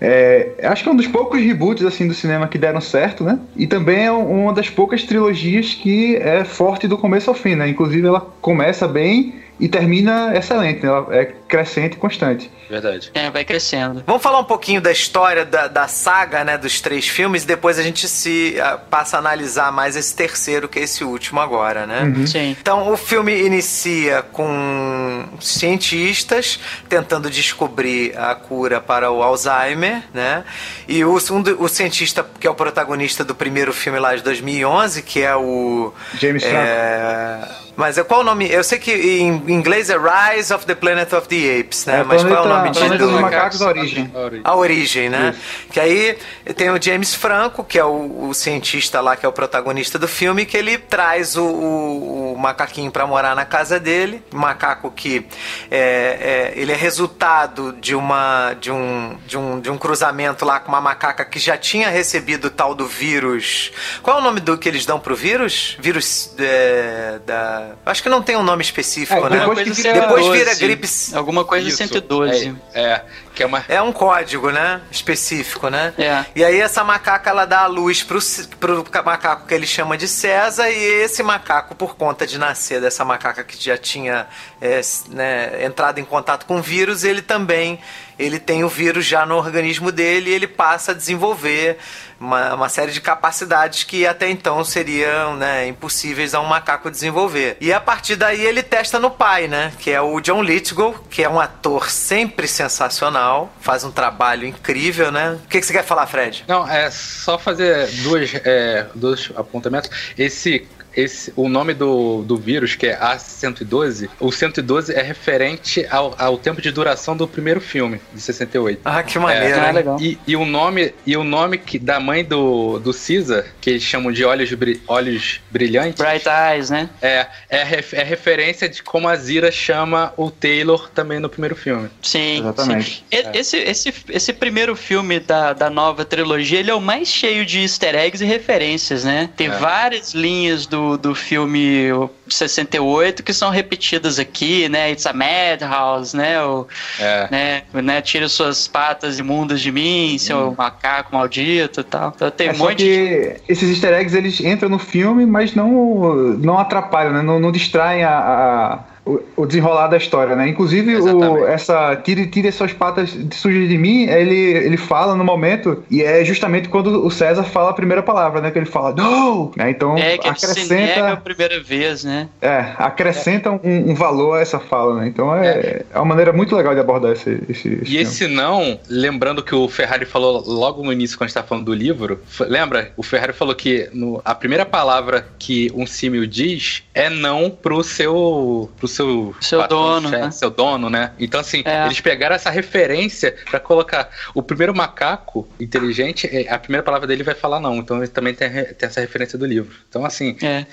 É, 0.00 0.50
acho 0.64 0.82
que 0.82 0.88
é 0.88 0.92
um 0.92 0.96
dos 0.96 1.06
poucos 1.06 1.40
reboots 1.40 1.84
assim 1.84 2.06
do 2.06 2.12
cinema 2.12 2.46
que 2.46 2.58
deram 2.58 2.80
certo, 2.80 3.24
né? 3.24 3.38
E 3.56 3.66
também 3.66 4.04
é 4.04 4.12
uma 4.12 4.52
das 4.52 4.68
poucas 4.68 5.04
trilogias 5.04 5.72
que 5.72 6.16
é 6.16 6.44
forte 6.44 6.86
do 6.86 6.98
começo 6.98 7.30
ao 7.30 7.34
fim, 7.34 7.54
né? 7.54 7.68
Inclusive 7.68 8.06
ela 8.06 8.20
começa 8.20 8.86
bem 8.86 9.34
e 9.58 9.68
termina 9.68 10.36
excelente, 10.36 10.82
né? 10.82 10.88
Ela 10.88 11.06
é 11.14 11.24
crescente 11.46 11.94
e 11.94 11.96
constante. 11.96 12.50
Verdade. 12.68 13.10
É, 13.14 13.30
vai 13.30 13.44
crescendo. 13.44 14.02
Vamos 14.06 14.22
falar 14.22 14.40
um 14.40 14.44
pouquinho 14.44 14.80
da 14.80 14.90
história 14.90 15.44
da, 15.44 15.68
da 15.68 15.86
saga, 15.86 16.42
né, 16.42 16.58
dos 16.58 16.80
três 16.80 17.06
filmes, 17.06 17.44
e 17.44 17.46
depois 17.46 17.78
a 17.78 17.82
gente 17.82 18.08
se 18.08 18.56
uh, 18.58 18.78
passa 18.90 19.16
a 19.16 19.20
analisar 19.20 19.70
mais 19.70 19.96
esse 19.96 20.14
terceiro, 20.14 20.68
que 20.68 20.78
é 20.78 20.82
esse 20.82 21.04
último 21.04 21.40
agora, 21.40 21.86
né? 21.86 22.02
Uhum. 22.02 22.26
Sim. 22.26 22.56
Então, 22.60 22.92
o 22.92 22.96
filme 22.96 23.44
inicia 23.44 24.22
com 24.32 25.24
cientistas 25.40 26.58
tentando 26.88 27.30
descobrir 27.30 28.16
a 28.18 28.34
cura 28.34 28.80
para 28.80 29.10
o 29.10 29.22
Alzheimer, 29.22 30.02
né? 30.12 30.42
E 30.88 31.04
o, 31.04 31.16
um 31.30 31.42
do, 31.42 31.62
o 31.62 31.68
cientista 31.68 32.26
que 32.40 32.46
é 32.46 32.50
o 32.50 32.54
protagonista 32.54 33.22
do 33.22 33.34
primeiro 33.34 33.72
filme 33.72 33.98
lá 33.98 34.16
de 34.16 34.22
2011, 34.22 35.02
que 35.02 35.22
é 35.22 35.36
o... 35.36 35.92
James 36.18 36.42
é, 36.42 37.48
mas 37.76 37.98
é 37.98 38.04
qual 38.04 38.20
o 38.20 38.24
nome? 38.24 38.50
Eu 38.50 38.62
sei 38.62 38.78
que 38.78 38.92
em 38.92 39.28
inglês 39.48 39.90
é 39.90 39.96
Rise 39.96 40.52
of 40.52 40.64
the 40.64 40.74
Planet 40.74 41.12
of 41.12 41.28
the 41.28 41.60
Apes, 41.60 41.86
né? 41.86 42.00
É, 42.00 42.04
Mas 42.04 42.22
planeta, 42.22 42.28
qual 42.28 42.44
é 42.44 42.46
o 42.46 42.56
nome 42.56 42.70
de 42.70 42.78
Planeta 42.78 43.06
dos 43.06 43.20
Macacos, 43.20 43.62
a 43.62 43.68
origem. 43.68 44.12
A 44.44 44.56
origem, 44.56 45.08
né? 45.08 45.34
Isso. 45.34 45.68
Que 45.72 45.80
aí 45.80 46.18
tem 46.56 46.70
o 46.70 46.80
James 46.80 47.14
Franco, 47.14 47.64
que 47.64 47.78
é 47.78 47.84
o, 47.84 48.28
o, 48.28 48.34
cientista 48.34 49.00
lá, 49.00 49.16
que 49.16 49.26
é 49.26 49.28
o 49.28 49.32
protagonista 49.32 49.98
do 49.98 50.06
filme, 50.06 50.46
que 50.46 50.56
ele 50.56 50.78
traz 50.78 51.36
o, 51.36 51.44
o, 51.44 52.34
o 52.34 52.38
macaquinho 52.38 52.90
para 52.90 53.06
morar 53.06 53.34
na 53.34 53.44
casa 53.44 53.80
dele. 53.80 54.22
Um 54.32 54.38
macaco 54.38 54.90
que 54.90 55.26
é, 55.70 56.52
é, 56.54 56.60
ele 56.60 56.72
é 56.72 56.76
resultado 56.76 57.72
de 57.80 57.94
uma 57.94 58.54
de 58.60 58.70
um, 58.70 59.16
de 59.26 59.36
um 59.36 59.60
de 59.60 59.70
um 59.70 59.78
cruzamento 59.78 60.44
lá 60.44 60.60
com 60.60 60.68
uma 60.68 60.80
macaca 60.80 61.24
que 61.24 61.38
já 61.38 61.56
tinha 61.56 61.88
recebido 61.88 62.46
o 62.46 62.50
tal 62.50 62.74
do 62.74 62.86
vírus. 62.86 63.72
Qual 64.02 64.18
é 64.18 64.20
o 64.20 64.22
nome 64.22 64.40
do 64.40 64.56
que 64.56 64.68
eles 64.68 64.86
dão 64.86 65.00
pro 65.00 65.16
vírus? 65.16 65.76
Vírus 65.80 66.34
é, 66.38 67.18
da 67.24 67.63
Acho 67.86 68.02
que 68.02 68.08
não 68.08 68.22
tem 68.22 68.36
um 68.36 68.42
nome 68.42 68.62
específico, 68.62 69.26
é, 69.26 69.30
né? 69.30 69.40
Depois, 69.40 69.76
que, 69.76 69.92
depois 69.92 70.26
vira 70.28 70.54
gripe. 70.54 70.88
Alguma 71.14 71.44
coisa 71.44 71.68
Isso, 71.68 71.78
112. 71.78 72.56
É, 72.72 72.82
é, 72.82 73.04
que 73.34 73.42
é 73.42 73.46
uma. 73.46 73.64
É 73.68 73.80
um 73.82 73.92
código, 73.92 74.50
né? 74.50 74.80
Específico, 74.90 75.68
né? 75.68 75.92
É. 75.98 76.24
E 76.34 76.44
aí 76.44 76.60
essa 76.60 76.82
macaca 76.84 77.30
ela 77.30 77.44
dá 77.44 77.60
a 77.60 77.66
luz 77.66 78.02
pro, 78.02 78.18
pro 78.58 78.84
macaco 79.04 79.46
que 79.46 79.54
ele 79.54 79.66
chama 79.66 79.96
de 79.96 80.08
César, 80.08 80.70
e 80.70 81.02
esse 81.02 81.22
macaco, 81.22 81.74
por 81.74 81.96
conta 81.96 82.26
de 82.26 82.38
nascer 82.38 82.80
dessa 82.80 83.04
macaca 83.04 83.42
que 83.44 83.62
já 83.62 83.76
tinha 83.76 84.26
é, 84.60 84.80
né, 85.08 85.64
entrado 85.64 85.98
em 85.98 86.04
contato 86.04 86.46
com 86.46 86.58
o 86.58 86.62
vírus, 86.62 87.04
ele 87.04 87.22
também 87.22 87.80
ele 88.18 88.38
tem 88.38 88.62
o 88.62 88.68
vírus 88.68 89.04
já 89.04 89.26
no 89.26 89.36
organismo 89.36 89.90
dele 89.90 90.30
e 90.30 90.34
ele 90.34 90.46
passa 90.46 90.92
a 90.92 90.94
desenvolver 90.94 91.78
uma, 92.24 92.54
uma 92.54 92.68
série 92.68 92.92
de 92.92 93.00
capacidades 93.00 93.84
que 93.84 94.06
até 94.06 94.28
então 94.28 94.64
seriam 94.64 95.36
né, 95.36 95.68
impossíveis 95.68 96.34
a 96.34 96.40
um 96.40 96.46
macaco 96.46 96.90
desenvolver. 96.90 97.56
E 97.60 97.72
a 97.72 97.80
partir 97.80 98.16
daí 98.16 98.40
ele 98.40 98.62
testa 98.62 98.98
no 98.98 99.10
pai, 99.10 99.46
né? 99.46 99.72
Que 99.78 99.90
é 99.90 100.00
o 100.00 100.20
John 100.20 100.42
Lithgow, 100.42 100.94
que 101.10 101.22
é 101.22 101.28
um 101.28 101.38
ator 101.38 101.90
sempre 101.90 102.48
sensacional, 102.48 103.52
faz 103.60 103.84
um 103.84 103.90
trabalho 103.90 104.46
incrível, 104.46 105.12
né? 105.12 105.38
O 105.44 105.48
que, 105.48 105.60
que 105.60 105.66
você 105.66 105.72
quer 105.72 105.84
falar, 105.84 106.06
Fred? 106.06 106.44
Não, 106.48 106.68
é 106.68 106.90
só 106.90 107.38
fazer 107.38 107.86
duas, 108.02 108.34
é, 108.34 108.86
dois 108.94 109.30
apontamentos. 109.36 109.90
Esse 110.16 110.66
esse, 110.96 111.32
o 111.36 111.48
nome 111.48 111.74
do, 111.74 112.22
do 112.22 112.36
vírus, 112.36 112.74
que 112.74 112.86
é 112.86 112.98
A112, 112.98 114.08
o 114.20 114.30
112 114.30 114.92
é 114.92 115.02
referente 115.02 115.86
ao, 115.90 116.14
ao 116.18 116.38
tempo 116.38 116.60
de 116.60 116.70
duração 116.70 117.16
do 117.16 117.26
primeiro 117.26 117.60
filme, 117.60 118.00
de 118.12 118.20
68. 118.20 118.80
Ah, 118.84 119.02
que 119.02 119.18
maneiro, 119.18 119.58
é, 119.58 119.72
legal. 119.72 120.00
E, 120.00 120.18
e, 120.26 120.36
o 120.36 120.44
nome, 120.44 120.94
e 121.06 121.16
o 121.16 121.24
nome 121.24 121.58
que, 121.58 121.78
da 121.78 122.00
mãe 122.00 122.24
do, 122.24 122.78
do 122.78 122.92
Caesar, 122.92 123.44
que 123.60 123.70
eles 123.70 123.82
chamam 123.82 124.12
de 124.12 124.24
olhos, 124.24 124.52
bri, 124.52 124.80
olhos 124.86 125.40
brilhantes. 125.50 126.04
Bright 126.04 126.26
Eyes, 126.28 126.70
né? 126.70 126.88
É, 127.00 127.26
é, 127.48 127.62
ref, 127.62 127.94
é 127.94 128.02
referência 128.02 128.68
de 128.68 128.82
como 128.82 129.08
a 129.08 129.16
Zira 129.16 129.50
chama 129.50 130.12
o 130.16 130.30
Taylor 130.30 130.88
também 130.90 131.18
no 131.18 131.28
primeiro 131.28 131.56
filme. 131.56 131.88
Sim, 132.02 132.40
Exatamente. 132.40 132.96
Sim. 132.96 133.04
É. 133.10 133.38
Esse, 133.38 133.56
esse, 133.56 133.94
esse 134.08 134.32
primeiro 134.32 134.76
filme 134.76 135.20
da, 135.20 135.52
da 135.52 135.70
nova 135.70 136.04
trilogia, 136.04 136.60
ele 136.60 136.70
é 136.70 136.74
o 136.74 136.80
mais 136.80 137.08
cheio 137.08 137.44
de 137.44 137.60
easter 137.60 137.94
eggs 137.94 138.22
e 138.22 138.26
referências, 138.26 139.04
né? 139.04 139.30
Tem 139.36 139.48
é. 139.48 139.50
várias 139.50 140.12
linhas 140.14 140.66
do 140.66 140.83
do, 140.96 141.14
filme 141.14 141.88
68 142.28 143.22
que 143.22 143.32
são 143.32 143.50
repetidas 143.50 144.18
aqui, 144.18 144.68
né? 144.68 144.90
It's 144.90 145.06
a 145.06 145.12
Madhouse, 145.12 146.16
né? 146.16 146.42
O, 146.42 146.66
é. 146.98 147.28
né, 147.30 147.62
né? 147.72 148.00
Tira 148.00 148.28
suas 148.28 148.68
patas 148.68 149.18
imundas 149.18 149.60
de 149.60 149.70
mim, 149.70 150.16
seu 150.18 150.50
hum. 150.50 150.54
macaco 150.56 151.14
maldito 151.14 151.80
e 151.80 151.84
tal. 151.84 152.12
Então 152.14 152.30
tem 152.30 152.48
é, 152.48 152.52
um 152.52 152.56
monte 152.56 152.76
que 152.84 153.36
esses 153.48 153.68
easter 153.70 153.92
eggs 153.94 154.16
eles 154.16 154.40
entram 154.40 154.68
no 154.68 154.78
filme, 154.78 155.26
mas 155.26 155.54
não, 155.54 156.14
não 156.38 156.58
atrapalham, 156.58 157.12
né? 157.12 157.22
Não, 157.22 157.38
não 157.40 157.52
distraem 157.52 158.04
a, 158.04 158.18
a 158.18 158.93
o, 159.04 159.46
desenrolar 159.46 159.88
da 159.88 159.96
história, 159.96 160.34
né? 160.34 160.48
Inclusive, 160.48 160.96
o, 160.96 161.46
essa 161.46 161.94
tire, 161.96 162.26
tire 162.26 162.50
suas 162.50 162.72
patas 162.72 163.16
sujas 163.32 163.68
de 163.68 163.76
mim, 163.76 164.04
ele, 164.04 164.34
ele 164.34 164.76
fala 164.76 165.14
no 165.14 165.24
momento, 165.24 165.84
e 165.90 166.02
é 166.02 166.24
justamente 166.24 166.68
quando 166.68 167.04
o 167.04 167.10
César 167.10 167.44
fala 167.44 167.70
a 167.70 167.74
primeira 167.74 168.02
palavra, 168.02 168.40
né? 168.40 168.50
Que 168.50 168.58
ele 168.58 168.66
fala, 168.66 168.92
no! 168.94 169.52
Né? 169.56 169.70
Então, 169.70 169.96
é, 169.96 170.16
que 170.16 170.28
acrescenta. 170.28 171.12
a 171.12 171.16
primeira 171.16 171.62
vez, 171.62 172.04
né? 172.04 172.28
É, 172.40 172.72
acrescenta 172.78 173.50
é. 173.50 173.52
Um, 173.52 173.90
um, 173.90 173.94
valor 173.94 174.38
a 174.38 174.40
essa 174.40 174.58
fala, 174.58 175.00
né? 175.00 175.06
Então 175.06 175.34
é, 175.36 175.48
é. 175.48 175.86
é 175.92 175.98
uma 175.98 176.06
maneira 176.06 176.32
muito 176.32 176.56
legal 176.56 176.74
de 176.74 176.80
abordar 176.80 177.12
esse. 177.12 177.42
esse, 177.48 177.80
esse 177.82 177.92
e 177.92 177.98
esse 177.98 178.26
não, 178.26 178.78
lembrando 178.88 179.42
que 179.42 179.54
o 179.54 179.68
Ferrari 179.68 180.06
falou 180.06 180.42
logo 180.46 180.82
no 180.82 180.92
início, 180.92 181.16
quando 181.18 181.26
a 181.26 181.28
gente 181.28 181.34
tá 181.34 181.42
falando 181.42 181.66
do 181.66 181.74
livro, 181.74 182.20
lembra? 182.40 182.92
O 182.96 183.02
Ferrari 183.02 183.32
falou 183.32 183.54
que 183.54 183.88
no, 183.92 184.20
a 184.24 184.34
primeira 184.34 184.64
palavra 184.64 185.26
que 185.38 185.70
um 185.74 185.86
símil 185.86 186.26
diz 186.26 186.82
é 186.94 187.10
não 187.10 187.50
pro 187.50 187.82
seu. 187.82 188.70
Pro 188.78 188.88
seu, 188.94 189.34
seu 189.40 189.60
patrão, 189.60 189.78
dono, 189.78 190.08
chefe, 190.10 190.24
né? 190.24 190.30
seu 190.30 190.50
dono, 190.50 190.90
né? 190.90 191.12
Então 191.18 191.40
assim, 191.40 191.62
é. 191.64 191.86
eles 191.86 192.00
pegaram 192.00 192.34
essa 192.34 192.50
referência 192.50 193.34
para 193.50 193.60
colocar 193.60 194.08
o 194.34 194.42
primeiro 194.42 194.74
macaco 194.74 195.48
inteligente, 195.58 196.28
é, 196.30 196.52
a 196.52 196.58
primeira 196.58 196.82
palavra 196.82 197.06
dele 197.06 197.22
vai 197.22 197.34
falar 197.34 197.60
não, 197.60 197.76
então 197.76 197.98
ele 197.98 198.08
também 198.08 198.34
tem, 198.34 198.50
tem 198.50 198.86
essa 198.86 199.00
referência 199.00 199.38
do 199.38 199.46
livro. 199.46 199.74
Então 199.88 200.04
assim, 200.04 200.36
é 200.42 200.66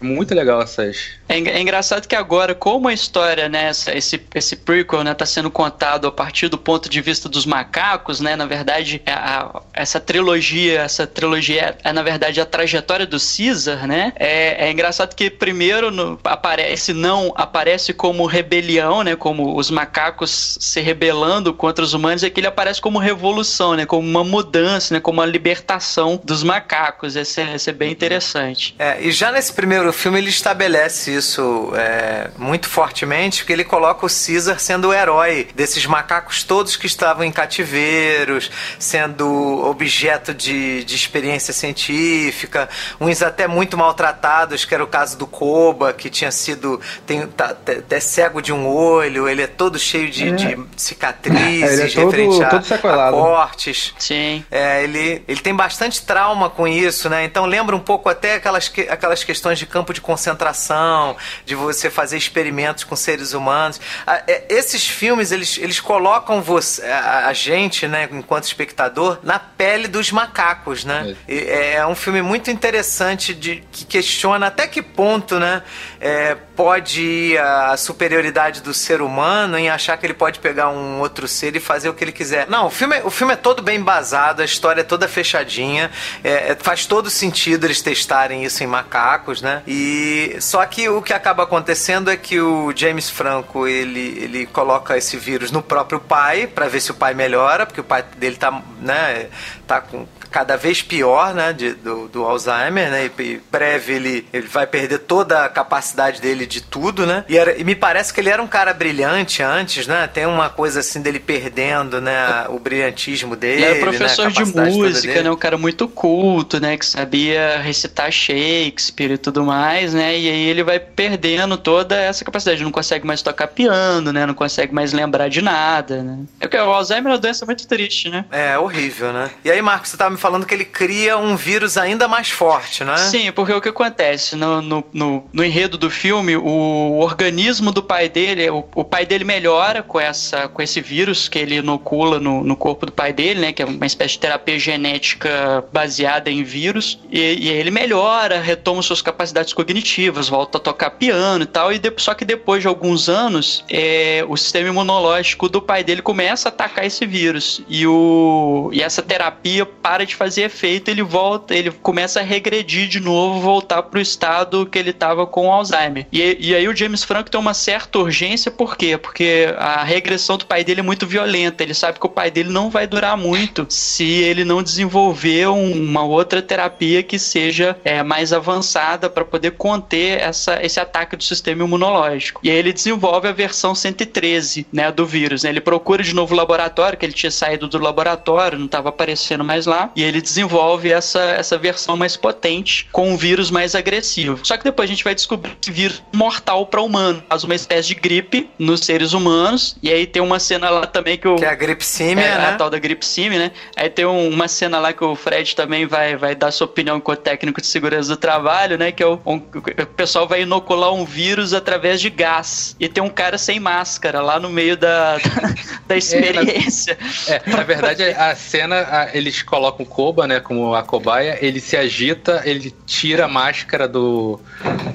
muito 0.00 0.34
legal 0.34 0.60
essas. 0.62 1.12
É, 1.28 1.36
é 1.36 1.60
engraçado 1.60 2.06
que 2.06 2.14
agora, 2.14 2.54
como 2.54 2.88
a 2.88 2.92
história, 2.92 3.48
né, 3.48 3.70
esse 3.70 4.22
esse 4.34 4.56
prequel, 4.56 5.02
né, 5.02 5.14
tá 5.14 5.24
sendo 5.24 5.50
contado 5.50 6.06
a 6.06 6.12
partir 6.12 6.48
do 6.48 6.58
ponto 6.58 6.88
de 6.88 7.00
vista 7.00 7.28
dos 7.28 7.46
macacos, 7.46 8.20
né? 8.20 8.36
Na 8.36 8.46
verdade, 8.46 9.02
é 9.06 9.12
a, 9.12 9.62
essa 9.72 10.00
trilogia, 10.00 10.82
essa 10.82 11.06
trilogia 11.06 11.76
é, 11.84 11.90
é 11.90 11.92
na 11.92 12.02
verdade 12.02 12.40
a 12.40 12.46
trajetória 12.46 13.06
do 13.06 13.18
Caesar, 13.18 13.86
né? 13.86 14.12
É, 14.16 14.66
é 14.66 14.70
engraçado 14.70 15.14
que 15.14 15.30
primeiro 15.30 15.90
no, 15.90 16.18
aparece 16.24 16.92
não 16.92 17.32
aparece 17.36 17.61
aparece 17.62 17.92
como 17.92 18.26
rebelião, 18.26 19.04
né? 19.04 19.14
Como 19.14 19.56
os 19.56 19.70
macacos 19.70 20.58
se 20.60 20.80
rebelando 20.80 21.54
contra 21.54 21.84
os 21.84 21.94
humanos, 21.94 22.24
aqui 22.24 22.40
ele 22.40 22.48
aparece 22.48 22.80
como 22.80 22.98
revolução, 22.98 23.74
né? 23.74 23.86
Como 23.86 24.06
uma 24.06 24.24
mudança, 24.24 24.94
né? 24.94 25.00
Como 25.00 25.20
uma 25.20 25.26
libertação 25.26 26.20
dos 26.24 26.42
macacos. 26.42 27.14
Esse 27.14 27.40
é, 27.40 27.54
esse 27.54 27.70
é 27.70 27.72
bem 27.72 27.92
interessante. 27.92 28.74
É, 28.80 29.00
e 29.00 29.12
já 29.12 29.30
nesse 29.30 29.52
primeiro 29.52 29.92
filme 29.92 30.18
ele 30.18 30.28
estabelece 30.28 31.14
isso 31.14 31.72
é, 31.76 32.30
muito 32.36 32.68
fortemente, 32.68 33.42
porque 33.42 33.52
ele 33.52 33.64
coloca 33.64 34.04
o 34.04 34.08
Caesar 34.08 34.58
sendo 34.58 34.88
o 34.88 34.92
herói 34.92 35.46
desses 35.54 35.86
macacos 35.86 36.42
todos 36.42 36.74
que 36.74 36.86
estavam 36.86 37.22
em 37.22 37.30
cativeiros, 37.30 38.50
sendo 38.76 39.64
objeto 39.64 40.34
de, 40.34 40.82
de 40.82 40.96
experiência 40.96 41.52
científica, 41.52 42.68
uns 43.00 43.22
até 43.22 43.46
muito 43.46 43.76
maltratados, 43.78 44.64
que 44.64 44.74
era 44.74 44.82
o 44.82 44.88
caso 44.88 45.16
do 45.16 45.28
Koba, 45.28 45.92
que 45.92 46.10
tinha 46.10 46.32
sido 46.32 46.80
tem, 47.06 47.24
tá, 47.28 47.51
até 47.52 48.00
cego 48.00 48.40
de 48.40 48.52
um 48.52 48.66
olho, 48.66 49.28
ele 49.28 49.42
é 49.42 49.46
todo 49.46 49.78
cheio 49.78 50.10
de, 50.10 50.28
é. 50.28 50.32
de 50.32 50.58
cicatrizes, 50.76 51.62
é, 51.62 51.72
ele 51.72 51.82
é 51.82 51.94
todo, 51.94 52.10
referente 52.10 52.42
a, 52.42 52.48
todo 52.48 53.00
a 53.00 53.10
cortes. 53.10 53.94
Sim. 53.98 54.44
É, 54.50 54.82
ele, 54.84 55.22
ele 55.26 55.40
tem 55.40 55.54
bastante 55.54 56.04
trauma 56.04 56.50
com 56.50 56.66
isso, 56.66 57.08
né? 57.08 57.24
Então 57.24 57.46
lembra 57.46 57.74
um 57.74 57.80
pouco 57.80 58.08
até 58.08 58.34
aquelas, 58.34 58.70
aquelas 58.88 59.24
questões 59.24 59.58
de 59.58 59.66
campo 59.66 59.92
de 59.92 60.00
concentração, 60.00 61.16
de 61.44 61.54
você 61.54 61.90
fazer 61.90 62.16
experimentos 62.16 62.84
com 62.84 62.96
seres 62.96 63.32
humanos. 63.32 63.80
É, 64.06 64.44
esses 64.48 64.86
filmes, 64.86 65.32
eles, 65.32 65.58
eles 65.58 65.80
colocam 65.80 66.40
você, 66.40 66.82
a, 66.84 67.28
a 67.28 67.32
gente, 67.32 67.86
né, 67.86 68.08
enquanto 68.10 68.44
espectador, 68.44 69.18
na 69.22 69.38
pele 69.38 69.88
dos 69.88 70.10
macacos, 70.10 70.84
né? 70.84 71.16
É, 71.28 71.74
é 71.74 71.86
um 71.86 71.94
filme 71.94 72.22
muito 72.22 72.50
interessante 72.50 73.34
de, 73.34 73.62
que 73.70 73.84
questiona 73.84 74.46
até 74.46 74.66
que 74.66 74.82
ponto, 74.82 75.38
né, 75.38 75.62
é, 76.00 76.36
pode 76.56 77.00
ir 77.00 77.38
a 77.42 77.76
superioridade 77.76 78.60
do 78.60 78.72
ser 78.72 79.02
humano 79.02 79.58
em 79.58 79.68
achar 79.68 79.96
que 79.96 80.06
ele 80.06 80.14
pode 80.14 80.38
pegar 80.38 80.68
um 80.70 81.00
outro 81.00 81.26
ser 81.26 81.56
e 81.56 81.60
fazer 81.60 81.88
o 81.88 81.94
que 81.94 82.04
ele 82.04 82.12
quiser. 82.12 82.46
Não, 82.48 82.66
o 82.66 82.70
filme, 82.70 83.00
o 83.04 83.10
filme 83.10 83.34
é 83.34 83.36
todo 83.36 83.62
bem 83.62 83.78
embasado, 83.78 84.42
a 84.42 84.44
história 84.44 84.80
é 84.80 84.84
toda 84.84 85.08
fechadinha, 85.08 85.90
é, 86.22 86.52
é, 86.52 86.56
faz 86.58 86.86
todo 86.86 87.10
sentido 87.10 87.64
eles 87.64 87.82
testarem 87.82 88.44
isso 88.44 88.62
em 88.62 88.66
macacos, 88.66 89.42
né? 89.42 89.62
E 89.66 90.36
só 90.40 90.64
que 90.66 90.88
o 90.88 91.02
que 91.02 91.12
acaba 91.12 91.42
acontecendo 91.42 92.10
é 92.10 92.16
que 92.16 92.40
o 92.40 92.72
James 92.74 93.10
Franco 93.10 93.66
ele, 93.66 94.18
ele 94.20 94.46
coloca 94.46 94.96
esse 94.96 95.16
vírus 95.16 95.50
no 95.50 95.62
próprio 95.62 96.00
pai 96.00 96.46
para 96.46 96.68
ver 96.68 96.80
se 96.80 96.90
o 96.90 96.94
pai 96.94 97.14
melhora, 97.14 97.66
porque 97.66 97.80
o 97.80 97.84
pai 97.84 98.04
dele 98.16 98.36
tá, 98.36 98.62
né, 98.80 99.28
tá 99.66 99.80
com 99.80 100.06
cada 100.32 100.56
vez 100.56 100.80
pior, 100.80 101.34
né, 101.34 101.52
de, 101.52 101.74
do, 101.74 102.08
do, 102.08 102.24
Alzheimer, 102.24 102.90
né, 102.90 103.10
e 103.18 103.40
breve 103.52 103.92
ele, 103.92 104.26
ele 104.32 104.48
vai 104.48 104.66
perder 104.66 105.00
toda 105.00 105.44
a 105.44 105.48
capacidade 105.48 106.20
dele 106.20 106.46
de 106.46 106.62
tudo, 106.62 107.06
né, 107.06 107.24
e, 107.28 107.36
era, 107.36 107.56
e, 107.56 107.62
me 107.62 107.74
parece 107.74 108.12
que 108.12 108.18
ele 108.18 108.30
era 108.30 108.42
um 108.42 108.46
cara 108.46 108.72
brilhante 108.72 109.42
antes, 109.42 109.86
né, 109.86 110.06
tem 110.06 110.24
uma 110.24 110.48
coisa 110.48 110.80
assim 110.80 111.02
dele 111.02 111.20
perdendo, 111.20 112.00
né, 112.00 112.46
o 112.48 112.58
brilhantismo 112.58 113.36
dele, 113.36 113.62
ele 113.62 113.70
era 113.72 113.80
professor 113.80 114.24
né, 114.24 114.30
de 114.30 114.44
música, 114.44 115.22
né, 115.22 115.30
um 115.30 115.36
cara 115.36 115.58
muito 115.58 115.86
culto, 115.86 116.58
né, 116.58 116.78
que 116.78 116.86
sabia 116.86 117.60
recitar 117.60 118.10
Shakespeare 118.10 119.12
e 119.12 119.18
tudo 119.18 119.44
mais, 119.44 119.92
né, 119.92 120.18
e 120.18 120.30
aí 120.30 120.48
ele 120.48 120.64
vai 120.64 120.80
perdendo 120.80 121.58
toda 121.58 121.94
essa 121.94 122.24
capacidade, 122.24 122.64
não 122.64 122.72
consegue 122.72 123.06
mais 123.06 123.20
tocar 123.20 123.48
piano, 123.48 124.12
né, 124.12 124.24
não 124.24 124.34
consegue 124.34 124.74
mais 124.74 124.94
lembrar 124.94 125.28
de 125.28 125.42
nada, 125.42 126.02
né. 126.02 126.20
É 126.40 126.46
porque 126.46 126.56
o 126.56 126.72
Alzheimer 126.72 127.10
é 127.10 127.14
uma 127.14 127.20
doença 127.20 127.44
muito 127.44 127.68
triste, 127.68 128.08
né. 128.08 128.24
É, 128.32 128.56
horrível, 128.56 129.12
né. 129.12 129.30
E 129.44 129.50
aí, 129.50 129.60
Marcos, 129.60 129.90
você 129.90 129.96
tava 129.98 130.10
me 130.10 130.21
falando 130.22 130.46
que 130.46 130.54
ele 130.54 130.64
cria 130.64 131.18
um 131.18 131.34
vírus 131.34 131.76
ainda 131.76 132.06
mais 132.06 132.30
forte, 132.30 132.84
né? 132.84 132.96
Sim, 132.96 133.32
porque 133.32 133.52
o 133.52 133.60
que 133.60 133.68
acontece 133.68 134.36
no, 134.36 134.62
no, 134.62 134.84
no, 134.92 135.24
no 135.32 135.44
enredo 135.44 135.76
do 135.76 135.90
filme, 135.90 136.36
o 136.36 137.00
organismo 137.00 137.72
do 137.72 137.82
pai 137.82 138.08
dele, 138.08 138.48
o, 138.48 138.64
o, 138.72 138.84
pai 138.84 139.04
dele 139.04 139.24
melhora 139.24 139.82
com, 139.82 139.98
essa, 139.98 140.46
com 140.46 140.62
esse 140.62 140.80
vírus 140.80 141.28
que 141.28 141.40
ele 141.40 141.56
inocula 141.56 142.20
no, 142.20 142.44
no 142.44 142.54
corpo 142.54 142.86
do 142.86 142.92
pai 142.92 143.12
dele, 143.12 143.40
né? 143.40 143.52
Que 143.52 143.62
é 143.62 143.66
uma 143.66 143.84
espécie 143.84 144.14
de 144.14 144.20
terapia 144.20 144.56
genética 144.60 145.64
baseada 145.72 146.30
em 146.30 146.44
vírus. 146.44 147.00
E, 147.10 147.18
e 147.18 147.48
ele 147.48 147.72
melhora, 147.72 148.40
retoma 148.40 148.80
suas 148.80 149.02
capacidades 149.02 149.52
cognitivas, 149.52 150.28
volta 150.28 150.58
a 150.58 150.60
tocar 150.60 150.90
piano 150.90 151.42
e 151.42 151.46
tal. 151.46 151.72
E 151.72 151.80
de, 151.80 151.92
só 151.96 152.14
que 152.14 152.24
depois 152.24 152.62
de 152.62 152.68
alguns 152.68 153.08
anos, 153.08 153.64
é, 153.68 154.24
o 154.28 154.36
sistema 154.36 154.68
imunológico 154.68 155.48
do 155.48 155.60
pai 155.60 155.82
dele 155.82 156.00
começa 156.00 156.48
a 156.48 156.50
atacar 156.50 156.86
esse 156.86 157.04
vírus. 157.04 157.60
E, 157.68 157.84
o, 157.88 158.70
e 158.72 158.80
essa 158.80 159.02
terapia 159.02 159.66
para 159.66 160.06
de 160.06 160.11
de 160.12 160.16
fazer 160.16 160.42
efeito, 160.42 160.90
ele 160.90 161.02
volta, 161.02 161.54
ele 161.54 161.70
começa 161.70 162.20
a 162.20 162.22
regredir 162.22 162.88
de 162.88 163.00
novo, 163.00 163.40
voltar 163.40 163.82
pro 163.82 164.00
estado 164.00 164.66
que 164.66 164.78
ele 164.78 164.90
estava 164.90 165.26
com 165.26 165.52
Alzheimer. 165.52 166.06
E, 166.12 166.36
e 166.38 166.54
aí 166.54 166.68
o 166.68 166.76
James 166.76 167.02
Franco 167.04 167.30
tem 167.30 167.40
uma 167.40 167.54
certa 167.54 167.98
urgência, 167.98 168.50
por 168.50 168.76
quê? 168.76 168.96
Porque 168.96 169.54
a 169.58 169.82
regressão 169.82 170.36
do 170.36 170.46
pai 170.46 170.62
dele 170.64 170.80
é 170.80 170.82
muito 170.82 171.06
violenta. 171.06 171.62
Ele 171.62 171.74
sabe 171.74 171.98
que 171.98 172.06
o 172.06 172.10
pai 172.10 172.30
dele 172.30 172.50
não 172.50 172.70
vai 172.70 172.86
durar 172.86 173.16
muito 173.16 173.66
se 173.68 174.04
ele 174.04 174.44
não 174.44 174.62
desenvolver 174.62 175.48
uma 175.48 176.02
outra 176.04 176.42
terapia 176.42 177.02
que 177.02 177.18
seja 177.18 177.76
é, 177.84 178.02
mais 178.02 178.32
avançada 178.32 179.08
para 179.08 179.24
poder 179.24 179.52
conter 179.52 180.20
essa, 180.20 180.62
esse 180.64 180.78
ataque 180.78 181.16
do 181.16 181.24
sistema 181.24 181.64
imunológico. 181.64 182.40
E 182.42 182.50
aí 182.50 182.56
ele 182.56 182.72
desenvolve 182.72 183.28
a 183.28 183.32
versão 183.32 183.74
113 183.74 184.66
né, 184.72 184.90
do 184.92 185.06
vírus. 185.06 185.42
Né? 185.42 185.50
Ele 185.50 185.60
procura 185.60 186.02
de 186.02 186.14
novo 186.14 186.34
o 186.34 186.36
laboratório, 186.36 186.98
que 186.98 187.06
ele 187.06 187.12
tinha 187.12 187.30
saído 187.30 187.68
do 187.68 187.78
laboratório, 187.78 188.58
não 188.58 188.66
estava 188.66 188.88
aparecendo 188.88 189.44
mais 189.44 189.66
lá. 189.66 189.90
E 189.96 190.01
ele 190.02 190.20
desenvolve 190.20 190.90
essa, 190.90 191.20
essa 191.20 191.58
versão 191.58 191.96
mais 191.96 192.16
potente 192.16 192.88
com 192.92 193.10
um 193.10 193.16
vírus 193.16 193.50
mais 193.50 193.74
agressivo. 193.74 194.40
Só 194.42 194.56
que 194.56 194.64
depois 194.64 194.88
a 194.88 194.92
gente 194.92 195.04
vai 195.04 195.14
descobrir 195.14 195.56
esse 195.60 195.70
vírus 195.70 196.02
mortal 196.12 196.66
para 196.66 196.82
humano, 196.82 197.22
faz 197.28 197.44
uma 197.44 197.54
espécie 197.54 197.88
de 197.88 197.94
gripe 197.94 198.50
nos 198.58 198.80
seres 198.80 199.12
humanos. 199.12 199.76
E 199.82 199.90
aí 199.90 200.06
tem 200.06 200.22
uma 200.22 200.38
cena 200.38 200.70
lá 200.70 200.86
também 200.86 201.16
que 201.16 201.28
o 201.28 201.36
que 201.36 201.44
é 201.44 201.48
a 201.48 201.54
gripsímia, 201.54 202.24
é, 202.24 202.38
né? 202.38 202.46
A 202.48 202.56
tal 202.56 202.70
da 202.70 202.78
gripsímia, 202.78 203.38
né? 203.38 203.52
Aí 203.76 203.88
tem 203.88 204.06
um, 204.06 204.28
uma 204.28 204.48
cena 204.48 204.78
lá 204.78 204.92
que 204.92 205.04
o 205.04 205.14
Fred 205.14 205.54
também 205.54 205.86
vai, 205.86 206.16
vai 206.16 206.34
dar 206.34 206.50
sua 206.50 206.66
opinião 206.66 207.00
como 207.00 207.16
técnico 207.16 207.60
de 207.60 207.66
segurança 207.66 208.08
do 208.10 208.16
trabalho, 208.16 208.76
né? 208.78 208.92
Que 208.92 209.02
é 209.02 209.06
o, 209.06 209.20
um, 209.26 209.36
o 209.36 209.86
pessoal 209.96 210.26
vai 210.26 210.42
inocular 210.42 210.92
um 210.92 211.04
vírus 211.04 211.54
através 211.54 212.00
de 212.00 212.10
gás. 212.10 212.76
E 212.78 212.88
tem 212.88 213.02
um 213.02 213.08
cara 213.08 213.38
sem 213.38 213.60
máscara 213.60 214.20
lá 214.20 214.38
no 214.38 214.48
meio 214.48 214.76
da, 214.76 215.18
da, 215.18 215.54
da 215.88 215.96
experiência. 215.96 216.98
É, 217.26 217.42
na, 217.46 217.52
é, 217.52 217.56
na 217.56 217.62
verdade, 217.62 218.02
a 218.02 218.34
cena, 218.34 218.76
a, 218.90 219.16
eles 219.16 219.42
colocam 219.42 219.81
Koba, 219.84 220.26
né, 220.26 220.40
como 220.40 220.74
a 220.74 220.82
cobaia, 220.82 221.38
ele 221.40 221.60
se 221.60 221.76
agita, 221.76 222.42
ele 222.44 222.74
tira 222.86 223.24
a 223.24 223.28
máscara 223.28 223.88
do, 223.88 224.40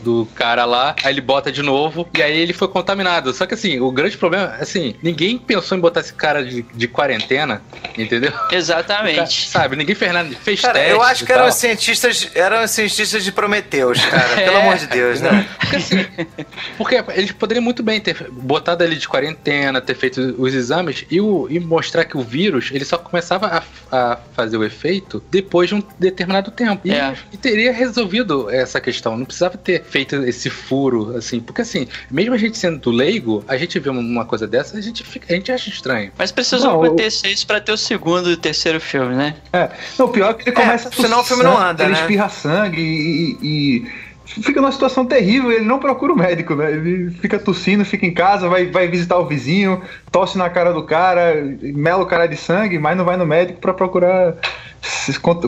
do 0.03 0.27
cara 0.35 0.65
lá, 0.65 0.95
aí 1.03 1.13
ele 1.13 1.21
bota 1.21 1.51
de 1.51 1.61
novo, 1.61 2.07
e 2.17 2.21
aí 2.21 2.37
ele 2.37 2.53
foi 2.53 2.67
contaminado. 2.67 3.33
Só 3.33 3.45
que 3.45 3.53
assim, 3.53 3.79
o 3.79 3.91
grande 3.91 4.17
problema, 4.17 4.55
assim, 4.59 4.95
ninguém 5.01 5.37
pensou 5.37 5.77
em 5.77 5.81
botar 5.81 6.01
esse 6.01 6.13
cara 6.13 6.43
de, 6.43 6.61
de 6.61 6.87
quarentena, 6.87 7.61
entendeu? 7.97 8.31
Exatamente. 8.51 9.17
Cara, 9.17 9.27
sabe, 9.29 9.75
ninguém 9.75 9.95
fez 9.95 10.13
nada, 10.13 10.29
fez 10.43 10.61
cara, 10.61 10.73
teste 10.73 10.91
Eu 10.91 11.01
acho 11.01 11.25
que 11.25 11.31
eram 11.31 11.51
cientistas, 11.51 12.29
eram 12.33 12.67
cientistas 12.67 13.23
de 13.23 13.31
Prometeus, 13.31 14.03
cara, 14.05 14.41
é, 14.41 14.45
pelo 14.45 14.57
amor 14.57 14.77
de 14.77 14.87
Deus, 14.87 15.21
né? 15.21 15.47
Porque, 15.59 15.75
assim, 15.75 16.05
porque 16.77 17.03
eles 17.13 17.31
poderiam 17.31 17.63
muito 17.63 17.83
bem 17.83 17.99
ter 17.99 18.29
botado 18.31 18.83
ele 18.83 18.95
de 18.95 19.07
quarentena, 19.07 19.81
ter 19.81 19.95
feito 19.95 20.35
os 20.37 20.53
exames 20.53 21.05
e, 21.09 21.19
o, 21.19 21.47
e 21.49 21.59
mostrar 21.59 22.05
que 22.05 22.17
o 22.17 22.21
vírus, 22.21 22.69
ele 22.71 22.85
só 22.85 22.97
começava 22.97 23.47
a, 23.47 23.63
a 23.91 24.17
fazer 24.33 24.57
o 24.57 24.63
efeito 24.63 24.76
feito 24.77 25.23
depois 25.29 25.69
de 25.69 25.75
um 25.75 25.83
determinado 25.99 26.51
tempo. 26.51 26.87
E, 26.87 26.91
é. 26.91 27.15
e, 27.31 27.37
teria 27.37 27.71
resolvido 27.71 28.49
essa 28.49 28.79
questão. 28.79 29.17
Não 29.17 29.25
precisava 29.25 29.57
ter 29.57 29.83
feito 29.83 30.15
esse 30.23 30.49
furo, 30.49 31.15
assim. 31.17 31.39
Porque, 31.39 31.61
assim, 31.61 31.87
mesmo 32.09 32.33
a 32.33 32.37
gente 32.37 32.57
sendo 32.57 32.89
leigo, 32.89 33.43
a 33.47 33.57
gente 33.57 33.79
vê 33.79 33.89
uma 33.89 34.25
coisa 34.25 34.47
dessa, 34.47 34.77
a 34.77 34.81
gente, 34.81 35.03
fica, 35.03 35.33
a 35.33 35.35
gente 35.35 35.51
acha 35.51 35.69
estranho. 35.69 36.11
Mas 36.17 36.31
precisa 36.31 36.69
acontecer 36.69 37.29
isso 37.29 37.45
pra 37.45 37.59
ter 37.59 37.71
o 37.71 37.77
segundo 37.77 38.29
e 38.29 38.33
o 38.33 38.37
terceiro 38.37 38.79
filme, 38.79 39.15
né? 39.15 39.35
É. 39.51 39.69
Não, 39.97 40.05
o 40.05 40.09
pior 40.09 40.31
é 40.31 40.33
que 40.35 40.49
ele 40.49 40.55
começa. 40.55 40.89
É, 40.89 40.91
senão 40.91 41.21
o 41.21 41.23
filme 41.23 41.43
não 41.43 41.57
anda, 41.57 41.83
ele 41.83 41.93
né? 41.93 41.99
Ele 41.99 42.01
espirra 42.01 42.29
sangue 42.29 42.81
e, 42.81 43.37
e 43.41 44.06
fica 44.27 44.61
numa 44.61 44.71
situação 44.71 45.05
terrível 45.05 45.51
ele 45.51 45.65
não 45.65 45.79
procura 45.79 46.13
o 46.13 46.17
médico, 46.17 46.55
né? 46.55 46.71
Ele 46.71 47.09
fica 47.11 47.39
tossindo, 47.39 47.85
fica 47.85 48.05
em 48.05 48.13
casa, 48.13 48.49
vai, 48.49 48.65
vai 48.67 48.87
visitar 48.87 49.17
o 49.17 49.25
vizinho, 49.25 49.81
tosse 50.11 50.37
na 50.37 50.49
cara 50.49 50.73
do 50.73 50.83
cara, 50.83 51.35
mela 51.61 52.03
o 52.03 52.07
cara 52.07 52.27
de 52.27 52.35
sangue, 52.35 52.77
mas 52.77 52.97
não 52.97 53.05
vai 53.05 53.17
no 53.17 53.25
médico 53.25 53.59
para 53.59 53.73
procurar 53.73 54.35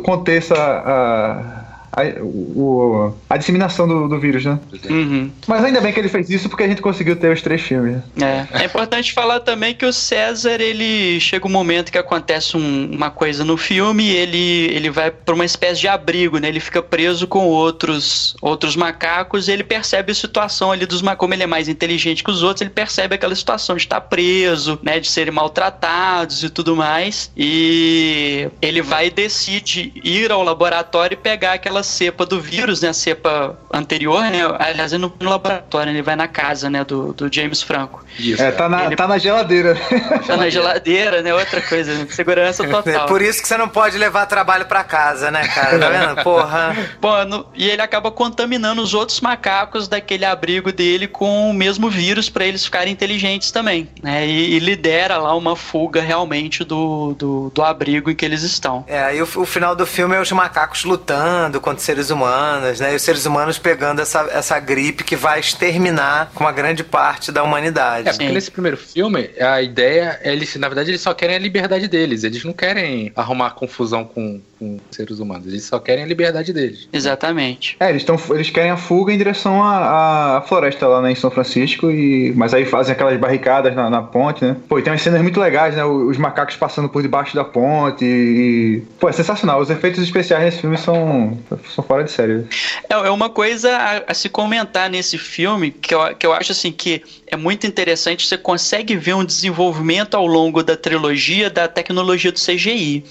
conter 0.01 0.37
essa. 0.37 0.55
A, 0.55 1.68
a, 1.99 2.23
o, 2.23 3.13
a 3.29 3.37
disseminação 3.37 3.87
do, 3.87 4.07
do 4.07 4.19
vírus, 4.19 4.45
né? 4.45 4.59
Uhum. 4.89 5.31
Mas 5.47 5.63
ainda 5.63 5.81
bem 5.81 5.91
que 5.91 5.99
ele 5.99 6.09
fez 6.09 6.29
isso 6.29 6.49
porque 6.49 6.63
a 6.63 6.67
gente 6.67 6.81
conseguiu 6.81 7.15
ter 7.15 7.31
os 7.31 7.41
três 7.41 7.61
filmes. 7.61 7.97
Né? 8.15 8.47
É. 8.53 8.63
é 8.63 8.65
importante 8.65 9.13
falar 9.13 9.39
também 9.39 9.73
que 9.73 9.85
o 9.85 9.93
César, 9.93 10.61
ele 10.61 11.19
chega 11.19 11.47
um 11.47 11.51
momento 11.51 11.91
que 11.91 11.97
acontece 11.97 12.55
um, 12.55 12.91
uma 12.91 13.09
coisa 13.09 13.43
no 13.43 13.57
filme, 13.57 14.09
ele, 14.09 14.69
ele 14.71 14.89
vai 14.89 15.11
para 15.11 15.35
uma 15.35 15.45
espécie 15.45 15.81
de 15.81 15.87
abrigo, 15.87 16.37
né? 16.37 16.47
Ele 16.47 16.59
fica 16.59 16.81
preso 16.81 17.27
com 17.27 17.45
outros 17.47 18.35
outros 18.41 18.75
macacos 18.75 19.47
e 19.47 19.51
ele 19.51 19.63
percebe 19.63 20.11
a 20.11 20.15
situação 20.15 20.71
ali 20.71 20.85
dos 20.85 21.01
macacos, 21.01 21.19
como 21.19 21.33
ele 21.33 21.43
é 21.43 21.47
mais 21.47 21.67
inteligente 21.67 22.23
que 22.23 22.31
os 22.31 22.43
outros, 22.43 22.61
ele 22.61 22.69
percebe 22.69 23.15
aquela 23.15 23.35
situação 23.35 23.75
de 23.75 23.83
estar 23.83 24.01
preso, 24.01 24.79
né? 24.81 24.99
De 24.99 25.07
serem 25.07 25.33
maltratados 25.33 26.43
e 26.43 26.49
tudo 26.49 26.75
mais. 26.75 27.31
E 27.35 28.47
ele 28.61 28.81
vai 28.81 29.07
e 29.07 29.11
decide 29.11 29.91
ir 30.03 30.31
ao 30.31 30.43
laboratório 30.43 31.15
e 31.15 31.17
pegar 31.17 31.53
aquelas 31.53 31.88
cepa 31.89 32.25
do 32.25 32.39
vírus, 32.39 32.81
né? 32.81 32.89
A 32.89 32.93
cepa 32.93 33.57
anterior, 33.73 34.21
né? 34.23 34.39
Aliás, 34.59 34.91
no, 34.93 35.13
no 35.19 35.29
laboratório, 35.29 35.91
ele 35.91 36.01
vai 36.01 36.15
na 36.15 36.27
casa, 36.27 36.69
né? 36.69 36.83
Do, 36.83 37.13
do 37.13 37.33
James 37.33 37.61
Franco. 37.61 38.05
Isso, 38.17 38.41
é, 38.41 38.51
tá 38.51 38.69
na, 38.69 38.85
ele... 38.85 38.95
tá 38.95 39.07
na 39.07 39.17
geladeira. 39.17 39.77
Tá 40.25 40.37
na 40.37 40.49
geladeira, 40.49 41.21
né? 41.21 41.33
Outra 41.33 41.61
coisa, 41.61 41.93
né? 41.93 42.07
Segurança 42.09 42.63
total. 42.67 43.05
É 43.05 43.07
por 43.07 43.21
isso 43.21 43.41
que 43.41 43.47
você 43.47 43.57
não 43.57 43.67
pode 43.67 43.97
levar 43.97 44.25
trabalho 44.25 44.65
para 44.65 44.83
casa, 44.83 45.31
né, 45.31 45.47
cara? 45.47 45.79
Tá 45.79 45.89
vendo? 45.89 46.15
Porra. 46.23 46.75
Pô, 47.01 47.23
no... 47.25 47.45
e 47.55 47.69
ele 47.69 47.81
acaba 47.81 48.11
contaminando 48.11 48.81
os 48.81 48.93
outros 48.93 49.19
macacos 49.21 49.87
daquele 49.87 50.25
abrigo 50.25 50.71
dele 50.71 51.07
com 51.07 51.49
o 51.49 51.53
mesmo 51.53 51.89
vírus 51.89 52.29
para 52.29 52.45
eles 52.45 52.63
ficarem 52.63 52.93
inteligentes 52.93 53.51
também, 53.51 53.89
né? 54.01 54.27
E, 54.27 54.55
e, 54.55 54.59
lidera 54.59 55.17
lá 55.17 55.35
uma 55.35 55.55
fuga 55.55 56.01
realmente 56.01 56.63
do, 56.63 57.13
do, 57.17 57.51
do 57.53 57.63
abrigo 57.63 58.11
em 58.11 58.15
que 58.15 58.25
eles 58.25 58.43
estão. 58.43 58.83
É, 58.87 59.15
e 59.15 59.21
o, 59.21 59.23
o 59.23 59.45
final 59.45 59.75
do 59.75 59.85
filme 59.85 60.15
é 60.15 60.21
os 60.21 60.31
macacos 60.31 60.83
lutando 60.83 61.59
contra 61.69 61.83
seres 61.83 62.09
humanos, 62.09 62.79
né? 62.79 62.93
E 62.93 62.95
os 62.95 63.01
seres 63.01 63.25
humanos 63.25 63.59
pegando 63.59 64.01
essa, 64.01 64.21
essa 64.31 64.59
gripe 64.59 65.03
que 65.03 65.15
vai 65.15 65.39
exterminar 65.39 66.31
com 66.33 66.43
uma 66.43 66.51
grande 66.51 66.83
parte 66.83 67.31
da 67.31 67.43
humanidade. 67.43 68.09
É, 68.09 68.11
porque 68.11 68.27
Sim. 68.27 68.33
nesse 68.33 68.49
primeiro 68.51 68.77
filme, 68.77 69.29
a 69.39 69.61
ideia, 69.61 70.19
eles, 70.23 70.55
na 70.55 70.67
verdade, 70.67 70.89
eles 70.89 71.01
só 71.01 71.13
querem 71.13 71.35
a 71.35 71.39
liberdade 71.39 71.87
deles. 71.87 72.23
Eles 72.23 72.43
não 72.43 72.53
querem 72.53 73.11
arrumar 73.15 73.51
confusão 73.51 74.03
com, 74.03 74.41
com 74.59 74.77
seres 74.91 75.19
humanos. 75.19 75.47
Eles 75.47 75.63
só 75.63 75.79
querem 75.79 76.03
a 76.03 76.07
liberdade 76.07 76.51
deles. 76.51 76.89
Exatamente. 76.91 77.77
É, 77.79 77.89
eles, 77.89 78.03
tão, 78.03 78.19
eles 78.31 78.49
querem 78.49 78.71
a 78.71 78.77
fuga 78.77 79.13
em 79.13 79.17
direção 79.17 79.63
à, 79.63 80.37
à 80.37 80.41
floresta 80.41 80.87
lá 80.87 81.01
né, 81.01 81.11
em 81.11 81.15
São 81.15 81.31
Francisco, 81.31 81.89
e, 81.89 82.33
mas 82.35 82.53
aí 82.53 82.65
fazem 82.65 82.93
aquelas 82.93 83.17
barricadas 83.17 83.73
na, 83.73 83.89
na 83.89 84.01
ponte, 84.01 84.43
né? 84.43 84.57
Pô, 84.67 84.77
e 84.77 84.81
tem 84.81 84.91
umas 84.91 85.01
cenas 85.01 85.21
muito 85.21 85.39
legais, 85.39 85.75
né? 85.75 85.85
Os 85.85 86.17
macacos 86.17 86.55
passando 86.57 86.89
por 86.89 87.01
debaixo 87.01 87.35
da 87.35 87.45
ponte 87.45 88.03
e... 88.05 88.83
Pô, 88.99 89.07
é 89.07 89.13
sensacional. 89.13 89.61
Os 89.61 89.69
efeitos 89.69 90.03
especiais 90.03 90.43
nesse 90.43 90.59
filme 90.59 90.77
são, 90.77 91.37
são 91.73 91.83
fora 91.83 92.03
de 92.03 92.11
série. 92.11 92.45
É, 92.89 92.93
é 92.93 93.09
uma 93.09 93.29
coisa 93.29 93.75
a, 93.75 94.11
a, 94.11 94.13
se 94.13 94.27
comentar 94.27 94.89
nesse 94.89 95.17
filme 95.17 95.71
que 95.71 95.95
eu, 95.95 96.15
que 96.15 96.25
eu 96.25 96.33
acho 96.33 96.51
assim 96.51 96.71
que 96.71 97.01
é 97.29 97.37
muito 97.37 97.67
interessante. 97.67 98.27
Você 98.27 98.37
consegue 98.37 98.95
ver 98.95 99.13
um 99.13 99.23
desenvolvimento 99.23 100.15
ao 100.15 100.25
longo 100.25 100.63
da 100.63 100.75
trilogia 100.75 101.49
da 101.49 101.67
tecnologia 101.67 102.31
do 102.31 102.39
CGI. 102.39 103.03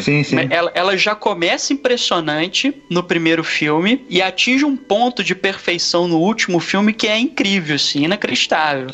Sim, 0.00 0.22
sim. 0.22 0.36
Ela, 0.50 0.70
ela 0.74 0.96
já 0.96 1.14
começa 1.14 1.72
impressionante 1.72 2.74
no 2.90 3.02
primeiro 3.02 3.42
filme 3.42 4.04
e 4.08 4.20
atinge 4.20 4.64
um 4.64 4.76
ponto 4.76 5.24
de 5.24 5.34
perfeição 5.34 6.06
no 6.06 6.18
último 6.18 6.60
filme 6.60 6.92
que 6.92 7.08
é 7.08 7.18
incrível, 7.18 7.76
assim, 7.76 8.04
inacreditável. 8.04 8.88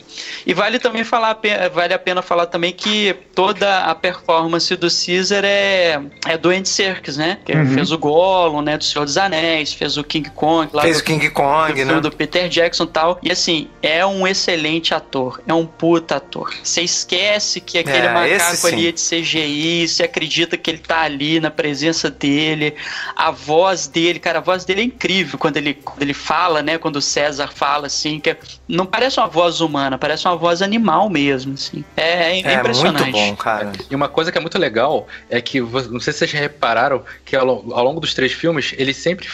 E 0.47 0.55
vale 0.55 0.79
também 0.79 1.05
falar, 1.05 1.39
vale 1.73 1.95
a 1.95 1.99
pena 1.99 2.23
falar 2.23 2.47
também 2.47 2.73
que 2.73 3.15
toda 3.35 3.81
a 3.81 3.95
performance 3.95 4.75
do 4.77 4.89
Caesar 4.89 5.45
é, 5.45 6.01
é 6.27 6.39
do 6.39 6.51
Andy 6.51 6.69
Serkis, 6.69 7.17
né? 7.17 7.39
Que 7.45 7.53
uhum. 7.53 7.75
fez 7.75 7.91
o 7.91 7.99
Gollum, 7.99 8.63
né? 8.63 8.77
Do 8.77 8.85
Senhor 8.85 9.05
dos 9.05 9.17
Anéis, 9.17 9.73
fez 9.73 9.97
o 9.97 10.05
King 10.05 10.31
Kong. 10.31 10.71
Lá 10.73 10.83
fez 10.83 10.99
do, 10.99 11.01
o 11.01 11.05
King 11.05 11.31
Kong, 11.31 11.85
do 11.85 11.95
né? 11.95 12.01
Do 12.01 12.11
Peter 12.11 12.49
Jackson 12.49 12.85
e 12.85 12.89
tal. 12.89 13.19
E 13.23 13.33
assim, 13.33 13.69
é 13.83 14.07
um 14.07 14.27
excelente 14.27 14.68
ator. 14.95 15.41
É 15.47 15.55
um 15.55 15.67
puta 15.67 16.17
ator. 16.17 16.55
Você 16.63 16.83
esquece 16.83 17.61
que 17.61 17.79
aquele 17.79 18.07
é, 18.07 18.13
macaco 18.13 18.67
ali 18.67 18.89
é 18.89 18.93
de 18.93 19.01
CGI, 19.01 19.89
você 19.89 20.03
acredita 20.05 20.57
que 20.57 20.71
ele 20.71 20.79
tá 20.79 21.01
ali 21.03 21.41
na 21.41 21.51
presença 21.51 22.11
dele. 22.11 22.75
A 23.17 23.31
voz 23.31 23.87
dele, 23.87 24.19
cara, 24.19 24.39
a 24.39 24.43
voz 24.43 24.65
dele 24.65 24.81
é 24.81 24.85
incrível 24.85 25.39
quando 25.39 25.57
ele, 25.57 25.75
quando 25.75 26.03
ele 26.03 26.15
fala, 26.15 26.63
né? 26.63 26.79
Quando 26.79 26.97
o 26.97 27.03
César 27.03 27.49
fala 27.49 27.87
assim, 27.87 28.21
que 28.21 28.37
não 28.67 28.87
parece 28.87 29.19
uma 29.19 29.29
voz 29.29 29.61
humana, 29.61 29.97
parece 29.97 30.27
uma 30.27 30.37
voz 30.37 30.63
animal 30.63 31.09
mesmo, 31.09 31.55
assim. 31.55 31.85
É, 31.97 32.33
é, 32.33 32.41
é 32.43 32.55
impressionante. 32.55 33.03
Muito 33.03 33.17
bom, 33.17 33.37
cara. 33.37 33.73
E 33.91 33.95
uma 33.95 34.09
coisa 34.09 34.31
que 34.31 34.39
é 34.39 34.41
muito 34.41 34.59
legal 34.59 35.07
é 35.31 35.41
que, 35.41 35.61
não 35.61 36.01
sei 36.01 36.13
se 36.13 36.21
vocês 36.21 36.31
já 36.31 36.39
repararam, 36.39 37.03
que 37.25 37.35
ao, 37.35 37.49
ao 37.49 37.85
longo 37.85 38.01
dos 38.01 38.15
três 38.15 38.33
filmes, 38.33 38.75
eles 38.77 38.97
sempre 38.97 39.29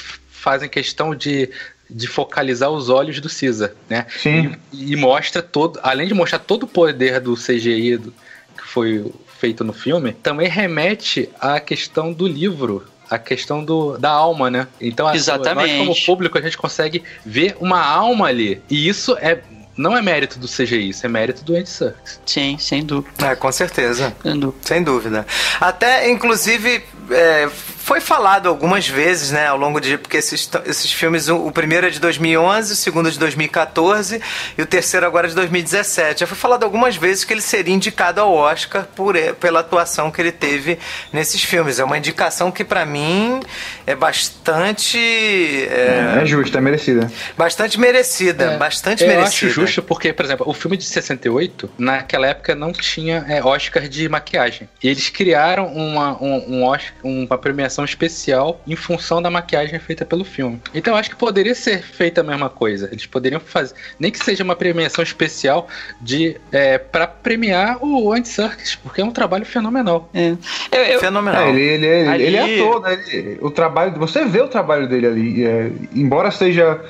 fazem 0.44 0.68
questão 0.68 1.14
de 1.14 1.50
de 1.88 2.06
focalizar 2.06 2.70
os 2.70 2.88
olhos 2.88 3.20
do 3.20 3.28
Caesar, 3.28 3.72
né? 3.88 4.06
Sim. 4.18 4.54
E, 4.72 4.92
e, 4.92 4.96
mostra 4.96 5.42
todo, 5.42 5.78
além 5.82 6.08
de 6.08 6.14
mostrar 6.14 6.38
todo 6.38 6.64
o 6.64 6.66
poder 6.66 7.20
do 7.20 7.34
CGI 7.34 7.98
do, 7.98 8.10
que 8.56 8.64
foi 8.64 9.12
feito 9.38 9.62
no 9.62 9.72
filme, 9.72 10.12
também 10.12 10.48
remete 10.48 11.28
à 11.40 11.60
questão 11.60 12.12
do 12.12 12.26
livro 12.26 12.84
a 13.10 13.18
questão 13.18 13.62
do, 13.62 13.98
da 13.98 14.10
alma, 14.10 14.50
né? 14.50 14.66
Então, 14.80 15.12
Exatamente. 15.14 15.76
nós 15.76 15.78
como 15.78 16.06
público 16.06 16.38
a 16.38 16.40
gente 16.40 16.56
consegue 16.56 17.02
ver 17.24 17.54
uma 17.60 17.84
alma 17.84 18.28
ali. 18.28 18.62
E 18.68 18.88
isso 18.88 19.16
é 19.20 19.40
não 19.76 19.96
é 19.96 20.00
mérito 20.00 20.38
do 20.38 20.46
CGI, 20.46 20.90
isso 20.90 21.04
é 21.04 21.08
mérito 21.08 21.44
do 21.44 21.54
Andy 21.54 21.68
Serkis. 21.68 22.20
Sim, 22.24 22.56
sem 22.58 22.84
dúvida. 22.84 23.26
É, 23.26 23.34
com 23.34 23.50
certeza. 23.50 24.14
Sem 24.22 24.38
dúvida. 24.38 24.58
Sem 24.62 24.82
dúvida. 24.82 25.26
Até, 25.60 26.10
inclusive, 26.10 26.84
é, 27.10 27.50
foi 27.84 28.00
falado 28.00 28.48
algumas 28.48 28.88
vezes, 28.88 29.30
né, 29.30 29.46
ao 29.46 29.58
longo 29.58 29.78
de. 29.78 29.98
Porque 29.98 30.16
esses, 30.16 30.48
esses 30.64 30.90
filmes, 30.90 31.28
o, 31.28 31.36
o, 31.46 31.52
primeiro 31.52 31.86
é 31.86 31.90
de 31.90 32.00
2011, 32.00 32.72
o 32.72 32.76
segundo 32.76 33.08
é 33.10 33.12
de 33.12 33.18
2014 33.18 34.22
e 34.56 34.62
o 34.62 34.64
terceiro 34.64 35.04
agora 35.04 35.26
é 35.26 35.28
de 35.28 35.34
2017. 35.34 36.20
Já 36.20 36.26
foi 36.26 36.36
falado 36.36 36.64
algumas 36.64 36.96
vezes 36.96 37.24
que 37.24 37.34
ele 37.34 37.42
seria 37.42 37.74
indicado 37.74 38.22
ao 38.22 38.32
Oscar 38.32 38.86
por, 38.96 39.14
pela 39.38 39.60
atuação 39.60 40.10
que 40.10 40.18
ele 40.18 40.32
teve 40.32 40.78
nesses 41.12 41.44
filmes. 41.44 41.78
É 41.78 41.84
uma 41.84 41.98
indicação 41.98 42.50
que, 42.50 42.64
para 42.64 42.86
mim, 42.86 43.40
é 43.86 43.94
bastante. 43.94 44.98
É, 44.98 46.20
é 46.22 46.24
justa, 46.24 46.56
é 46.56 46.60
merecida. 46.62 47.12
Bastante 47.36 47.78
merecida, 47.78 48.44
é, 48.44 48.56
bastante 48.56 49.02
eu 49.02 49.08
merecida. 49.10 49.28
acho 49.28 49.50
justo 49.50 49.82
porque, 49.82 50.10
por 50.10 50.24
exemplo, 50.24 50.48
o 50.48 50.54
filme 50.54 50.78
de 50.78 50.84
68, 50.84 51.70
naquela 51.76 52.28
época 52.28 52.54
não 52.54 52.72
tinha 52.72 53.26
é, 53.28 53.44
Oscar 53.44 53.86
de 53.86 54.08
maquiagem. 54.08 54.70
E 54.82 54.88
eles 54.88 55.10
criaram 55.10 55.66
uma, 55.66 56.12
um, 56.22 56.60
um 56.60 56.64
Oscar, 56.64 56.94
uma 57.02 57.36
premiação 57.36 57.73
premiação 57.74 57.84
especial 57.84 58.60
em 58.66 58.76
função 58.76 59.20
da 59.20 59.30
maquiagem 59.30 59.78
feita 59.78 60.04
pelo 60.04 60.24
filme. 60.24 60.60
Então 60.72 60.94
eu 60.94 60.98
acho 60.98 61.10
que 61.10 61.16
poderia 61.16 61.54
ser 61.54 61.82
feita 61.82 62.20
a 62.20 62.24
mesma 62.24 62.48
coisa. 62.48 62.88
Eles 62.90 63.06
poderiam 63.06 63.40
fazer, 63.40 63.74
nem 63.98 64.10
que 64.10 64.22
seja 64.22 64.44
uma 64.44 64.54
premiação 64.54 65.02
especial 65.02 65.68
de 66.00 66.36
é, 66.52 66.78
para 66.78 67.06
premiar 67.06 67.78
o 67.84 68.12
Andy 68.12 68.28
Serkis, 68.28 68.76
porque 68.76 69.00
é 69.00 69.04
um 69.04 69.10
trabalho 69.10 69.44
fenomenal. 69.44 70.08
É. 70.14 70.36
Eu, 70.70 70.82
eu, 70.82 71.00
fenomenal. 71.00 71.42
É, 71.42 71.50
ele, 71.50 71.62
ele, 71.62 71.86
ele, 71.86 72.08
ali... 72.08 72.22
ele 72.24 72.36
é 72.36 72.62
ator, 72.62 72.80
né? 72.82 73.04
Ele, 73.08 73.38
o 73.40 73.50
trabalho, 73.50 73.92
você 73.98 74.24
vê 74.24 74.40
o 74.40 74.48
trabalho 74.48 74.88
dele 74.88 75.06
ali, 75.06 75.44
é, 75.44 75.70
embora 75.94 76.30
seja 76.30 76.80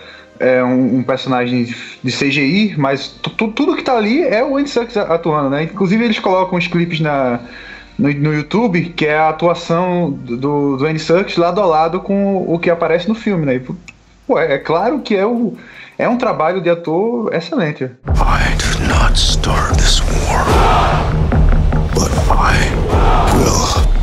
é 0.41 0.65
um, 0.65 0.97
um, 0.97 1.03
personagem 1.05 1.73
de 2.03 2.13
CGI, 2.13 2.75
mas 2.77 3.07
tudo 3.07 3.77
que 3.77 3.85
tá 3.85 3.97
ali 3.97 4.21
é 4.25 4.43
o 4.43 4.57
Andy 4.57 4.69
Serkis 4.69 4.97
atuando, 4.97 5.51
né? 5.51 5.63
Inclusive 5.63 6.05
eles 6.05 6.19
colocam 6.19 6.59
os 6.59 6.67
clipes 6.67 6.99
na, 6.99 7.39
no, 7.99 8.13
no 8.13 8.35
YouTube, 8.35 8.91
que 8.91 9.07
é 9.07 9.19
a 9.19 9.29
atuação 9.29 10.11
do, 10.11 10.77
do 10.77 10.87
Andy 10.87 10.99
Serkis 10.99 11.37
lado 11.37 11.61
a 11.61 11.67
lado 11.67 12.01
com 12.01 12.37
o 12.53 12.59
que 12.59 12.71
aparece 12.71 13.09
no 13.09 13.15
filme, 13.15 13.47
né? 13.47 13.61
Pô, 14.27 14.39
é, 14.39 14.55
é 14.55 14.59
claro 14.59 15.01
que 15.01 15.17
é, 15.17 15.27
o, 15.27 15.57
é 15.99 16.09
um 16.09 16.19
trabalho 16.19 16.61
de 16.61 16.71
ator 16.71 17.33
excelente. 17.35 17.85
I 17.85 18.57
did 18.57 18.89
not 18.89 19.19
start 19.19 19.77
this 19.77 20.01
war, 20.29 20.45
but 21.95 22.11
I 22.31 23.94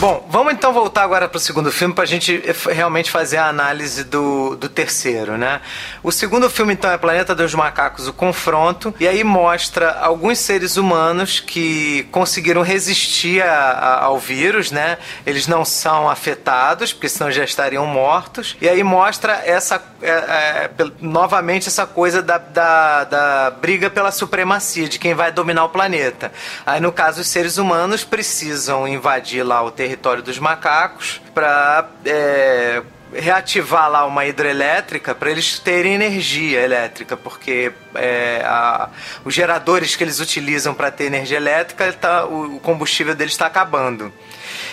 Bom, 0.00 0.24
vamos 0.30 0.52
então 0.52 0.72
voltar 0.72 1.02
agora 1.02 1.28
para 1.28 1.38
o 1.38 1.40
segundo 1.40 1.72
filme 1.72 1.92
para 1.92 2.04
a 2.04 2.06
gente 2.06 2.40
realmente 2.70 3.10
fazer 3.10 3.38
a 3.38 3.48
análise 3.48 4.04
do, 4.04 4.54
do 4.54 4.68
terceiro, 4.68 5.36
né? 5.36 5.60
O 6.04 6.12
segundo 6.12 6.48
filme 6.48 6.72
então 6.72 6.88
é 6.88 6.96
Planeta 6.96 7.34
dos 7.34 7.52
Macacos, 7.52 8.06
o 8.06 8.12
Confronto, 8.12 8.94
e 9.00 9.08
aí 9.08 9.24
mostra 9.24 9.90
alguns 9.98 10.38
seres 10.38 10.76
humanos 10.76 11.40
que 11.40 12.04
conseguiram 12.12 12.62
resistir 12.62 13.42
a, 13.42 13.52
a, 13.52 14.04
ao 14.04 14.20
vírus, 14.20 14.70
né? 14.70 14.98
Eles 15.26 15.48
não 15.48 15.64
são 15.64 16.08
afetados, 16.08 16.92
porque 16.92 17.08
senão 17.08 17.28
já 17.32 17.42
estariam 17.42 17.84
mortos. 17.84 18.56
E 18.60 18.68
aí 18.68 18.84
mostra 18.84 19.42
essa 19.44 19.82
é, 20.00 20.10
é, 20.10 20.70
novamente 21.00 21.66
essa 21.66 21.84
coisa 21.88 22.22
da, 22.22 22.38
da, 22.38 23.02
da 23.02 23.50
briga 23.50 23.90
pela 23.90 24.12
supremacia 24.12 24.88
de 24.88 24.96
quem 24.96 25.12
vai 25.12 25.32
dominar 25.32 25.64
o 25.64 25.70
planeta. 25.70 26.30
Aí 26.64 26.80
no 26.80 26.92
caso 26.92 27.20
os 27.20 27.26
seres 27.26 27.58
humanos 27.58 28.04
precisam 28.04 28.86
invadir 28.86 29.42
lá 29.42 29.60
o 29.60 29.72
território 29.72 29.87
território 29.88 30.22
dos 30.22 30.38
macacos 30.38 31.20
para 31.34 31.88
é, 32.04 32.82
reativar 33.12 33.90
lá 33.90 34.04
uma 34.04 34.26
hidrelétrica 34.26 35.14
para 35.14 35.30
eles 35.30 35.58
terem 35.58 35.94
energia 35.94 36.60
elétrica, 36.60 37.16
porque 37.16 37.72
é, 37.94 38.42
a, 38.44 38.90
os 39.24 39.34
geradores 39.34 39.96
que 39.96 40.04
eles 40.04 40.20
utilizam 40.20 40.74
para 40.74 40.90
ter 40.90 41.04
energia 41.04 41.38
elétrica, 41.38 41.92
tá, 41.92 42.26
o 42.26 42.60
combustível 42.60 43.14
deles 43.14 43.32
está 43.32 43.46
acabando. 43.46 44.12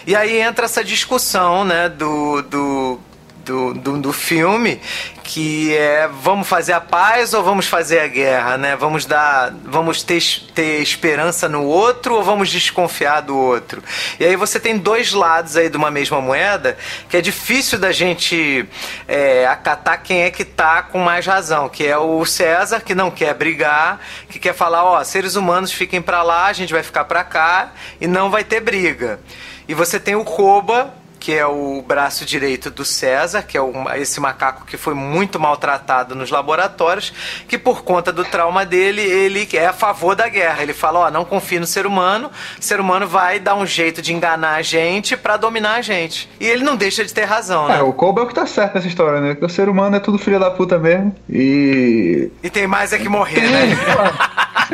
E 0.05 0.15
aí 0.15 0.39
entra 0.39 0.65
essa 0.65 0.83
discussão 0.83 1.63
né, 1.63 1.89
do, 1.89 2.41
do 2.43 2.99
do, 3.45 3.73
do, 3.75 3.97
do, 3.99 4.11
filme, 4.11 4.81
que 5.23 5.75
é 5.75 6.07
vamos 6.07 6.47
fazer 6.47 6.73
a 6.73 6.81
paz 6.81 7.33
ou 7.33 7.43
vamos 7.43 7.67
fazer 7.67 7.99
a 7.99 8.07
guerra, 8.07 8.57
né? 8.57 8.75
Vamos 8.75 9.05
dar, 9.05 9.53
vamos 9.63 10.01
ter, 10.01 10.21
ter 10.53 10.81
esperança 10.81 11.47
no 11.47 11.63
outro 11.63 12.15
ou 12.15 12.23
vamos 12.23 12.49
desconfiar 12.49 13.21
do 13.21 13.37
outro? 13.37 13.83
E 14.19 14.25
aí 14.25 14.35
você 14.35 14.59
tem 14.59 14.77
dois 14.77 15.13
lados 15.13 15.55
aí 15.55 15.69
de 15.69 15.77
uma 15.77 15.91
mesma 15.91 16.19
moeda 16.19 16.75
que 17.07 17.15
é 17.15 17.21
difícil 17.21 17.77
da 17.77 17.91
gente 17.91 18.67
é, 19.07 19.45
acatar 19.45 20.01
quem 20.01 20.23
é 20.23 20.31
que 20.31 20.43
tá 20.43 20.81
com 20.81 20.97
mais 20.97 21.25
razão, 21.25 21.69
que 21.69 21.85
é 21.85 21.97
o 21.97 22.25
César 22.25 22.81
que 22.81 22.95
não 22.95 23.11
quer 23.11 23.35
brigar, 23.35 23.99
que 24.27 24.39
quer 24.39 24.55
falar, 24.55 24.83
ó, 24.83 25.03
seres 25.03 25.35
humanos 25.35 25.71
fiquem 25.71 26.01
para 26.01 26.23
lá, 26.23 26.47
a 26.47 26.53
gente 26.53 26.73
vai 26.73 26.81
ficar 26.81 27.05
para 27.05 27.23
cá 27.23 27.73
e 28.01 28.07
não 28.07 28.31
vai 28.31 28.43
ter 28.43 28.59
briga. 28.59 29.19
E 29.67 29.73
você 29.73 29.99
tem 29.99 30.15
o 30.15 30.23
Koba 30.23 31.04
que 31.25 31.33
é 31.33 31.43
o 31.43 31.81
braço 31.81 32.23
direito 32.23 32.69
do 32.69 32.85
César, 32.85 33.41
que 33.41 33.57
é 33.57 33.61
esse 33.95 34.19
macaco 34.19 34.63
que 34.63 34.77
foi 34.77 34.93
muito 34.93 35.39
maltratado 35.39 36.13
nos 36.13 36.29
laboratórios, 36.29 37.11
que 37.47 37.57
por 37.57 37.83
conta 37.83 38.13
do 38.13 38.23
trauma 38.23 38.63
dele, 38.63 39.01
ele 39.01 39.49
é 39.53 39.65
a 39.65 39.73
favor 39.73 40.15
da 40.15 40.29
guerra. 40.29 40.61
Ele 40.61 40.71
fala, 40.71 40.99
ó, 40.99 41.07
oh, 41.07 41.09
não 41.09 41.25
confie 41.25 41.57
no 41.59 41.65
ser 41.65 41.87
humano, 41.87 42.29
o 42.29 42.63
ser 42.63 42.79
humano 42.79 43.07
vai 43.07 43.39
dar 43.39 43.55
um 43.55 43.65
jeito 43.65 44.03
de 44.03 44.13
enganar 44.13 44.53
a 44.53 44.61
gente 44.61 45.17
para 45.17 45.35
dominar 45.35 45.77
a 45.77 45.81
gente. 45.81 46.29
E 46.39 46.45
ele 46.45 46.63
não 46.63 46.75
deixa 46.75 47.03
de 47.03 47.11
ter 47.11 47.23
razão, 47.23 47.69
né? 47.69 47.79
É, 47.79 47.81
o 47.81 47.91
Koba 47.91 48.21
é 48.21 48.23
o 48.23 48.27
que 48.27 48.35
tá 48.35 48.45
certo 48.45 48.75
nessa 48.75 48.87
história, 48.87 49.19
né? 49.19 49.33
Porque 49.33 49.47
o 49.47 49.49
ser 49.49 49.67
humano 49.67 49.95
é 49.95 49.99
tudo 49.99 50.19
filho 50.19 50.39
da 50.39 50.51
puta 50.51 50.77
mesmo. 50.77 51.11
E. 51.27 52.29
E 52.43 52.51
tem 52.51 52.67
mais 52.67 52.93
é 52.93 52.99
que 52.99 53.09
morrer, 53.09 53.49
né? 53.49 53.75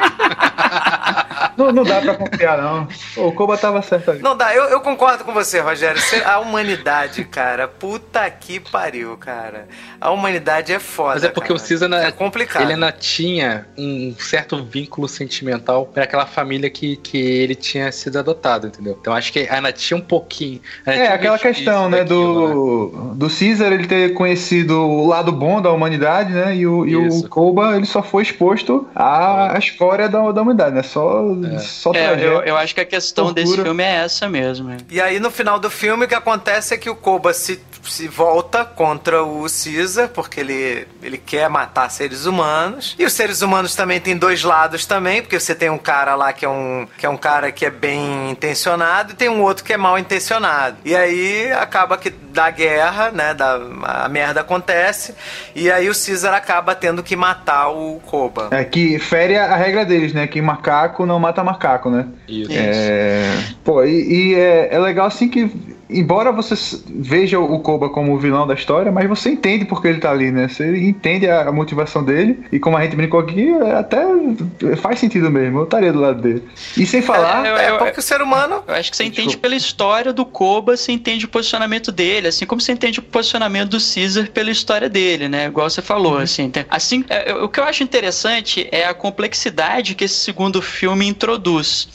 Não, 1.62 1.72
não 1.72 1.84
dá 1.84 2.02
pra 2.02 2.16
confiar, 2.16 2.58
não. 2.62 2.88
O 3.18 3.32
Koba 3.32 3.58
tava 3.58 3.82
certo 3.82 4.12
ali. 4.12 4.22
Não 4.22 4.36
dá, 4.36 4.56
eu, 4.56 4.66
eu 4.66 4.82
concordo 4.82 5.24
com 5.24 5.34
você, 5.34 5.60
Rogério. 5.60 6.02
A 6.26 6.40
humanidade, 6.40 7.24
cara, 7.24 7.68
puta 7.68 8.30
que 8.30 8.60
pariu, 8.60 9.16
cara. 9.18 9.68
A 10.00 10.10
humanidade 10.12 10.74
é 10.74 10.80
foda. 10.80 11.16
Mas 11.16 11.24
é 11.24 11.30
porque 11.30 11.50
cara. 11.50 11.58
o 11.58 11.60
Cisa 11.60 11.86
é 11.86 12.12
complicado. 12.12 12.64
ele 12.64 12.74
ainda 12.74 12.92
tinha 12.92 13.68
um 13.78 14.16
certo 14.18 14.64
vínculo 14.64 15.08
sentimental 15.08 15.86
para 15.86 16.04
aquela 16.04 16.26
família 16.26 16.70
que, 16.70 16.96
que 16.98 17.18
ele 17.18 17.56
tinha 17.56 17.92
sido 17.92 18.18
adotado, 18.18 18.68
entendeu? 18.68 18.98
Então 19.00 19.14
acho 19.14 19.32
que 19.32 19.48
ainda 19.50 19.72
tinha 19.72 19.98
um 19.98 20.02
pouquinho. 20.02 20.62
É, 20.86 21.08
aquela 21.08 21.38
questão, 21.38 21.90
né, 21.90 22.00
daquilo, 22.00 22.90
do, 22.90 22.98
né? 22.98 23.14
do 23.16 23.30
Caesar 23.30 23.72
ele 23.72 23.88
ter 23.88 24.14
conhecido 24.14 24.80
o 24.80 25.08
lado 25.08 25.32
bom 25.32 25.62
da 25.62 25.72
humanidade, 25.72 26.34
né? 26.34 26.56
E 26.56 26.66
o, 26.66 26.86
e 26.86 26.96
o 26.96 27.28
Koba 27.30 27.76
ele 27.76 27.86
só 27.86 28.02
foi 28.02 28.24
exposto 28.24 28.88
à, 28.96 29.56
à 29.56 29.60
escória 29.60 30.10
da, 30.10 30.32
da 30.32 30.42
humanidade, 30.42 30.76
né? 30.76 30.84
Só, 30.84 31.22
é. 31.44 31.51
Só 31.60 31.92
é, 31.94 32.14
eu, 32.14 32.42
eu, 32.42 32.58
acho 32.58 32.74
que 32.74 32.82
a 32.82 32.86
questão 32.86 33.26
tortura. 33.26 33.46
desse 33.46 33.62
filme 33.62 33.84
é 33.84 33.96
essa 34.04 34.30
mesmo. 34.30 34.76
E 34.90 35.00
aí 35.02 35.20
no 35.20 35.32
final 35.32 35.60
do 35.60 35.70
filme 35.70 36.06
o 36.06 36.08
que 36.08 36.16
acontece 36.16 36.74
é 36.74 36.78
que 36.78 36.90
o 36.90 36.96
Koba 36.96 37.34
se 37.34 37.60
se 37.84 38.08
volta 38.08 38.64
contra 38.64 39.24
o 39.24 39.44
Caesar, 39.44 40.10
porque 40.10 40.40
ele, 40.40 40.88
ele 41.02 41.18
quer 41.18 41.50
matar 41.50 41.90
seres 41.90 42.26
humanos. 42.26 42.96
E 42.98 43.06
os 43.06 43.14
seres 43.14 43.42
humanos 43.42 43.76
também 43.76 44.00
têm 44.00 44.16
dois 44.16 44.44
lados 44.44 44.86
também, 44.86 45.22
porque 45.22 45.40
você 45.40 45.56
tem 45.56 45.70
um 45.70 45.78
cara 45.78 46.16
lá 46.16 46.34
que 46.34 46.46
é 46.46 46.50
um, 46.50 46.88
que 46.98 47.06
é 47.06 47.10
um 47.10 47.18
cara 47.18 47.52
que 47.52 47.66
é 47.66 47.70
bem 47.70 48.32
intencionado 48.32 49.14
e 49.14 49.16
tem 49.16 49.30
um 49.30 49.42
outro 49.42 49.64
que 49.64 49.74
é 49.74 49.78
mal 49.78 49.98
intencionado. 49.98 50.78
E 50.86 50.96
aí 50.96 51.52
acaba 51.52 51.98
que 51.98 52.10
da 52.10 52.50
guerra, 52.50 53.12
né, 53.12 53.34
da, 53.34 53.60
a 53.84 54.10
merda 54.10 54.42
acontece, 54.42 55.14
e 55.54 55.70
aí 55.70 55.90
o 55.90 55.94
Caesar 55.94 56.34
acaba 56.34 56.74
tendo 56.74 57.04
que 57.04 57.16
matar 57.16 57.70
o 57.70 58.00
Koba. 58.06 58.48
É 58.52 58.64
que 58.64 58.98
fere 59.00 59.38
a 59.38 59.56
regra 59.56 59.86
deles, 59.86 60.14
né, 60.14 60.28
que 60.28 60.42
macaco 60.42 61.06
não 61.06 61.20
mata 61.20 61.41
macaco, 61.44 61.90
né? 61.90 62.08
Isso. 62.28 62.52
É... 62.52 63.24
Pô, 63.64 63.84
e, 63.84 64.32
e 64.32 64.36
é, 64.36 64.74
é 64.74 64.80
legal 64.80 65.08
assim 65.08 65.28
que 65.28 65.52
embora 65.92 66.32
você 66.32 66.56
veja 66.90 67.40
o 67.40 67.60
Koba 67.60 67.90
como 67.90 68.14
o 68.14 68.20
vilão 68.20 68.48
da 68.48 68.54
história, 68.54 68.92
mas 68.92 69.08
você 69.08 69.32
entende 69.32 69.66
porque 69.66 69.88
ele 69.88 70.00
tá 70.00 70.12
ali, 70.12 70.32
né? 70.32 70.48
Você 70.48 70.78
entende 70.78 71.28
a, 71.28 71.50
a 71.50 71.52
motivação 71.52 72.04
dele, 72.04 72.44
e 72.52 72.60
como 72.60 72.78
a 72.78 72.84
gente 72.84 72.96
brincou 72.96 73.20
aqui, 73.20 73.50
é 73.50 73.76
até 73.76 74.02
faz 74.78 75.00
sentido 75.00 75.30
mesmo. 75.30 75.60
Eu 75.60 75.64
estaria 75.64 75.92
do 75.92 76.00
lado 76.00 76.22
dele. 76.22 76.44
E 76.78 76.86
sem 76.86 77.02
falar. 77.02 77.46
É, 77.46 77.50
eu, 77.50 77.56
eu, 77.56 77.76
é 77.76 77.78
porque 77.78 78.00
o 78.00 78.04
ser 78.04 78.22
humano. 78.22 78.64
Eu 78.68 78.76
acho 78.76 78.92
que 78.92 78.98
você 78.98 79.04
Desculpa. 79.04 79.22
entende 79.22 79.38
pela 79.38 79.56
história 79.56 80.14
do 80.14 80.26
Koba, 80.26 80.78
você 80.78 80.92
entende 80.92 81.26
o 81.26 81.30
posicionamento 81.30 81.92
dele, 81.92 82.28
assim 82.28 82.46
como 82.46 82.62
você 82.62 82.72
entende 82.72 83.00
o 83.00 83.04
posicionamento 83.04 83.70
do 83.70 83.78
Caesar 83.78 84.30
pela 84.32 84.52
história 84.52 84.90
dele, 84.90 85.28
né? 85.28 85.48
Igual 85.48 85.70
você 85.70 85.82
falou, 85.82 86.14
uhum. 86.14 86.20
assim. 86.20 86.52
Assim, 86.70 87.04
é, 87.10 87.34
o 87.34 87.50
que 87.50 87.60
eu 87.60 87.64
acho 87.64 87.84
interessante 87.84 88.68
é 88.72 88.86
a 88.86 88.94
complexidade 88.94 89.96
que 89.96 90.06
esse 90.06 90.16
segundo 90.16 90.62
filme 90.62 91.08
introduz, 91.08 91.88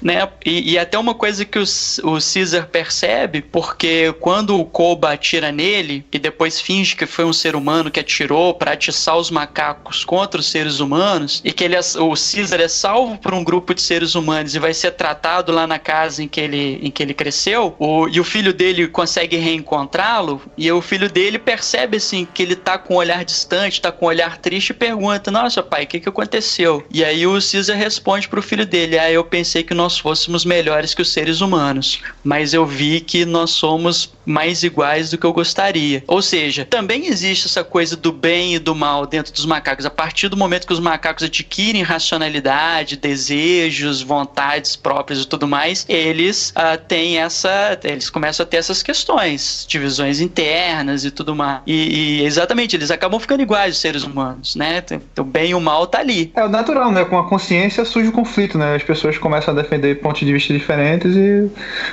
né? 0.00 0.28
E, 0.44 0.72
e 0.72 0.78
até 0.78 0.98
uma 0.98 1.14
coisa 1.14 1.44
que 1.44 1.58
o, 1.58 1.64
o 2.04 2.18
Caesar 2.20 2.66
percebe 2.66 3.37
porque 3.40 4.14
quando 4.20 4.58
o 4.58 4.64
Koba 4.64 5.12
atira 5.12 5.50
nele 5.52 6.04
e 6.12 6.18
depois 6.18 6.60
finge 6.60 6.96
que 6.96 7.06
foi 7.06 7.24
um 7.24 7.32
ser 7.32 7.56
humano 7.56 7.90
que 7.90 8.00
atirou 8.00 8.54
para 8.54 8.72
atiçar 8.72 9.16
os 9.16 9.30
macacos 9.30 10.04
contra 10.04 10.40
os 10.40 10.46
seres 10.46 10.80
humanos 10.80 11.40
e 11.44 11.52
que 11.52 11.64
ele 11.64 11.76
é, 11.76 11.80
o 11.98 12.14
Caesar 12.14 12.60
é 12.60 12.68
salvo 12.68 13.18
por 13.18 13.34
um 13.34 13.44
grupo 13.44 13.74
de 13.74 13.82
seres 13.82 14.14
humanos 14.14 14.54
e 14.54 14.58
vai 14.58 14.74
ser 14.74 14.92
tratado 14.92 15.52
lá 15.52 15.66
na 15.66 15.78
casa 15.78 16.22
em 16.22 16.28
que 16.28 16.40
ele, 16.40 16.78
em 16.82 16.90
que 16.90 17.02
ele 17.02 17.14
cresceu, 17.14 17.74
o, 17.78 18.08
e 18.08 18.20
o 18.20 18.24
filho 18.24 18.52
dele 18.52 18.88
consegue 18.88 19.36
reencontrá-lo 19.36 20.42
e 20.56 20.70
o 20.70 20.80
filho 20.80 21.10
dele 21.10 21.38
percebe 21.38 21.96
assim 21.96 22.26
que 22.32 22.42
ele 22.42 22.56
tá 22.56 22.78
com 22.78 22.94
um 22.94 22.98
olhar 22.98 23.24
distante, 23.24 23.80
tá 23.80 23.92
com 23.92 24.06
um 24.06 24.08
olhar 24.08 24.38
triste 24.38 24.70
e 24.70 24.74
pergunta: 24.74 25.30
"Nossa, 25.30 25.62
pai, 25.62 25.84
o 25.84 25.86
que 25.86 26.00
que 26.00 26.08
aconteceu?" 26.08 26.84
E 26.92 27.04
aí 27.04 27.26
o 27.26 27.32
Caesar 27.34 27.76
responde 27.76 28.28
pro 28.28 28.42
filho 28.42 28.66
dele: 28.66 28.98
"Ah, 28.98 29.10
eu 29.10 29.24
pensei 29.24 29.62
que 29.62 29.74
nós 29.74 29.98
fôssemos 29.98 30.44
melhores 30.44 30.94
que 30.94 31.02
os 31.02 31.12
seres 31.12 31.40
humanos, 31.40 32.00
mas 32.22 32.52
eu 32.54 32.66
vi 32.66 33.00
que 33.00 33.24
nós 33.28 33.50
somos 33.50 34.12
mais 34.24 34.62
iguais 34.62 35.10
do 35.10 35.18
que 35.18 35.24
eu 35.24 35.32
gostaria. 35.32 36.02
Ou 36.06 36.20
seja, 36.20 36.64
também 36.64 37.06
existe 37.06 37.46
essa 37.46 37.64
coisa 37.64 37.96
do 37.96 38.12
bem 38.12 38.54
e 38.54 38.58
do 38.58 38.74
mal 38.74 39.06
dentro 39.06 39.32
dos 39.32 39.46
macacos. 39.46 39.86
A 39.86 39.90
partir 39.90 40.28
do 40.28 40.36
momento 40.36 40.66
que 40.66 40.72
os 40.72 40.80
macacos 40.80 41.24
adquirem 41.24 41.82
racionalidade, 41.82 42.96
desejos, 42.96 44.02
vontades 44.02 44.76
próprias 44.76 45.22
e 45.22 45.26
tudo 45.26 45.48
mais, 45.48 45.86
eles 45.88 46.50
uh, 46.50 46.78
têm 46.86 47.18
essa. 47.18 47.78
Eles 47.82 48.10
começam 48.10 48.44
a 48.44 48.46
ter 48.46 48.58
essas 48.58 48.82
questões, 48.82 49.64
divisões 49.68 50.20
internas 50.20 51.04
e 51.04 51.10
tudo 51.10 51.34
mais. 51.34 51.62
E, 51.66 52.20
e 52.20 52.24
exatamente, 52.24 52.76
eles 52.76 52.90
acabam 52.90 53.18
ficando 53.18 53.42
iguais 53.42 53.76
os 53.76 53.80
seres 53.80 54.04
humanos, 54.04 54.54
né? 54.54 54.82
O 55.18 55.24
bem 55.24 55.50
e 55.50 55.54
o 55.54 55.60
mal 55.60 55.86
tá 55.86 56.00
ali. 56.00 56.30
É 56.34 56.46
natural, 56.48 56.92
né? 56.92 57.04
Com 57.04 57.18
a 57.18 57.28
consciência 57.28 57.84
surge 57.84 58.08
o 58.08 58.12
conflito, 58.12 58.58
né? 58.58 58.76
As 58.76 58.82
pessoas 58.82 59.16
começam 59.18 59.54
a 59.54 59.62
defender 59.62 60.00
pontos 60.00 60.20
de 60.20 60.32
vista 60.32 60.52
diferentes 60.52 61.16
e 61.16 61.50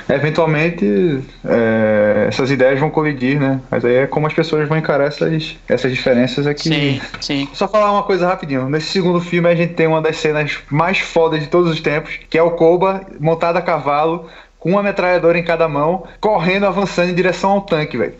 eventualmente 0.08 1.22
é, 1.44 2.26
essas 2.28 2.50
ideias 2.50 2.78
vão 2.78 2.90
colidir, 2.90 3.38
né? 3.38 3.60
Mas 3.70 3.84
aí 3.84 3.94
é 3.96 4.06
como 4.06 4.26
as 4.26 4.34
pessoas 4.34 4.68
vão 4.68 4.76
encarar 4.76 5.06
essas, 5.06 5.56
essas 5.68 5.90
diferenças 5.92 6.46
aqui. 6.46 6.68
Sim, 6.68 7.00
sim. 7.20 7.48
Só 7.52 7.68
falar 7.68 7.92
uma 7.92 8.02
coisa 8.02 8.26
rapidinho. 8.26 8.68
Nesse 8.68 8.86
segundo 8.86 9.20
filme 9.20 9.48
a 9.48 9.54
gente 9.54 9.74
tem 9.74 9.86
uma 9.86 10.02
das 10.02 10.16
cenas 10.16 10.58
mais 10.70 10.98
fodas 10.98 11.40
de 11.40 11.46
todos 11.46 11.70
os 11.70 11.80
tempos, 11.80 12.18
que 12.28 12.38
é 12.38 12.42
o 12.42 12.52
Koba 12.52 13.02
montado 13.20 13.56
a 13.56 13.62
cavalo 13.62 14.28
com 14.58 14.72
uma 14.72 14.82
metralhadora 14.82 15.38
em 15.38 15.44
cada 15.44 15.68
mão, 15.68 16.08
correndo, 16.20 16.66
avançando 16.66 17.10
em 17.10 17.14
direção 17.14 17.50
ao 17.50 17.60
tanque, 17.60 17.96
velho. 17.96 18.14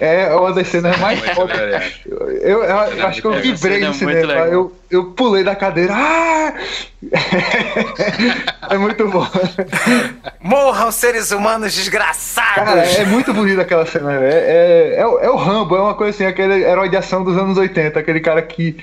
É 0.00 0.34
uma 0.34 0.52
das 0.52 0.66
cenas 0.66 0.98
mais 0.98 1.20
fodas. 1.20 2.00
Eu, 2.04 2.18
eu, 2.18 2.64
eu, 2.64 2.64
eu 2.64 3.06
acho 3.06 3.20
que 3.20 3.28
eu 3.28 3.40
vibrei 3.40 3.78
no 3.78 3.94
cinema. 3.94 4.32
Eu, 4.32 4.72
eu 4.92 5.06
pulei 5.06 5.42
da 5.42 5.56
cadeira. 5.56 5.94
Ah! 5.96 6.52
é 8.70 8.76
muito 8.78 9.08
bom. 9.08 9.26
Morram 10.38 10.92
seres 10.92 11.30
humanos 11.30 11.74
desgraçados! 11.74 12.54
Cara, 12.54 12.84
é 12.84 13.04
muito 13.06 13.32
bonito 13.32 13.60
aquela 13.60 13.86
cena, 13.86 14.12
é, 14.12 14.28
é, 14.28 14.94
é, 14.98 15.00
é, 15.00 15.30
o 15.30 15.36
Rambo, 15.36 15.74
é 15.74 15.80
uma 15.80 15.94
coisa 15.94 16.14
assim, 16.14 16.26
aquele 16.26 16.62
herói 16.62 16.90
de 16.90 16.96
ação 16.96 17.24
dos 17.24 17.36
anos 17.38 17.56
80, 17.56 17.98
aquele 17.98 18.20
cara 18.20 18.42
que 18.42 18.76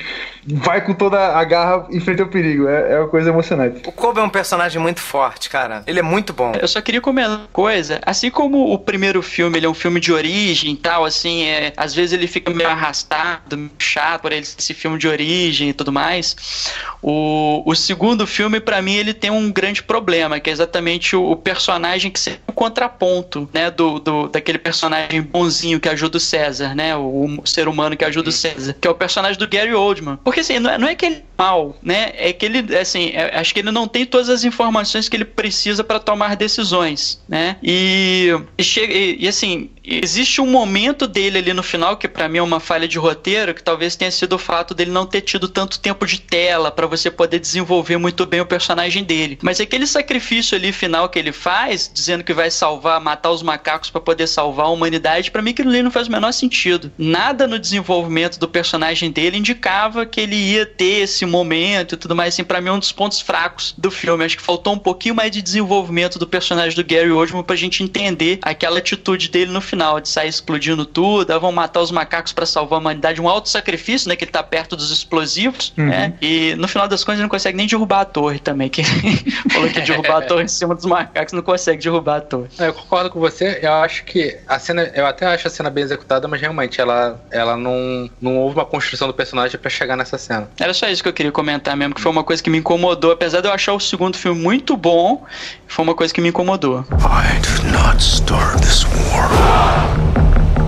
vai 0.48 0.84
com 0.84 0.94
toda 0.94 1.38
a 1.38 1.44
garra 1.44 1.86
e 1.91 1.98
enfrenta 1.98 2.23
o 2.23 2.27
perigo. 2.27 2.68
É, 2.68 2.94
é 2.94 2.99
uma 2.99 3.07
coisa 3.07 3.30
emocionante. 3.30 3.88
O 3.88 3.91
Kobe 3.91 4.19
é 4.19 4.23
um 4.23 4.30
personagem 4.30 4.81
muito 4.81 4.99
forte, 4.99 5.49
cara. 5.49 5.84
Ele 5.86 5.99
é 5.99 6.03
muito 6.03 6.34
bom. 6.34 6.53
Eu 6.60 6.68
só 6.68 6.81
queria 6.81 6.99
comentar 6.99 7.38
uma 7.38 7.48
coisa. 7.53 8.02
Assim 8.06 8.31
como 8.31 8.73
o 8.73 8.80
primeiro 8.80 9.22
filme, 9.22 9.60
ele 9.60 9.68
é 9.68 9.69
um 9.69 9.76
filme 9.76 9.99
de 9.99 10.11
origem 10.11 10.73
e 10.73 10.77
tal, 10.77 11.06
assim, 11.06 11.44
é, 11.44 11.72
às 11.77 11.94
vezes 11.94 12.14
ele 12.14 12.27
fica 12.27 12.52
meio 12.52 12.69
arrastado, 12.69 13.56
meio 13.56 13.72
chato 13.77 14.22
por 14.22 14.31
ele 14.31 14.41
esse 14.41 14.73
filme 14.73 14.98
de 14.98 15.07
origem 15.07 15.69
e 15.69 15.73
tudo 15.73 15.91
mais 15.91 15.99
mais. 16.00 16.74
O, 17.02 17.64
o 17.66 17.76
segundo 17.76 18.26
filme, 18.26 18.60
para 18.60 18.82
mim, 18.82 18.96
ele 18.96 19.14
tem 19.14 19.30
um 19.30 19.52
grande 19.52 19.84
problema, 19.84 20.40
que 20.40 20.50
é 20.50 20.54
exatamente 20.54 21.16
o, 21.16 21.32
o 21.32 21.36
personagem 21.36 22.10
que 22.10 22.20
seria 22.20 22.40
o 22.48 22.54
contraponto, 22.54 23.50
né, 23.54 23.70
do, 23.70 24.00
do, 24.00 24.28
daquele 24.28 24.58
personagem 24.58 25.22
bonzinho 25.22 25.80
que 25.80 25.90
ajuda 25.90 26.18
o 26.18 26.20
César, 26.20 26.76
né, 26.76 26.96
o, 26.96 27.40
o 27.42 27.48
ser 27.48 27.68
humano 27.68 27.98
que 27.98 28.06
ajuda 28.06 28.30
o 28.30 28.34
César, 28.34 28.76
que 28.80 28.88
é 28.88 28.92
o 28.92 28.96
personagem 28.96 29.38
do 29.38 29.48
Gary 29.48 29.74
Oldman. 29.74 30.18
Porque 30.24 30.40
assim, 30.40 30.60
não 30.60 30.70
é, 30.70 30.78
não 30.78 30.88
é 30.88 30.96
que 30.96 31.06
ele 31.06 31.29
é 31.40 31.49
mal, 31.49 31.78
né, 31.82 32.11
é 32.16 32.34
que 32.34 32.45
ele, 32.45 32.76
assim, 32.78 33.11
é, 33.14 33.40
acho 33.40 33.53
que 33.53 33.61
ele 33.61 33.72
não 33.72 33.88
tem 33.88 34.06
todas 34.06 34.30
as 34.30 34.44
informações 34.44 35.07
que 35.07 35.16
ele 35.16 35.26
precisa 35.26 35.84
para 35.84 35.99
tomar 35.99 36.36
decisões, 36.36 37.24
né, 37.28 37.56
e, 37.64 38.36
e, 38.57 38.64
e, 38.64 39.18
e 39.22 39.28
assim, 39.28 39.70
existe 39.84 40.40
um 40.41 40.45
momento 40.45 41.07
dele 41.07 41.40
ali 41.40 41.53
no 41.53 41.64
final 41.64 41.98
que 41.98 42.07
para 42.07 42.30
mim 42.30 42.38
é 42.38 42.44
uma 42.44 42.60
falha 42.60 42.88
de 42.88 42.99
roteiro, 42.99 43.53
que 43.53 43.64
talvez 43.64 43.95
tenha 43.95 44.11
sido 44.11 44.34
o 44.34 44.38
fato 44.38 44.74
dele 44.74 44.91
não 44.91 45.06
ter 45.06 45.22
tido 45.22 45.48
tanto 45.48 45.80
tempo 45.80 46.06
de 46.06 46.22
tela 46.22 46.72
para 46.72 46.86
você 46.86 47.10
poder 47.10 47.40
desenvolver 47.40 47.98
muito 47.98 48.26
bem 48.26 48.41
o 48.41 48.45
personagem 48.45 49.03
dele. 49.03 49.40
Mas 49.41 49.60
aquele 49.60 49.88
sacrifício 49.88 50.57
ali 50.57 50.72
final 50.72 51.10
que 51.10 51.18
ele 51.18 51.32
faz, 51.32 51.90
dizendo 51.91 52.24
que 52.24 52.34
vai 52.34 52.52
salvar, 52.52 53.02
matar 53.02 53.32
os 53.32 53.41
macacos 53.41 53.90
para 53.90 54.02
poder 54.02 54.28
salvar 54.28 54.68
a 54.68 54.70
humanidade, 54.70 55.32
para 55.32 55.41
mim 55.41 55.52
aquilo 55.52 55.70
ali 55.70 55.82
não 55.82 55.91
faz 55.91 56.07
o 56.07 56.11
menor 56.11 56.32
sentido. 56.32 56.91
Nada 56.98 57.48
no 57.48 57.57
desenvolvimento 57.57 58.38
do 58.40 58.48
personagem 58.48 59.11
dele 59.11 59.38
indicava 59.38 60.06
que 60.06 60.22
ele 60.22 60.36
ia 60.36 60.66
ter 60.66 61.03
esse 61.03 61.26
momento 61.30 61.96
e 61.96 61.98
tudo 61.98 62.16
mais, 62.16 62.34
assim, 62.34 62.44
pra 62.44 62.62
mim 62.62 62.70
é 62.70 62.72
um 62.74 62.80
dos 62.80 62.92
pontos 62.92 63.22
fracos 63.22 63.74
do 63.78 63.92
filme. 63.92 64.26
Acho 64.26 64.38
que 64.38 64.44
faltou 64.44 64.74
um 64.74 64.80
pouquinho 64.80 65.16
mais 65.16 65.32
de 65.32 65.42
desenvolvimento 65.42 66.20
do 66.20 66.28
personagem 66.28 66.76
do 66.76 66.84
Gary 66.84 67.12
Oldman 67.12 67.44
pra 67.44 67.56
gente 67.56 67.84
entender 67.84 68.40
aquela 68.42 68.80
atitude 68.80 69.30
dele 69.30 69.52
no 69.52 69.62
final, 69.62 70.00
de 70.00 70.10
sair 70.10 70.30
explodindo 70.30 70.86
tudo, 70.86 71.32
ah, 71.32 71.38
vão 71.38 71.52
matar 71.52 71.82
os 71.82 71.92
macacos 71.92 72.34
para 72.34 72.46
salvar 72.46 72.78
a 72.78 72.82
humanidade, 72.82 73.22
um 73.22 73.28
alto 73.28 73.50
sacrifício, 73.50 74.10
né, 74.10 74.16
que 74.16 74.24
ele 74.24 74.32
tá 74.32 74.44
perto 74.44 74.76
dos 74.76 74.92
explosivos, 74.92 75.74
uhum. 75.78 75.88
né, 75.88 76.14
e 76.22 76.56
no 76.56 76.68
final 76.68 76.88
das 76.88 77.04
contas 77.04 77.20
ele 77.20 77.24
não 77.24 77.30
consegue 77.30 77.58
nem 77.58 77.68
derrubar 77.68 78.02
a 78.02 78.06
torre 78.06 78.40
também, 78.40 78.70
que 78.70 78.84
falou 79.52 79.70
que 79.70 79.82
derrubar 79.82 80.18
a 80.18 80.22
torre 80.22 80.44
em 80.44 80.48
cima 80.48 80.76
dos 80.76 80.86
macacos 80.86 81.34
não 81.34 81.42
consegue 81.42 81.82
derrubar 81.82 82.18
a 82.18 82.22
torre. 82.22 82.50
É, 82.58 82.68
eu 82.68 82.74
concordo 82.74 83.10
com 83.10 83.20
você, 83.20 83.60
eu 83.62 83.74
acho 83.74 84.04
que 84.04 84.38
a 84.48 84.60
cena, 84.60 84.92
eu 84.94 85.06
até 85.06 85.26
acho 85.26 85.48
a 85.48 85.52
cena 85.52 85.70
bem 85.70 85.84
executada, 85.84 86.28
mas 86.28 86.42
realmente 86.42 86.80
ela, 86.80 87.20
ela 87.32 87.56
não, 87.56 88.10
não 88.22 88.38
houve 88.38 88.56
uma 88.56 88.66
construção 88.66 89.08
do 89.08 89.14
personagem 89.14 89.58
para 89.60 89.70
chegar 89.70 89.96
nessa 89.96 90.18
cena. 90.18 90.50
Era 90.60 90.74
só 90.74 90.88
isso 90.88 91.04
que 91.04 91.10
eu 91.10 91.14
queria 91.20 91.34
comentar 91.34 91.76
mesmo, 91.76 91.94
que 91.94 92.00
foi 92.00 92.10
uma 92.10 92.24
coisa 92.24 92.41
que 92.41 92.50
me 92.50 92.60
incomodou, 92.60 93.12
apesar 93.12 93.41
de 93.41 93.48
eu 93.50 93.52
achar 93.52 93.74
o 93.74 93.80
segundo 93.80 94.18
filme 94.18 94.41
muito 94.41 94.78
bom, 94.78 95.26
foi 95.68 95.84
uma 95.84 95.94
coisa 95.94 96.14
que 96.14 96.22
me 96.22 96.30
incomodou. 96.30 96.86
I 96.91 97.40
did 97.41 97.74
not 97.74 98.02
start 98.02 98.62
this 98.62 98.86
war, 98.86 99.28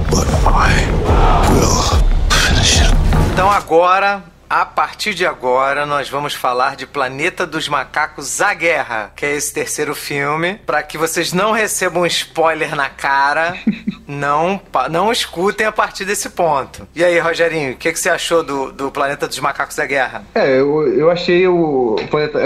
but 0.10 0.28
I 0.46 0.74
will 1.54 2.04
finish 2.30 2.82
it. 2.82 2.94
Então 3.32 3.50
agora 3.50 4.22
a 4.52 4.66
partir 4.66 5.14
de 5.14 5.26
agora, 5.26 5.86
nós 5.86 6.10
vamos 6.10 6.34
falar 6.34 6.76
de 6.76 6.86
Planeta 6.86 7.48
dos 7.48 7.70
Macacos 7.70 8.42
A 8.42 8.54
Guerra, 8.54 9.14
que 9.16 9.26
é 9.26 9.34
esse 9.34 9.54
terceiro 9.54 9.96
filme. 9.96 10.60
Para 10.66 10.84
que 10.84 10.98
vocês 10.98 11.32
não 11.32 11.54
recebam 11.54 12.06
spoiler 12.06 12.76
na 12.76 12.90
cara, 12.90 13.56
não, 14.06 14.60
não 14.90 15.10
escutem 15.10 15.66
a 15.66 15.72
partir 15.72 16.04
desse 16.04 16.32
ponto. 16.32 16.86
E 16.94 17.02
aí, 17.02 17.18
Rogerinho, 17.18 17.72
o 17.72 17.78
que, 17.78 17.94
que 17.94 17.98
você 17.98 18.10
achou 18.10 18.44
do, 18.44 18.74
do 18.74 18.92
Planeta 18.92 19.26
dos 19.26 19.40
Macacos 19.40 19.80
A 19.80 19.86
Guerra? 19.86 20.26
É, 20.36 20.60
eu, 20.60 20.86
eu 20.98 21.10
achei 21.10 21.48
o, 21.48 21.96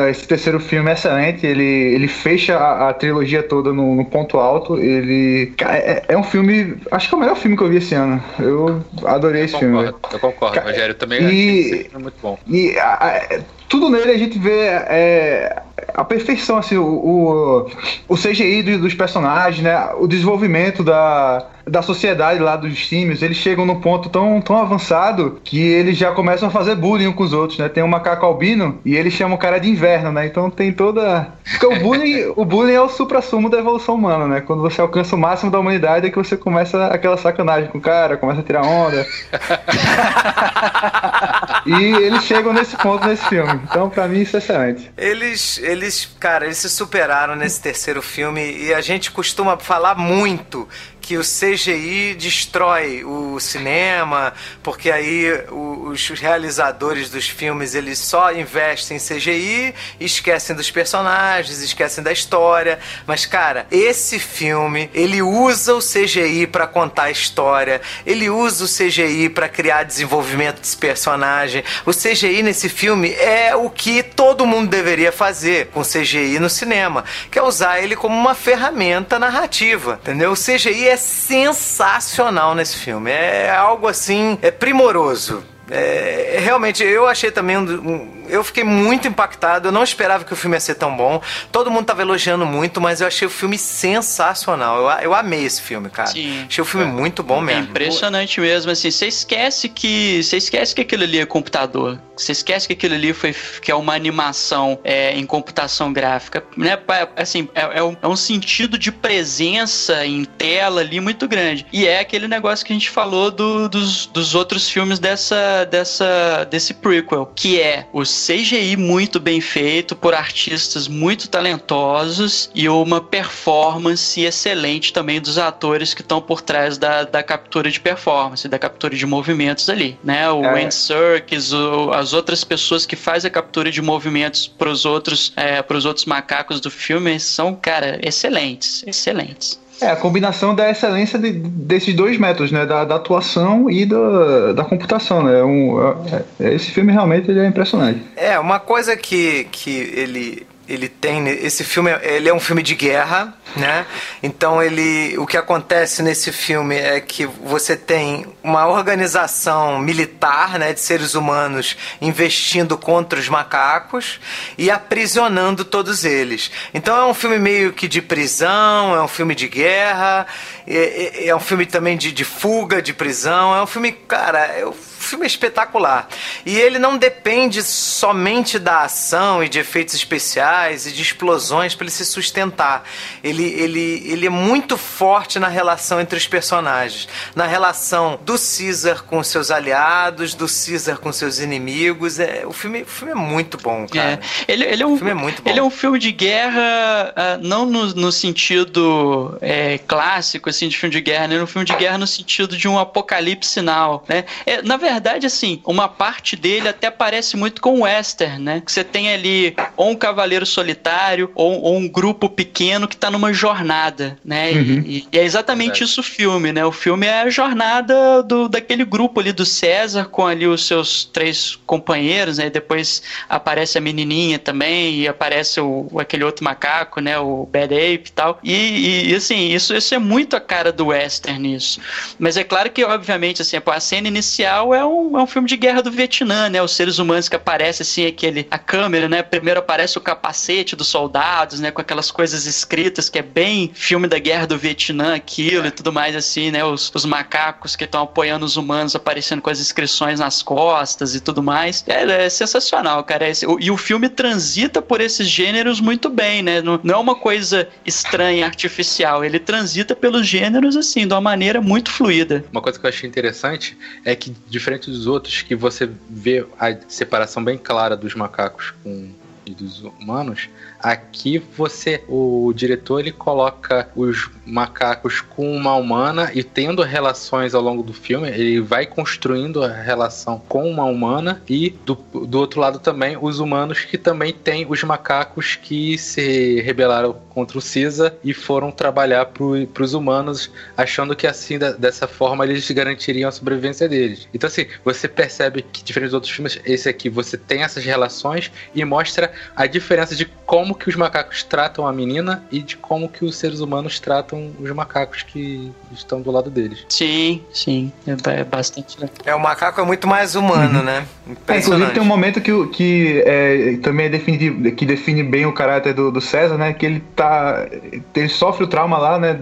esse 0.08 0.28
terceiro 0.28 0.60
filme 0.60 0.92
excelente. 0.92 1.44
Ele, 1.44 1.64
ele 1.64 2.08
fecha 2.08 2.56
a, 2.56 2.90
a 2.90 2.94
trilogia 2.94 3.42
toda 3.42 3.74
no, 3.74 3.96
no, 3.96 4.06
ponto 4.06 4.38
alto. 4.38 4.78
Ele. 4.78 5.56
É, 5.60 6.04
é, 6.10 6.16
um 6.16 6.24
filme. 6.24 6.78
Acho 6.92 7.10
que 7.10 7.16
é 7.16 7.18
o 7.18 7.22
melhor 7.22 7.36
filme 7.36 7.58
que 7.58 7.64
eu 7.64 7.70
vi 7.70 7.78
esse 7.78 7.96
ano. 7.96 8.24
Eu 8.38 8.86
adorei 9.06 9.42
eu 9.42 9.46
esse 9.46 9.54
concordo, 9.56 9.88
filme. 9.88 9.96
Eu 10.14 10.20
concordo, 10.20 10.60
Rogério. 10.60 10.92
Eu 10.92 10.98
também 10.98 11.24
e, 11.24 11.90
é 11.96 12.00
muito 12.00 12.18
bom. 12.22 12.38
E 12.48 12.78
a, 12.78 12.94
a, 12.94 13.40
tudo 13.70 13.90
nele 13.90 14.12
a 14.12 14.18
gente 14.18 14.38
vê 14.38 14.68
é, 14.68 15.62
a 15.94 16.04
perfeição, 16.04 16.58
assim, 16.58 16.78
o, 16.78 16.86
o, 16.86 17.72
o 18.10 18.16
CGI 18.16 18.64
dos, 18.64 18.80
dos, 18.80 18.94
personagens, 18.94 19.64
né? 19.64 19.90
O 19.98 20.08
desenvolvimento 20.08 20.84
da, 20.84 21.46
da 21.66 21.82
sociedade 21.82 22.40
lá 22.40 22.56
dos 22.56 22.88
times, 22.88 23.22
eles 23.22 23.38
chegam 23.38 23.66
num 23.66 23.80
ponto 23.80 24.10
tão, 24.10 24.42
tão 24.42 24.58
avançado 24.58 25.40
que 25.44 25.60
eles 25.60 25.98
já 25.98 26.12
começam 26.12 26.48
a 26.48 26.52
fazer 26.52 26.76
bullying 26.76 27.12
com 27.12 27.24
os 27.24 27.34
outros, 27.34 27.60
né? 27.60 27.70
Tem 27.70 27.84
um 27.84 27.88
macaco 27.88 28.26
albino 28.26 28.80
e 28.86 28.96
eles 28.96 29.14
chamam 29.14 29.36
o 29.36 29.40
cara 29.40 29.58
de 29.58 29.70
inverno, 29.70 30.12
né? 30.12 30.26
Então 30.26 30.50
tem 30.50 30.72
toda. 30.72 31.28
Porque 31.52 31.66
o 31.66 31.80
bullying, 31.80 32.34
o 32.36 32.46
bullying 32.46 32.74
é 32.74 32.82
o 32.82 32.90
supra-sumo 32.90 33.50
da 33.50 33.60
evolução 33.60 33.96
humana, 33.96 34.28
né? 34.28 34.42
Quando 34.42 34.62
você 34.62 34.82
alcança 34.82 35.16
o 35.16 35.20
máximo 35.20 35.52
da 35.52 35.60
humanidade 35.60 36.08
é 36.08 36.10
que 36.10 36.18
você 36.18 36.38
começa 36.38 36.88
aquela 36.88 37.18
sacanagem 37.18 37.70
com 37.70 37.78
o 37.78 37.82
cara, 37.82 38.18
começa 38.18 38.42
a 38.42 38.44
tirar 38.44 38.64
onda. 38.64 39.06
e 41.66 41.74
eles 41.74 42.24
chegam 42.24 42.54
nesse 42.54 42.78
ponto 42.78 43.08
nesse 43.08 43.26
filme. 43.26 43.60
Então, 43.64 43.90
pra 43.90 44.08
mim, 44.08 44.22
isso 44.22 44.36
é 44.36 44.40
excelente. 44.40 44.92
Eles, 44.98 45.58
eles, 45.60 46.08
cara, 46.20 46.46
eles 46.46 46.58
se 46.58 46.70
superaram 46.70 47.36
nesse 47.36 47.62
terceiro 47.62 48.02
filme 48.02 48.42
e 48.58 48.74
a 48.74 48.82
gente 48.82 49.12
costuma 49.12 49.58
falar 49.58 49.96
muito 49.96 50.68
que 51.06 51.20
o 51.20 51.22
CGI 51.22 52.16
destrói 52.16 53.04
o 53.04 53.40
cinema, 53.40 54.34
porque 54.64 54.90
aí 54.90 55.32
os 55.52 56.10
realizadores 56.10 57.12
dos 57.12 57.30
filmes 57.30 57.76
eles 57.76 58.00
só 58.00 58.34
investem 58.34 58.98
em 58.98 59.00
CGI, 59.00 59.76
esquecem 60.00 60.56
dos 60.56 60.72
personagens, 60.72 61.62
esquecem 61.62 62.04
da 62.04 62.12
história. 62.12 62.80
Mas 63.06 63.28
cara, 63.28 63.68
esse 63.70 64.18
filme 64.18 64.90
ele 64.96 65.22
usa 65.22 65.76
o 65.76 65.80
CGI 65.80 66.48
para 66.48 66.66
contar 66.66 67.04
a 67.04 67.12
história, 67.12 67.82
ele 68.04 68.28
usa 68.28 68.66
o 68.66 68.68
CGI 68.68 69.30
para 69.30 69.48
criar 69.48 69.84
desenvolvimento 69.84 70.60
desse 70.60 70.76
personagem. 70.76 71.64
O 71.86 71.92
CGI 71.92 72.42
nesse 72.42 72.68
filme 72.68 73.12
é 73.12 73.56
o 73.56 73.70
que 73.70 74.02
todo 74.02 74.48
mundo 74.48 74.72
deveria 74.72 75.12
fazer 75.12 75.68
com 75.68 75.84
CGI 75.84 76.40
no 76.40 76.50
cinema, 76.50 77.06
que 77.30 77.38
é 77.38 77.44
usar 77.44 77.80
ele 77.80 77.96
como 77.96 78.18
uma 78.18 78.34
ferramenta 78.34 79.20
narrativa, 79.20 80.00
entendeu? 80.02 80.32
O 80.32 80.36
CGI 80.36 80.88
é 80.88 80.95
é 80.96 80.98
sensacional 80.98 82.56
nesse 82.56 82.78
filme. 82.78 83.12
É 83.12 83.54
algo 83.54 83.88
assim, 83.88 84.40
é 84.42 84.50
primoroso. 84.50 85.44
É, 85.70 86.38
realmente, 86.40 86.84
eu 86.84 87.08
achei 87.08 87.32
também 87.32 87.58
um, 87.58 88.24
eu 88.28 88.44
fiquei 88.44 88.64
muito 88.64 89.08
impactado. 89.08 89.68
Eu 89.68 89.72
não 89.72 89.84
esperava 89.84 90.24
que 90.24 90.34
o 90.34 90.36
filme 90.36 90.56
ia 90.56 90.60
ser 90.60 90.76
tão 90.76 90.96
bom. 90.96 91.22
Todo 91.52 91.72
mundo 91.72 91.86
tava 91.86 92.02
elogiando 92.02 92.46
muito, 92.46 92.80
mas 92.82 93.02
eu 93.02 93.08
achei 93.08 93.28
o 93.28 93.32
filme 93.32 93.58
sensacional. 93.58 94.78
Eu, 94.78 95.00
eu 95.06 95.14
amei 95.14 95.46
esse 95.46 95.62
filme, 95.62 95.90
cara. 95.90 96.10
Sim. 96.10 96.46
Achei 96.48 96.62
o 96.62 96.66
filme 96.66 96.88
é. 96.88 96.90
muito 96.90 97.24
bom 97.24 97.42
mesmo. 97.42 97.62
É 97.62 97.64
impressionante 97.64 98.40
mesmo, 98.40 98.72
assim. 98.72 98.92
Você 98.92 99.08
esquece 99.08 99.70
que. 99.70 100.22
Você 100.24 100.38
esquece 100.38 100.76
que 100.76 100.82
aquilo 100.82 101.04
ali 101.04 101.20
é 101.20 101.26
computador. 101.26 102.00
Você 102.16 102.32
esquece 102.32 102.68
que 102.68 102.74
aquilo 102.74 102.96
ali 102.96 103.14
foi 103.14 103.36
que 103.62 103.72
é 103.72 103.76
uma 103.76 103.94
animação 103.94 104.80
é, 104.84 105.18
em 105.18 105.26
computação 105.26 105.92
gráfica. 105.92 106.44
Né? 106.56 106.78
Assim, 107.16 107.50
é, 107.54 107.80
é, 107.80 107.84
um, 107.84 107.96
é 108.02 108.08
um 108.08 108.16
sentido 108.16 108.78
de 108.78 108.92
presença 108.92 110.06
em 110.06 110.24
tela 110.24 110.82
ali 110.82 111.00
muito 111.00 111.28
grande. 111.28 111.66
E 111.74 111.86
é 111.86 112.00
aquele 112.00 112.28
negócio 112.28 112.66
que 112.66 112.72
a 112.72 112.76
gente 112.76 112.90
falou 112.90 113.30
do, 113.32 113.68
dos, 113.68 114.06
dos 114.08 114.34
outros 114.34 114.70
filmes 114.70 115.00
dessa, 115.00 115.55
dessa, 115.64 116.46
desse 116.50 116.74
prequel, 116.74 117.32
que 117.36 117.62
é 117.62 117.88
os 117.94 118.26
CGI 118.26 118.76
muito 118.76 119.20
bem 119.20 119.40
feito 119.40 119.96
por 119.96 120.14
artistas 120.14 120.88
muito 120.88 121.30
talentosos 121.30 122.50
e 122.54 122.68
uma 122.68 123.00
performance 123.00 124.20
excelente 124.22 124.92
também 124.92 125.22
dos 125.22 125.38
atores 125.38 125.94
que 125.94 126.02
estão 126.02 126.22
por 126.22 126.42
trás 126.42 126.78
da, 126.78 127.04
da 127.04 127.24
captura 127.24 127.70
de 127.70 127.80
performance, 127.80 128.48
da 128.48 128.60
captura 128.60 128.96
de 128.96 129.06
movimentos 129.06 129.70
ali, 129.70 129.98
né? 130.04 130.30
O 130.30 130.44
é. 130.44 130.64
Andy 130.64 130.74
Serkis, 130.74 131.54
o, 131.54 131.92
as 131.92 132.14
outras 132.14 132.44
pessoas 132.44 132.86
que 132.86 132.96
fazem 132.96 133.30
a 133.30 133.32
captura 133.32 133.72
de 133.72 133.82
movimentos 133.82 134.48
para 134.48 134.70
os 134.70 134.86
outros, 134.86 135.32
é, 135.36 135.64
os 135.76 135.86
outros 135.86 136.06
macacos 136.06 136.60
do 136.60 136.72
filme 136.72 137.20
são, 137.20 137.54
cara, 137.56 138.00
excelentes, 138.02 138.84
excelentes. 138.88 139.60
É, 139.82 139.88
a 139.88 139.96
combinação 139.96 140.56
da 140.56 140.70
excelência 140.70 141.20
de, 141.20 141.32
desses 141.32 141.94
dois 141.94 142.18
métodos, 142.18 142.52
né? 142.52 142.66
Da, 142.66 142.86
da, 142.86 142.96
atuação 142.96 143.70
e 143.70 143.86
da, 143.86 144.54
da 144.54 144.64
computação, 144.64 145.24
né? 145.24 145.44
Um, 145.44 145.80
é, 145.82 146.24
é, 146.40 146.54
esse 146.54 146.72
filme 146.72 146.92
realmente 146.92 147.30
ele 147.30 147.40
é 147.40 147.46
impressionante. 147.46 148.02
É, 148.16 148.40
uma 148.40 148.60
coisa 148.60 148.96
que, 148.96 149.48
que 149.52 149.72
ele 149.72 150.48
ele 150.68 150.90
tem 150.90 151.28
esse 151.28 151.64
filme 151.64 151.92
ele 152.02 152.30
é 152.30 152.34
um 152.34 152.40
filme 152.40 152.64
de 152.64 152.76
guerra 152.76 153.34
né? 153.56 153.86
Então 154.22 154.62
ele 154.62 155.18
o 155.18 155.26
que 155.26 155.38
acontece 155.38 156.04
nesse 156.04 156.32
filme 156.32 156.76
é 156.76 157.00
que 157.00 157.26
você 157.26 157.78
tem 157.78 158.26
uma 158.44 158.68
organização 158.68 159.80
militar 159.80 160.60
né 160.60 160.74
de 160.74 160.82
seres 160.82 161.16
humanos 161.16 161.78
investindo 162.02 162.78
contra 162.78 163.20
os 163.20 163.30
macacos 163.30 164.20
e 164.58 164.70
aprisionando 164.70 165.64
todos 165.64 166.04
eles. 166.04 166.52
Então 166.74 166.98
é 166.98 167.06
um 167.06 167.14
filme 167.14 167.38
meio 167.38 167.72
que 167.72 167.88
de 167.88 168.02
prisão 168.02 168.96
é 168.96 169.02
um 169.02 169.08
filme 169.08 169.36
de 169.36 169.48
guerra 169.48 170.28
é, 170.68 170.78
é, 171.24 171.28
é 171.28 171.36
um 171.36 171.40
filme 171.40 171.66
também 171.66 171.98
de, 171.98 172.12
de 172.12 172.26
fuga 172.26 172.82
de 172.82 172.94
prisão 172.94 173.56
é 173.56 173.62
um 173.62 173.68
filme 173.68 173.92
cara 173.92 174.58
eu 174.58 174.76
filme 175.06 175.26
é 175.26 175.28
espetacular. 175.28 176.08
E 176.46 176.58
ele 176.58 176.80
não 176.80 176.98
depende 176.98 177.62
somente 177.62 178.58
da 178.58 178.84
ação 178.84 179.44
e 179.44 179.50
de 179.50 179.60
efeitos 179.60 179.94
especiais 179.94 180.88
e 180.88 180.92
de 180.92 181.02
explosões 181.02 181.76
para 181.76 181.86
ele 181.86 181.92
se 181.92 182.06
sustentar. 182.06 182.84
Ele, 183.24 183.44
ele, 183.44 184.04
ele 184.08 184.26
é 184.26 184.30
muito 184.30 184.78
forte 184.78 185.40
na 185.40 185.48
relação 185.48 186.00
entre 186.00 186.18
os 186.18 186.28
personagens. 186.28 187.08
Na 187.36 187.46
relação 187.46 188.20
do 188.24 188.34
Caesar 188.34 189.04
com 189.04 189.24
seus 189.24 189.52
aliados, 189.52 190.34
do 190.34 190.46
Caesar 190.48 190.98
com 191.00 191.12
seus 191.12 191.40
inimigos. 191.40 192.20
É, 192.20 192.44
o, 192.46 192.52
filme, 192.52 192.84
o 192.84 192.86
filme 192.86 193.12
é 193.12 193.16
muito 193.16 193.58
bom, 193.58 193.88
cara. 193.88 194.20
É. 194.48 194.52
Ele, 194.52 194.64
ele 194.64 194.84
é 194.84 194.88
um, 194.88 194.94
o 194.94 194.98
filme 194.98 195.12
é 195.12 195.16
muito 195.16 195.42
bom. 195.42 195.50
Ele 195.50 195.60
é 195.60 195.64
um 195.64 195.70
filme 195.70 196.00
de 196.00 196.12
guerra, 196.12 197.14
uh, 197.16 197.46
não 197.46 197.66
no, 197.66 197.88
no 197.94 198.12
sentido 198.12 199.38
é, 199.42 199.78
clássico, 199.80 200.50
assim, 200.50 200.68
de 200.68 200.78
filme 200.78 200.94
de 200.94 201.02
guerra, 201.02 201.28
né? 201.28 201.42
Um 201.42 201.48
filme 201.48 201.66
de 201.66 201.76
guerra 201.76 201.98
no 201.98 202.08
sentido 202.08 202.58
de 202.58 202.68
um 202.68 202.80
apocalipse 202.80 203.60
final, 203.66 204.04
né? 204.08 204.26
É, 204.46 204.62
na 204.62 204.78
verdade, 204.78 204.95
verdade, 204.96 205.26
assim, 205.26 205.62
uma 205.66 205.88
parte 205.88 206.36
dele 206.36 206.68
até 206.68 206.90
parece 206.90 207.36
muito 207.36 207.62
com 207.62 207.80
o 207.80 207.84
western, 207.84 208.42
né? 208.42 208.62
Que 208.66 208.72
você 208.72 208.84
tem 208.84 209.14
ali 209.14 209.56
ou 209.76 209.92
um 209.92 209.96
cavaleiro 209.96 210.46
solitário 210.46 211.32
ou, 211.36 211.62
ou 211.62 211.78
um 211.78 211.88
grupo 211.88 212.30
pequeno 212.30 212.88
que 212.88 212.96
tá 212.96 213.12
numa 213.12 213.34
jornada, 213.34 214.18
né? 214.24 214.52
Uhum. 214.52 214.84
E, 214.86 215.08
e, 215.12 215.18
é 215.18 215.24
exatamente 215.24 215.82
é. 215.82 215.86
isso 215.86 216.02
o 216.02 216.04
filme, 216.04 216.52
né? 216.52 216.66
O 216.66 216.72
filme 216.72 217.08
é 217.08 217.22
a 217.22 217.30
jornada 217.30 218.24
do, 218.24 218.48
daquele 218.48 218.86
grupo 218.86 219.20
ali 219.20 219.32
do 219.32 219.46
César 219.46 220.06
com 220.06 220.26
ali 220.26 220.48
os 220.48 220.66
seus 220.66 221.06
três 221.06 221.58
companheiros, 221.66 222.38
né? 222.38 222.48
E 222.48 222.50
depois 222.50 223.04
aparece 223.28 223.78
a 223.78 223.82
menininha 223.82 224.40
também 224.40 225.02
e 225.02 225.08
aparece 225.08 225.60
o, 225.60 225.88
aquele 226.00 226.24
outro 226.24 226.44
macaco, 226.46 227.02
né? 227.02 227.20
O 227.20 227.46
Bad 227.52 227.74
Ape 227.74 228.10
e 228.10 228.12
tal. 228.14 228.40
E, 228.44 229.10
e 229.10 229.16
assim, 229.16 229.52
isso, 229.52 229.76
isso 229.76 229.94
é 229.94 230.00
muito 230.00 230.36
a 230.36 230.40
cara 230.40 230.72
do 230.72 230.88
western 230.88 231.54
isso. 231.54 231.80
Mas 232.18 232.38
é 232.38 232.44
claro 232.44 232.70
que, 232.72 232.84
obviamente, 232.84 233.42
assim, 233.42 233.58
a 233.66 233.80
cena 233.80 234.08
inicial 234.08 234.74
é 234.74 234.85
é 234.86 234.88
um, 234.88 235.20
é 235.20 235.24
um 235.24 235.28
filme 235.28 235.48
de 235.48 235.58
guerra 235.58 235.82
do 235.82 235.92
Vietnã, 235.92 236.50
né? 236.50 236.62
Os 236.62 236.72
seres 236.72 237.00
humanos 237.00 237.28
que 237.28 237.36
aparecem 237.36 237.84
assim, 237.84 238.06
aquele, 238.06 238.48
a 238.50 238.58
câmera, 238.58 239.10
né? 239.10 239.24
Primeiro 239.24 239.60
aparece 239.60 239.98
o 239.98 240.02
capacete 240.02 240.76
dos 240.76 240.88
soldados, 240.88 241.60
né? 241.60 241.72
Com 241.72 241.82
aquelas 241.82 242.12
coisas 242.12 242.46
escritas, 242.46 243.10
que 243.10 243.20
é 243.20 243.22
bem 243.22 243.72
filme 243.74 244.08
da 244.08 244.20
guerra 244.20 244.46
do 244.46 244.58
Vietnã, 244.58 245.16
aquilo 245.16 245.68
e 245.68 245.72
tudo 245.72 245.92
mais 245.92 246.16
assim, 246.16 246.52
né? 246.52 246.64
Os, 246.64 246.92
os 246.94 247.06
macacos 247.06 247.76
que 247.76 247.84
estão 247.84 248.04
apoiando 248.04 248.46
os 248.46 248.58
humanos 248.58 248.96
aparecendo 248.96 249.42
com 249.42 249.50
as 249.50 249.60
inscrições 249.60 250.20
nas 250.20 250.42
costas 250.42 251.16
e 251.16 251.20
tudo 251.20 251.42
mais. 251.42 251.84
É, 251.88 252.26
é 252.26 252.30
sensacional, 252.30 253.04
cara. 253.04 253.28
Esse, 253.28 253.46
o, 253.46 253.58
e 253.60 253.72
o 253.72 253.78
filme 253.78 254.08
transita 254.08 254.82
por 254.82 255.02
esses 255.02 255.28
gêneros 255.28 255.80
muito 255.80 256.10
bem, 256.10 256.44
né? 256.44 256.62
Não, 256.62 256.80
não 256.84 256.96
é 256.96 256.98
uma 256.98 257.16
coisa 257.16 257.68
estranha, 257.86 258.46
artificial. 258.46 259.26
Ele 259.26 259.40
transita 259.40 259.96
pelos 259.96 260.28
gêneros, 260.28 260.78
assim, 260.78 261.08
de 261.08 261.14
uma 261.14 261.22
maneira 261.22 261.62
muito 261.62 261.92
fluida. 261.92 262.46
Uma 262.52 262.62
coisa 262.62 262.80
que 262.80 262.86
eu 262.86 262.90
achei 262.90 263.10
interessante 263.10 263.78
é 264.04 264.16
que, 264.16 264.34
diferente 264.48 264.75
dos 264.80 265.08
outros, 265.08 265.42
que 265.42 265.56
você 265.56 265.90
vê 266.10 266.46
a 266.60 266.76
separação 266.88 267.44
bem 267.44 267.58
clara 267.58 267.96
dos 267.96 268.16
macacos 268.16 268.74
com 268.84 269.14
e 269.46 269.54
dos 269.54 269.82
humanos, 269.82 270.50
aqui 270.80 271.40
você, 271.58 272.04
o 272.08 272.52
diretor, 272.56 273.00
ele 273.00 273.12
coloca 273.12 273.90
os 273.96 274.30
macacos 274.46 275.22
com 275.22 275.56
uma 275.56 275.76
humana 275.76 276.32
e 276.34 276.44
tendo 276.44 276.82
relações 276.84 277.56
ao 277.56 277.62
longo 277.62 277.82
do 277.82 277.94
filme, 277.94 278.30
ele 278.30 278.62
vai 278.62 278.86
construindo 278.86 279.64
a 279.64 279.68
relação 279.68 280.40
com 280.48 280.70
uma 280.70 280.84
humana 280.84 281.42
e 281.50 281.72
do, 281.86 281.96
do 281.96 282.40
outro 282.40 282.60
lado 282.60 282.80
também 282.80 283.18
os 283.20 283.40
humanos 283.40 283.84
que 283.84 283.98
também 283.98 284.32
têm 284.32 284.66
os 284.70 284.84
macacos 284.84 285.56
que 285.56 285.98
se 285.98 286.62
rebelaram 286.62 287.16
contra 287.30 287.58
o 287.58 287.62
Cisa 287.62 288.18
e 288.24 288.34
foram 288.34 288.72
trabalhar 288.72 289.26
para 289.26 289.84
os 289.84 289.94
humanos, 289.94 290.50
achando 290.78 291.16
que 291.16 291.28
assim, 291.28 291.60
da, 291.60 291.72
dessa 291.72 292.08
forma, 292.08 292.46
eles 292.46 292.70
garantiriam 292.72 293.28
a 293.28 293.32
sobrevivência 293.32 293.90
deles. 293.90 294.28
Então 294.34 294.48
assim, 294.48 294.68
você 294.84 295.08
percebe 295.08 295.62
que 295.62 295.84
diferente 295.84 296.08
dos 296.08 296.14
outros 296.14 296.32
filmes, 296.32 296.60
esse 296.66 296.88
aqui 296.88 297.10
você 297.10 297.38
tem 297.38 297.64
essas 297.64 297.84
relações 297.84 298.52
e 298.74 298.86
mostra 298.86 299.32
a 299.56 299.66
diferença 299.68 300.16
de 300.16 300.26
como 300.46 300.65
que 300.74 300.90
os 300.90 300.96
macacos 300.96 301.44
tratam 301.44 301.86
a 301.86 301.94
menina 301.94 302.44
e 302.52 302.62
de 302.62 302.78
como 302.78 303.10
que 303.10 303.26
os 303.26 303.36
seres 303.36 303.60
humanos 303.60 304.00
tratam 304.00 304.52
os 304.60 304.72
macacos 304.72 305.24
que 305.24 305.72
estão 305.92 306.22
do 306.22 306.32
lado 306.32 306.50
deles. 306.50 306.86
Sim, 306.90 307.44
sim, 307.52 307.92
é, 308.08 308.40
é 308.40 308.44
bastante. 308.44 308.98
É, 309.26 309.36
o 309.36 309.40
macaco 309.40 309.82
é 309.82 309.84
muito 309.84 310.08
mais 310.08 310.36
humano, 310.36 310.80
uhum. 310.80 310.86
né? 310.86 311.06
É, 311.48 311.58
inclusive 311.60 311.92
tem 311.92 312.02
um 312.02 312.06
momento 312.06 312.40
que, 312.42 312.68
que 312.68 313.24
é, 313.26 313.78
também 313.84 314.08
é 314.08 314.72
que 314.72 314.86
define 314.86 315.24
bem 315.24 315.46
o 315.46 315.54
caráter 315.54 315.94
do, 315.94 316.12
do 316.12 316.22
César, 316.22 316.58
né? 316.58 316.74
Que 316.74 316.86
ele 316.86 317.04
tá. 317.16 317.68
Ele 318.16 318.30
sofre 318.30 318.64
o 318.64 318.68
trauma 318.68 318.98
lá, 318.98 319.20
né? 319.20 319.40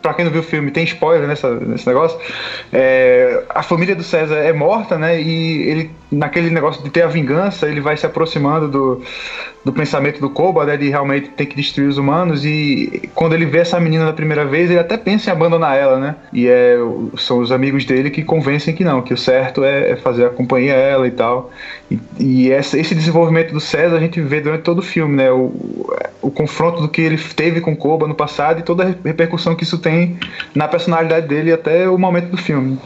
pra 0.00 0.14
quem 0.14 0.24
não 0.24 0.32
viu 0.32 0.40
o 0.40 0.44
filme, 0.44 0.70
tem 0.70 0.84
spoiler 0.84 1.28
nessa, 1.28 1.54
nesse 1.60 1.86
negócio. 1.86 2.18
É, 2.72 3.44
a 3.48 3.62
família 3.62 3.94
do 3.94 4.02
César 4.02 4.36
é 4.36 4.52
morta, 4.52 4.98
né? 4.98 5.20
E 5.20 5.62
ele, 5.68 5.90
naquele 6.10 6.50
negócio 6.50 6.82
de 6.82 6.90
ter 6.90 7.02
a 7.02 7.06
vingança, 7.06 7.68
ele 7.68 7.80
vai 7.80 7.96
se 7.96 8.04
aproximando 8.04 8.68
do, 8.68 9.02
do 9.64 9.72
pensamento 9.72 10.20
do 10.20 10.28
Koba, 10.28 10.64
né, 10.64 10.76
de 10.76 10.88
realmente 10.88 11.28
ter 11.30 11.46
que 11.46 11.54
destruir 11.54 11.88
os 11.88 11.98
humanos. 11.98 12.44
E 12.44 13.08
quando 13.14 13.34
ele 13.34 13.46
vê 13.46 13.58
essa 13.58 13.78
menina 13.78 14.06
da 14.06 14.12
primeira 14.12 14.44
vez, 14.44 14.70
ele 14.70 14.80
até 14.80 14.96
pensa 14.96 15.30
em 15.30 15.32
abandonar 15.32 15.76
ela, 15.76 15.98
né? 15.98 16.16
E 16.32 16.48
é, 16.48 16.76
são 17.16 17.38
os 17.38 17.52
amigos 17.52 17.84
dele 17.84 18.10
que 18.10 18.22
convencem 18.22 18.74
que 18.74 18.82
não, 18.82 19.02
que 19.02 19.14
o 19.14 19.16
certo 19.16 19.62
é, 19.62 19.90
é 19.90 19.96
fazer 19.96 20.26
a 20.26 20.30
companhia 20.30 20.74
a 20.74 20.78
ela 20.78 21.06
e 21.06 21.10
tal. 21.12 21.50
E, 21.90 21.98
e 22.18 22.50
essa, 22.50 22.78
esse 22.78 22.94
desenvolvimento 22.94 23.52
do 23.52 23.60
César 23.60 23.96
a 23.96 24.00
gente 24.00 24.20
vê 24.20 24.40
durante 24.40 24.62
todo 24.62 24.78
o 24.78 24.82
filme, 24.82 25.16
né? 25.16 25.30
O, 25.30 25.52
o 26.22 26.30
confronto 26.30 26.80
do 26.80 26.88
que 26.88 27.00
ele 27.00 27.18
teve 27.18 27.60
com 27.60 27.76
Koba 27.76 28.06
no 28.06 28.14
passado 28.14 28.60
e 28.60 28.62
toda 28.62 28.84
a 28.84 28.94
repercussão 29.04 29.54
que 29.54 29.62
isso 29.62 29.78
tem 29.78 30.18
na 30.54 30.66
personalidade 30.66 31.28
dele 31.28 31.52
até 31.52 31.88
o 31.88 31.96
momento 31.96 32.30
do 32.30 32.36
filme. 32.36 32.78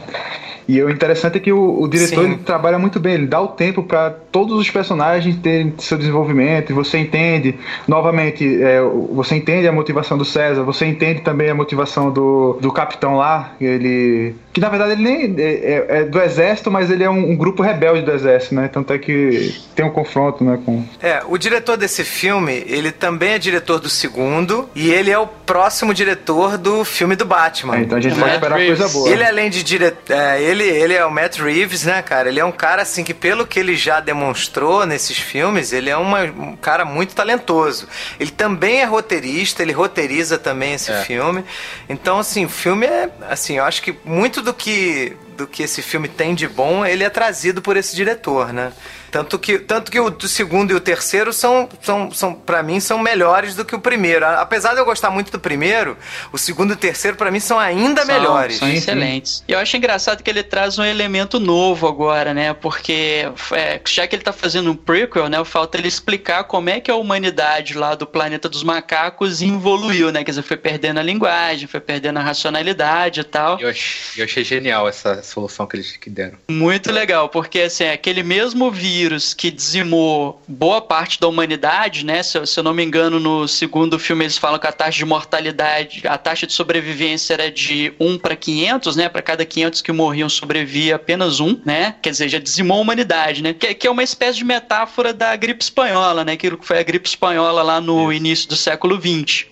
E 0.67 0.81
o 0.81 0.89
interessante 0.89 1.37
é 1.37 1.39
que 1.39 1.51
o, 1.51 1.81
o 1.81 1.87
diretor 1.87 2.25
ele 2.25 2.37
trabalha 2.37 2.79
muito 2.79 2.99
bem, 2.99 3.13
ele 3.13 3.27
dá 3.27 3.39
o 3.39 3.49
tempo 3.49 3.83
para 3.83 4.09
todos 4.09 4.57
os 4.57 4.69
personagens 4.69 5.35
terem 5.37 5.73
seu 5.77 5.97
desenvolvimento, 5.97 6.71
e 6.71 6.73
você 6.73 6.97
entende, 6.97 7.55
novamente, 7.87 8.63
é, 8.63 8.81
você 9.11 9.35
entende 9.35 9.67
a 9.67 9.71
motivação 9.71 10.17
do 10.17 10.25
César, 10.25 10.63
você 10.63 10.85
entende 10.85 11.21
também 11.21 11.49
a 11.49 11.55
motivação 11.55 12.11
do, 12.11 12.57
do 12.59 12.71
capitão 12.71 13.15
lá, 13.15 13.53
ele. 13.61 14.35
Que 14.55 14.61
na 14.61 14.69
verdade 14.69 14.93
ele 14.93 15.03
nem 15.03 15.35
é, 15.37 15.51
é, 15.51 15.85
é 15.89 16.03
do 16.05 16.17
exército, 16.21 16.71
mas 16.71 16.89
ele 16.89 17.03
é 17.03 17.09
um, 17.09 17.31
um, 17.31 17.35
grupo 17.35 17.61
rebelde 17.61 18.03
do 18.03 18.11
exército, 18.13 18.55
né? 18.55 18.69
Tanto 18.71 18.93
é 18.93 18.97
que 18.97 19.53
tem 19.75 19.85
um 19.85 19.89
confronto, 19.89 20.45
né? 20.45 20.57
Com... 20.65 20.81
É, 21.01 21.21
o 21.27 21.37
diretor 21.37 21.75
desse 21.75 22.05
filme, 22.05 22.63
ele 22.65 22.89
também 22.89 23.33
é 23.33 23.37
diretor 23.37 23.81
do 23.81 23.89
segundo, 23.89 24.69
e 24.73 24.89
ele 24.89 25.11
é 25.11 25.19
o 25.19 25.27
próximo 25.27 25.93
diretor 25.93 26.57
do 26.57 26.85
filme 26.85 27.17
do 27.17 27.25
Batman. 27.25 27.75
É, 27.75 27.79
então 27.81 27.97
a 27.97 28.01
gente 28.01 28.17
pode 28.17 28.33
esperar 28.33 28.57
Reeves. 28.57 28.79
coisa 28.79 28.93
boa. 28.93 29.09
Ele, 29.09 29.25
além 29.25 29.49
de 29.49 29.61
diretor. 29.61 30.15
É, 30.15 30.41
ele, 30.41 30.63
ele 30.63 30.93
é 30.93 31.05
o 31.05 31.11
Matt 31.11 31.37
Reeves, 31.37 31.83
né, 31.83 32.01
cara? 32.01 32.29
Ele 32.29 32.39
é 32.39 32.45
um 32.45 32.51
cara, 32.53 32.81
assim, 32.81 33.03
que 33.03 33.13
pelo 33.13 33.45
que 33.45 33.59
ele 33.59 33.75
já 33.75 33.99
demonstrou 33.99 34.85
nesses 34.85 35.17
filmes, 35.17 35.73
ele 35.73 35.89
é 35.89 35.97
uma, 35.97 36.21
um 36.21 36.55
cara 36.55 36.85
muito 36.85 37.13
talentoso. 37.13 37.89
Ele 38.17 38.31
também 38.31 38.79
é 38.79 38.85
roteirista, 38.85 39.61
ele 39.61 39.73
roteiriza 39.73 40.37
também 40.37 40.75
esse 40.75 40.93
é. 40.93 41.01
filme. 41.01 41.43
Então, 41.89 42.19
assim, 42.19 42.45
o 42.45 42.49
filme 42.49 42.85
é, 42.85 43.09
assim, 43.29 43.57
eu 43.57 43.65
acho 43.65 43.81
que 43.81 43.93
muito 44.05 44.44
do 44.45 44.53
que 44.53 45.17
do 45.35 45.45
que 45.45 45.63
esse 45.63 45.81
filme 45.81 46.07
tem 46.07 46.33
de 46.33 46.47
bom, 46.47 46.85
ele 46.85 47.03
é 47.03 47.09
trazido 47.09 47.61
por 47.61 47.75
esse 47.75 47.93
diretor, 47.93 48.53
né? 48.53 48.71
Tanto 49.15 49.39
que, 49.39 49.57
tanto 49.57 49.89
que 49.89 49.97
o, 49.97 50.07
o 50.09 50.27
segundo 50.27 50.71
e 50.71 50.73
o 50.75 50.79
terceiro 50.81 51.31
são, 51.31 51.69
são, 51.81 52.11
são 52.11 52.33
para 52.33 52.61
mim, 52.61 52.81
são 52.81 52.99
melhores 52.99 53.55
do 53.55 53.63
que 53.63 53.73
o 53.73 53.79
primeiro. 53.79 54.25
Apesar 54.25 54.73
de 54.73 54.81
eu 54.81 54.83
gostar 54.83 55.09
muito 55.09 55.31
do 55.31 55.39
primeiro, 55.39 55.97
o 56.33 56.37
segundo 56.37 56.71
e 56.71 56.73
o 56.73 56.75
terceiro, 56.75 57.15
para 57.15 57.31
mim, 57.31 57.39
são 57.39 57.57
ainda 57.57 58.05
são, 58.05 58.13
melhores. 58.13 58.57
São 58.57 58.67
excelentes. 58.67 59.41
E 59.47 59.53
eu 59.53 59.59
acho 59.59 59.77
engraçado 59.77 60.21
que 60.21 60.29
ele 60.29 60.43
traz 60.43 60.77
um 60.77 60.83
elemento 60.83 61.39
novo 61.39 61.87
agora, 61.87 62.33
né? 62.33 62.53
Porque 62.53 63.31
é, 63.53 63.79
já 63.87 64.05
que 64.05 64.17
ele 64.17 64.23
tá 64.23 64.33
fazendo 64.33 64.69
um 64.69 64.75
prequel, 64.75 65.29
né? 65.29 65.41
Falta 65.45 65.77
ele 65.77 65.87
explicar 65.87 66.43
como 66.43 66.69
é 66.69 66.81
que 66.81 66.91
a 66.91 66.95
humanidade 66.95 67.73
lá 67.73 67.95
do 67.95 68.05
planeta 68.05 68.49
dos 68.49 68.63
macacos 68.63 69.41
evoluiu, 69.41 70.11
né? 70.11 70.25
Quer 70.25 70.31
dizer, 70.31 70.41
foi 70.41 70.57
perdendo 70.57 70.99
a 70.99 71.03
linguagem, 71.03 71.69
foi 71.69 71.79
perdendo 71.79 72.19
a 72.19 72.21
racionalidade 72.21 73.21
e 73.21 73.23
tal. 73.23 73.61
Eu 73.61 73.69
achei, 73.69 74.21
eu 74.21 74.25
achei 74.25 74.43
genial 74.43 74.89
essa 74.89 75.23
solução 75.23 75.65
que 75.65 75.77
eles 75.77 75.95
que 75.95 76.09
deram. 76.09 76.37
Muito 76.49 76.91
legal, 76.91 77.29
porque 77.29 77.61
assim, 77.61 77.85
aquele 77.85 78.21
mesmo 78.21 78.69
vírus 78.69 79.04
vírus 79.05 79.35
que 79.35 79.51
dizimou 79.51 80.41
boa 80.47 80.81
parte 80.81 81.19
da 81.19 81.27
humanidade, 81.27 82.03
né? 82.03 82.23
Se, 82.23 82.43
se, 82.45 82.59
eu 82.59 82.63
não 82.63 82.73
me 82.73 82.83
engano, 82.83 83.19
no 83.19 83.47
segundo 83.47 83.99
filme 83.99 84.23
eles 84.23 84.37
falam 84.37 84.57
que 84.57 84.65
a 84.65 84.71
taxa 84.71 84.97
de 84.97 85.05
mortalidade, 85.05 86.01
a 86.07 86.17
taxa 86.17 86.47
de 86.47 86.53
sobrevivência 86.53 87.35
era 87.35 87.51
de 87.51 87.93
1 87.99 88.17
para 88.17 88.35
500, 88.35 88.95
né? 88.95 89.07
Para 89.07 89.21
cada 89.21 89.45
500 89.45 89.81
que 89.81 89.91
morriam 89.91 90.27
sobrevivia 90.27 90.95
apenas 90.95 91.39
um, 91.39 91.59
né? 91.63 91.95
Quer 92.01 92.09
dizer, 92.09 92.29
já 92.29 92.39
dizimou 92.39 92.79
a 92.79 92.81
humanidade, 92.81 93.43
né? 93.43 93.53
Que, 93.53 93.75
que 93.75 93.85
é 93.85 93.91
uma 93.91 94.03
espécie 94.03 94.39
de 94.39 94.43
metáfora 94.43 95.13
da 95.13 95.35
gripe 95.35 95.63
espanhola, 95.63 96.25
né? 96.25 96.33
Aquilo 96.33 96.57
que 96.57 96.65
foi 96.65 96.79
a 96.79 96.83
gripe 96.83 97.07
espanhola 97.07 97.61
lá 97.61 97.79
no 97.79 98.11
início 98.11 98.49
do 98.49 98.55
século 98.55 98.99
20. 98.99 99.47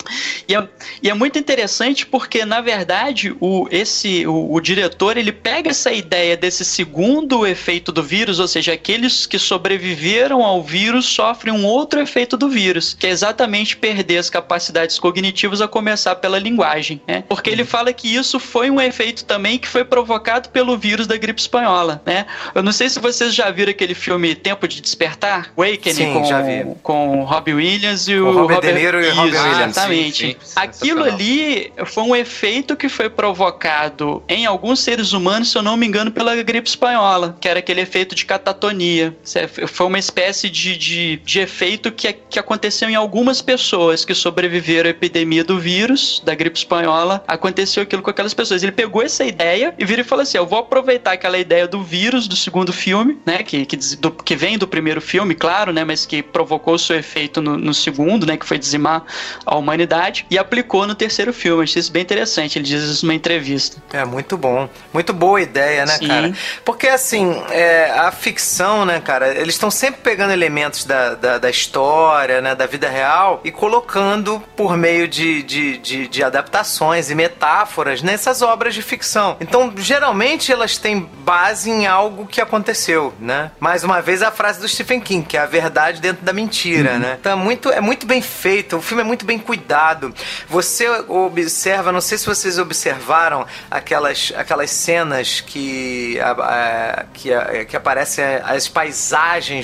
E 0.47 0.55
é, 0.55 0.67
e 1.01 1.09
é 1.09 1.13
muito 1.13 1.37
interessante 1.37 2.07
porque, 2.07 2.43
na 2.43 2.59
verdade, 2.59 3.35
o, 3.39 3.67
esse, 3.69 4.25
o, 4.25 4.53
o 4.53 4.59
diretor 4.59 5.15
ele 5.15 5.31
pega 5.31 5.69
essa 5.69 5.91
ideia 5.91 6.35
desse 6.35 6.65
segundo 6.65 7.45
efeito 7.45 7.91
do 7.91 8.01
vírus, 8.01 8.39
ou 8.39 8.47
seja, 8.47 8.73
aqueles 8.73 9.27
que 9.33 9.39
sobreviveram 9.39 10.45
ao 10.45 10.61
vírus 10.61 11.07
sofrem 11.07 11.51
um 11.51 11.65
outro 11.65 11.99
efeito 11.99 12.37
do 12.37 12.47
vírus, 12.47 12.93
que 12.93 13.07
é 13.07 13.09
exatamente 13.09 13.75
perder 13.75 14.19
as 14.19 14.29
capacidades 14.29 14.99
cognitivas 14.99 15.59
a 15.59 15.67
começar 15.67 16.17
pela 16.17 16.37
linguagem, 16.37 17.01
né? 17.07 17.23
Porque 17.27 17.49
ele 17.49 17.65
fala 17.65 17.91
que 17.91 18.13
isso 18.13 18.39
foi 18.39 18.69
um 18.69 18.79
efeito 18.79 19.25
também 19.25 19.57
que 19.57 19.67
foi 19.67 19.83
provocado 19.83 20.49
pelo 20.49 20.77
vírus 20.77 21.07
da 21.07 21.17
gripe 21.17 21.41
espanhola, 21.41 21.99
né? 22.05 22.27
Eu 22.53 22.61
não 22.61 22.71
sei 22.71 22.89
se 22.89 22.99
vocês 22.99 23.33
já 23.33 23.49
viram 23.49 23.71
aquele 23.71 23.95
filme 23.95 24.35
Tempo 24.35 24.67
de 24.67 24.79
Despertar, 24.79 25.51
Awakening, 25.57 25.95
sim, 25.95 26.13
com, 26.13 26.25
já 26.25 26.41
vi. 26.43 26.67
com 26.83 27.23
Robbie 27.23 27.55
Williams 27.55 28.07
e 28.07 28.13
o, 28.13 28.27
o 28.27 28.41
Robert, 28.41 28.61
De 28.61 28.71
Niro 28.71 29.03
e 29.03 29.09
o 29.09 29.15
Robbie 29.15 29.35
Williams. 29.35 29.75
Exatamente. 29.75 30.27
Sim, 30.27 30.35
sim, 30.43 30.53
Aquilo 30.55 31.05
ali 31.05 31.73
foi 31.87 32.03
um 32.03 32.15
efeito 32.15 32.75
que 32.75 32.87
foi 32.87 33.09
provocado 33.09 34.21
em 34.29 34.45
alguns 34.45 34.79
seres 34.81 35.11
humanos, 35.11 35.49
se 35.49 35.57
eu 35.57 35.63
não 35.63 35.75
me 35.75 35.87
engano, 35.87 36.11
pela 36.11 36.35
gripe 36.35 36.69
espanhola, 36.69 37.35
que 37.41 37.49
era 37.49 37.57
aquele 37.57 37.81
efeito 37.81 38.13
de 38.13 38.25
catatonia. 38.25 39.17
Foi 39.67 39.87
uma 39.87 39.99
espécie 39.99 40.49
de, 40.49 40.77
de, 40.77 41.17
de 41.17 41.39
efeito 41.39 41.91
que, 41.91 42.11
que 42.13 42.39
aconteceu 42.39 42.89
em 42.89 42.95
algumas 42.95 43.41
pessoas 43.41 44.03
que 44.03 44.13
sobreviveram 44.13 44.87
à 44.87 44.91
epidemia 44.91 45.43
do 45.43 45.59
vírus, 45.59 46.21
da 46.25 46.35
gripe 46.35 46.57
espanhola. 46.57 47.23
Aconteceu 47.27 47.83
aquilo 47.83 48.01
com 48.01 48.09
aquelas 48.09 48.33
pessoas. 48.33 48.63
Ele 48.63 48.71
pegou 48.71 49.01
essa 49.01 49.23
ideia 49.23 49.73
e 49.77 49.85
vira 49.85 50.01
e 50.01 50.03
falou 50.03 50.23
assim: 50.23 50.37
Eu 50.37 50.45
vou 50.45 50.59
aproveitar 50.59 51.13
aquela 51.13 51.37
ideia 51.37 51.67
do 51.67 51.81
vírus 51.83 52.27
do 52.27 52.35
segundo 52.35 52.73
filme, 52.73 53.19
né? 53.25 53.43
Que, 53.43 53.65
que, 53.65 53.77
do, 53.97 54.11
que 54.11 54.35
vem 54.35 54.57
do 54.57 54.67
primeiro 54.67 55.01
filme, 55.01 55.35
claro, 55.35 55.71
né? 55.71 55.83
Mas 55.83 56.05
que 56.05 56.21
provocou 56.21 56.75
o 56.75 56.79
seu 56.79 56.97
efeito 56.97 57.41
no, 57.41 57.57
no 57.57 57.73
segundo, 57.73 58.25
né? 58.25 58.37
Que 58.37 58.45
foi 58.45 58.57
dizimar 58.57 59.03
a 59.45 59.55
humanidade, 59.55 60.25
e 60.29 60.37
aplicou 60.37 60.87
no 60.87 60.95
terceiro 60.95 61.33
filme. 61.33 61.63
Achei 61.63 61.79
isso 61.79 61.91
bem 61.91 62.01
interessante. 62.01 62.57
Ele 62.57 62.65
diz 62.65 62.83
isso 62.83 63.05
numa 63.05 63.15
entrevista. 63.15 63.81
É, 63.91 64.03
muito 64.05 64.37
bom. 64.37 64.69
Muito 64.91 65.13
boa 65.13 65.41
ideia, 65.41 65.85
né, 65.85 65.97
Sim. 65.97 66.07
cara? 66.07 66.33
Porque, 66.65 66.87
assim, 66.87 67.35
é, 67.49 67.91
a 67.91 68.11
ficção, 68.11 68.85
né, 68.85 68.99
cara, 68.99 69.12
eles 69.21 69.55
estão 69.55 69.69
sempre 69.69 70.01
pegando 70.01 70.31
elementos 70.33 70.85
da, 70.85 71.15
da, 71.15 71.37
da 71.37 71.49
história, 71.49 72.41
né, 72.41 72.55
da 72.55 72.65
vida 72.65 72.89
real 72.89 73.41
e 73.43 73.51
colocando 73.51 74.41
por 74.55 74.75
meio 74.77 75.07
de, 75.07 75.43
de, 75.43 75.77
de, 75.77 76.07
de 76.07 76.23
adaptações 76.23 77.09
e 77.09 77.15
metáforas 77.15 78.01
nessas 78.01 78.41
obras 78.41 78.73
de 78.73 78.81
ficção. 78.81 79.37
Então, 79.39 79.71
geralmente, 79.77 80.51
elas 80.51 80.77
têm 80.77 80.99
base 81.19 81.69
em 81.69 81.85
algo 81.87 82.25
que 82.25 82.41
aconteceu, 82.41 83.13
né? 83.19 83.51
Mais 83.59 83.83
uma 83.83 84.01
vez, 84.01 84.21
a 84.23 84.31
frase 84.31 84.59
do 84.59 84.67
Stephen 84.67 84.99
King, 84.99 85.25
que 85.25 85.37
é 85.37 85.41
a 85.41 85.45
verdade 85.45 86.01
dentro 86.01 86.23
da 86.23 86.33
mentira, 86.33 86.97
né? 86.97 87.17
Então, 87.19 87.31
é 87.31 87.35
muito, 87.35 87.69
é 87.71 87.81
muito 87.81 88.05
bem 88.05 88.21
feito, 88.21 88.77
o 88.77 88.81
filme 88.81 89.01
é 89.01 89.05
muito 89.05 89.25
bem 89.25 89.37
cuidado. 89.39 90.13
Você 90.47 90.87
observa, 91.07 91.91
não 91.91 92.01
sei 92.01 92.17
se 92.17 92.25
vocês 92.25 92.57
observaram 92.57 93.45
aquelas, 93.69 94.31
aquelas 94.35 94.71
cenas 94.71 95.41
que, 95.41 96.19
a- 96.19 96.31
a- 96.31 97.05
que, 97.13 97.33
a- 97.33 97.65
que 97.65 97.75
aparecem 97.75 98.23
as 98.43 98.67
paisagens 98.67 99.02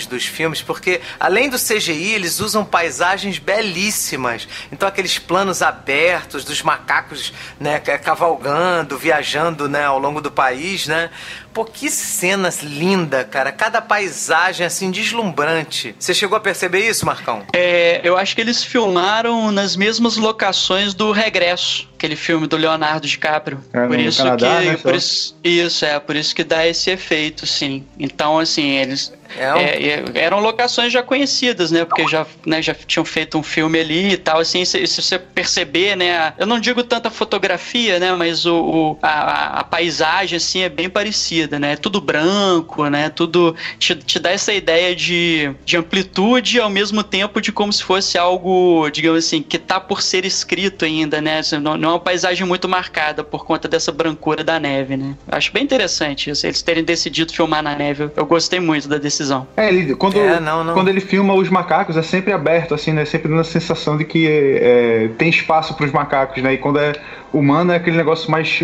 dos 0.09 0.25
filmes, 0.25 0.61
porque 0.61 1.01
além 1.19 1.49
do 1.49 1.57
CGI, 1.57 2.13
eles 2.13 2.39
usam 2.39 2.65
paisagens 2.65 3.37
belíssimas. 3.39 4.47
Então 4.71 4.87
aqueles 4.87 5.17
planos 5.17 5.61
abertos 5.61 6.43
dos 6.43 6.61
macacos, 6.61 7.33
né, 7.59 7.79
ca- 7.79 7.97
cavalgando, 7.97 8.97
viajando, 8.97 9.67
né, 9.69 9.85
ao 9.85 9.97
longo 9.99 10.21
do 10.21 10.31
país, 10.31 10.87
né? 10.87 11.09
Pô, 11.53 11.65
que 11.65 11.89
cena 11.89 12.49
linda, 12.63 13.23
cara. 13.23 13.51
Cada 13.51 13.81
paisagem 13.81 14.65
assim 14.65 14.91
deslumbrante. 14.91 15.95
Você 15.99 16.13
chegou 16.13 16.37
a 16.37 16.39
perceber 16.39 16.87
isso, 16.87 17.05
Marcão? 17.05 17.43
É, 17.53 18.01
eu 18.03 18.17
acho 18.17 18.35
que 18.35 18.41
eles 18.41 18.63
filmaram 18.63 19.51
nas 19.51 19.75
mesmas 19.75 20.15
locações 20.17 20.93
do 20.93 21.11
Regresso, 21.11 21.87
aquele 21.97 22.15
filme 22.15 22.47
do 22.47 22.55
Leonardo 22.57 23.07
DiCaprio. 23.07 23.63
É, 23.73 23.87
por 23.87 23.99
isso 23.99 24.17
Canadá, 24.23 24.59
que, 24.59 24.65
né, 24.67 24.77
por 24.77 24.95
isso, 24.95 25.35
isso 25.43 25.85
é, 25.85 25.99
por 25.99 26.15
isso 26.15 26.35
que 26.35 26.43
dá 26.43 26.65
esse 26.67 26.89
efeito, 26.91 27.45
sim. 27.47 27.85
Então, 27.99 28.37
assim, 28.39 28.69
eles 28.77 29.11
É 29.37 29.53
um- 29.53 29.57
é, 29.57 29.83
é, 29.87 30.03
eram 30.15 30.39
locações 30.39 30.91
já 30.91 31.03
conhecidas, 31.03 31.69
né? 31.69 31.85
Porque 31.85 32.07
já, 32.07 32.25
né, 32.45 32.61
já 32.63 32.73
tinham 32.73 33.05
feito 33.05 33.37
um 33.37 33.43
filme 33.43 33.79
ali 33.79 34.13
e 34.13 34.17
tal, 34.17 34.39
assim, 34.39 34.65
se, 34.65 34.85
se 34.87 35.01
você 35.03 35.19
perceber, 35.19 35.95
né? 35.95 36.33
Eu 36.37 36.47
não 36.47 36.59
digo 36.59 36.83
tanta 36.83 37.11
fotografia, 37.11 37.99
né? 37.99 38.11
Mas 38.13 38.45
o, 38.47 38.55
o- 38.55 38.99
a, 39.03 39.07
a- 39.09 39.59
a 39.59 39.63
paisagem, 39.63 40.37
assim, 40.37 40.61
é 40.63 40.69
bem 40.69 40.89
parecida, 40.89 41.48
né? 41.57 41.75
Tudo 41.77 42.01
branco, 42.01 42.85
né? 42.87 43.09
Tudo 43.09 43.55
te, 43.79 43.95
te 43.95 44.19
dá 44.19 44.29
essa 44.31 44.53
ideia 44.53 44.95
de, 44.95 45.51
de 45.65 45.77
amplitude 45.77 46.59
ao 46.59 46.69
mesmo 46.69 47.01
tempo 47.03 47.41
de 47.41 47.51
como 47.51 47.71
se 47.73 47.83
fosse 47.83 48.17
algo, 48.17 48.89
digamos 48.91 49.25
assim, 49.25 49.41
que 49.41 49.57
tá 49.57 49.79
por 49.79 50.01
ser 50.01 50.25
escrito 50.25 50.85
ainda, 50.85 51.21
né? 51.21 51.39
Assim, 51.39 51.57
Não, 51.59 51.77
não 51.77 51.89
é 51.89 51.91
uma 51.93 51.99
paisagem 51.99 52.45
muito 52.45 52.67
marcada 52.67 53.23
por 53.23 53.45
conta 53.45 53.67
dessa 53.67 53.91
brancura 53.91 54.43
da 54.43 54.59
neve, 54.59 54.97
né? 54.97 55.15
Eu 55.31 55.37
acho 55.37 55.51
bem 55.53 55.63
interessante 55.63 56.29
isso, 56.29 56.45
eles 56.45 56.61
terem 56.61 56.83
decidido 56.83 57.31
filmar 57.33 57.63
na 57.63 57.75
neve. 57.75 58.03
Eu- 58.03 58.11
Eu 58.17 58.25
gostei 58.25 58.59
muito 58.59 58.87
da 58.87 58.97
decisão. 58.97 59.47
É, 59.55 59.69
ele, 59.69 59.95
quando, 59.95 60.19
É, 60.19 60.39
não, 60.39 60.63
não. 60.63 60.73
quando 60.73 60.89
ele 60.89 60.99
filma 60.99 61.33
os 61.33 61.49
macacos, 61.49 61.95
é 61.95 62.01
sempre 62.01 62.33
aberto, 62.33 62.73
assim, 62.73 62.91
né? 62.91 63.05
Sempre 63.05 63.29
dando 63.29 63.39
a 63.41 63.43
sensação 63.45 63.97
de 63.97 64.03
que 64.03 64.27
é, 64.27 65.09
tem 65.17 65.29
espaço 65.29 65.73
para 65.73 65.85
os 65.85 65.91
macacos, 65.91 66.43
né? 66.43 66.53
E 66.53 66.57
quando 66.57 66.79
é 66.79 66.93
humano 67.33 67.71
é 67.71 67.75
aquele 67.75 67.97
negócio 67.97 68.29
mais 68.29 68.59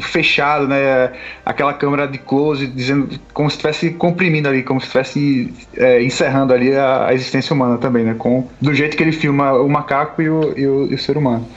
fechado, 0.00 0.68
né? 0.68 1.12
Aquela 1.44 1.72
câmera 1.74 2.06
de 2.06 2.18
close, 2.18 2.66
dizendo 2.66 3.18
como 3.32 3.50
se 3.50 3.56
estivesse 3.56 3.90
comprimindo 3.90 4.48
ali, 4.48 4.62
como 4.62 4.80
se 4.80 4.86
estivesse 4.86 5.54
é, 5.76 6.02
encerrando 6.02 6.52
ali 6.52 6.74
a, 6.74 7.06
a 7.06 7.14
existência 7.14 7.54
humana 7.54 7.78
também, 7.78 8.04
né? 8.04 8.14
Com, 8.18 8.48
do 8.60 8.74
jeito 8.74 8.96
que 8.96 9.02
ele 9.02 9.12
filma 9.12 9.52
o 9.52 9.68
macaco 9.68 10.22
e 10.22 10.28
o, 10.28 10.58
e 10.58 10.66
o, 10.66 10.86
e 10.90 10.94
o 10.94 10.98
ser 10.98 11.16
humano. 11.16 11.48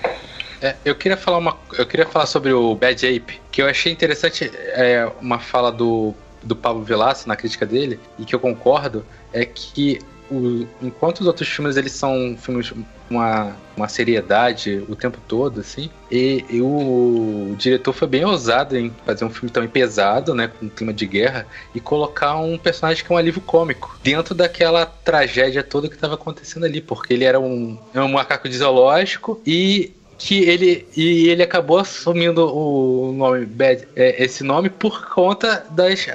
É, 0.61 0.75
eu 0.84 0.95
queria 0.95 1.17
falar 1.17 1.38
uma, 1.38 1.55
eu 1.77 1.85
queria 1.85 2.05
falar 2.05 2.25
sobre 2.25 2.51
o 2.51 2.73
Bad 2.75 3.05
Ape, 3.05 3.39
que 3.51 3.61
eu 3.61 3.67
achei 3.67 3.91
interessante 3.91 4.51
é, 4.53 5.07
uma 5.21 5.39
fala 5.39 5.71
do, 5.71 6.15
do 6.41 6.55
Pablo 6.55 6.84
Vilaça 6.84 7.27
na 7.27 7.35
crítica 7.35 7.65
dele 7.65 7.99
e 8.17 8.25
que 8.25 8.34
eu 8.34 8.39
concordo 8.39 9.05
é 9.31 9.45
que 9.45 9.99
o- 10.29 10.67
enquanto 10.81 11.21
os 11.21 11.27
outros 11.27 11.47
filmes 11.47 11.77
eles 11.77 11.91
são 11.93 12.35
filmes 12.37 12.73
uma, 13.09 13.55
uma 13.77 13.87
seriedade 13.87 14.83
o 14.89 14.95
tempo 14.95 15.17
todo 15.27 15.61
assim 15.61 15.89
e, 16.11 16.43
e 16.49 16.61
o 16.61 17.55
diretor 17.57 17.93
foi 17.93 18.07
bem 18.07 18.25
ousado 18.25 18.77
em 18.77 18.93
fazer 19.05 19.23
um 19.23 19.29
filme 19.29 19.49
também 19.49 19.69
pesado 19.69 20.33
né 20.35 20.49
com 20.49 20.65
um 20.65 20.69
clima 20.69 20.93
de 20.93 21.05
guerra 21.05 21.47
e 21.73 21.79
colocar 21.79 22.35
um 22.37 22.57
personagem 22.57 23.03
que 23.03 23.11
é 23.11 23.15
um 23.15 23.17
alívio 23.17 23.41
cômico 23.41 23.97
dentro 24.03 24.35
daquela 24.35 24.85
tragédia 24.85 25.63
toda 25.63 25.87
que 25.87 25.95
estava 25.95 26.15
acontecendo 26.15 26.65
ali 26.65 26.81
porque 26.81 27.13
ele 27.13 27.23
era 27.23 27.39
um, 27.39 27.77
é 27.93 28.01
um 28.01 28.11
macaco 28.11 28.49
de 28.49 28.57
zoológico 28.57 29.41
e 29.45 29.91
que 30.18 30.44
ele 30.49 30.88
e 30.98 31.30
ele 31.30 31.44
acabou 31.44 31.77
assumindo 31.77 32.48
o 32.48 33.11
nome 33.14 33.45
Bad, 33.45 33.88
é, 33.95 34.23
esse 34.23 34.44
nome 34.44 34.69
por 34.69 35.07
conta 35.10 35.64
das 35.69 36.07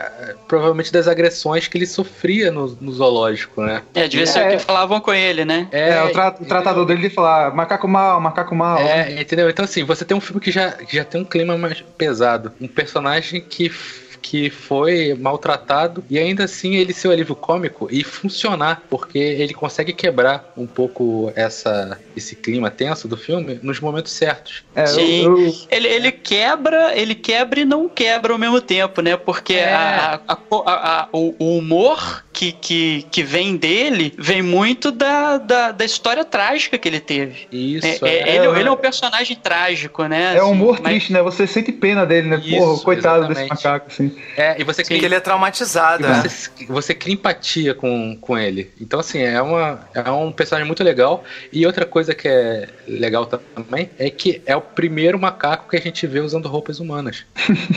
provavelmente 0.49 0.93
das 0.93 1.07
agressões 1.07 1.69
que 1.69 1.79
ele 1.79 1.87
sofria 1.87 2.51
no, 2.51 2.77
no 2.81 2.93
zoológico, 2.93 3.63
né? 3.63 3.83
É, 3.95 4.09
devia 4.09 4.27
ser 4.27 4.41
É. 4.41 4.57
que 4.57 4.59
falavam 4.65 5.01
com 5.01 5.15
ele, 5.15 5.45
né? 5.45 5.69
É, 5.71 6.03
o, 6.03 6.11
tra- 6.13 6.35
o 6.41 6.45
tratador 6.45 6.85
dele 6.85 7.03
de 7.09 7.11
falar 7.15 7.55
macaco 7.55 7.87
mal, 7.87 8.21
macaco 8.21 8.55
mal. 8.55 8.79
É, 8.79 9.21
entendeu? 9.21 9.49
Então 9.49 9.65
assim, 9.65 9.85
você 9.85 10.05
tem 10.05 10.17
um 10.17 10.21
filme 10.21 10.41
que 10.41 10.51
já, 10.51 10.73
que 10.73 10.97
já 10.97 11.05
tem 11.05 11.21
um 11.21 11.25
clima 11.25 11.57
mais 11.57 11.81
pesado, 11.97 12.53
um 12.61 12.67
personagem 12.69 13.41
que 13.41 13.71
que 14.23 14.49
foi 14.49 15.15
maltratado 15.19 16.05
e 16.09 16.19
ainda 16.19 16.45
assim 16.45 16.77
ele 16.77 16.93
ser 16.93 17.09
o 17.09 17.11
alívio 17.11 17.35
cômico 17.35 17.89
e 17.91 18.05
funcionar, 18.05 18.83
porque 18.89 19.19
ele 19.19 19.53
consegue 19.53 19.93
quebrar 19.93 20.45
um 20.57 20.67
pouco 20.67 21.33
essa 21.35 21.99
esse 22.17 22.37
clima 22.37 22.71
tenso 22.71 23.09
do 23.09 23.17
filme 23.17 23.59
nos 23.63 23.81
momentos 23.81 24.13
certos. 24.13 24.63
É, 24.75 24.87
Sim. 24.87 25.25
eu- 25.25 25.39
eu- 25.47 25.55
Ele, 25.71 25.89
ele 25.89 26.13
quebra, 26.13 26.97
ele 26.97 27.15
quebra 27.15 27.61
e 27.61 27.65
não 27.65 27.89
quebra 27.89 28.33
ao 28.33 28.39
mesmo 28.39 28.61
tempo, 28.61 29.01
né? 29.01 29.17
Porque 29.17 29.55
É. 29.55 29.73
a- 29.73 30.21
a- 30.29 30.37
a- 30.67 31.01
a- 31.01 31.09
o, 31.13 31.35
o 31.39 31.57
humor 31.59 32.23
que, 32.33 32.53
que, 32.53 33.07
que 33.11 33.23
vem 33.23 33.57
dele 33.57 34.13
vem 34.19 34.43
muito 34.43 34.91
da, 34.93 35.39
da, 35.39 35.73
da 35.73 35.85
história 35.85 36.25
trágica 36.25 36.77
que 36.79 36.87
ele 36.89 37.01
teve. 37.01 37.47
Isso. 37.51 37.87
É- 37.87 37.99
é- 38.03 38.29
é. 38.31 38.37
ele, 38.37 38.47
ele 38.61 38.69
é 38.69 38.71
um 38.71 38.77
personagem 38.77 39.37
trágico, 39.37 40.05
né? 40.05 40.37
É 40.37 40.45
um 40.45 40.51
humor 40.51 40.75
Assim, 40.75 40.83
mas- 40.83 40.93
triste, 40.93 41.13
né? 41.13 41.23
Você 41.23 41.47
sente 41.47 41.73
pena 41.73 42.05
dele, 42.05 42.29
né? 42.29 42.43
Isso, 42.45 42.57
Porra, 42.59 42.83
coitado 42.83 43.25
exatamente. 43.25 43.51
desse 43.51 43.65
macaco, 43.65 43.87
assim. 43.89 44.12
É, 44.37 44.57
e 44.61 44.65
você 44.65 44.83
Porque 44.83 44.95
cria, 44.97 45.07
ele 45.07 45.15
é 45.15 45.21
traumatizado, 45.21 46.05
e 46.05 46.09
né? 46.09 46.23
você, 46.23 46.51
você 46.67 46.95
cria 46.95 47.15
empatia 47.15 47.75
com, 47.75 48.17
com 48.21 48.39
ele. 48.39 48.71
Então, 48.81 49.01
assim, 49.01 49.21
é, 49.23 49.41
uma, 49.43 49.81
é 49.95 50.11
um 50.11 50.33
personagem 50.33 50.67
muito 50.67 50.83
legal. 50.83 51.25
E 51.53 51.67
outra 51.67 51.85
coisa 51.85 52.15
que 52.15 52.29
é 52.29 52.69
legal 52.87 53.27
também 53.27 53.91
é 53.99 54.09
que 54.11 54.43
é 54.47 54.57
o 54.57 54.61
primeiro 54.61 55.19
macaco 55.19 55.69
que 55.71 55.77
a 55.77 55.81
gente 55.81 56.07
vê 56.07 56.21
usando 56.21 56.49
roupas 56.49 56.81
humanas. 56.81 57.25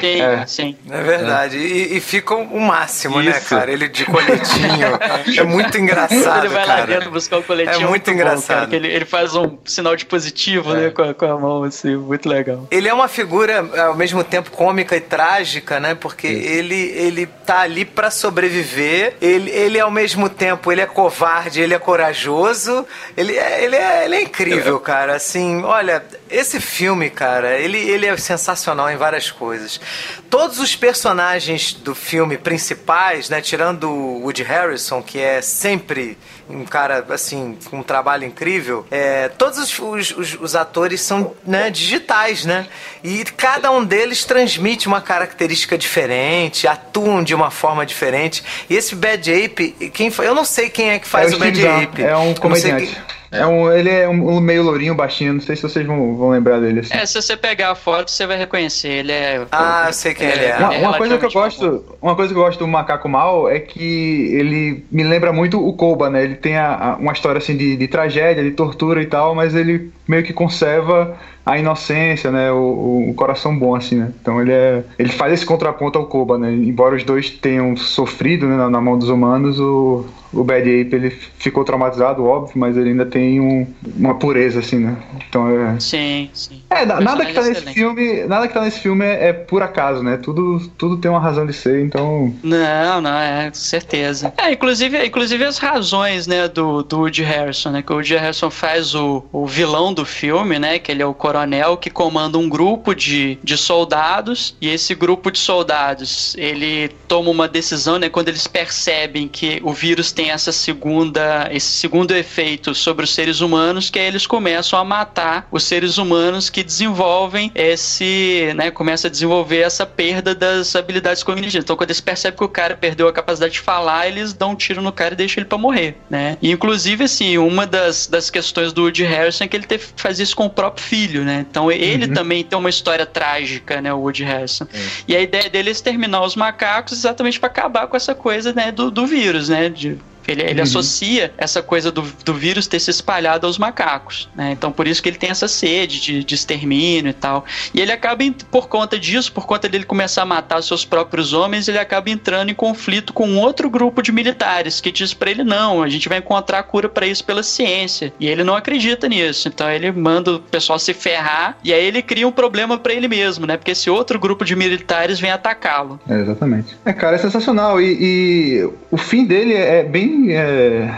Sim, 0.00 0.20
É. 0.20 0.46
sim. 0.46 0.76
É 0.90 1.02
verdade. 1.02 1.56
E, 1.58 1.96
e 1.96 2.00
fica 2.00 2.34
o 2.34 2.60
máximo, 2.60 3.22
né, 3.22 3.30
Isso. 3.30 3.48
cara? 3.48 3.70
Ele 3.72 3.88
de 3.88 4.04
coletinho. 4.04 4.98
é 5.38 5.42
muito 5.44 5.78
engraçado, 5.78 6.44
ele 6.44 6.54
vai 6.54 6.66
lá 6.66 6.76
cara. 6.76 6.86
dentro 6.86 7.10
buscar 7.10 7.38
o 7.38 7.42
coletinho. 7.42 7.86
É 7.86 7.88
muito 7.88 8.04
bom, 8.06 8.12
engraçado. 8.12 8.68
que 8.68 8.76
ele, 8.76 8.88
ele 8.88 9.04
faz 9.04 9.34
um 9.34 9.56
sinal 9.64 9.94
de 9.96 10.04
positivo, 10.04 10.74
É. 10.74 10.80
né? 10.84 10.90
Com 10.90 11.02
a, 11.02 11.14
com 11.14 11.24
a 11.26 11.38
mão, 11.38 11.64
assim, 11.64 11.96
muito 11.96 12.28
legal. 12.28 12.66
Ele 12.70 12.88
é 12.88 12.94
uma 12.94 13.08
figura 13.08 13.60
ao 13.86 13.96
mesmo 13.96 14.22
tempo 14.24 14.50
cômica 14.50 14.96
e 14.96 15.00
trágica, 15.00 15.38
né? 15.80 15.94
Porque 15.94 16.26
ele 16.26 16.76
ele 16.76 17.26
tá 17.26 17.60
ali 17.60 17.84
pra 17.84 18.10
sobreviver. 18.10 19.16
Ele, 19.20 19.50
ele 19.50 19.80
ao 19.80 19.90
mesmo 19.90 20.28
tempo 20.28 20.70
ele 20.70 20.80
é 20.80 20.86
covarde, 20.86 21.60
ele 21.60 21.74
é 21.74 21.78
corajoso. 21.78 22.86
Ele 23.16 23.36
é, 23.36 23.64
ele 23.64 23.76
é, 23.76 24.04
ele 24.04 24.16
é 24.16 24.22
incrível, 24.22 24.78
cara. 24.80 25.16
Assim, 25.16 25.62
olha, 25.62 26.04
esse 26.30 26.60
filme, 26.60 27.10
cara, 27.10 27.58
ele, 27.58 27.78
ele 27.78 28.06
é 28.06 28.16
sensacional 28.16 28.90
em 28.90 28.96
várias 28.96 29.30
coisas. 29.30 29.80
Todos 30.28 30.58
os 30.58 30.76
personagens 30.76 31.72
do 31.72 31.94
filme 31.94 32.36
principais, 32.36 33.28
né? 33.28 33.40
Tirando 33.40 33.88
o 33.90 34.22
Woody 34.22 34.42
Harrison, 34.42 35.02
que 35.02 35.18
é 35.18 35.40
sempre 35.40 36.18
um 36.48 36.64
cara 36.64 37.04
assim 37.10 37.58
com 37.70 37.78
um 37.78 37.82
trabalho 37.82 38.24
incrível. 38.24 38.86
É, 38.90 39.28
todos 39.28 39.58
os, 39.58 39.78
os- 40.16 40.36
os- 40.40 40.56
atores 40.56 41.00
são 41.00 41.34
né, 41.46 41.70
digitais, 41.70 42.44
né? 42.44 42.66
E 43.04 43.24
cada 43.24 43.70
um 43.70 43.84
deles 43.84 44.24
transmite 44.24 44.88
uma 44.88 45.00
característica 45.00 45.76
diferente, 45.76 46.66
atuam 46.66 47.22
de 47.22 47.34
uma 47.34 47.50
forma 47.50 47.84
diferente. 47.84 48.42
E 48.68 48.74
esse 48.74 48.94
Bad 48.94 49.30
Ape, 49.32 49.90
quem 49.92 50.10
foi? 50.10 50.26
Eu 50.26 50.34
não 50.34 50.44
sei 50.44 50.68
quem 50.70 50.90
é 50.90 50.98
que 50.98 51.06
faz 51.06 51.32
é 51.32 51.36
o 51.36 51.38
Bad 51.38 51.56
Steve 51.56 51.68
Zahn, 51.72 51.82
Ape. 51.84 52.02
É 52.02 52.16
um 52.16 52.34
comediante. 52.34 52.96
É 53.30 53.46
um, 53.46 53.70
ele 53.72 53.90
é 53.90 54.08
um, 54.08 54.40
meio 54.40 54.62
lourinho, 54.62 54.94
baixinho. 54.94 55.34
Não 55.34 55.40
sei 55.40 55.54
se 55.56 55.62
vocês 55.62 55.86
vão, 55.86 56.16
vão 56.16 56.30
lembrar 56.30 56.60
dele. 56.60 56.80
Assim. 56.80 56.94
É, 56.94 57.04
se 57.04 57.20
você 57.20 57.36
pegar 57.36 57.70
a 57.72 57.74
foto, 57.74 58.10
você 58.10 58.26
vai 58.26 58.38
reconhecer. 58.38 58.88
Ele 58.88 59.12
é. 59.12 59.44
Ah, 59.52 59.84
eu 59.88 59.92
sei 59.92 60.14
quem 60.14 60.28
ele 60.28 60.44
é. 60.46 60.56
Uma, 60.56 60.70
uma 60.70 60.96
coisa 60.96 61.18
que 61.18 61.26
eu 61.26 61.30
gosto, 61.30 61.84
uma 62.00 62.16
coisa 62.16 62.32
que 62.32 62.38
eu 62.38 62.42
gosto 62.44 62.58
do 62.58 62.66
Macaco 62.66 63.08
Mal 63.08 63.48
é 63.50 63.58
que 63.60 64.32
ele 64.34 64.84
me 64.90 65.02
lembra 65.02 65.32
muito 65.32 65.64
o 65.64 65.72
Koba, 65.74 66.08
né? 66.08 66.24
Ele 66.24 66.36
tem 66.36 66.56
a- 66.56 66.74
a- 66.74 66.96
uma 66.96 67.12
história 67.12 67.38
assim 67.38 67.56
de, 67.56 67.76
de 67.76 67.86
tragédia, 67.88 68.42
de 68.42 68.52
tortura 68.52 69.02
e 69.02 69.06
tal, 69.06 69.34
mas 69.34 69.54
ele 69.54 69.90
meio 70.06 70.22
que 70.22 70.32
conserva 70.32 71.16
a 71.44 71.58
inocência, 71.58 72.30
né? 72.30 72.52
O, 72.52 73.08
o, 73.08 73.14
coração 73.14 73.58
bom, 73.58 73.74
assim, 73.74 73.96
né? 73.96 74.12
Então 74.20 74.40
ele 74.40 74.52
é. 74.52 74.84
Ele 74.98 75.10
faz 75.10 75.32
esse 75.32 75.46
contraponto 75.46 75.98
ao 75.98 76.06
Koba, 76.06 76.38
né? 76.38 76.52
Embora 76.52 76.94
os 76.94 77.04
dois 77.04 77.30
tenham 77.30 77.76
sofrido 77.76 78.46
né, 78.46 78.56
na, 78.56 78.68
na 78.68 78.80
mão 78.80 78.98
dos 78.98 79.08
humanos, 79.08 79.58
o, 79.58 80.04
o 80.32 80.44
Bad 80.44 80.62
Ape 80.62 80.94
ele 80.94 81.10
ficou 81.10 81.64
traumatizado, 81.64 82.24
óbvio, 82.24 82.58
mas 82.58 82.76
ele 82.76 82.90
ainda 82.90 83.06
tem 83.06 83.40
um, 83.40 83.66
uma 83.96 84.14
pureza, 84.14 84.60
assim, 84.60 84.78
né? 84.78 84.96
Então 85.28 85.48
é. 85.48 85.80
Sim, 85.80 86.28
sim. 86.32 86.62
É, 86.68 86.84
nada 86.84 87.24
que 87.24 87.32
tá 87.32 87.42
nesse 87.42 87.72
filme. 87.72 88.24
Nada 88.24 88.46
que 88.46 88.54
tá 88.54 88.60
nesse 88.60 88.80
filme 88.80 89.04
é, 89.04 89.28
é, 89.28 89.32
por 89.32 89.62
acaso, 89.62 90.02
né? 90.02 90.18
Tudo, 90.18 90.60
tudo 90.76 90.98
tem 90.98 91.10
uma 91.10 91.20
razão 91.20 91.46
de 91.46 91.52
ser, 91.52 91.82
então. 91.82 92.34
Não, 92.42 93.00
não, 93.00 93.18
é, 93.18 93.48
com 93.48 93.54
certeza. 93.54 94.32
É, 94.36 94.52
inclusive, 94.52 95.06
inclusive 95.06 95.44
as 95.44 95.58
razões, 95.58 96.26
né, 96.26 96.46
do, 96.48 96.82
do 96.82 96.98
Woody 96.98 97.22
Harrison, 97.22 97.70
né? 97.70 97.82
Que 97.82 97.92
o 97.92 97.96
Woody 97.96 98.16
Harrison 98.16 98.50
faz 98.50 98.94
o, 98.94 99.24
o 99.32 99.46
vilão 99.46 99.94
do 99.94 100.04
filme, 100.04 100.58
né? 100.58 100.78
Que 100.78 100.92
ele 100.92 101.02
é 101.02 101.06
o 101.06 101.14
coronel 101.38 101.76
que 101.76 101.90
comanda 101.90 102.36
um 102.36 102.48
grupo 102.48 102.94
de, 102.94 103.38
de 103.42 103.56
soldados, 103.56 104.56
e 104.60 104.68
esse 104.68 104.94
grupo 104.94 105.30
de 105.30 105.38
soldados, 105.38 106.34
ele 106.36 106.88
toma 107.06 107.30
uma 107.30 107.46
decisão, 107.46 107.98
né? 107.98 108.08
Quando 108.08 108.28
eles 108.28 108.46
percebem 108.46 109.28
que 109.28 109.60
o 109.62 109.72
vírus 109.72 110.10
tem 110.10 110.30
essa 110.30 110.50
segunda, 110.50 111.48
esse 111.52 111.68
segundo 111.68 112.12
efeito 112.12 112.74
sobre 112.74 113.04
os 113.04 113.14
seres 113.14 113.40
humanos, 113.40 113.88
que 113.88 113.98
aí 113.98 114.06
eles 114.06 114.26
começam 114.26 114.78
a 114.78 114.84
matar 114.84 115.46
os 115.50 115.62
seres 115.62 115.96
humanos 115.96 116.50
que 116.50 116.64
desenvolvem 116.64 117.52
esse, 117.54 118.52
né, 118.56 118.70
começa 118.70 119.06
a 119.06 119.10
desenvolver 119.10 119.60
essa 119.60 119.86
perda 119.86 120.34
das 120.34 120.74
habilidades 120.74 121.22
cognitivas. 121.22 121.64
Então, 121.64 121.76
quando 121.76 121.90
eles 121.90 122.00
percebem 122.00 122.38
que 122.38 122.44
o 122.44 122.48
cara 122.48 122.76
perdeu 122.76 123.06
a 123.08 123.12
capacidade 123.12 123.52
de 123.54 123.60
falar, 123.60 124.08
eles 124.08 124.32
dão 124.32 124.50
um 124.50 124.56
tiro 124.56 124.82
no 124.82 124.92
cara 124.92 125.14
e 125.14 125.16
deixam 125.16 125.40
ele 125.42 125.48
para 125.48 125.58
morrer, 125.58 125.96
né? 126.10 126.36
E, 126.42 126.50
inclusive, 126.50 127.04
assim, 127.04 127.38
uma 127.38 127.66
das, 127.66 128.06
das 128.06 128.28
questões 128.28 128.72
do 128.72 128.82
Woody 128.82 129.04
Harrison 129.04 129.44
é 129.44 129.48
que 129.48 129.56
ele 129.56 129.66
teve 129.66 129.86
que 129.86 130.02
fazer 130.02 130.22
isso 130.22 130.34
com 130.34 130.46
o 130.46 130.50
próprio 130.50 130.84
filho, 130.84 131.17
né? 131.24 131.46
Então, 131.48 131.70
ele 131.70 132.06
uhum. 132.06 132.12
também 132.12 132.44
tem 132.44 132.58
uma 132.58 132.70
história 132.70 133.06
trágica, 133.06 133.80
né, 133.80 133.92
o 133.92 133.98
Woody 133.98 134.24
Harrison. 134.24 134.64
Uhum. 134.64 134.80
E 135.06 135.16
a 135.16 135.20
ideia 135.20 135.48
dele 135.48 135.68
é 135.68 135.72
exterminar 135.72 136.22
os 136.22 136.36
macacos 136.36 136.92
exatamente 136.92 137.38
para 137.38 137.48
acabar 137.48 137.86
com 137.86 137.96
essa 137.96 138.14
coisa, 138.14 138.52
né, 138.52 138.72
do, 138.72 138.90
do 138.90 139.06
vírus, 139.06 139.48
né? 139.48 139.68
De 139.68 139.98
ele, 140.32 140.42
ele 140.42 140.60
uhum. 140.60 140.62
associa 140.62 141.32
essa 141.36 141.62
coisa 141.62 141.90
do, 141.90 142.02
do 142.24 142.34
vírus 142.34 142.66
ter 142.66 142.80
se 142.80 142.90
espalhado 142.90 143.46
aos 143.46 143.58
macacos, 143.58 144.28
né? 144.34 144.52
Então 144.52 144.70
por 144.70 144.86
isso 144.86 145.02
que 145.02 145.08
ele 145.08 145.18
tem 145.18 145.30
essa 145.30 145.48
sede 145.48 146.00
de, 146.00 146.24
de 146.24 146.34
extermínio 146.34 147.10
e 147.10 147.14
tal. 147.14 147.44
E 147.72 147.80
ele 147.80 147.92
acaba, 147.92 148.24
por 148.50 148.68
conta 148.68 148.98
disso, 148.98 149.32
por 149.32 149.46
conta 149.46 149.68
dele 149.68 149.84
começar 149.84 150.22
a 150.22 150.26
matar 150.26 150.62
seus 150.62 150.84
próprios 150.84 151.32
homens, 151.32 151.68
ele 151.68 151.78
acaba 151.78 152.10
entrando 152.10 152.50
em 152.50 152.54
conflito 152.54 153.12
com 153.12 153.36
outro 153.36 153.70
grupo 153.70 154.02
de 154.02 154.12
militares 154.12 154.80
que 154.80 154.90
diz 154.90 155.14
para 155.14 155.30
ele 155.30 155.44
não, 155.44 155.82
a 155.82 155.88
gente 155.88 156.08
vai 156.08 156.18
encontrar 156.18 156.62
cura 156.62 156.88
para 156.88 157.06
isso 157.06 157.24
pela 157.24 157.42
ciência. 157.42 158.12
E 158.18 158.26
ele 158.26 158.44
não 158.44 158.54
acredita 158.54 159.08
nisso. 159.08 159.48
Então 159.48 159.70
ele 159.70 159.90
manda 159.92 160.34
o 160.36 160.40
pessoal 160.40 160.78
se 160.78 160.92
ferrar 160.94 161.56
e 161.62 161.72
aí 161.72 161.84
ele 161.84 162.02
cria 162.02 162.26
um 162.26 162.32
problema 162.32 162.78
para 162.78 162.92
ele 162.92 163.08
mesmo, 163.08 163.46
né? 163.46 163.56
Porque 163.56 163.72
esse 163.72 163.88
outro 163.90 164.18
grupo 164.18 164.44
de 164.44 164.54
militares 164.54 165.20
vem 165.20 165.30
atacá-lo. 165.30 166.00
É, 166.08 166.20
exatamente. 166.20 166.76
É, 166.84 166.92
cara, 166.92 167.16
é 167.16 167.18
sensacional. 167.18 167.80
E, 167.80 167.96
e 168.00 168.70
o 168.90 168.96
fim 168.96 169.24
dele 169.24 169.54
é 169.54 169.82
bem 169.82 170.17
é, 170.30 170.90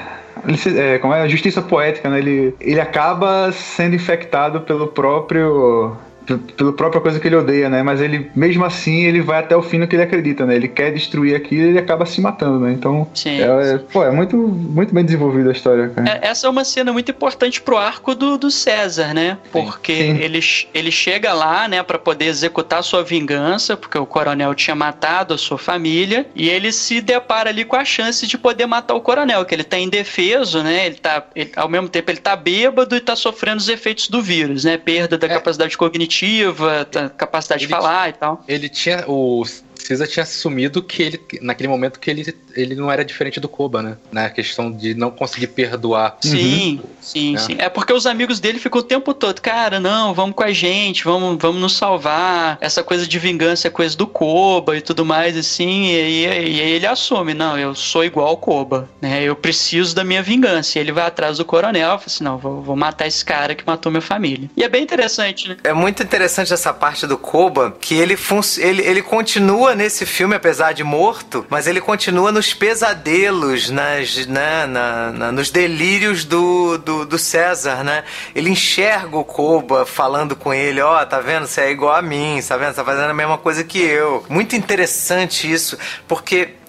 é, 0.76 0.98
como 0.98 1.14
é 1.14 1.22
a 1.22 1.28
justiça 1.28 1.60
poética, 1.60 2.08
né? 2.08 2.18
Ele, 2.18 2.54
ele 2.60 2.80
acaba 2.80 3.52
sendo 3.52 3.94
infectado 3.94 4.60
pelo 4.62 4.88
próprio 4.88 5.96
pela 6.38 6.72
própria 6.72 7.00
coisa 7.00 7.18
que 7.18 7.26
ele 7.26 7.36
odeia, 7.36 7.68
né? 7.68 7.82
Mas 7.82 8.00
ele, 8.00 8.30
mesmo 8.34 8.64
assim, 8.64 9.04
ele 9.04 9.20
vai 9.20 9.40
até 9.40 9.56
o 9.56 9.62
fim 9.62 9.78
no 9.78 9.88
que 9.88 9.96
ele 9.96 10.02
acredita, 10.02 10.46
né? 10.46 10.54
Ele 10.54 10.68
quer 10.68 10.92
destruir 10.92 11.34
aquilo 11.34 11.62
e 11.62 11.68
ele 11.70 11.78
acaba 11.78 12.06
se 12.06 12.20
matando, 12.20 12.60
né? 12.60 12.72
Então, 12.72 13.08
sim, 13.14 13.40
é, 13.40 13.78
sim. 13.78 13.84
Pô, 13.92 14.04
é 14.04 14.10
muito, 14.10 14.36
muito 14.36 14.94
bem 14.94 15.04
desenvolvida 15.04 15.50
a 15.50 15.52
história, 15.52 15.88
cara. 15.88 16.08
É, 16.08 16.28
essa 16.28 16.46
é 16.46 16.50
uma 16.50 16.64
cena 16.64 16.92
muito 16.92 17.10
importante 17.10 17.60
pro 17.60 17.76
arco 17.76 18.14
do, 18.14 18.38
do 18.38 18.50
César, 18.50 19.14
né? 19.14 19.38
Porque 19.50 19.94
sim. 19.94 20.16
Ele, 20.18 20.40
ele 20.74 20.90
chega 20.90 21.32
lá, 21.32 21.66
né, 21.66 21.82
para 21.82 21.98
poder 21.98 22.26
executar 22.26 22.82
sua 22.82 23.02
vingança, 23.02 23.76
porque 23.76 23.98
o 23.98 24.06
coronel 24.06 24.54
tinha 24.54 24.74
matado 24.74 25.34
a 25.34 25.38
sua 25.38 25.58
família, 25.58 26.26
e 26.34 26.48
ele 26.48 26.72
se 26.72 27.00
depara 27.00 27.50
ali 27.50 27.64
com 27.64 27.76
a 27.76 27.84
chance 27.84 28.26
de 28.26 28.38
poder 28.38 28.66
matar 28.66 28.94
o 28.94 29.00
coronel, 29.00 29.44
que 29.44 29.54
ele 29.54 29.64
tá 29.64 29.78
indefeso, 29.78 30.62
né? 30.62 30.86
Ele 30.86 30.96
tá, 30.96 31.24
ele, 31.34 31.50
ao 31.56 31.68
mesmo 31.68 31.88
tempo, 31.88 32.10
ele 32.10 32.20
tá 32.20 32.36
bêbado 32.36 32.94
e 32.94 33.00
tá 33.00 33.16
sofrendo 33.16 33.58
os 33.58 33.68
efeitos 33.68 34.08
do 34.08 34.22
vírus, 34.22 34.64
né? 34.64 34.76
Perda 34.76 35.16
da 35.18 35.26
é. 35.26 35.30
capacidade 35.30 35.76
cognitiva 35.76 36.19
cognitiva, 36.20 36.86
capacidade 37.16 37.64
ele, 37.64 37.68
de 37.68 37.72
falar 37.72 38.08
e 38.10 38.12
tal. 38.12 38.44
Ele 38.46 38.68
tinha. 38.68 39.04
O 39.08 39.44
Cisa 39.80 40.06
tinha 40.06 40.22
assumido 40.22 40.82
que 40.82 41.02
ele, 41.02 41.20
naquele 41.40 41.68
momento, 41.68 41.98
que 41.98 42.10
ele, 42.10 42.34
ele 42.54 42.74
não 42.74 42.90
era 42.90 43.04
diferente 43.04 43.40
do 43.40 43.48
Koba, 43.48 43.82
né? 43.82 43.96
Na 44.12 44.30
questão 44.30 44.70
de 44.70 44.94
não 44.94 45.10
conseguir 45.10 45.48
perdoar. 45.48 46.16
Sim, 46.20 46.80
uhum. 46.82 46.90
sim, 47.00 47.36
é. 47.36 47.38
sim. 47.38 47.56
É 47.58 47.68
porque 47.68 47.92
os 47.92 48.06
amigos 48.06 48.40
dele 48.40 48.58
ficam 48.58 48.80
o 48.80 48.84
tempo 48.84 49.12
todo, 49.14 49.40
cara, 49.40 49.80
não, 49.80 50.14
vamos 50.14 50.34
com 50.34 50.42
a 50.42 50.52
gente, 50.52 51.04
vamos, 51.04 51.38
vamos 51.40 51.60
nos 51.60 51.76
salvar. 51.76 52.58
Essa 52.60 52.82
coisa 52.82 53.06
de 53.06 53.18
vingança 53.18 53.68
é 53.68 53.70
coisa 53.70 53.96
do 53.96 54.06
Koba 54.06 54.76
e 54.76 54.80
tudo 54.80 55.04
mais, 55.04 55.36
assim. 55.36 55.86
E, 55.86 55.94
e, 55.94 56.22
e 56.24 56.60
aí 56.60 56.70
ele 56.72 56.86
assume, 56.86 57.34
não, 57.34 57.58
eu 57.58 57.74
sou 57.74 58.04
igual 58.04 58.28
ao 58.28 58.36
Koba, 58.36 58.88
né? 59.00 59.22
Eu 59.22 59.34
preciso 59.34 59.94
da 59.94 60.04
minha 60.04 60.22
vingança. 60.22 60.78
E 60.78 60.80
ele 60.80 60.92
vai 60.92 61.06
atrás 61.06 61.38
do 61.38 61.44
coronel 61.44 61.80
e 61.80 61.98
fala 61.98 62.02
assim, 62.06 62.24
não, 62.24 62.38
vou, 62.38 62.62
vou 62.62 62.76
matar 62.76 63.06
esse 63.06 63.24
cara 63.24 63.54
que 63.54 63.64
matou 63.66 63.90
minha 63.90 64.02
família. 64.02 64.50
E 64.56 64.62
é 64.62 64.68
bem 64.68 64.82
interessante, 64.82 65.48
né? 65.48 65.56
É 65.64 65.72
muito 65.72 66.02
interessante 66.02 66.52
essa 66.52 66.72
parte 66.72 67.06
do 67.06 67.16
Koba, 67.16 67.76
que 67.80 67.94
ele, 67.94 68.16
ele, 68.58 68.82
ele 68.82 69.02
continua 69.02 69.69
nesse 69.74 70.06
filme, 70.06 70.34
apesar 70.34 70.72
de 70.72 70.84
morto, 70.84 71.46
mas 71.48 71.66
ele 71.66 71.80
continua 71.80 72.30
nos 72.32 72.52
pesadelos, 72.54 73.70
nas, 73.70 74.26
né, 74.26 74.66
na, 74.66 75.10
na, 75.12 75.32
nos 75.32 75.50
delírios 75.50 76.24
do, 76.24 76.78
do, 76.78 77.04
do, 77.04 77.18
César, 77.18 77.84
né? 77.84 78.04
Ele 78.34 78.50
enxerga 78.50 79.16
o 79.16 79.24
Koba 79.24 79.84
falando 79.84 80.34
com 80.34 80.52
ele, 80.52 80.80
ó, 80.80 81.00
oh, 81.00 81.06
tá 81.06 81.20
vendo? 81.20 81.46
Você 81.46 81.62
é 81.62 81.70
igual 81.70 81.94
a 81.94 82.02
mim, 82.02 82.40
tá 82.46 82.56
vendo? 82.56 82.70
Você 82.70 82.76
tá 82.76 82.84
fazendo 82.84 83.10
a 83.10 83.14
mesma 83.14 83.38
coisa 83.38 83.62
que 83.64 83.78
eu. 83.78 84.24
Muito 84.28 84.56
interessante 84.56 85.50
isso, 85.50 85.78
porque 86.08 86.59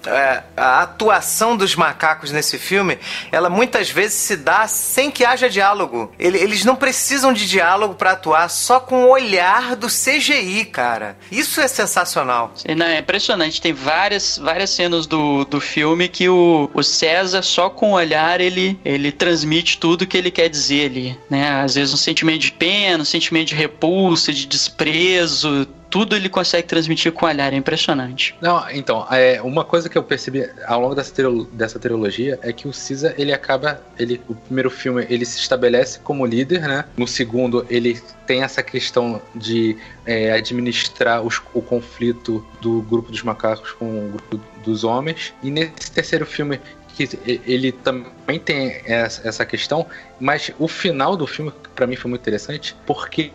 a 0.56 0.82
atuação 0.82 1.56
dos 1.56 1.74
macacos 1.74 2.30
nesse 2.30 2.58
filme, 2.58 2.98
ela 3.30 3.48
muitas 3.48 3.90
vezes 3.90 4.14
se 4.14 4.36
dá 4.36 4.66
sem 4.66 5.10
que 5.10 5.24
haja 5.24 5.48
diálogo. 5.48 6.12
Eles 6.18 6.64
não 6.64 6.76
precisam 6.76 7.32
de 7.32 7.48
diálogo 7.48 7.94
para 7.94 8.12
atuar, 8.12 8.48
só 8.48 8.80
com 8.80 9.04
o 9.04 9.10
olhar 9.10 9.76
do 9.76 9.86
CGI, 9.86 10.64
cara. 10.66 11.16
Isso 11.30 11.60
é 11.60 11.68
sensacional. 11.68 12.52
Não, 12.76 12.86
é 12.86 12.98
impressionante. 12.98 13.60
Tem 13.60 13.72
várias, 13.72 14.38
várias 14.38 14.70
cenas 14.70 15.06
do, 15.06 15.44
do 15.44 15.60
filme 15.60 16.08
que 16.08 16.28
o, 16.28 16.70
o 16.72 16.82
César, 16.82 17.42
só 17.42 17.70
com 17.70 17.92
o 17.92 17.94
olhar, 17.94 18.40
ele, 18.40 18.78
ele 18.84 19.12
transmite 19.12 19.78
tudo 19.78 20.06
que 20.06 20.16
ele 20.16 20.30
quer 20.30 20.48
dizer 20.48 20.90
ali. 20.90 21.18
Né? 21.28 21.62
Às 21.62 21.74
vezes 21.74 21.94
um 21.94 21.98
sentimento 21.98 22.40
de 22.40 22.52
pena, 22.52 23.02
um 23.02 23.06
sentimento 23.06 23.48
de 23.48 23.54
repulsa, 23.54 24.32
de 24.32 24.46
desprezo, 24.46 25.66
tudo 25.92 26.16
ele 26.16 26.30
consegue 26.30 26.66
transmitir 26.66 27.12
com 27.12 27.26
o 27.26 27.28
olhar, 27.28 27.52
é 27.52 27.56
impressionante. 27.56 28.34
Não, 28.40 28.64
então, 28.70 29.06
é, 29.10 29.42
uma 29.42 29.62
coisa 29.62 29.90
que 29.90 29.98
eu 29.98 30.02
percebi 30.02 30.48
ao 30.66 30.80
longo 30.80 30.94
dessa, 30.94 31.12
dessa 31.52 31.78
trilogia 31.78 32.38
é 32.42 32.50
que 32.50 32.66
o 32.66 32.72
Caesar, 32.72 33.12
ele 33.18 33.30
acaba, 33.30 33.78
ele, 33.98 34.18
o 34.26 34.34
primeiro 34.34 34.70
filme, 34.70 35.06
ele 35.10 35.26
se 35.26 35.38
estabelece 35.38 35.98
como 35.98 36.24
líder, 36.24 36.62
né? 36.62 36.86
No 36.96 37.06
segundo, 37.06 37.66
ele 37.68 38.00
tem 38.26 38.42
essa 38.42 38.62
questão 38.62 39.20
de 39.34 39.76
é, 40.06 40.32
administrar 40.32 41.20
os, 41.20 41.42
o 41.52 41.60
conflito 41.60 42.42
do 42.62 42.80
grupo 42.80 43.12
dos 43.12 43.22
macacos 43.22 43.72
com 43.72 43.84
o 43.84 44.08
grupo 44.08 44.40
dos 44.64 44.84
homens. 44.84 45.34
E 45.42 45.50
nesse 45.50 45.92
terceiro 45.92 46.24
filme, 46.24 46.58
que 46.94 47.08
ele 47.46 47.72
também 47.72 48.38
tem 48.38 48.82
essa 48.84 49.44
questão, 49.44 49.86
mas 50.20 50.52
o 50.58 50.68
final 50.68 51.16
do 51.16 51.26
filme 51.26 51.52
para 51.74 51.86
mim 51.86 51.96
foi 51.96 52.10
muito 52.10 52.22
interessante, 52.22 52.76
porque 52.86 53.32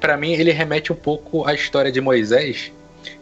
para 0.00 0.16
mim 0.16 0.32
ele 0.32 0.52
remete 0.52 0.92
um 0.92 0.96
pouco 0.96 1.46
à 1.46 1.54
história 1.54 1.90
de 1.90 2.00
Moisés, 2.00 2.72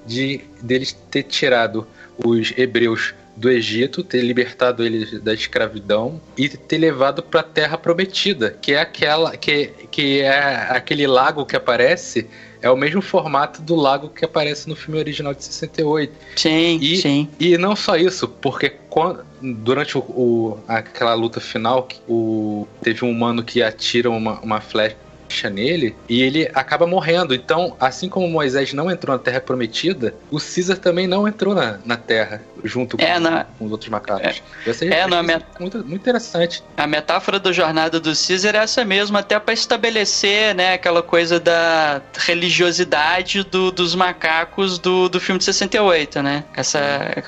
de 0.06 0.40
deles 0.60 0.92
ter 1.10 1.22
tirado 1.22 1.86
os 2.18 2.52
hebreus 2.56 3.14
do 3.36 3.48
Egito, 3.48 4.02
ter 4.02 4.20
libertado 4.20 4.84
eles 4.84 5.18
da 5.22 5.32
escravidão 5.32 6.20
e 6.36 6.48
ter 6.48 6.76
levado 6.76 7.22
para 7.22 7.40
a 7.40 7.44
Terra 7.44 7.78
Prometida, 7.78 8.50
que 8.60 8.74
é 8.74 8.80
aquela 8.80 9.36
que, 9.36 9.68
que 9.90 10.20
é 10.20 10.66
aquele 10.68 11.06
lago 11.06 11.46
que 11.46 11.56
aparece 11.56 12.28
é 12.62 12.70
o 12.70 12.76
mesmo 12.76 13.00
formato 13.00 13.62
do 13.62 13.74
lago 13.74 14.08
que 14.08 14.24
aparece 14.24 14.68
no 14.68 14.76
filme 14.76 14.98
original 14.98 15.34
de 15.34 15.44
68. 15.44 16.12
Sim, 16.36 16.78
e, 16.80 16.96
sim. 16.96 17.28
E 17.38 17.56
não 17.56 17.74
só 17.74 17.96
isso, 17.96 18.28
porque 18.28 18.70
quando, 18.88 19.24
durante 19.40 19.96
o, 19.96 20.00
o, 20.00 20.58
aquela 20.68 21.14
luta 21.14 21.40
final, 21.40 21.88
o, 22.08 22.66
teve 22.82 23.04
um 23.04 23.10
humano 23.10 23.42
que 23.42 23.62
atira 23.62 24.10
uma, 24.10 24.40
uma 24.40 24.60
flecha 24.60 24.96
nele 25.50 25.94
e 26.08 26.22
ele 26.22 26.50
acaba 26.54 26.86
morrendo. 26.86 27.34
Então, 27.34 27.76
assim 27.78 28.08
como 28.08 28.28
Moisés 28.28 28.72
não 28.72 28.90
entrou 28.90 29.16
na 29.16 29.22
Terra 29.22 29.40
Prometida, 29.40 30.14
o 30.30 30.38
Caesar 30.38 30.78
também 30.78 31.06
não 31.06 31.26
entrou 31.26 31.54
na, 31.54 31.78
na 31.84 31.96
Terra 31.96 32.42
junto 32.64 32.96
é, 33.00 33.14
com, 33.14 33.20
na... 33.20 33.44
com, 33.44 33.64
os 33.64 33.72
outros 33.72 33.88
macacos. 33.90 34.42
É, 34.82 34.84
é 34.84 35.06
na 35.06 35.22
met... 35.22 35.44
muito, 35.58 35.78
muito 35.78 35.96
interessante. 35.96 36.62
A 36.76 36.86
metáfora 36.86 37.38
da 37.38 37.52
jornada 37.52 37.98
do 37.98 38.10
Caesar 38.10 38.54
é 38.54 38.58
essa 38.58 38.84
mesmo, 38.84 39.16
até 39.16 39.38
para 39.38 39.54
estabelecer 39.54 40.54
né, 40.54 40.74
aquela 40.74 41.02
coisa 41.02 41.40
da 41.40 42.02
religiosidade 42.18 43.42
do, 43.44 43.70
dos 43.70 43.94
macacos 43.94 44.78
do, 44.78 45.08
do 45.08 45.20
filme 45.20 45.38
de 45.38 45.44
68, 45.44 46.22
né? 46.22 46.44
Essa, 46.54 46.78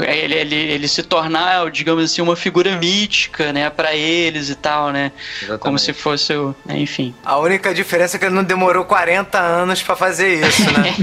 ele, 0.00 0.34
ele, 0.34 0.54
ele 0.54 0.88
se 0.88 1.02
tornar, 1.02 1.70
digamos 1.70 2.04
assim, 2.04 2.20
uma 2.20 2.36
figura 2.36 2.76
mítica, 2.76 3.52
né, 3.52 3.70
para 3.70 3.94
eles 3.94 4.50
e 4.50 4.54
tal, 4.54 4.90
né? 4.90 5.12
Exatamente. 5.38 5.62
Como 5.62 5.78
se 5.78 5.92
fosse 5.92 6.34
o. 6.34 6.54
Né, 6.66 6.78
enfim. 6.78 7.14
A 7.24 7.38
única 7.38 7.72
diferença 7.72 7.91
diferença 7.92 8.16
é 8.16 8.18
que 8.18 8.24
ele 8.24 8.34
não 8.34 8.42
demorou 8.42 8.86
40 8.86 9.38
anos 9.38 9.82
pra 9.82 9.94
fazer 9.94 10.46
isso, 10.46 10.64
né? 10.72 10.94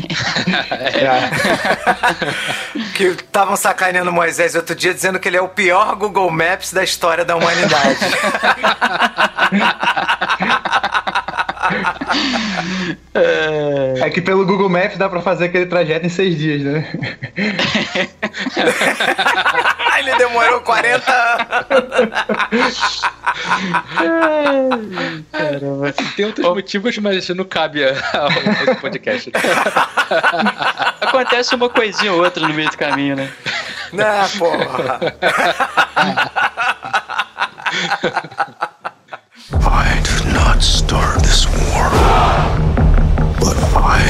é. 0.97 1.29
que 2.97 3.03
estavam 3.03 3.55
sacaneando 3.55 4.11
Moisés 4.11 4.55
outro 4.55 4.73
dia 4.73 4.91
dizendo 4.91 5.19
que 5.19 5.27
ele 5.27 5.37
é 5.37 5.41
o 5.41 5.49
pior 5.49 5.95
Google 5.95 6.31
Maps 6.31 6.73
da 6.73 6.83
história 6.83 7.23
da 7.23 7.35
humanidade. 7.35 7.99
é 14.01 14.09
que 14.09 14.21
pelo 14.21 14.45
Google 14.45 14.69
Maps 14.69 14.97
dá 14.97 15.09
pra 15.09 15.21
fazer 15.21 15.45
aquele 15.45 15.65
trajeto 15.65 16.05
em 16.05 16.09
seis 16.09 16.37
dias, 16.37 16.61
né? 16.61 16.85
Ele 19.99 20.15
demorou 20.15 20.61
40 20.61 21.67
anos. 21.69 23.01
Caramba. 25.31 25.93
Tem 26.15 26.25
outros 26.25 26.45
oh. 26.45 26.55
motivos, 26.55 26.97
mas 26.97 27.27
não 27.29 27.43
cabe 27.43 27.83
ao 27.83 28.75
podcast. 28.77 29.31
Acontece 31.01 31.55
uma 31.55 31.69
coisinha 31.69 32.13
ou 32.13 32.23
outra 32.23 32.47
no 32.47 32.53
meio 32.53 32.69
do 32.69 32.77
caminho, 32.77 33.15
né? 33.15 33.31
Não, 33.91 34.29
porra. 34.37 34.99
I 39.81 39.95
did 40.03 40.33
not 40.33 40.61
start 40.61 41.23
this 41.23 41.47
war, 41.47 41.87
but 43.39 43.55
I 43.73 44.01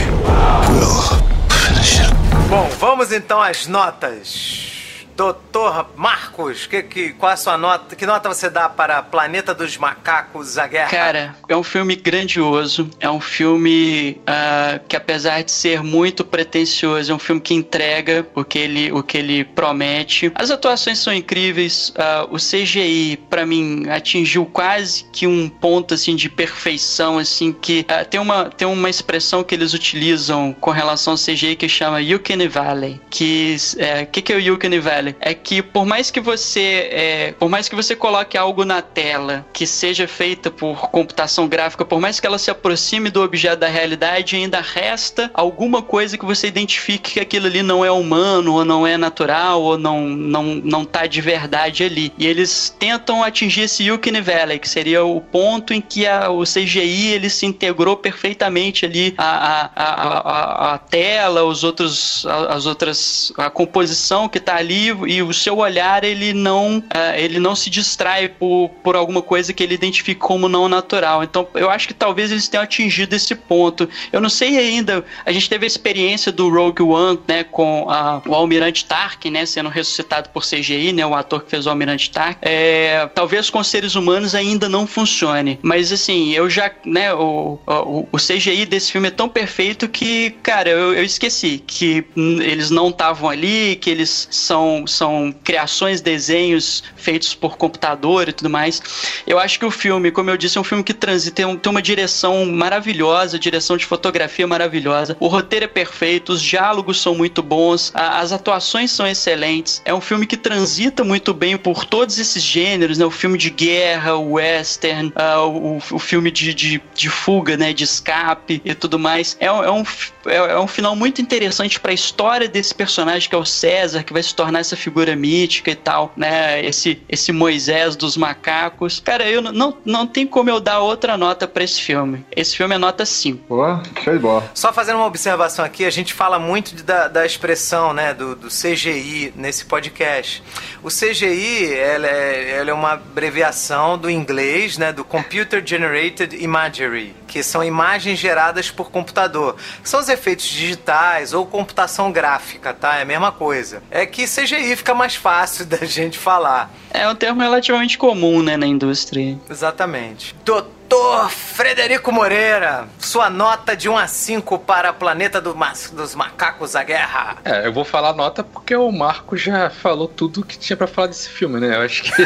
will 0.74 1.04
finish 1.48 2.00
it. 2.00 2.12
Bom, 2.50 2.68
vamos 2.80 3.12
então 3.12 3.40
às 3.40 3.68
notas. 3.68 4.79
Doutor 5.20 5.90
Marcos, 5.98 6.66
que, 6.66 6.82
que, 6.82 7.10
qual 7.10 7.34
a 7.34 7.36
sua 7.36 7.58
nota? 7.58 7.94
Que 7.94 8.06
nota 8.06 8.30
você 8.30 8.50
dá 8.50 8.70
para 8.70 9.04
Planeta 9.04 9.54
dos 9.54 9.76
Macacos, 9.76 10.58
a 10.58 10.66
Guerra? 10.66 10.90
Cara, 10.90 11.36
é 11.50 11.58
um 11.58 11.62
filme 11.62 11.94
grandioso. 11.98 12.90
É 13.02 13.10
um 13.10 13.20
filme 13.20 14.22
uh, 14.22 14.80
que, 14.88 14.96
apesar 14.96 15.44
de 15.44 15.52
ser 15.52 15.84
muito 15.84 16.24
pretencioso, 16.24 17.12
é 17.12 17.16
um 17.16 17.20
filme 17.20 17.42
que 17.42 17.54
entrega 17.54 18.26
o 18.34 18.46
que 18.46 18.60
ele, 18.60 18.94
o 18.94 19.04
que 19.04 19.18
ele 19.18 19.44
promete. 19.44 20.32
As 20.36 20.52
atuações 20.52 21.00
são 21.00 21.14
incríveis. 21.14 21.90
Uh, 21.90 22.34
o 22.34 22.38
CGI, 22.38 23.18
para 23.30 23.46
mim, 23.46 23.90
atingiu 23.90 24.46
quase 24.46 25.04
que 25.12 25.28
um 25.28 25.50
ponto 25.50 25.96
assim 25.96 26.16
de 26.16 26.30
perfeição, 26.30 27.18
assim 27.18 27.52
que 27.52 27.86
uh, 27.92 28.08
tem 28.10 28.22
uma 28.22 28.46
tem 28.46 28.66
uma 28.66 28.90
expressão 28.90 29.44
que 29.44 29.54
eles 29.54 29.74
utilizam 29.74 30.56
com 30.62 30.72
relação 30.72 31.12
ao 31.12 31.18
CGI 31.18 31.58
que 31.58 31.68
chama 31.68 32.02
Yukon 32.02 32.48
Valley. 32.50 33.02
Que 33.10 33.58
é, 33.78 34.06
que 34.06 34.22
que 34.22 34.32
é 34.32 34.38
o 34.38 34.40
Yukon 34.40 34.80
Valley? 34.80 35.09
É 35.20 35.34
que 35.34 35.62
por 35.62 35.86
mais 35.86 36.12
que 36.12 36.20
você 36.20 36.90
é, 36.92 37.32
por 37.38 37.50
mais 37.50 37.68
que 37.68 37.76
você 37.76 37.96
coloque 37.96 38.38
algo 38.38 38.66
na 38.66 38.82
tela 38.82 39.46
que 39.54 39.66
seja 39.66 40.08
feita 40.08 40.50
por 40.52 40.90
computação 40.90 41.48
gráfica, 41.48 41.86
por 41.86 42.00
mais 42.00 42.20
que 42.20 42.28
ela 42.28 42.38
se 42.38 42.52
aproxime 42.52 43.10
do 43.10 43.22
objeto 43.22 43.60
da 43.60 43.68
realidade, 43.68 44.36
ainda 44.36 44.62
resta 44.62 45.30
alguma 45.34 45.82
coisa 45.82 46.18
que 46.18 46.26
você 46.26 46.48
identifique 46.48 47.14
que 47.14 47.20
aquilo 47.20 47.48
ali 47.48 47.64
não 47.64 47.84
é 47.84 47.92
humano, 47.92 48.54
ou 48.54 48.66
não 48.66 48.86
é 48.86 48.98
natural, 48.98 49.62
ou 49.62 49.78
não, 49.78 50.02
não, 50.08 50.44
não 50.44 50.86
tá 50.86 51.06
de 51.06 51.22
verdade 51.22 51.84
ali. 51.84 52.14
E 52.18 52.28
eles 52.28 52.74
tentam 52.78 53.24
atingir 53.24 53.62
esse 53.62 53.84
Yukon 53.84 54.22
Valley, 54.22 54.60
que 54.60 54.70
seria 54.70 55.04
o 55.04 55.22
ponto 55.22 55.74
em 55.74 55.82
que 55.82 56.06
a, 56.06 56.30
o 56.30 56.44
CGI 56.44 57.14
ele 57.14 57.30
se 57.30 57.46
integrou 57.46 57.98
perfeitamente 57.98 58.86
ali 58.86 59.14
a, 59.18 59.26
a, 59.26 59.70
a, 59.76 60.74
a, 60.74 60.78
tela, 60.78 61.44
os 61.44 61.64
outros, 61.64 62.26
as 62.26 62.66
outras, 62.66 63.34
a 63.38 63.50
composição 63.50 64.28
que 64.28 64.40
tá 64.40 64.56
ali 64.56 64.92
e 65.08 65.22
o 65.22 65.34
seu 65.34 65.58
olhar 65.58 66.04
ele 66.04 66.34
não, 66.34 66.80
uh, 66.80 67.16
ele 67.16 67.40
não 67.40 67.56
se 67.56 67.70
distrai 67.70 68.28
por, 68.28 68.70
por 68.84 68.96
alguma 68.96 69.22
coisa 69.22 69.54
que 69.54 69.64
ele 69.64 69.76
identifica 69.76 70.20
como 70.20 70.50
não 70.50 70.68
natural. 70.68 71.24
Então 71.24 71.48
eu 71.54 71.70
acho 71.70 71.88
que 71.88 71.94
talvez 71.94 72.32
eles 72.32 72.48
tenham 72.48 72.64
atingido 72.64 73.16
esse 73.16 73.36
ponto. 73.36 73.90
Eu 74.12 74.22
não 74.22 74.30
sei 74.30 74.58
ainda, 74.58 75.04
a 75.26 75.32
gente 75.32 75.50
teve 75.50 75.66
a 75.66 75.68
experiência 75.68 76.32
do 76.32 76.50
Rogue 76.50 76.84
One, 76.84 77.20
né, 77.28 77.44
com 77.44 77.84
uh, 77.84 78.22
o 78.28 78.36
Almirante 78.36 78.86
Tarkin, 78.86 79.32
né, 79.32 79.46
sendo 79.46 79.70
ressuscitado 79.70 80.30
por 80.30 80.44
CGI, 80.44 80.94
né, 80.94 81.06
o 81.06 81.16
ator 81.16 81.44
que 81.44 81.50
fez 81.50 81.66
o 81.66 81.70
Almirante 81.70 82.10
Tarkin. 82.12 82.40
É, 82.42 83.10
talvez 83.14 83.50
com 83.50 83.64
seres 83.64 83.96
humanos 83.96 84.36
ainda 84.36 84.70
não 84.70 84.86
funcione, 84.88 85.60
mas 85.62 85.92
assim, 85.92 86.34
eu 86.34 86.50
já, 86.50 86.72
né, 86.86 87.14
o, 87.14 87.60
o, 87.66 88.08
o 88.12 88.18
CGI 88.18 88.66
desse 88.66 88.92
filme 88.92 89.08
é 89.08 89.12
tão 89.12 89.30
perfeito 89.30 89.88
que, 89.88 90.32
cara, 90.44 90.70
eu, 90.70 90.94
eu 90.94 91.04
esqueci 91.04 91.64
que 91.66 92.06
eles 92.16 92.70
não 92.70 92.90
estavam 92.90 93.30
ali, 93.30 93.76
que 93.76 93.90
eles 93.90 94.28
são 94.32 94.86
são 94.92 95.34
criações, 95.44 96.02
desenhos 96.02 96.84
feitos 96.96 97.34
por 97.34 97.58
computador 97.58 98.30
e 98.30 98.34
tudo 98.34 98.50
mais. 98.50 98.82
Eu 99.26 99.40
acho 99.40 99.60
que 99.60 99.66
o 99.66 99.72
filme, 99.72 100.12
como 100.12 100.30
eu 100.30 100.38
disse, 100.38 100.58
é 100.58 100.62
um 100.62 100.64
filme 100.64 100.84
que 100.84 100.94
transita, 100.94 101.36
tem, 101.36 101.46
um, 101.46 101.60
uma 101.70 101.82
direção 101.82 102.46
maravilhosa, 102.46 103.38
direção 103.38 103.78
de 103.78 103.86
fotografia 103.86 104.48
maravilhosa. 104.48 105.16
O 105.20 105.28
roteiro 105.28 105.66
é 105.66 105.68
perfeito, 105.68 106.34
os 106.34 106.42
diálogos 106.42 107.02
são 107.02 107.16
muito 107.16 107.42
bons, 107.42 107.92
a, 107.94 108.20
as 108.20 108.32
atuações 108.32 108.92
são 108.92 109.08
excelentes. 109.08 109.82
É 109.86 109.94
um 109.94 110.02
filme 110.02 110.26
que 110.26 110.38
transita 110.38 111.04
muito 111.04 111.34
bem 111.34 111.58
por 111.58 111.86
todos 111.86 112.20
esses 112.20 112.42
gêneros, 112.42 112.98
né? 112.98 113.06
O 113.06 113.12
filme 113.12 113.38
de 113.38 113.50
guerra, 113.50 114.16
o 114.16 114.34
western, 114.34 115.14
uh, 115.16 115.48
o, 115.48 115.78
o 115.78 116.00
filme 116.00 116.32
de, 116.32 116.54
de, 116.54 116.82
de, 116.94 117.10
fuga, 117.10 117.56
né? 117.56 117.74
De 117.74 117.84
escape 117.84 118.62
e 118.66 118.74
tudo 118.74 118.98
mais. 118.98 119.38
É, 119.40 119.46
é 119.46 119.72
um, 119.72 119.84
é, 120.26 120.36
é 120.36 120.60
um 120.60 120.68
final 120.68 120.96
muito 120.96 121.22
interessante 121.22 121.80
para 121.80 121.92
a 121.92 121.94
história 121.94 122.48
desse 122.48 122.74
personagem 122.74 123.30
que 123.30 123.36
é 123.36 123.38
o 123.38 123.46
César, 123.46 124.04
que 124.04 124.14
vai 124.14 124.24
se 124.24 124.34
tornar 124.34 124.60
essa 124.60 124.76
figura 124.80 125.16
mítica 125.16 125.72
e 125.72 125.76
tal, 125.76 126.12
né? 126.16 126.64
Esse, 126.66 127.02
esse 127.08 127.32
Moisés 127.32 127.96
dos 127.96 128.18
macacos. 128.18 129.00
Cara, 129.00 129.30
eu 129.30 129.42
não, 129.42 129.78
não 129.86 130.08
tem 130.08 130.26
como 130.26 130.50
eu 130.50 130.60
dar 130.60 130.80
outra 130.80 131.18
nota 131.18 131.48
para 131.48 131.64
esse 131.64 131.82
filme. 131.82 132.26
Esse 132.36 132.56
filme 132.56 132.76
é 132.76 132.78
nota 132.78 133.06
5. 133.06 133.46
Boa, 133.48 133.84
show 134.04 134.14
de 134.14 134.20
bola. 134.20 134.50
Só 134.54 134.74
fazendo 134.74 134.98
uma 134.98 135.06
observação 135.06 135.64
aqui, 135.64 135.86
a 135.86 135.90
gente 135.90 136.14
fala 136.14 136.40
muito 136.40 136.76
de, 136.76 136.84
da, 136.84 137.08
da 137.08 137.26
expressão, 137.26 137.94
né, 137.94 138.14
do, 138.14 138.36
do 138.36 138.48
CGI 138.48 139.34
nesse 139.36 139.66
podcast. 139.66 140.44
O 140.82 140.88
CGI, 140.88 141.74
ela 141.74 142.08
é, 142.08 142.58
ela 142.58 142.70
é 142.70 142.74
uma 142.74 142.94
abreviação 142.94 143.98
do 143.98 144.10
inglês, 144.10 144.78
né, 144.78 144.94
do 144.94 145.04
Computer 145.04 145.62
Generated 145.66 146.36
Imagery, 146.42 147.16
que 147.28 147.44
são 147.44 147.64
imagens 147.64 148.18
geradas 148.18 148.72
por 148.72 148.90
computador. 148.92 149.56
São 149.84 150.00
os 150.00 150.10
efeitos 150.10 150.46
digitais 150.46 151.34
ou 151.34 151.46
computação 151.46 152.12
gráfica, 152.12 152.74
tá? 152.74 152.98
É 152.98 153.02
a 153.02 153.06
mesma 153.06 153.32
coisa. 153.32 153.84
É 153.92 154.06
que 154.06 154.26
CGI 154.26 154.59
fica 154.76 154.94
mais 154.94 155.16
fácil 155.16 155.66
da 155.66 155.86
gente 155.86 156.18
falar. 156.18 156.72
É 156.92 157.08
um 157.08 157.16
termo 157.16 157.42
relativamente 157.42 157.98
comum, 157.98 158.42
né, 158.42 158.58
na 158.58 158.68
indústria. 158.68 159.38
Exatamente. 159.50 160.36
Doutor 160.44 161.30
Frederico 161.30 162.12
Moreira, 162.12 162.88
sua 162.98 163.30
nota 163.30 163.76
de 163.76 163.88
1 163.88 163.98
a 163.98 164.08
5 164.08 164.60
para 164.60 164.92
Planeta 164.92 165.40
do 165.40 165.56
Ma 165.56 165.74
dos 165.94 166.16
Macacos 166.16 166.76
a 166.76 166.84
Guerra. 166.84 167.38
É, 167.46 167.68
eu 167.68 167.74
vou 167.74 167.86
falar 167.86 168.14
nota 168.14 168.44
porque 168.44 168.76
o 168.76 168.92
Marco 168.92 169.38
já 169.38 169.70
falou 169.70 170.08
tudo 170.08 170.44
que 170.44 170.58
tinha 170.58 170.76
para 170.76 170.88
falar 170.88 171.08
desse 171.08 171.30
filme, 171.30 171.60
né? 171.60 171.76
Eu 171.76 171.82
acho 171.82 172.04
que. 172.04 172.12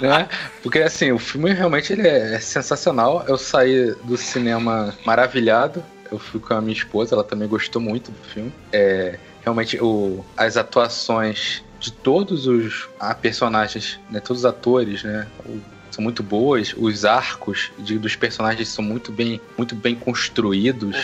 né? 0.00 0.28
Porque 0.62 0.78
assim, 0.78 1.12
o 1.12 1.18
filme 1.18 1.52
realmente 1.52 1.92
ele 1.92 2.08
é 2.08 2.40
sensacional. 2.40 3.24
Eu 3.28 3.36
saí 3.36 3.94
do 4.04 4.16
cinema 4.16 4.94
maravilhado. 5.04 5.84
Eu 6.10 6.18
fui 6.18 6.40
com 6.40 6.54
a 6.54 6.60
minha 6.62 6.72
esposa, 6.72 7.14
ela 7.14 7.24
também 7.24 7.46
gostou 7.46 7.82
muito 7.82 8.10
do 8.10 8.28
filme. 8.28 8.50
É, 8.72 9.18
realmente 9.42 9.78
o, 9.80 10.24
as 10.36 10.56
atuações 10.56 11.62
de 11.80 11.92
todos 11.92 12.46
os 12.46 12.88
a 12.98 13.14
personagens, 13.14 13.98
né, 14.10 14.20
todos 14.20 14.42
os 14.42 14.46
atores, 14.46 15.02
né, 15.02 15.26
o, 15.46 15.60
são 15.90 16.02
muito 16.02 16.22
boas, 16.22 16.74
os 16.76 17.04
arcos 17.04 17.72
de, 17.78 17.98
dos 17.98 18.14
personagens 18.14 18.68
são 18.68 18.84
muito 18.84 19.10
bem, 19.10 19.40
muito 19.56 19.74
bem 19.74 19.96
construídos. 19.96 20.96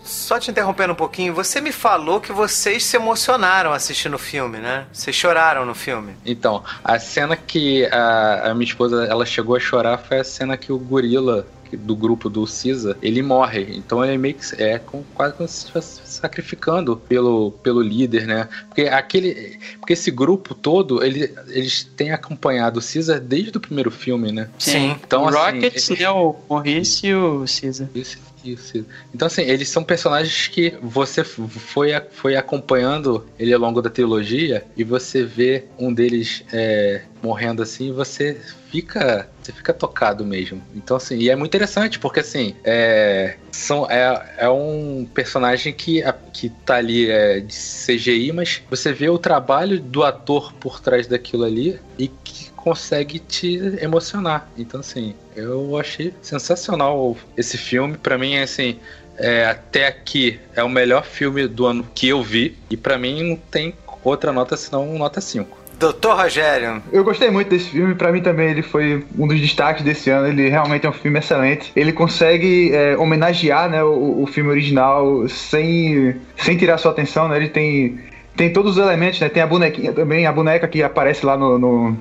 só 0.11 0.39
te 0.39 0.51
interrompendo 0.51 0.93
um 0.93 0.95
pouquinho, 0.95 1.33
você 1.33 1.61
me 1.61 1.71
falou 1.71 2.19
que 2.19 2.31
vocês 2.31 2.83
se 2.83 2.95
emocionaram 2.95 3.71
assistindo 3.71 4.15
o 4.15 4.19
filme, 4.19 4.57
né? 4.57 4.85
Vocês 4.91 5.15
choraram 5.15 5.65
no 5.65 5.73
filme. 5.73 6.13
Então, 6.25 6.63
a 6.83 6.99
cena 6.99 7.35
que 7.35 7.85
a, 7.85 8.51
a 8.51 8.53
minha 8.53 8.67
esposa 8.67 9.05
ela 9.05 9.25
chegou 9.25 9.55
a 9.55 9.59
chorar 9.59 9.97
foi 9.97 10.19
a 10.19 10.23
cena 10.23 10.57
que 10.57 10.71
o 10.71 10.77
gorila 10.77 11.45
do 11.77 11.95
grupo 11.95 12.29
do 12.29 12.45
Cisa, 12.45 12.97
ele 13.01 13.21
morre. 13.21 13.75
Então 13.75 14.03
ele 14.03 14.17
meio 14.17 14.35
que 14.35 14.61
é 14.61 14.79
com, 14.79 15.03
quase 15.13 15.35
como 15.35 15.47
se 15.47 15.59
estivesse 15.59 16.01
sacrificando 16.05 16.97
pelo, 16.97 17.51
pelo 17.63 17.81
líder, 17.81 18.27
né? 18.27 18.49
Porque 18.67 18.81
aquele. 18.83 19.59
Porque 19.79 19.93
esse 19.93 20.11
grupo 20.11 20.53
todo, 20.53 21.03
ele, 21.03 21.33
eles 21.47 21.83
têm 21.95 22.11
acompanhado 22.11 22.79
o 22.79 22.81
Cisa 22.81 23.19
desde 23.19 23.57
o 23.57 23.61
primeiro 23.61 23.91
filme, 23.91 24.31
né? 24.31 24.49
Sim. 24.59 24.97
Então, 25.03 25.23
o 25.23 25.27
assim, 25.27 25.37
Rockets, 25.37 25.89
ele, 25.89 26.03
né? 26.03 26.09
O 26.09 26.35
Maurice 26.49 27.07
e 27.07 27.15
o 27.15 27.47
Cisa. 27.47 27.89
Isso, 27.95 28.17
isso. 28.43 28.85
Então, 29.13 29.25
assim, 29.25 29.41
eles 29.43 29.69
são 29.69 29.83
personagens 29.83 30.47
que 30.47 30.73
você 30.81 31.23
foi, 31.23 31.91
foi 32.11 32.35
acompanhando 32.35 33.25
ele 33.37 33.53
ao 33.53 33.59
longo 33.59 33.81
da 33.81 33.89
trilogia 33.89 34.65
e 34.75 34.83
você 34.83 35.23
vê 35.23 35.65
um 35.77 35.93
deles 35.93 36.43
é, 36.51 37.03
morrendo 37.21 37.61
assim 37.61 37.91
você 37.91 38.37
fica 38.71 39.29
você 39.41 39.51
fica 39.51 39.73
tocado 39.73 40.23
mesmo. 40.23 40.61
Então, 40.75 40.97
assim, 40.97 41.17
e 41.17 41.29
é 41.29 41.35
muito 41.35 41.49
interessante, 41.49 41.97
porque 41.97 42.19
assim, 42.19 42.55
é, 42.63 43.35
são, 43.51 43.89
é, 43.89 44.35
é 44.37 44.49
um 44.49 45.07
personagem 45.13 45.73
que, 45.73 46.03
que 46.31 46.49
tá 46.49 46.75
ali 46.75 47.09
é, 47.09 47.39
de 47.39 47.53
CGI, 47.53 48.31
mas 48.31 48.61
você 48.69 48.93
vê 48.93 49.09
o 49.09 49.17
trabalho 49.17 49.79
do 49.79 50.03
ator 50.03 50.53
por 50.53 50.79
trás 50.79 51.07
daquilo 51.07 51.43
ali 51.43 51.79
e 51.97 52.07
que 52.07 52.50
consegue 52.63 53.19
te 53.19 53.57
emocionar. 53.81 54.49
Então, 54.57 54.79
assim, 54.79 55.15
eu 55.35 55.77
achei 55.77 56.13
sensacional 56.21 57.17
esse 57.35 57.57
filme. 57.57 57.97
Para 57.97 58.17
mim, 58.17 58.35
é 58.35 58.43
assim, 58.43 58.79
é, 59.17 59.45
até 59.45 59.87
aqui 59.87 60.39
é 60.55 60.63
o 60.63 60.69
melhor 60.69 61.03
filme 61.03 61.47
do 61.47 61.65
ano 61.65 61.85
que 61.93 62.07
eu 62.09 62.23
vi. 62.23 62.57
E 62.69 62.77
para 62.77 62.97
mim 62.97 63.29
não 63.29 63.35
tem 63.35 63.73
outra 64.03 64.31
nota 64.31 64.55
senão 64.55 64.97
nota 64.97 65.19
5. 65.21 65.61
Doutor 65.81 66.15
Rogério. 66.15 66.81
Eu 66.91 67.03
gostei 67.03 67.31
muito 67.31 67.49
desse 67.49 67.69
filme, 67.69 67.95
para 67.95 68.11
mim 68.11 68.21
também 68.21 68.51
ele 68.51 68.61
foi 68.61 69.03
um 69.17 69.27
dos 69.27 69.41
destaques 69.41 69.83
desse 69.83 70.11
ano. 70.11 70.27
Ele 70.27 70.47
realmente 70.47 70.85
é 70.85 70.89
um 70.89 70.93
filme 70.93 71.17
excelente. 71.17 71.71
Ele 71.75 71.91
consegue 71.91 72.71
é, 72.71 72.95
homenagear 72.95 73.67
né, 73.67 73.83
o, 73.83 74.21
o, 74.21 74.27
filme 74.27 74.51
original 74.51 75.27
sem, 75.27 76.15
sem 76.37 76.55
tirar 76.55 76.77
sua 76.77 76.91
atenção. 76.91 77.27
Né? 77.27 77.37
Ele 77.37 77.49
tem 77.49 77.99
tem 78.35 78.51
todos 78.51 78.77
os 78.77 78.83
elementos, 78.83 79.19
né? 79.19 79.29
Tem 79.29 79.43
a 79.43 79.47
bonequinha 79.47 79.93
também, 79.93 80.25
a 80.25 80.31
boneca 80.31 80.67
que 80.67 80.81
aparece 80.81 81.25
lá 81.25 81.37
no. 81.37 81.57
no 81.57 81.97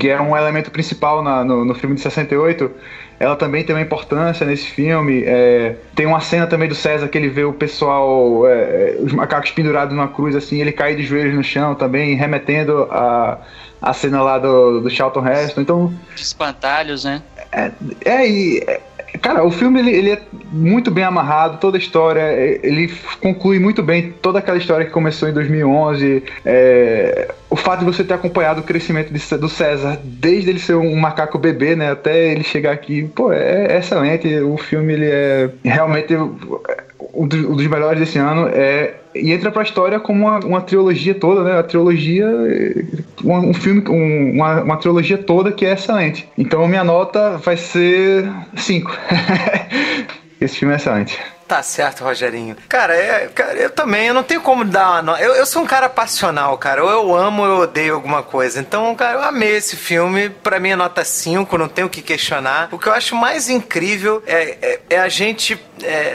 que 0.00 0.08
é 0.08 0.20
um 0.20 0.36
elemento 0.36 0.70
principal 0.70 1.22
na, 1.22 1.44
no, 1.44 1.64
no 1.64 1.74
filme 1.74 1.94
de 1.94 2.00
68 2.00 2.70
ela 3.20 3.34
também 3.34 3.64
tem 3.64 3.74
uma 3.74 3.82
importância 3.82 4.46
nesse 4.46 4.66
filme. 4.66 5.24
É, 5.26 5.74
tem 5.94 6.06
uma 6.06 6.20
cena 6.20 6.46
também 6.46 6.68
do 6.68 6.74
César 6.74 7.08
que 7.08 7.18
ele 7.18 7.28
vê 7.28 7.42
o 7.44 7.52
pessoal, 7.52 8.46
é, 8.46 8.52
é 8.52 8.98
os 9.00 9.12
macacos 9.12 9.50
pendurados 9.50 9.94
numa 9.94 10.08
cruz, 10.08 10.36
assim, 10.36 10.60
ele 10.60 10.70
cai 10.70 10.94
de 10.94 11.02
joelhos 11.02 11.34
no 11.34 11.42
chão 11.42 11.74
também, 11.74 12.14
remetendo 12.14 12.86
a, 12.90 13.38
a 13.82 13.92
cena 13.92 14.22
lá 14.22 14.38
do, 14.38 14.80
do 14.80 14.90
Charlton 14.90 15.26
Heston. 15.26 15.60
Então. 15.62 15.92
Espantalhos, 16.14 17.04
né? 17.04 17.20
É, 17.50 17.72
é, 18.04 18.28
e, 18.28 18.58
é, 18.66 18.80
Cara, 19.20 19.44
o 19.44 19.50
filme 19.50 19.80
ele, 19.80 19.90
ele, 19.90 20.10
é 20.12 20.20
muito 20.52 20.90
bem 20.90 21.04
amarrado, 21.04 21.58
toda 21.58 21.76
a 21.76 21.80
história, 21.80 22.20
ele 22.62 22.92
conclui 23.20 23.58
muito 23.58 23.82
bem 23.82 24.14
toda 24.22 24.38
aquela 24.38 24.58
história 24.58 24.84
que 24.84 24.92
começou 24.92 25.28
em 25.28 25.32
2011. 25.32 26.22
É, 26.44 27.32
o 27.48 27.56
fato 27.56 27.80
de 27.80 27.86
você 27.86 28.04
ter 28.04 28.14
acompanhado 28.14 28.60
o 28.60 28.64
crescimento 28.64 29.12
de, 29.12 29.36
do 29.38 29.48
César, 29.48 29.98
desde 30.04 30.50
ele 30.50 30.58
ser 30.60 30.76
um 30.76 30.94
macaco 30.96 31.38
bebê, 31.38 31.74
né, 31.74 31.90
até 31.90 32.32
ele 32.32 32.44
chegar 32.44 32.72
aqui, 32.72 33.08
pô, 33.14 33.32
é, 33.32 33.66
é 33.72 33.78
excelente. 33.78 34.28
O 34.40 34.56
filme 34.56 34.92
ele 34.92 35.06
é 35.06 35.50
realmente 35.64 36.14
um 36.14 37.26
dos 37.26 37.66
melhores 37.66 37.98
desse 37.98 38.18
ano. 38.18 38.48
É, 38.48 38.94
e 39.20 39.32
entra 39.32 39.50
pra 39.50 39.62
história 39.62 40.00
como 40.00 40.26
uma, 40.26 40.38
uma 40.40 40.60
trilogia 40.60 41.14
toda, 41.14 41.42
né? 41.42 41.58
A 41.58 41.62
trilogia. 41.62 42.26
Um, 43.24 43.50
um 43.50 43.54
filme, 43.54 43.82
um, 43.88 44.32
uma, 44.34 44.62
uma 44.62 44.76
trilogia 44.76 45.18
toda 45.18 45.52
que 45.52 45.66
é 45.66 45.72
excelente. 45.72 46.28
Então 46.36 46.66
minha 46.66 46.84
nota 46.84 47.36
vai 47.38 47.56
ser 47.56 48.30
5. 48.56 48.96
Esse 50.40 50.58
filme 50.58 50.74
é 50.74 50.76
excelente. 50.76 51.18
Tá 51.48 51.62
certo, 51.62 52.04
Rogerinho. 52.04 52.54
Cara, 52.68 52.94
é, 52.94 53.26
cara, 53.28 53.54
eu 53.54 53.70
também, 53.70 54.08
eu 54.08 54.14
não 54.14 54.22
tenho 54.22 54.42
como 54.42 54.66
dar 54.66 55.02
uma. 55.02 55.18
Eu, 55.18 55.34
eu 55.34 55.46
sou 55.46 55.62
um 55.62 55.66
cara 55.66 55.88
passional, 55.88 56.58
cara. 56.58 56.84
Ou 56.84 56.90
eu 56.90 57.16
amo 57.16 57.42
ou 57.42 57.48
eu 57.48 57.56
odeio 57.60 57.94
alguma 57.94 58.22
coisa. 58.22 58.60
Então, 58.60 58.94
cara, 58.94 59.14
eu 59.14 59.24
amei 59.24 59.56
esse 59.56 59.74
filme. 59.74 60.28
Pra 60.28 60.60
mim 60.60 60.68
é 60.68 60.76
nota 60.76 61.02
5, 61.02 61.56
não 61.56 61.66
tenho 61.66 61.86
o 61.86 61.90
que 61.90 62.02
questionar. 62.02 62.68
O 62.70 62.78
que 62.78 62.86
eu 62.86 62.92
acho 62.92 63.16
mais 63.16 63.48
incrível 63.48 64.22
é, 64.26 64.58
é, 64.60 64.80
é 64.90 64.98
a 64.98 65.08
gente. 65.08 65.58
É, 65.82 66.14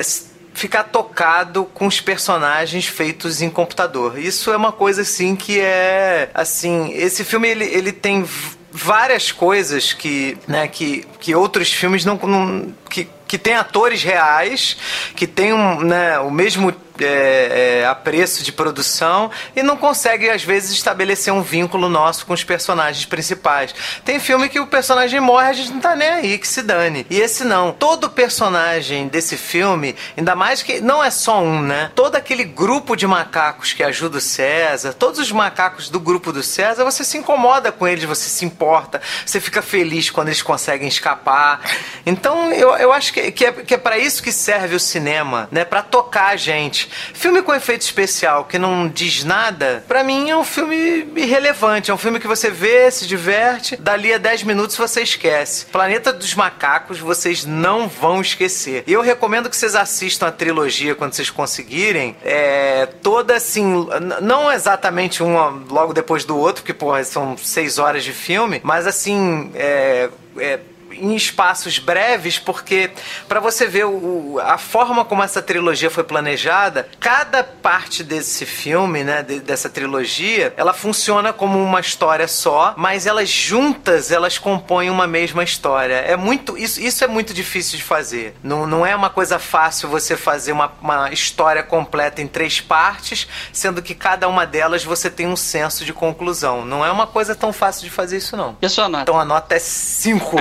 ficar 0.54 0.84
tocado 0.84 1.66
com 1.74 1.88
os 1.88 2.00
personagens 2.00 2.86
feitos 2.86 3.42
em 3.42 3.50
computador. 3.50 4.18
Isso 4.18 4.52
é 4.52 4.58
uma 4.58 4.72
coisa 4.72 5.02
assim 5.02 5.36
que 5.36 5.60
é 5.60 6.30
assim, 6.34 6.92
esse 6.94 7.24
filme 7.24 7.48
ele, 7.48 7.66
ele 7.66 7.92
tem 7.92 8.26
várias 8.72 9.32
coisas 9.32 9.94
que, 9.94 10.38
né, 10.48 10.68
que, 10.68 11.06
que 11.20 11.36
outros 11.36 11.72
filmes 11.72 12.04
não, 12.04 12.16
não 12.18 12.74
que, 12.90 13.08
que 13.28 13.38
tem 13.38 13.56
atores 13.56 14.04
reais, 14.04 14.78
que 15.16 15.28
tem 15.28 15.54
um, 15.54 15.82
né, 15.82 16.20
o 16.20 16.32
mesmo 16.32 16.74
é, 17.00 17.82
é, 17.82 17.88
a 17.88 17.96
preço 17.96 18.44
de 18.44 18.52
produção 18.52 19.32
e 19.56 19.64
não 19.64 19.78
consegue, 19.78 20.30
às 20.30 20.44
vezes, 20.44 20.72
estabelecer 20.72 21.34
um 21.34 21.42
vínculo 21.42 21.90
nosso 21.90 22.26
com 22.26 22.34
os 22.34 22.44
personagens 22.44 23.06
principais. 23.06 23.74
Tem 24.06 24.20
filme 24.20 24.50
que 24.50 24.60
o 24.60 24.68
personagem 24.68 25.20
morre, 25.20 25.50
a 25.50 25.54
gente 25.54 25.72
não 25.72 25.80
tá 25.80 25.96
nem 25.96 26.10
aí, 26.10 26.38
que 26.38 26.48
se 26.48 26.62
dane. 26.62 27.06
E 27.10 27.20
esse 27.20 27.44
não. 27.44 27.72
Todo 27.72 28.10
personagem 28.10 29.08
desse 29.08 29.38
filme, 29.38 29.96
ainda 30.18 30.36
mais 30.36 30.62
que 30.62 30.80
não 30.82 31.04
é 31.04 31.10
só 31.10 31.42
um, 31.42 31.62
né? 31.62 31.92
Todo 31.96 32.16
aquele 32.16 32.44
grupo 32.44 32.96
de 32.96 33.08
macacos 33.08 33.74
que 33.74 33.84
ajuda 33.84 34.18
o 34.18 34.22
César, 34.22 34.94
todos 34.94 35.20
os 35.20 35.32
macacos 35.32 35.90
do 35.90 36.00
grupo 36.00 36.32
do 36.32 36.44
César, 36.44 36.84
você 36.84 37.04
se 37.04 37.18
incomoda 37.18 37.72
com 37.72 37.88
eles, 37.88 38.04
você 38.04 38.30
se 38.30 38.46
importa, 38.46 39.02
você 39.26 39.40
fica 39.40 39.62
feliz 39.62 40.10
quando 40.10 40.28
eles 40.28 40.42
conseguem 40.42 40.88
escapar. 40.88 41.62
Então, 42.06 42.52
eu, 42.52 42.76
eu 42.78 42.94
acho 42.94 43.14
que, 43.14 43.32
que 43.32 43.46
é, 43.46 43.52
que 43.52 43.74
é 43.74 43.78
para 43.78 43.98
isso 43.98 44.22
que 44.22 44.32
serve 44.32 44.76
o 44.76 44.80
cinema, 44.80 45.48
né? 45.52 45.66
Para 45.66 45.82
tocar 45.82 46.28
a 46.28 46.36
gente. 46.36 46.83
Filme 47.14 47.42
com 47.42 47.54
efeito 47.54 47.82
especial 47.82 48.46
que 48.46 48.58
não 48.58 48.88
diz 48.88 49.24
nada, 49.24 49.84
para 49.88 50.04
mim 50.04 50.30
é 50.30 50.38
um 50.38 50.44
filme 50.44 51.08
irrelevante. 51.16 51.92
É 51.92 51.94
um 51.94 51.98
filme 51.98 52.20
que 52.20 52.28
você 52.28 52.50
vê, 52.50 52.90
se 52.92 53.08
diverte, 53.08 53.76
dali 53.76 54.14
a 54.14 54.18
10 54.18 54.44
minutos 54.44 54.76
você 54.76 55.02
esquece. 55.02 55.66
Planeta 55.68 56.12
dos 56.12 56.34
Macacos 56.36 57.00
vocês 57.00 57.46
não 57.46 57.88
vão 57.88 58.22
esquecer. 58.22 58.84
E 58.88 58.94
eu 58.94 59.02
recomendo 59.02 59.50
que 59.50 59.56
vocês 59.56 59.76
assistam 59.76 60.28
a 60.28 60.32
trilogia 60.32 60.96
quando 60.96 61.14
vocês 61.14 61.30
conseguirem. 61.30 62.16
É, 62.24 62.88
toda 63.02 63.36
assim, 63.36 63.88
não 64.22 64.52
exatamente 64.52 65.24
um 65.24 65.36
logo 65.70 65.94
depois 65.94 66.26
do 66.26 66.38
outro, 66.38 66.64
porque, 66.64 66.74
porra, 66.74 67.04
são 67.04 67.38
seis 67.38 67.78
horas 67.78 68.04
de 68.04 68.14
filme, 68.14 68.62
mas 68.64 68.88
assim, 68.88 69.52
é, 69.56 70.10
é 70.38 70.60
em 70.94 71.16
espaços 71.16 71.80
breves, 71.80 72.40
porque 72.40 72.92
para 73.28 73.40
você 73.40 73.68
ver 73.68 73.86
o, 73.86 74.40
a 74.44 74.58
forma 74.58 75.06
como 75.06 75.24
essa 75.24 75.42
trilogia 75.42 75.90
foi 75.90 76.04
planejada, 76.04 76.88
cada 77.00 77.44
parte 77.44 78.04
desse 78.04 78.46
filme, 78.46 79.04
né, 79.04 79.24
de, 79.24 79.40
dessa 79.40 79.70
trilogia, 79.70 80.54
ela 80.58 80.74
funciona 80.74 81.34
como 81.34 81.62
uma 81.62 81.80
história 81.80 82.28
só, 82.28 82.74
mas 82.78 83.06
elas 83.06 83.30
juntas 83.30 84.12
elas 84.12 84.38
compõem 84.38 84.90
uma 84.90 85.08
mesma 85.08 85.44
história. 85.44 85.96
É 85.96 86.16
muito 86.16 86.58
isso, 86.58 86.82
isso 86.82 87.04
é 87.04 87.08
muito 87.08 87.34
difícil 87.34 87.78
de 87.78 87.84
fazer. 87.84 88.36
Não, 88.44 88.66
não 88.66 88.86
é 88.86 88.96
uma 88.96 89.10
coisa 89.10 89.40
fácil 89.40 89.90
você 89.90 90.16
fazer 90.16 90.52
uma, 90.52 90.72
uma 90.82 91.12
história 91.12 91.64
completa 91.64 92.22
em 92.22 92.28
três 92.28 92.60
partes, 92.62 93.28
sendo 93.52 93.82
que 93.82 93.96
cada 93.96 94.28
uma 94.28 94.46
delas 94.46 94.84
você 94.84 95.10
tem 95.10 95.28
um 95.28 95.36
senso 95.36 95.86
de 95.86 95.94
conclusão. 95.94 96.66
Não 96.66 96.86
é 96.86 96.92
uma 96.92 97.08
coisa 97.08 97.36
tão 97.36 97.52
fácil 97.52 97.84
de 97.84 97.90
fazer 97.90 98.18
isso 98.18 98.36
não. 98.38 98.58
E 98.62 98.66
a 98.66 98.70
sua 98.70 98.88
nota? 98.88 99.04
Então 99.04 99.20
a 99.20 99.26
nota 99.26 99.56
é 99.56 99.60
5. 99.60 100.38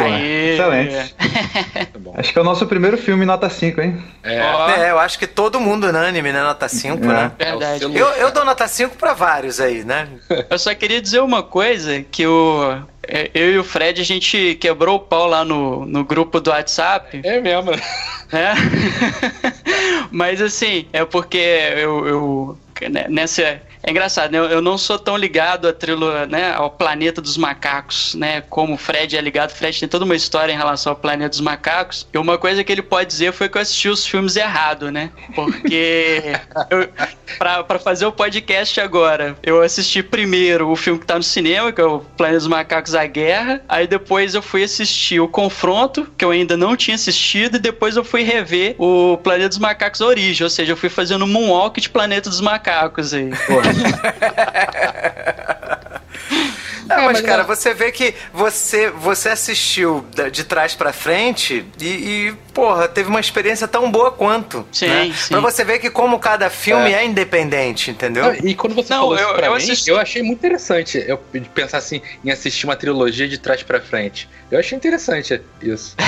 Excelente. 0.51 1.15
acho 2.17 2.33
que 2.33 2.39
é 2.39 2.43
o 2.43 2.45
nosso 2.45 2.67
primeiro 2.67 2.99
filme 2.99 3.25
nota 3.25 3.49
5, 3.49 3.81
hein? 3.81 4.03
É. 4.23 4.39
é, 4.81 4.91
eu 4.91 4.99
acho 4.99 5.19
que 5.19 5.27
todo 5.27 5.61
mundo 5.61 5.87
unânime, 5.89 6.33
né? 6.33 6.43
Nota 6.43 6.69
5, 6.69 7.03
é. 7.05 7.07
né? 7.07 7.33
Verdade. 7.39 7.85
Eu, 7.85 7.91
eu 7.91 8.31
dou 8.31 8.45
nota 8.45 8.67
5 8.67 8.97
pra 8.97 9.15
vários 9.15 9.61
aí, 9.61 9.85
né? 9.85 10.09
Eu 10.49 10.59
só 10.59 10.75
queria 10.75 11.01
dizer 11.01 11.21
uma 11.21 11.43
coisa, 11.43 12.03
que 12.03 12.27
o, 12.27 12.83
é, 13.07 13.31
eu 13.35 13.53
e 13.53 13.59
o 13.59 13.65
Fred, 13.65 14.01
a 14.01 14.05
gente 14.05 14.55
quebrou 14.57 14.97
o 14.97 15.01
pau 15.01 15.27
lá 15.27 15.45
no, 15.45 15.85
no 15.85 16.05
grupo 16.05 16.41
do 16.41 16.51
WhatsApp. 16.51 17.21
É 17.25 17.41
mesmo. 17.41 17.73
É. 17.73 18.55
Mas 20.11 20.41
assim, 20.41 20.87
é 20.93 21.05
porque 21.05 21.39
eu, 21.39 22.07
eu 22.07 22.59
né, 22.89 23.07
nessa 23.09 23.61
é 23.83 23.91
engraçado, 23.91 24.31
né? 24.31 24.39
Eu 24.39 24.63
não 24.63 24.79
sou 24.79 24.99
tão 24.99 25.17
ligado 25.17 25.67
a 25.67 25.73
trilo, 25.73 26.09
né, 26.27 26.53
ao 26.53 26.71
planeta 26.71 27.21
dos 27.21 27.37
macacos, 27.37 28.15
né? 28.15 28.43
Como 28.43 28.75
o 28.75 28.79
Fred 28.79 29.17
é 29.17 29.21
ligado. 29.21 29.51
O 29.51 29.55
Fred 29.55 29.79
tem 29.79 29.89
toda 29.89 30.05
uma 30.05 30.15
história 30.15 30.53
em 30.53 30.57
relação 30.57 30.93
ao 30.93 30.97
planeta 30.97 31.31
dos 31.31 31.41
macacos. 31.41 32.07
E 32.13 32.19
uma 32.19 32.39
coisa 32.39 32.63
que 32.63 32.71
ele 32.71 32.83
pode 32.83 33.09
dizer 33.09 33.33
foi 33.33 33.49
que 33.49 33.59
eu 33.59 33.63
assisti 33.63 33.89
os 33.89 34.07
filmes 34.07 34.37
errado, 34.37 34.93
né? 34.93 35.11
Porque 35.35 36.23
eu, 36.71 36.89
pra, 37.39 37.65
pra 37.65 37.79
fazer 37.79 38.07
o 38.07 38.13
podcast 38.13 38.81
agora, 38.81 39.37
eu 39.43 39.61
assisti 39.61 40.01
primeiro 40.03 40.69
o 40.69 40.77
filme 40.77 41.01
que 41.01 41.07
tá 41.07 41.17
no 41.17 41.23
cinema, 41.23 41.73
que 41.73 41.81
é 41.81 41.85
o 41.85 42.01
Planeta 42.01 42.39
dos 42.39 42.49
Macacos 42.49 42.95
A 42.95 43.05
Guerra. 43.07 43.63
Aí 43.69 43.89
depois 43.89 44.35
eu 44.35 44.43
fui 44.43 44.63
assistir 44.63 45.19
o 45.19 45.27
Confronto, 45.27 46.07
que 46.17 46.25
eu 46.25 46.31
ainda 46.31 46.57
não 46.57 46.77
tinha 46.77 46.95
assistido. 46.95 47.57
E 47.57 47.61
depois 47.61 47.97
eu 47.97 48.05
fui 48.05 48.23
rever 48.23 48.77
o 48.79 49.17
Planeta 49.19 49.49
dos 49.49 49.59
Macacos 49.59 50.01
Origem. 50.01 50.45
Ou 50.45 50.51
seja, 50.51 50.73
eu 50.73 50.77
fui 50.77 50.89
fazendo 50.89 51.25
um 51.25 51.29
moonwalk 51.29 51.81
de 51.81 51.91
Planeta 51.91 52.31
dos 52.31 52.41
Macacos 52.41 53.13
aí. 53.13 53.31
Pô. 53.31 53.72
Não, 56.87 57.05
é, 57.05 57.07
mas, 57.07 57.13
mas, 57.13 57.21
cara, 57.23 57.43
é... 57.43 57.45
você 57.45 57.73
vê 57.75 57.91
que 57.91 58.15
você, 58.33 58.91
você 58.91 59.31
assistiu 59.31 60.05
de 60.31 60.45
trás 60.45 60.75
para 60.75 60.93
frente 60.93 61.65
e, 61.81 61.87
e, 61.87 62.35
porra, 62.53 62.89
teve 62.89 63.09
uma 63.09 63.21
experiência 63.21 63.67
tão 63.67 63.91
boa 63.91 64.11
quanto. 64.11 64.67
Sim, 64.73 64.87
né? 64.87 65.13
sim. 65.15 65.29
Pra 65.29 65.41
você 65.41 65.65
ver 65.65 65.79
que 65.79 65.91
como 65.91 66.19
cada 66.19 66.51
filme 66.51 66.93
é, 66.93 67.03
é 67.03 67.05
independente, 67.05 67.91
entendeu? 67.91 68.25
Não, 68.25 68.35
e 68.35 68.55
quando 68.55 68.75
você 68.75 68.93
Não, 68.93 69.01
falou 69.01 69.17
eu, 69.17 69.27
isso 69.27 69.35
pra 69.35 69.47
eu 69.47 69.53
mim, 69.53 69.59
assisti... 69.59 69.91
eu 69.91 69.99
achei 69.99 70.23
muito 70.23 70.39
interessante 70.39 71.03
eu 71.07 71.19
pensar 71.55 71.79
assim 71.79 72.03
em 72.25 72.31
assistir 72.31 72.67
uma 72.67 72.77
trilogia 72.77 73.29
de 73.29 73.39
trás 73.39 73.63
para 73.63 73.81
frente. 73.81 74.29
Eu 74.51 74.59
achei 74.59 74.77
interessante 74.77 75.41
isso. 75.63 75.97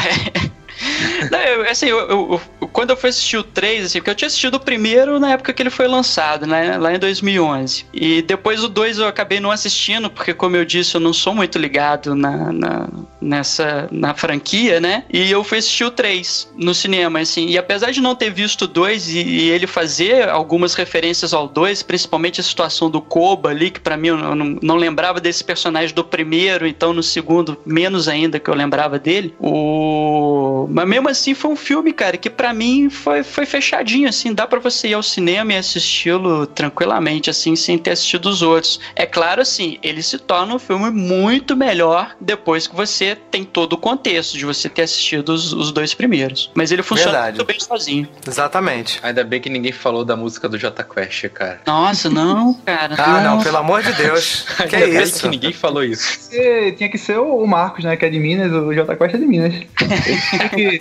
Não, 1.30 1.38
eu, 1.38 1.70
assim, 1.70 1.86
eu, 1.86 1.98
eu, 1.98 2.40
eu, 2.60 2.68
quando 2.68 2.90
eu 2.90 2.96
fui 2.96 3.10
assistir 3.10 3.36
o 3.36 3.42
3, 3.42 3.86
assim, 3.86 3.98
porque 3.98 4.10
eu 4.10 4.14
tinha 4.14 4.26
assistido 4.26 4.54
o 4.54 4.60
primeiro 4.60 5.18
na 5.18 5.32
época 5.32 5.52
que 5.52 5.62
ele 5.62 5.70
foi 5.70 5.86
lançado, 5.86 6.46
né? 6.46 6.76
Lá 6.78 6.94
em 6.94 6.98
2011. 6.98 7.86
E 7.92 8.22
depois 8.22 8.62
o 8.62 8.68
2 8.68 8.98
eu 8.98 9.06
acabei 9.06 9.40
não 9.40 9.50
assistindo, 9.50 10.10
porque, 10.10 10.34
como 10.34 10.56
eu 10.56 10.64
disse, 10.64 10.94
eu 10.94 11.00
não 11.00 11.12
sou 11.12 11.34
muito 11.34 11.58
ligado 11.58 12.14
na, 12.14 12.52
na, 12.52 12.88
nessa, 13.20 13.88
na 13.90 14.14
franquia, 14.14 14.80
né? 14.80 15.04
E 15.12 15.30
eu 15.30 15.42
fui 15.44 15.58
assistir 15.58 15.84
o 15.84 15.90
3 15.90 16.52
no 16.56 16.74
cinema, 16.74 17.20
assim. 17.20 17.46
E 17.46 17.58
apesar 17.58 17.90
de 17.90 18.00
não 18.00 18.14
ter 18.14 18.30
visto 18.30 18.62
o 18.62 18.68
2 18.68 19.08
e, 19.08 19.18
e 19.22 19.50
ele 19.50 19.66
fazer 19.66 20.28
algumas 20.28 20.74
referências 20.74 21.32
ao 21.32 21.48
2, 21.48 21.82
principalmente 21.82 22.40
a 22.40 22.44
situação 22.44 22.90
do 22.90 23.00
Koba 23.00 23.50
ali, 23.50 23.70
que 23.70 23.80
para 23.80 23.96
mim 23.96 24.08
eu 24.08 24.16
não, 24.16 24.58
não 24.62 24.76
lembrava 24.76 25.20
desse 25.20 25.44
personagem 25.44 25.94
do 25.94 26.04
primeiro, 26.04 26.66
então 26.66 26.92
no 26.92 27.02
segundo, 27.02 27.56
menos 27.64 28.08
ainda 28.08 28.38
que 28.38 28.48
eu 28.48 28.54
lembrava 28.54 28.98
dele. 28.98 29.34
O... 29.38 30.66
Mas 30.70 30.88
mesmo 30.94 31.08
assim 31.08 31.34
foi 31.34 31.50
um 31.50 31.56
filme, 31.56 31.92
cara, 31.92 32.16
que 32.16 32.30
para 32.30 32.52
mim 32.54 32.88
foi, 32.88 33.24
foi 33.24 33.44
fechadinho, 33.44 34.08
assim. 34.08 34.32
Dá 34.32 34.46
para 34.46 34.60
você 34.60 34.88
ir 34.88 34.94
ao 34.94 35.02
cinema 35.02 35.52
e 35.52 35.56
assisti-lo 35.56 36.46
tranquilamente, 36.46 37.28
assim, 37.28 37.56
sem 37.56 37.76
ter 37.76 37.90
assistido 37.90 38.26
os 38.26 38.42
outros. 38.42 38.78
É 38.94 39.04
claro, 39.04 39.42
assim, 39.42 39.78
ele 39.82 40.02
se 40.02 40.18
torna 40.18 40.54
um 40.54 40.58
filme 40.58 40.90
muito 40.90 41.56
melhor 41.56 42.14
depois 42.20 42.66
que 42.66 42.76
você 42.76 43.16
tem 43.30 43.44
todo 43.44 43.72
o 43.72 43.76
contexto 43.76 44.38
de 44.38 44.44
você 44.44 44.68
ter 44.68 44.82
assistido 44.82 45.30
os, 45.30 45.52
os 45.52 45.72
dois 45.72 45.94
primeiros. 45.94 46.50
Mas 46.54 46.70
ele 46.70 46.82
funciona 46.82 47.12
Verdade. 47.12 47.36
muito 47.38 47.48
bem 47.48 47.58
sozinho. 47.58 48.08
Exatamente. 48.26 49.00
Ainda 49.02 49.24
bem 49.24 49.40
que 49.40 49.50
ninguém 49.50 49.72
falou 49.72 50.04
da 50.04 50.16
música 50.16 50.48
do 50.48 50.56
J 50.56 50.84
Quest, 50.84 51.28
cara. 51.30 51.60
Nossa, 51.66 52.08
não, 52.08 52.54
cara. 52.64 52.94
ah, 52.98 53.20
não, 53.20 53.42
pelo 53.42 53.56
amor 53.56 53.82
de 53.82 53.92
Deus. 53.94 54.46
que 54.68 54.76
é 54.76 55.02
isso? 55.02 55.22
que 55.22 55.28
ninguém 55.28 55.52
falou 55.52 55.82
isso. 55.82 56.30
tinha 56.76 56.88
que 56.88 56.98
ser 56.98 57.18
o 57.18 57.44
Marcos, 57.46 57.84
né, 57.84 57.96
que 57.96 58.04
é 58.04 58.10
de 58.10 58.20
Minas, 58.20 58.52
o 58.52 58.72
J 58.72 58.96
Quest 58.96 59.14
é 59.14 59.18
de 59.18 59.26
Minas. 59.26 59.54
Ele 60.06 60.20
tinha 60.30 60.48
que, 60.48 60.78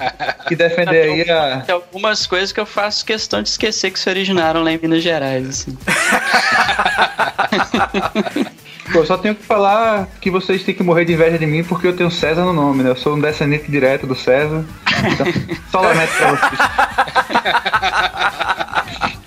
que 0.48 0.56
defender 0.56 1.04
aí 1.04 1.30
a... 1.30 1.62
Tem 1.62 1.76
algumas 1.76 2.26
coisas 2.26 2.52
que 2.52 2.60
eu 2.60 2.66
faço 2.66 3.06
questão 3.06 3.42
de 3.42 3.50
esquecer 3.50 3.92
que 3.92 4.00
se 4.00 4.10
originaram 4.10 4.64
lá 4.64 4.72
em 4.72 4.78
Minas 4.78 5.04
Gerais, 5.04 5.48
assim. 5.48 5.78
Pô, 8.92 9.06
só 9.06 9.18
tenho 9.18 9.34
que 9.34 9.44
falar 9.44 10.08
que 10.20 10.30
vocês 10.30 10.64
têm 10.64 10.76
que 10.76 10.84
morrer 10.84 11.06
de 11.06 11.14
inveja 11.14 11.40
de 11.40 11.46
mim 11.46 11.64
porque 11.64 11.88
eu 11.88 11.96
tenho 11.96 12.12
César 12.12 12.44
no 12.44 12.52
nome, 12.54 12.84
né? 12.84 12.90
Eu 12.90 12.96
sou 12.96 13.16
um 13.16 13.20
descendente 13.20 13.72
direto 13.72 14.06
do 14.06 14.16
César. 14.16 14.66
Então, 15.12 15.26
só 15.72 15.82
lamento 15.82 16.12
pra 16.18 16.32
vocês. 16.32 16.60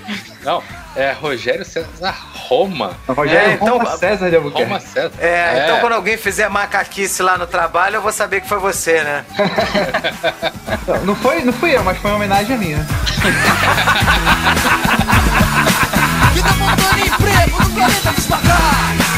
Não, 0.47 0.63
é 0.95 1.11
Rogério 1.11 1.65
César 1.65 2.15
Roma. 2.33 2.97
Rogério 3.09 3.51
é, 3.51 3.55
então, 3.55 3.79
Roma 3.79 3.97
César 3.97 4.31
de 4.31 4.37
Albuquerque. 4.37 4.63
Roma 4.63 4.79
César. 4.79 5.11
É, 5.19 5.27
é, 5.27 5.65
então 5.65 5.81
quando 5.81 5.95
alguém 5.95 6.17
fizer 6.17 6.49
macaquice 6.49 7.21
lá 7.21 7.37
no 7.37 7.49
trabalho, 7.49 7.97
eu 7.97 8.01
vou 8.01 8.13
saber 8.13 8.43
que 8.43 8.49
foi 8.49 8.61
você, 8.61 9.03
né? 9.03 9.25
não, 10.87 10.99
não, 11.05 11.17
foi, 11.17 11.43
não 11.43 11.53
fui 11.53 11.77
eu, 11.77 11.83
mas 11.83 11.99
foi 11.99 12.13
uma 12.13 12.17
homenagem 12.17 12.55
a 12.55 12.59
mim, 12.61 12.75
né? 12.75 12.87
Vida 16.33 16.53
montando 16.53 17.01
emprego 17.01 17.65
no 17.65 17.71
planeta 17.71 18.13
devagar. 18.13 19.16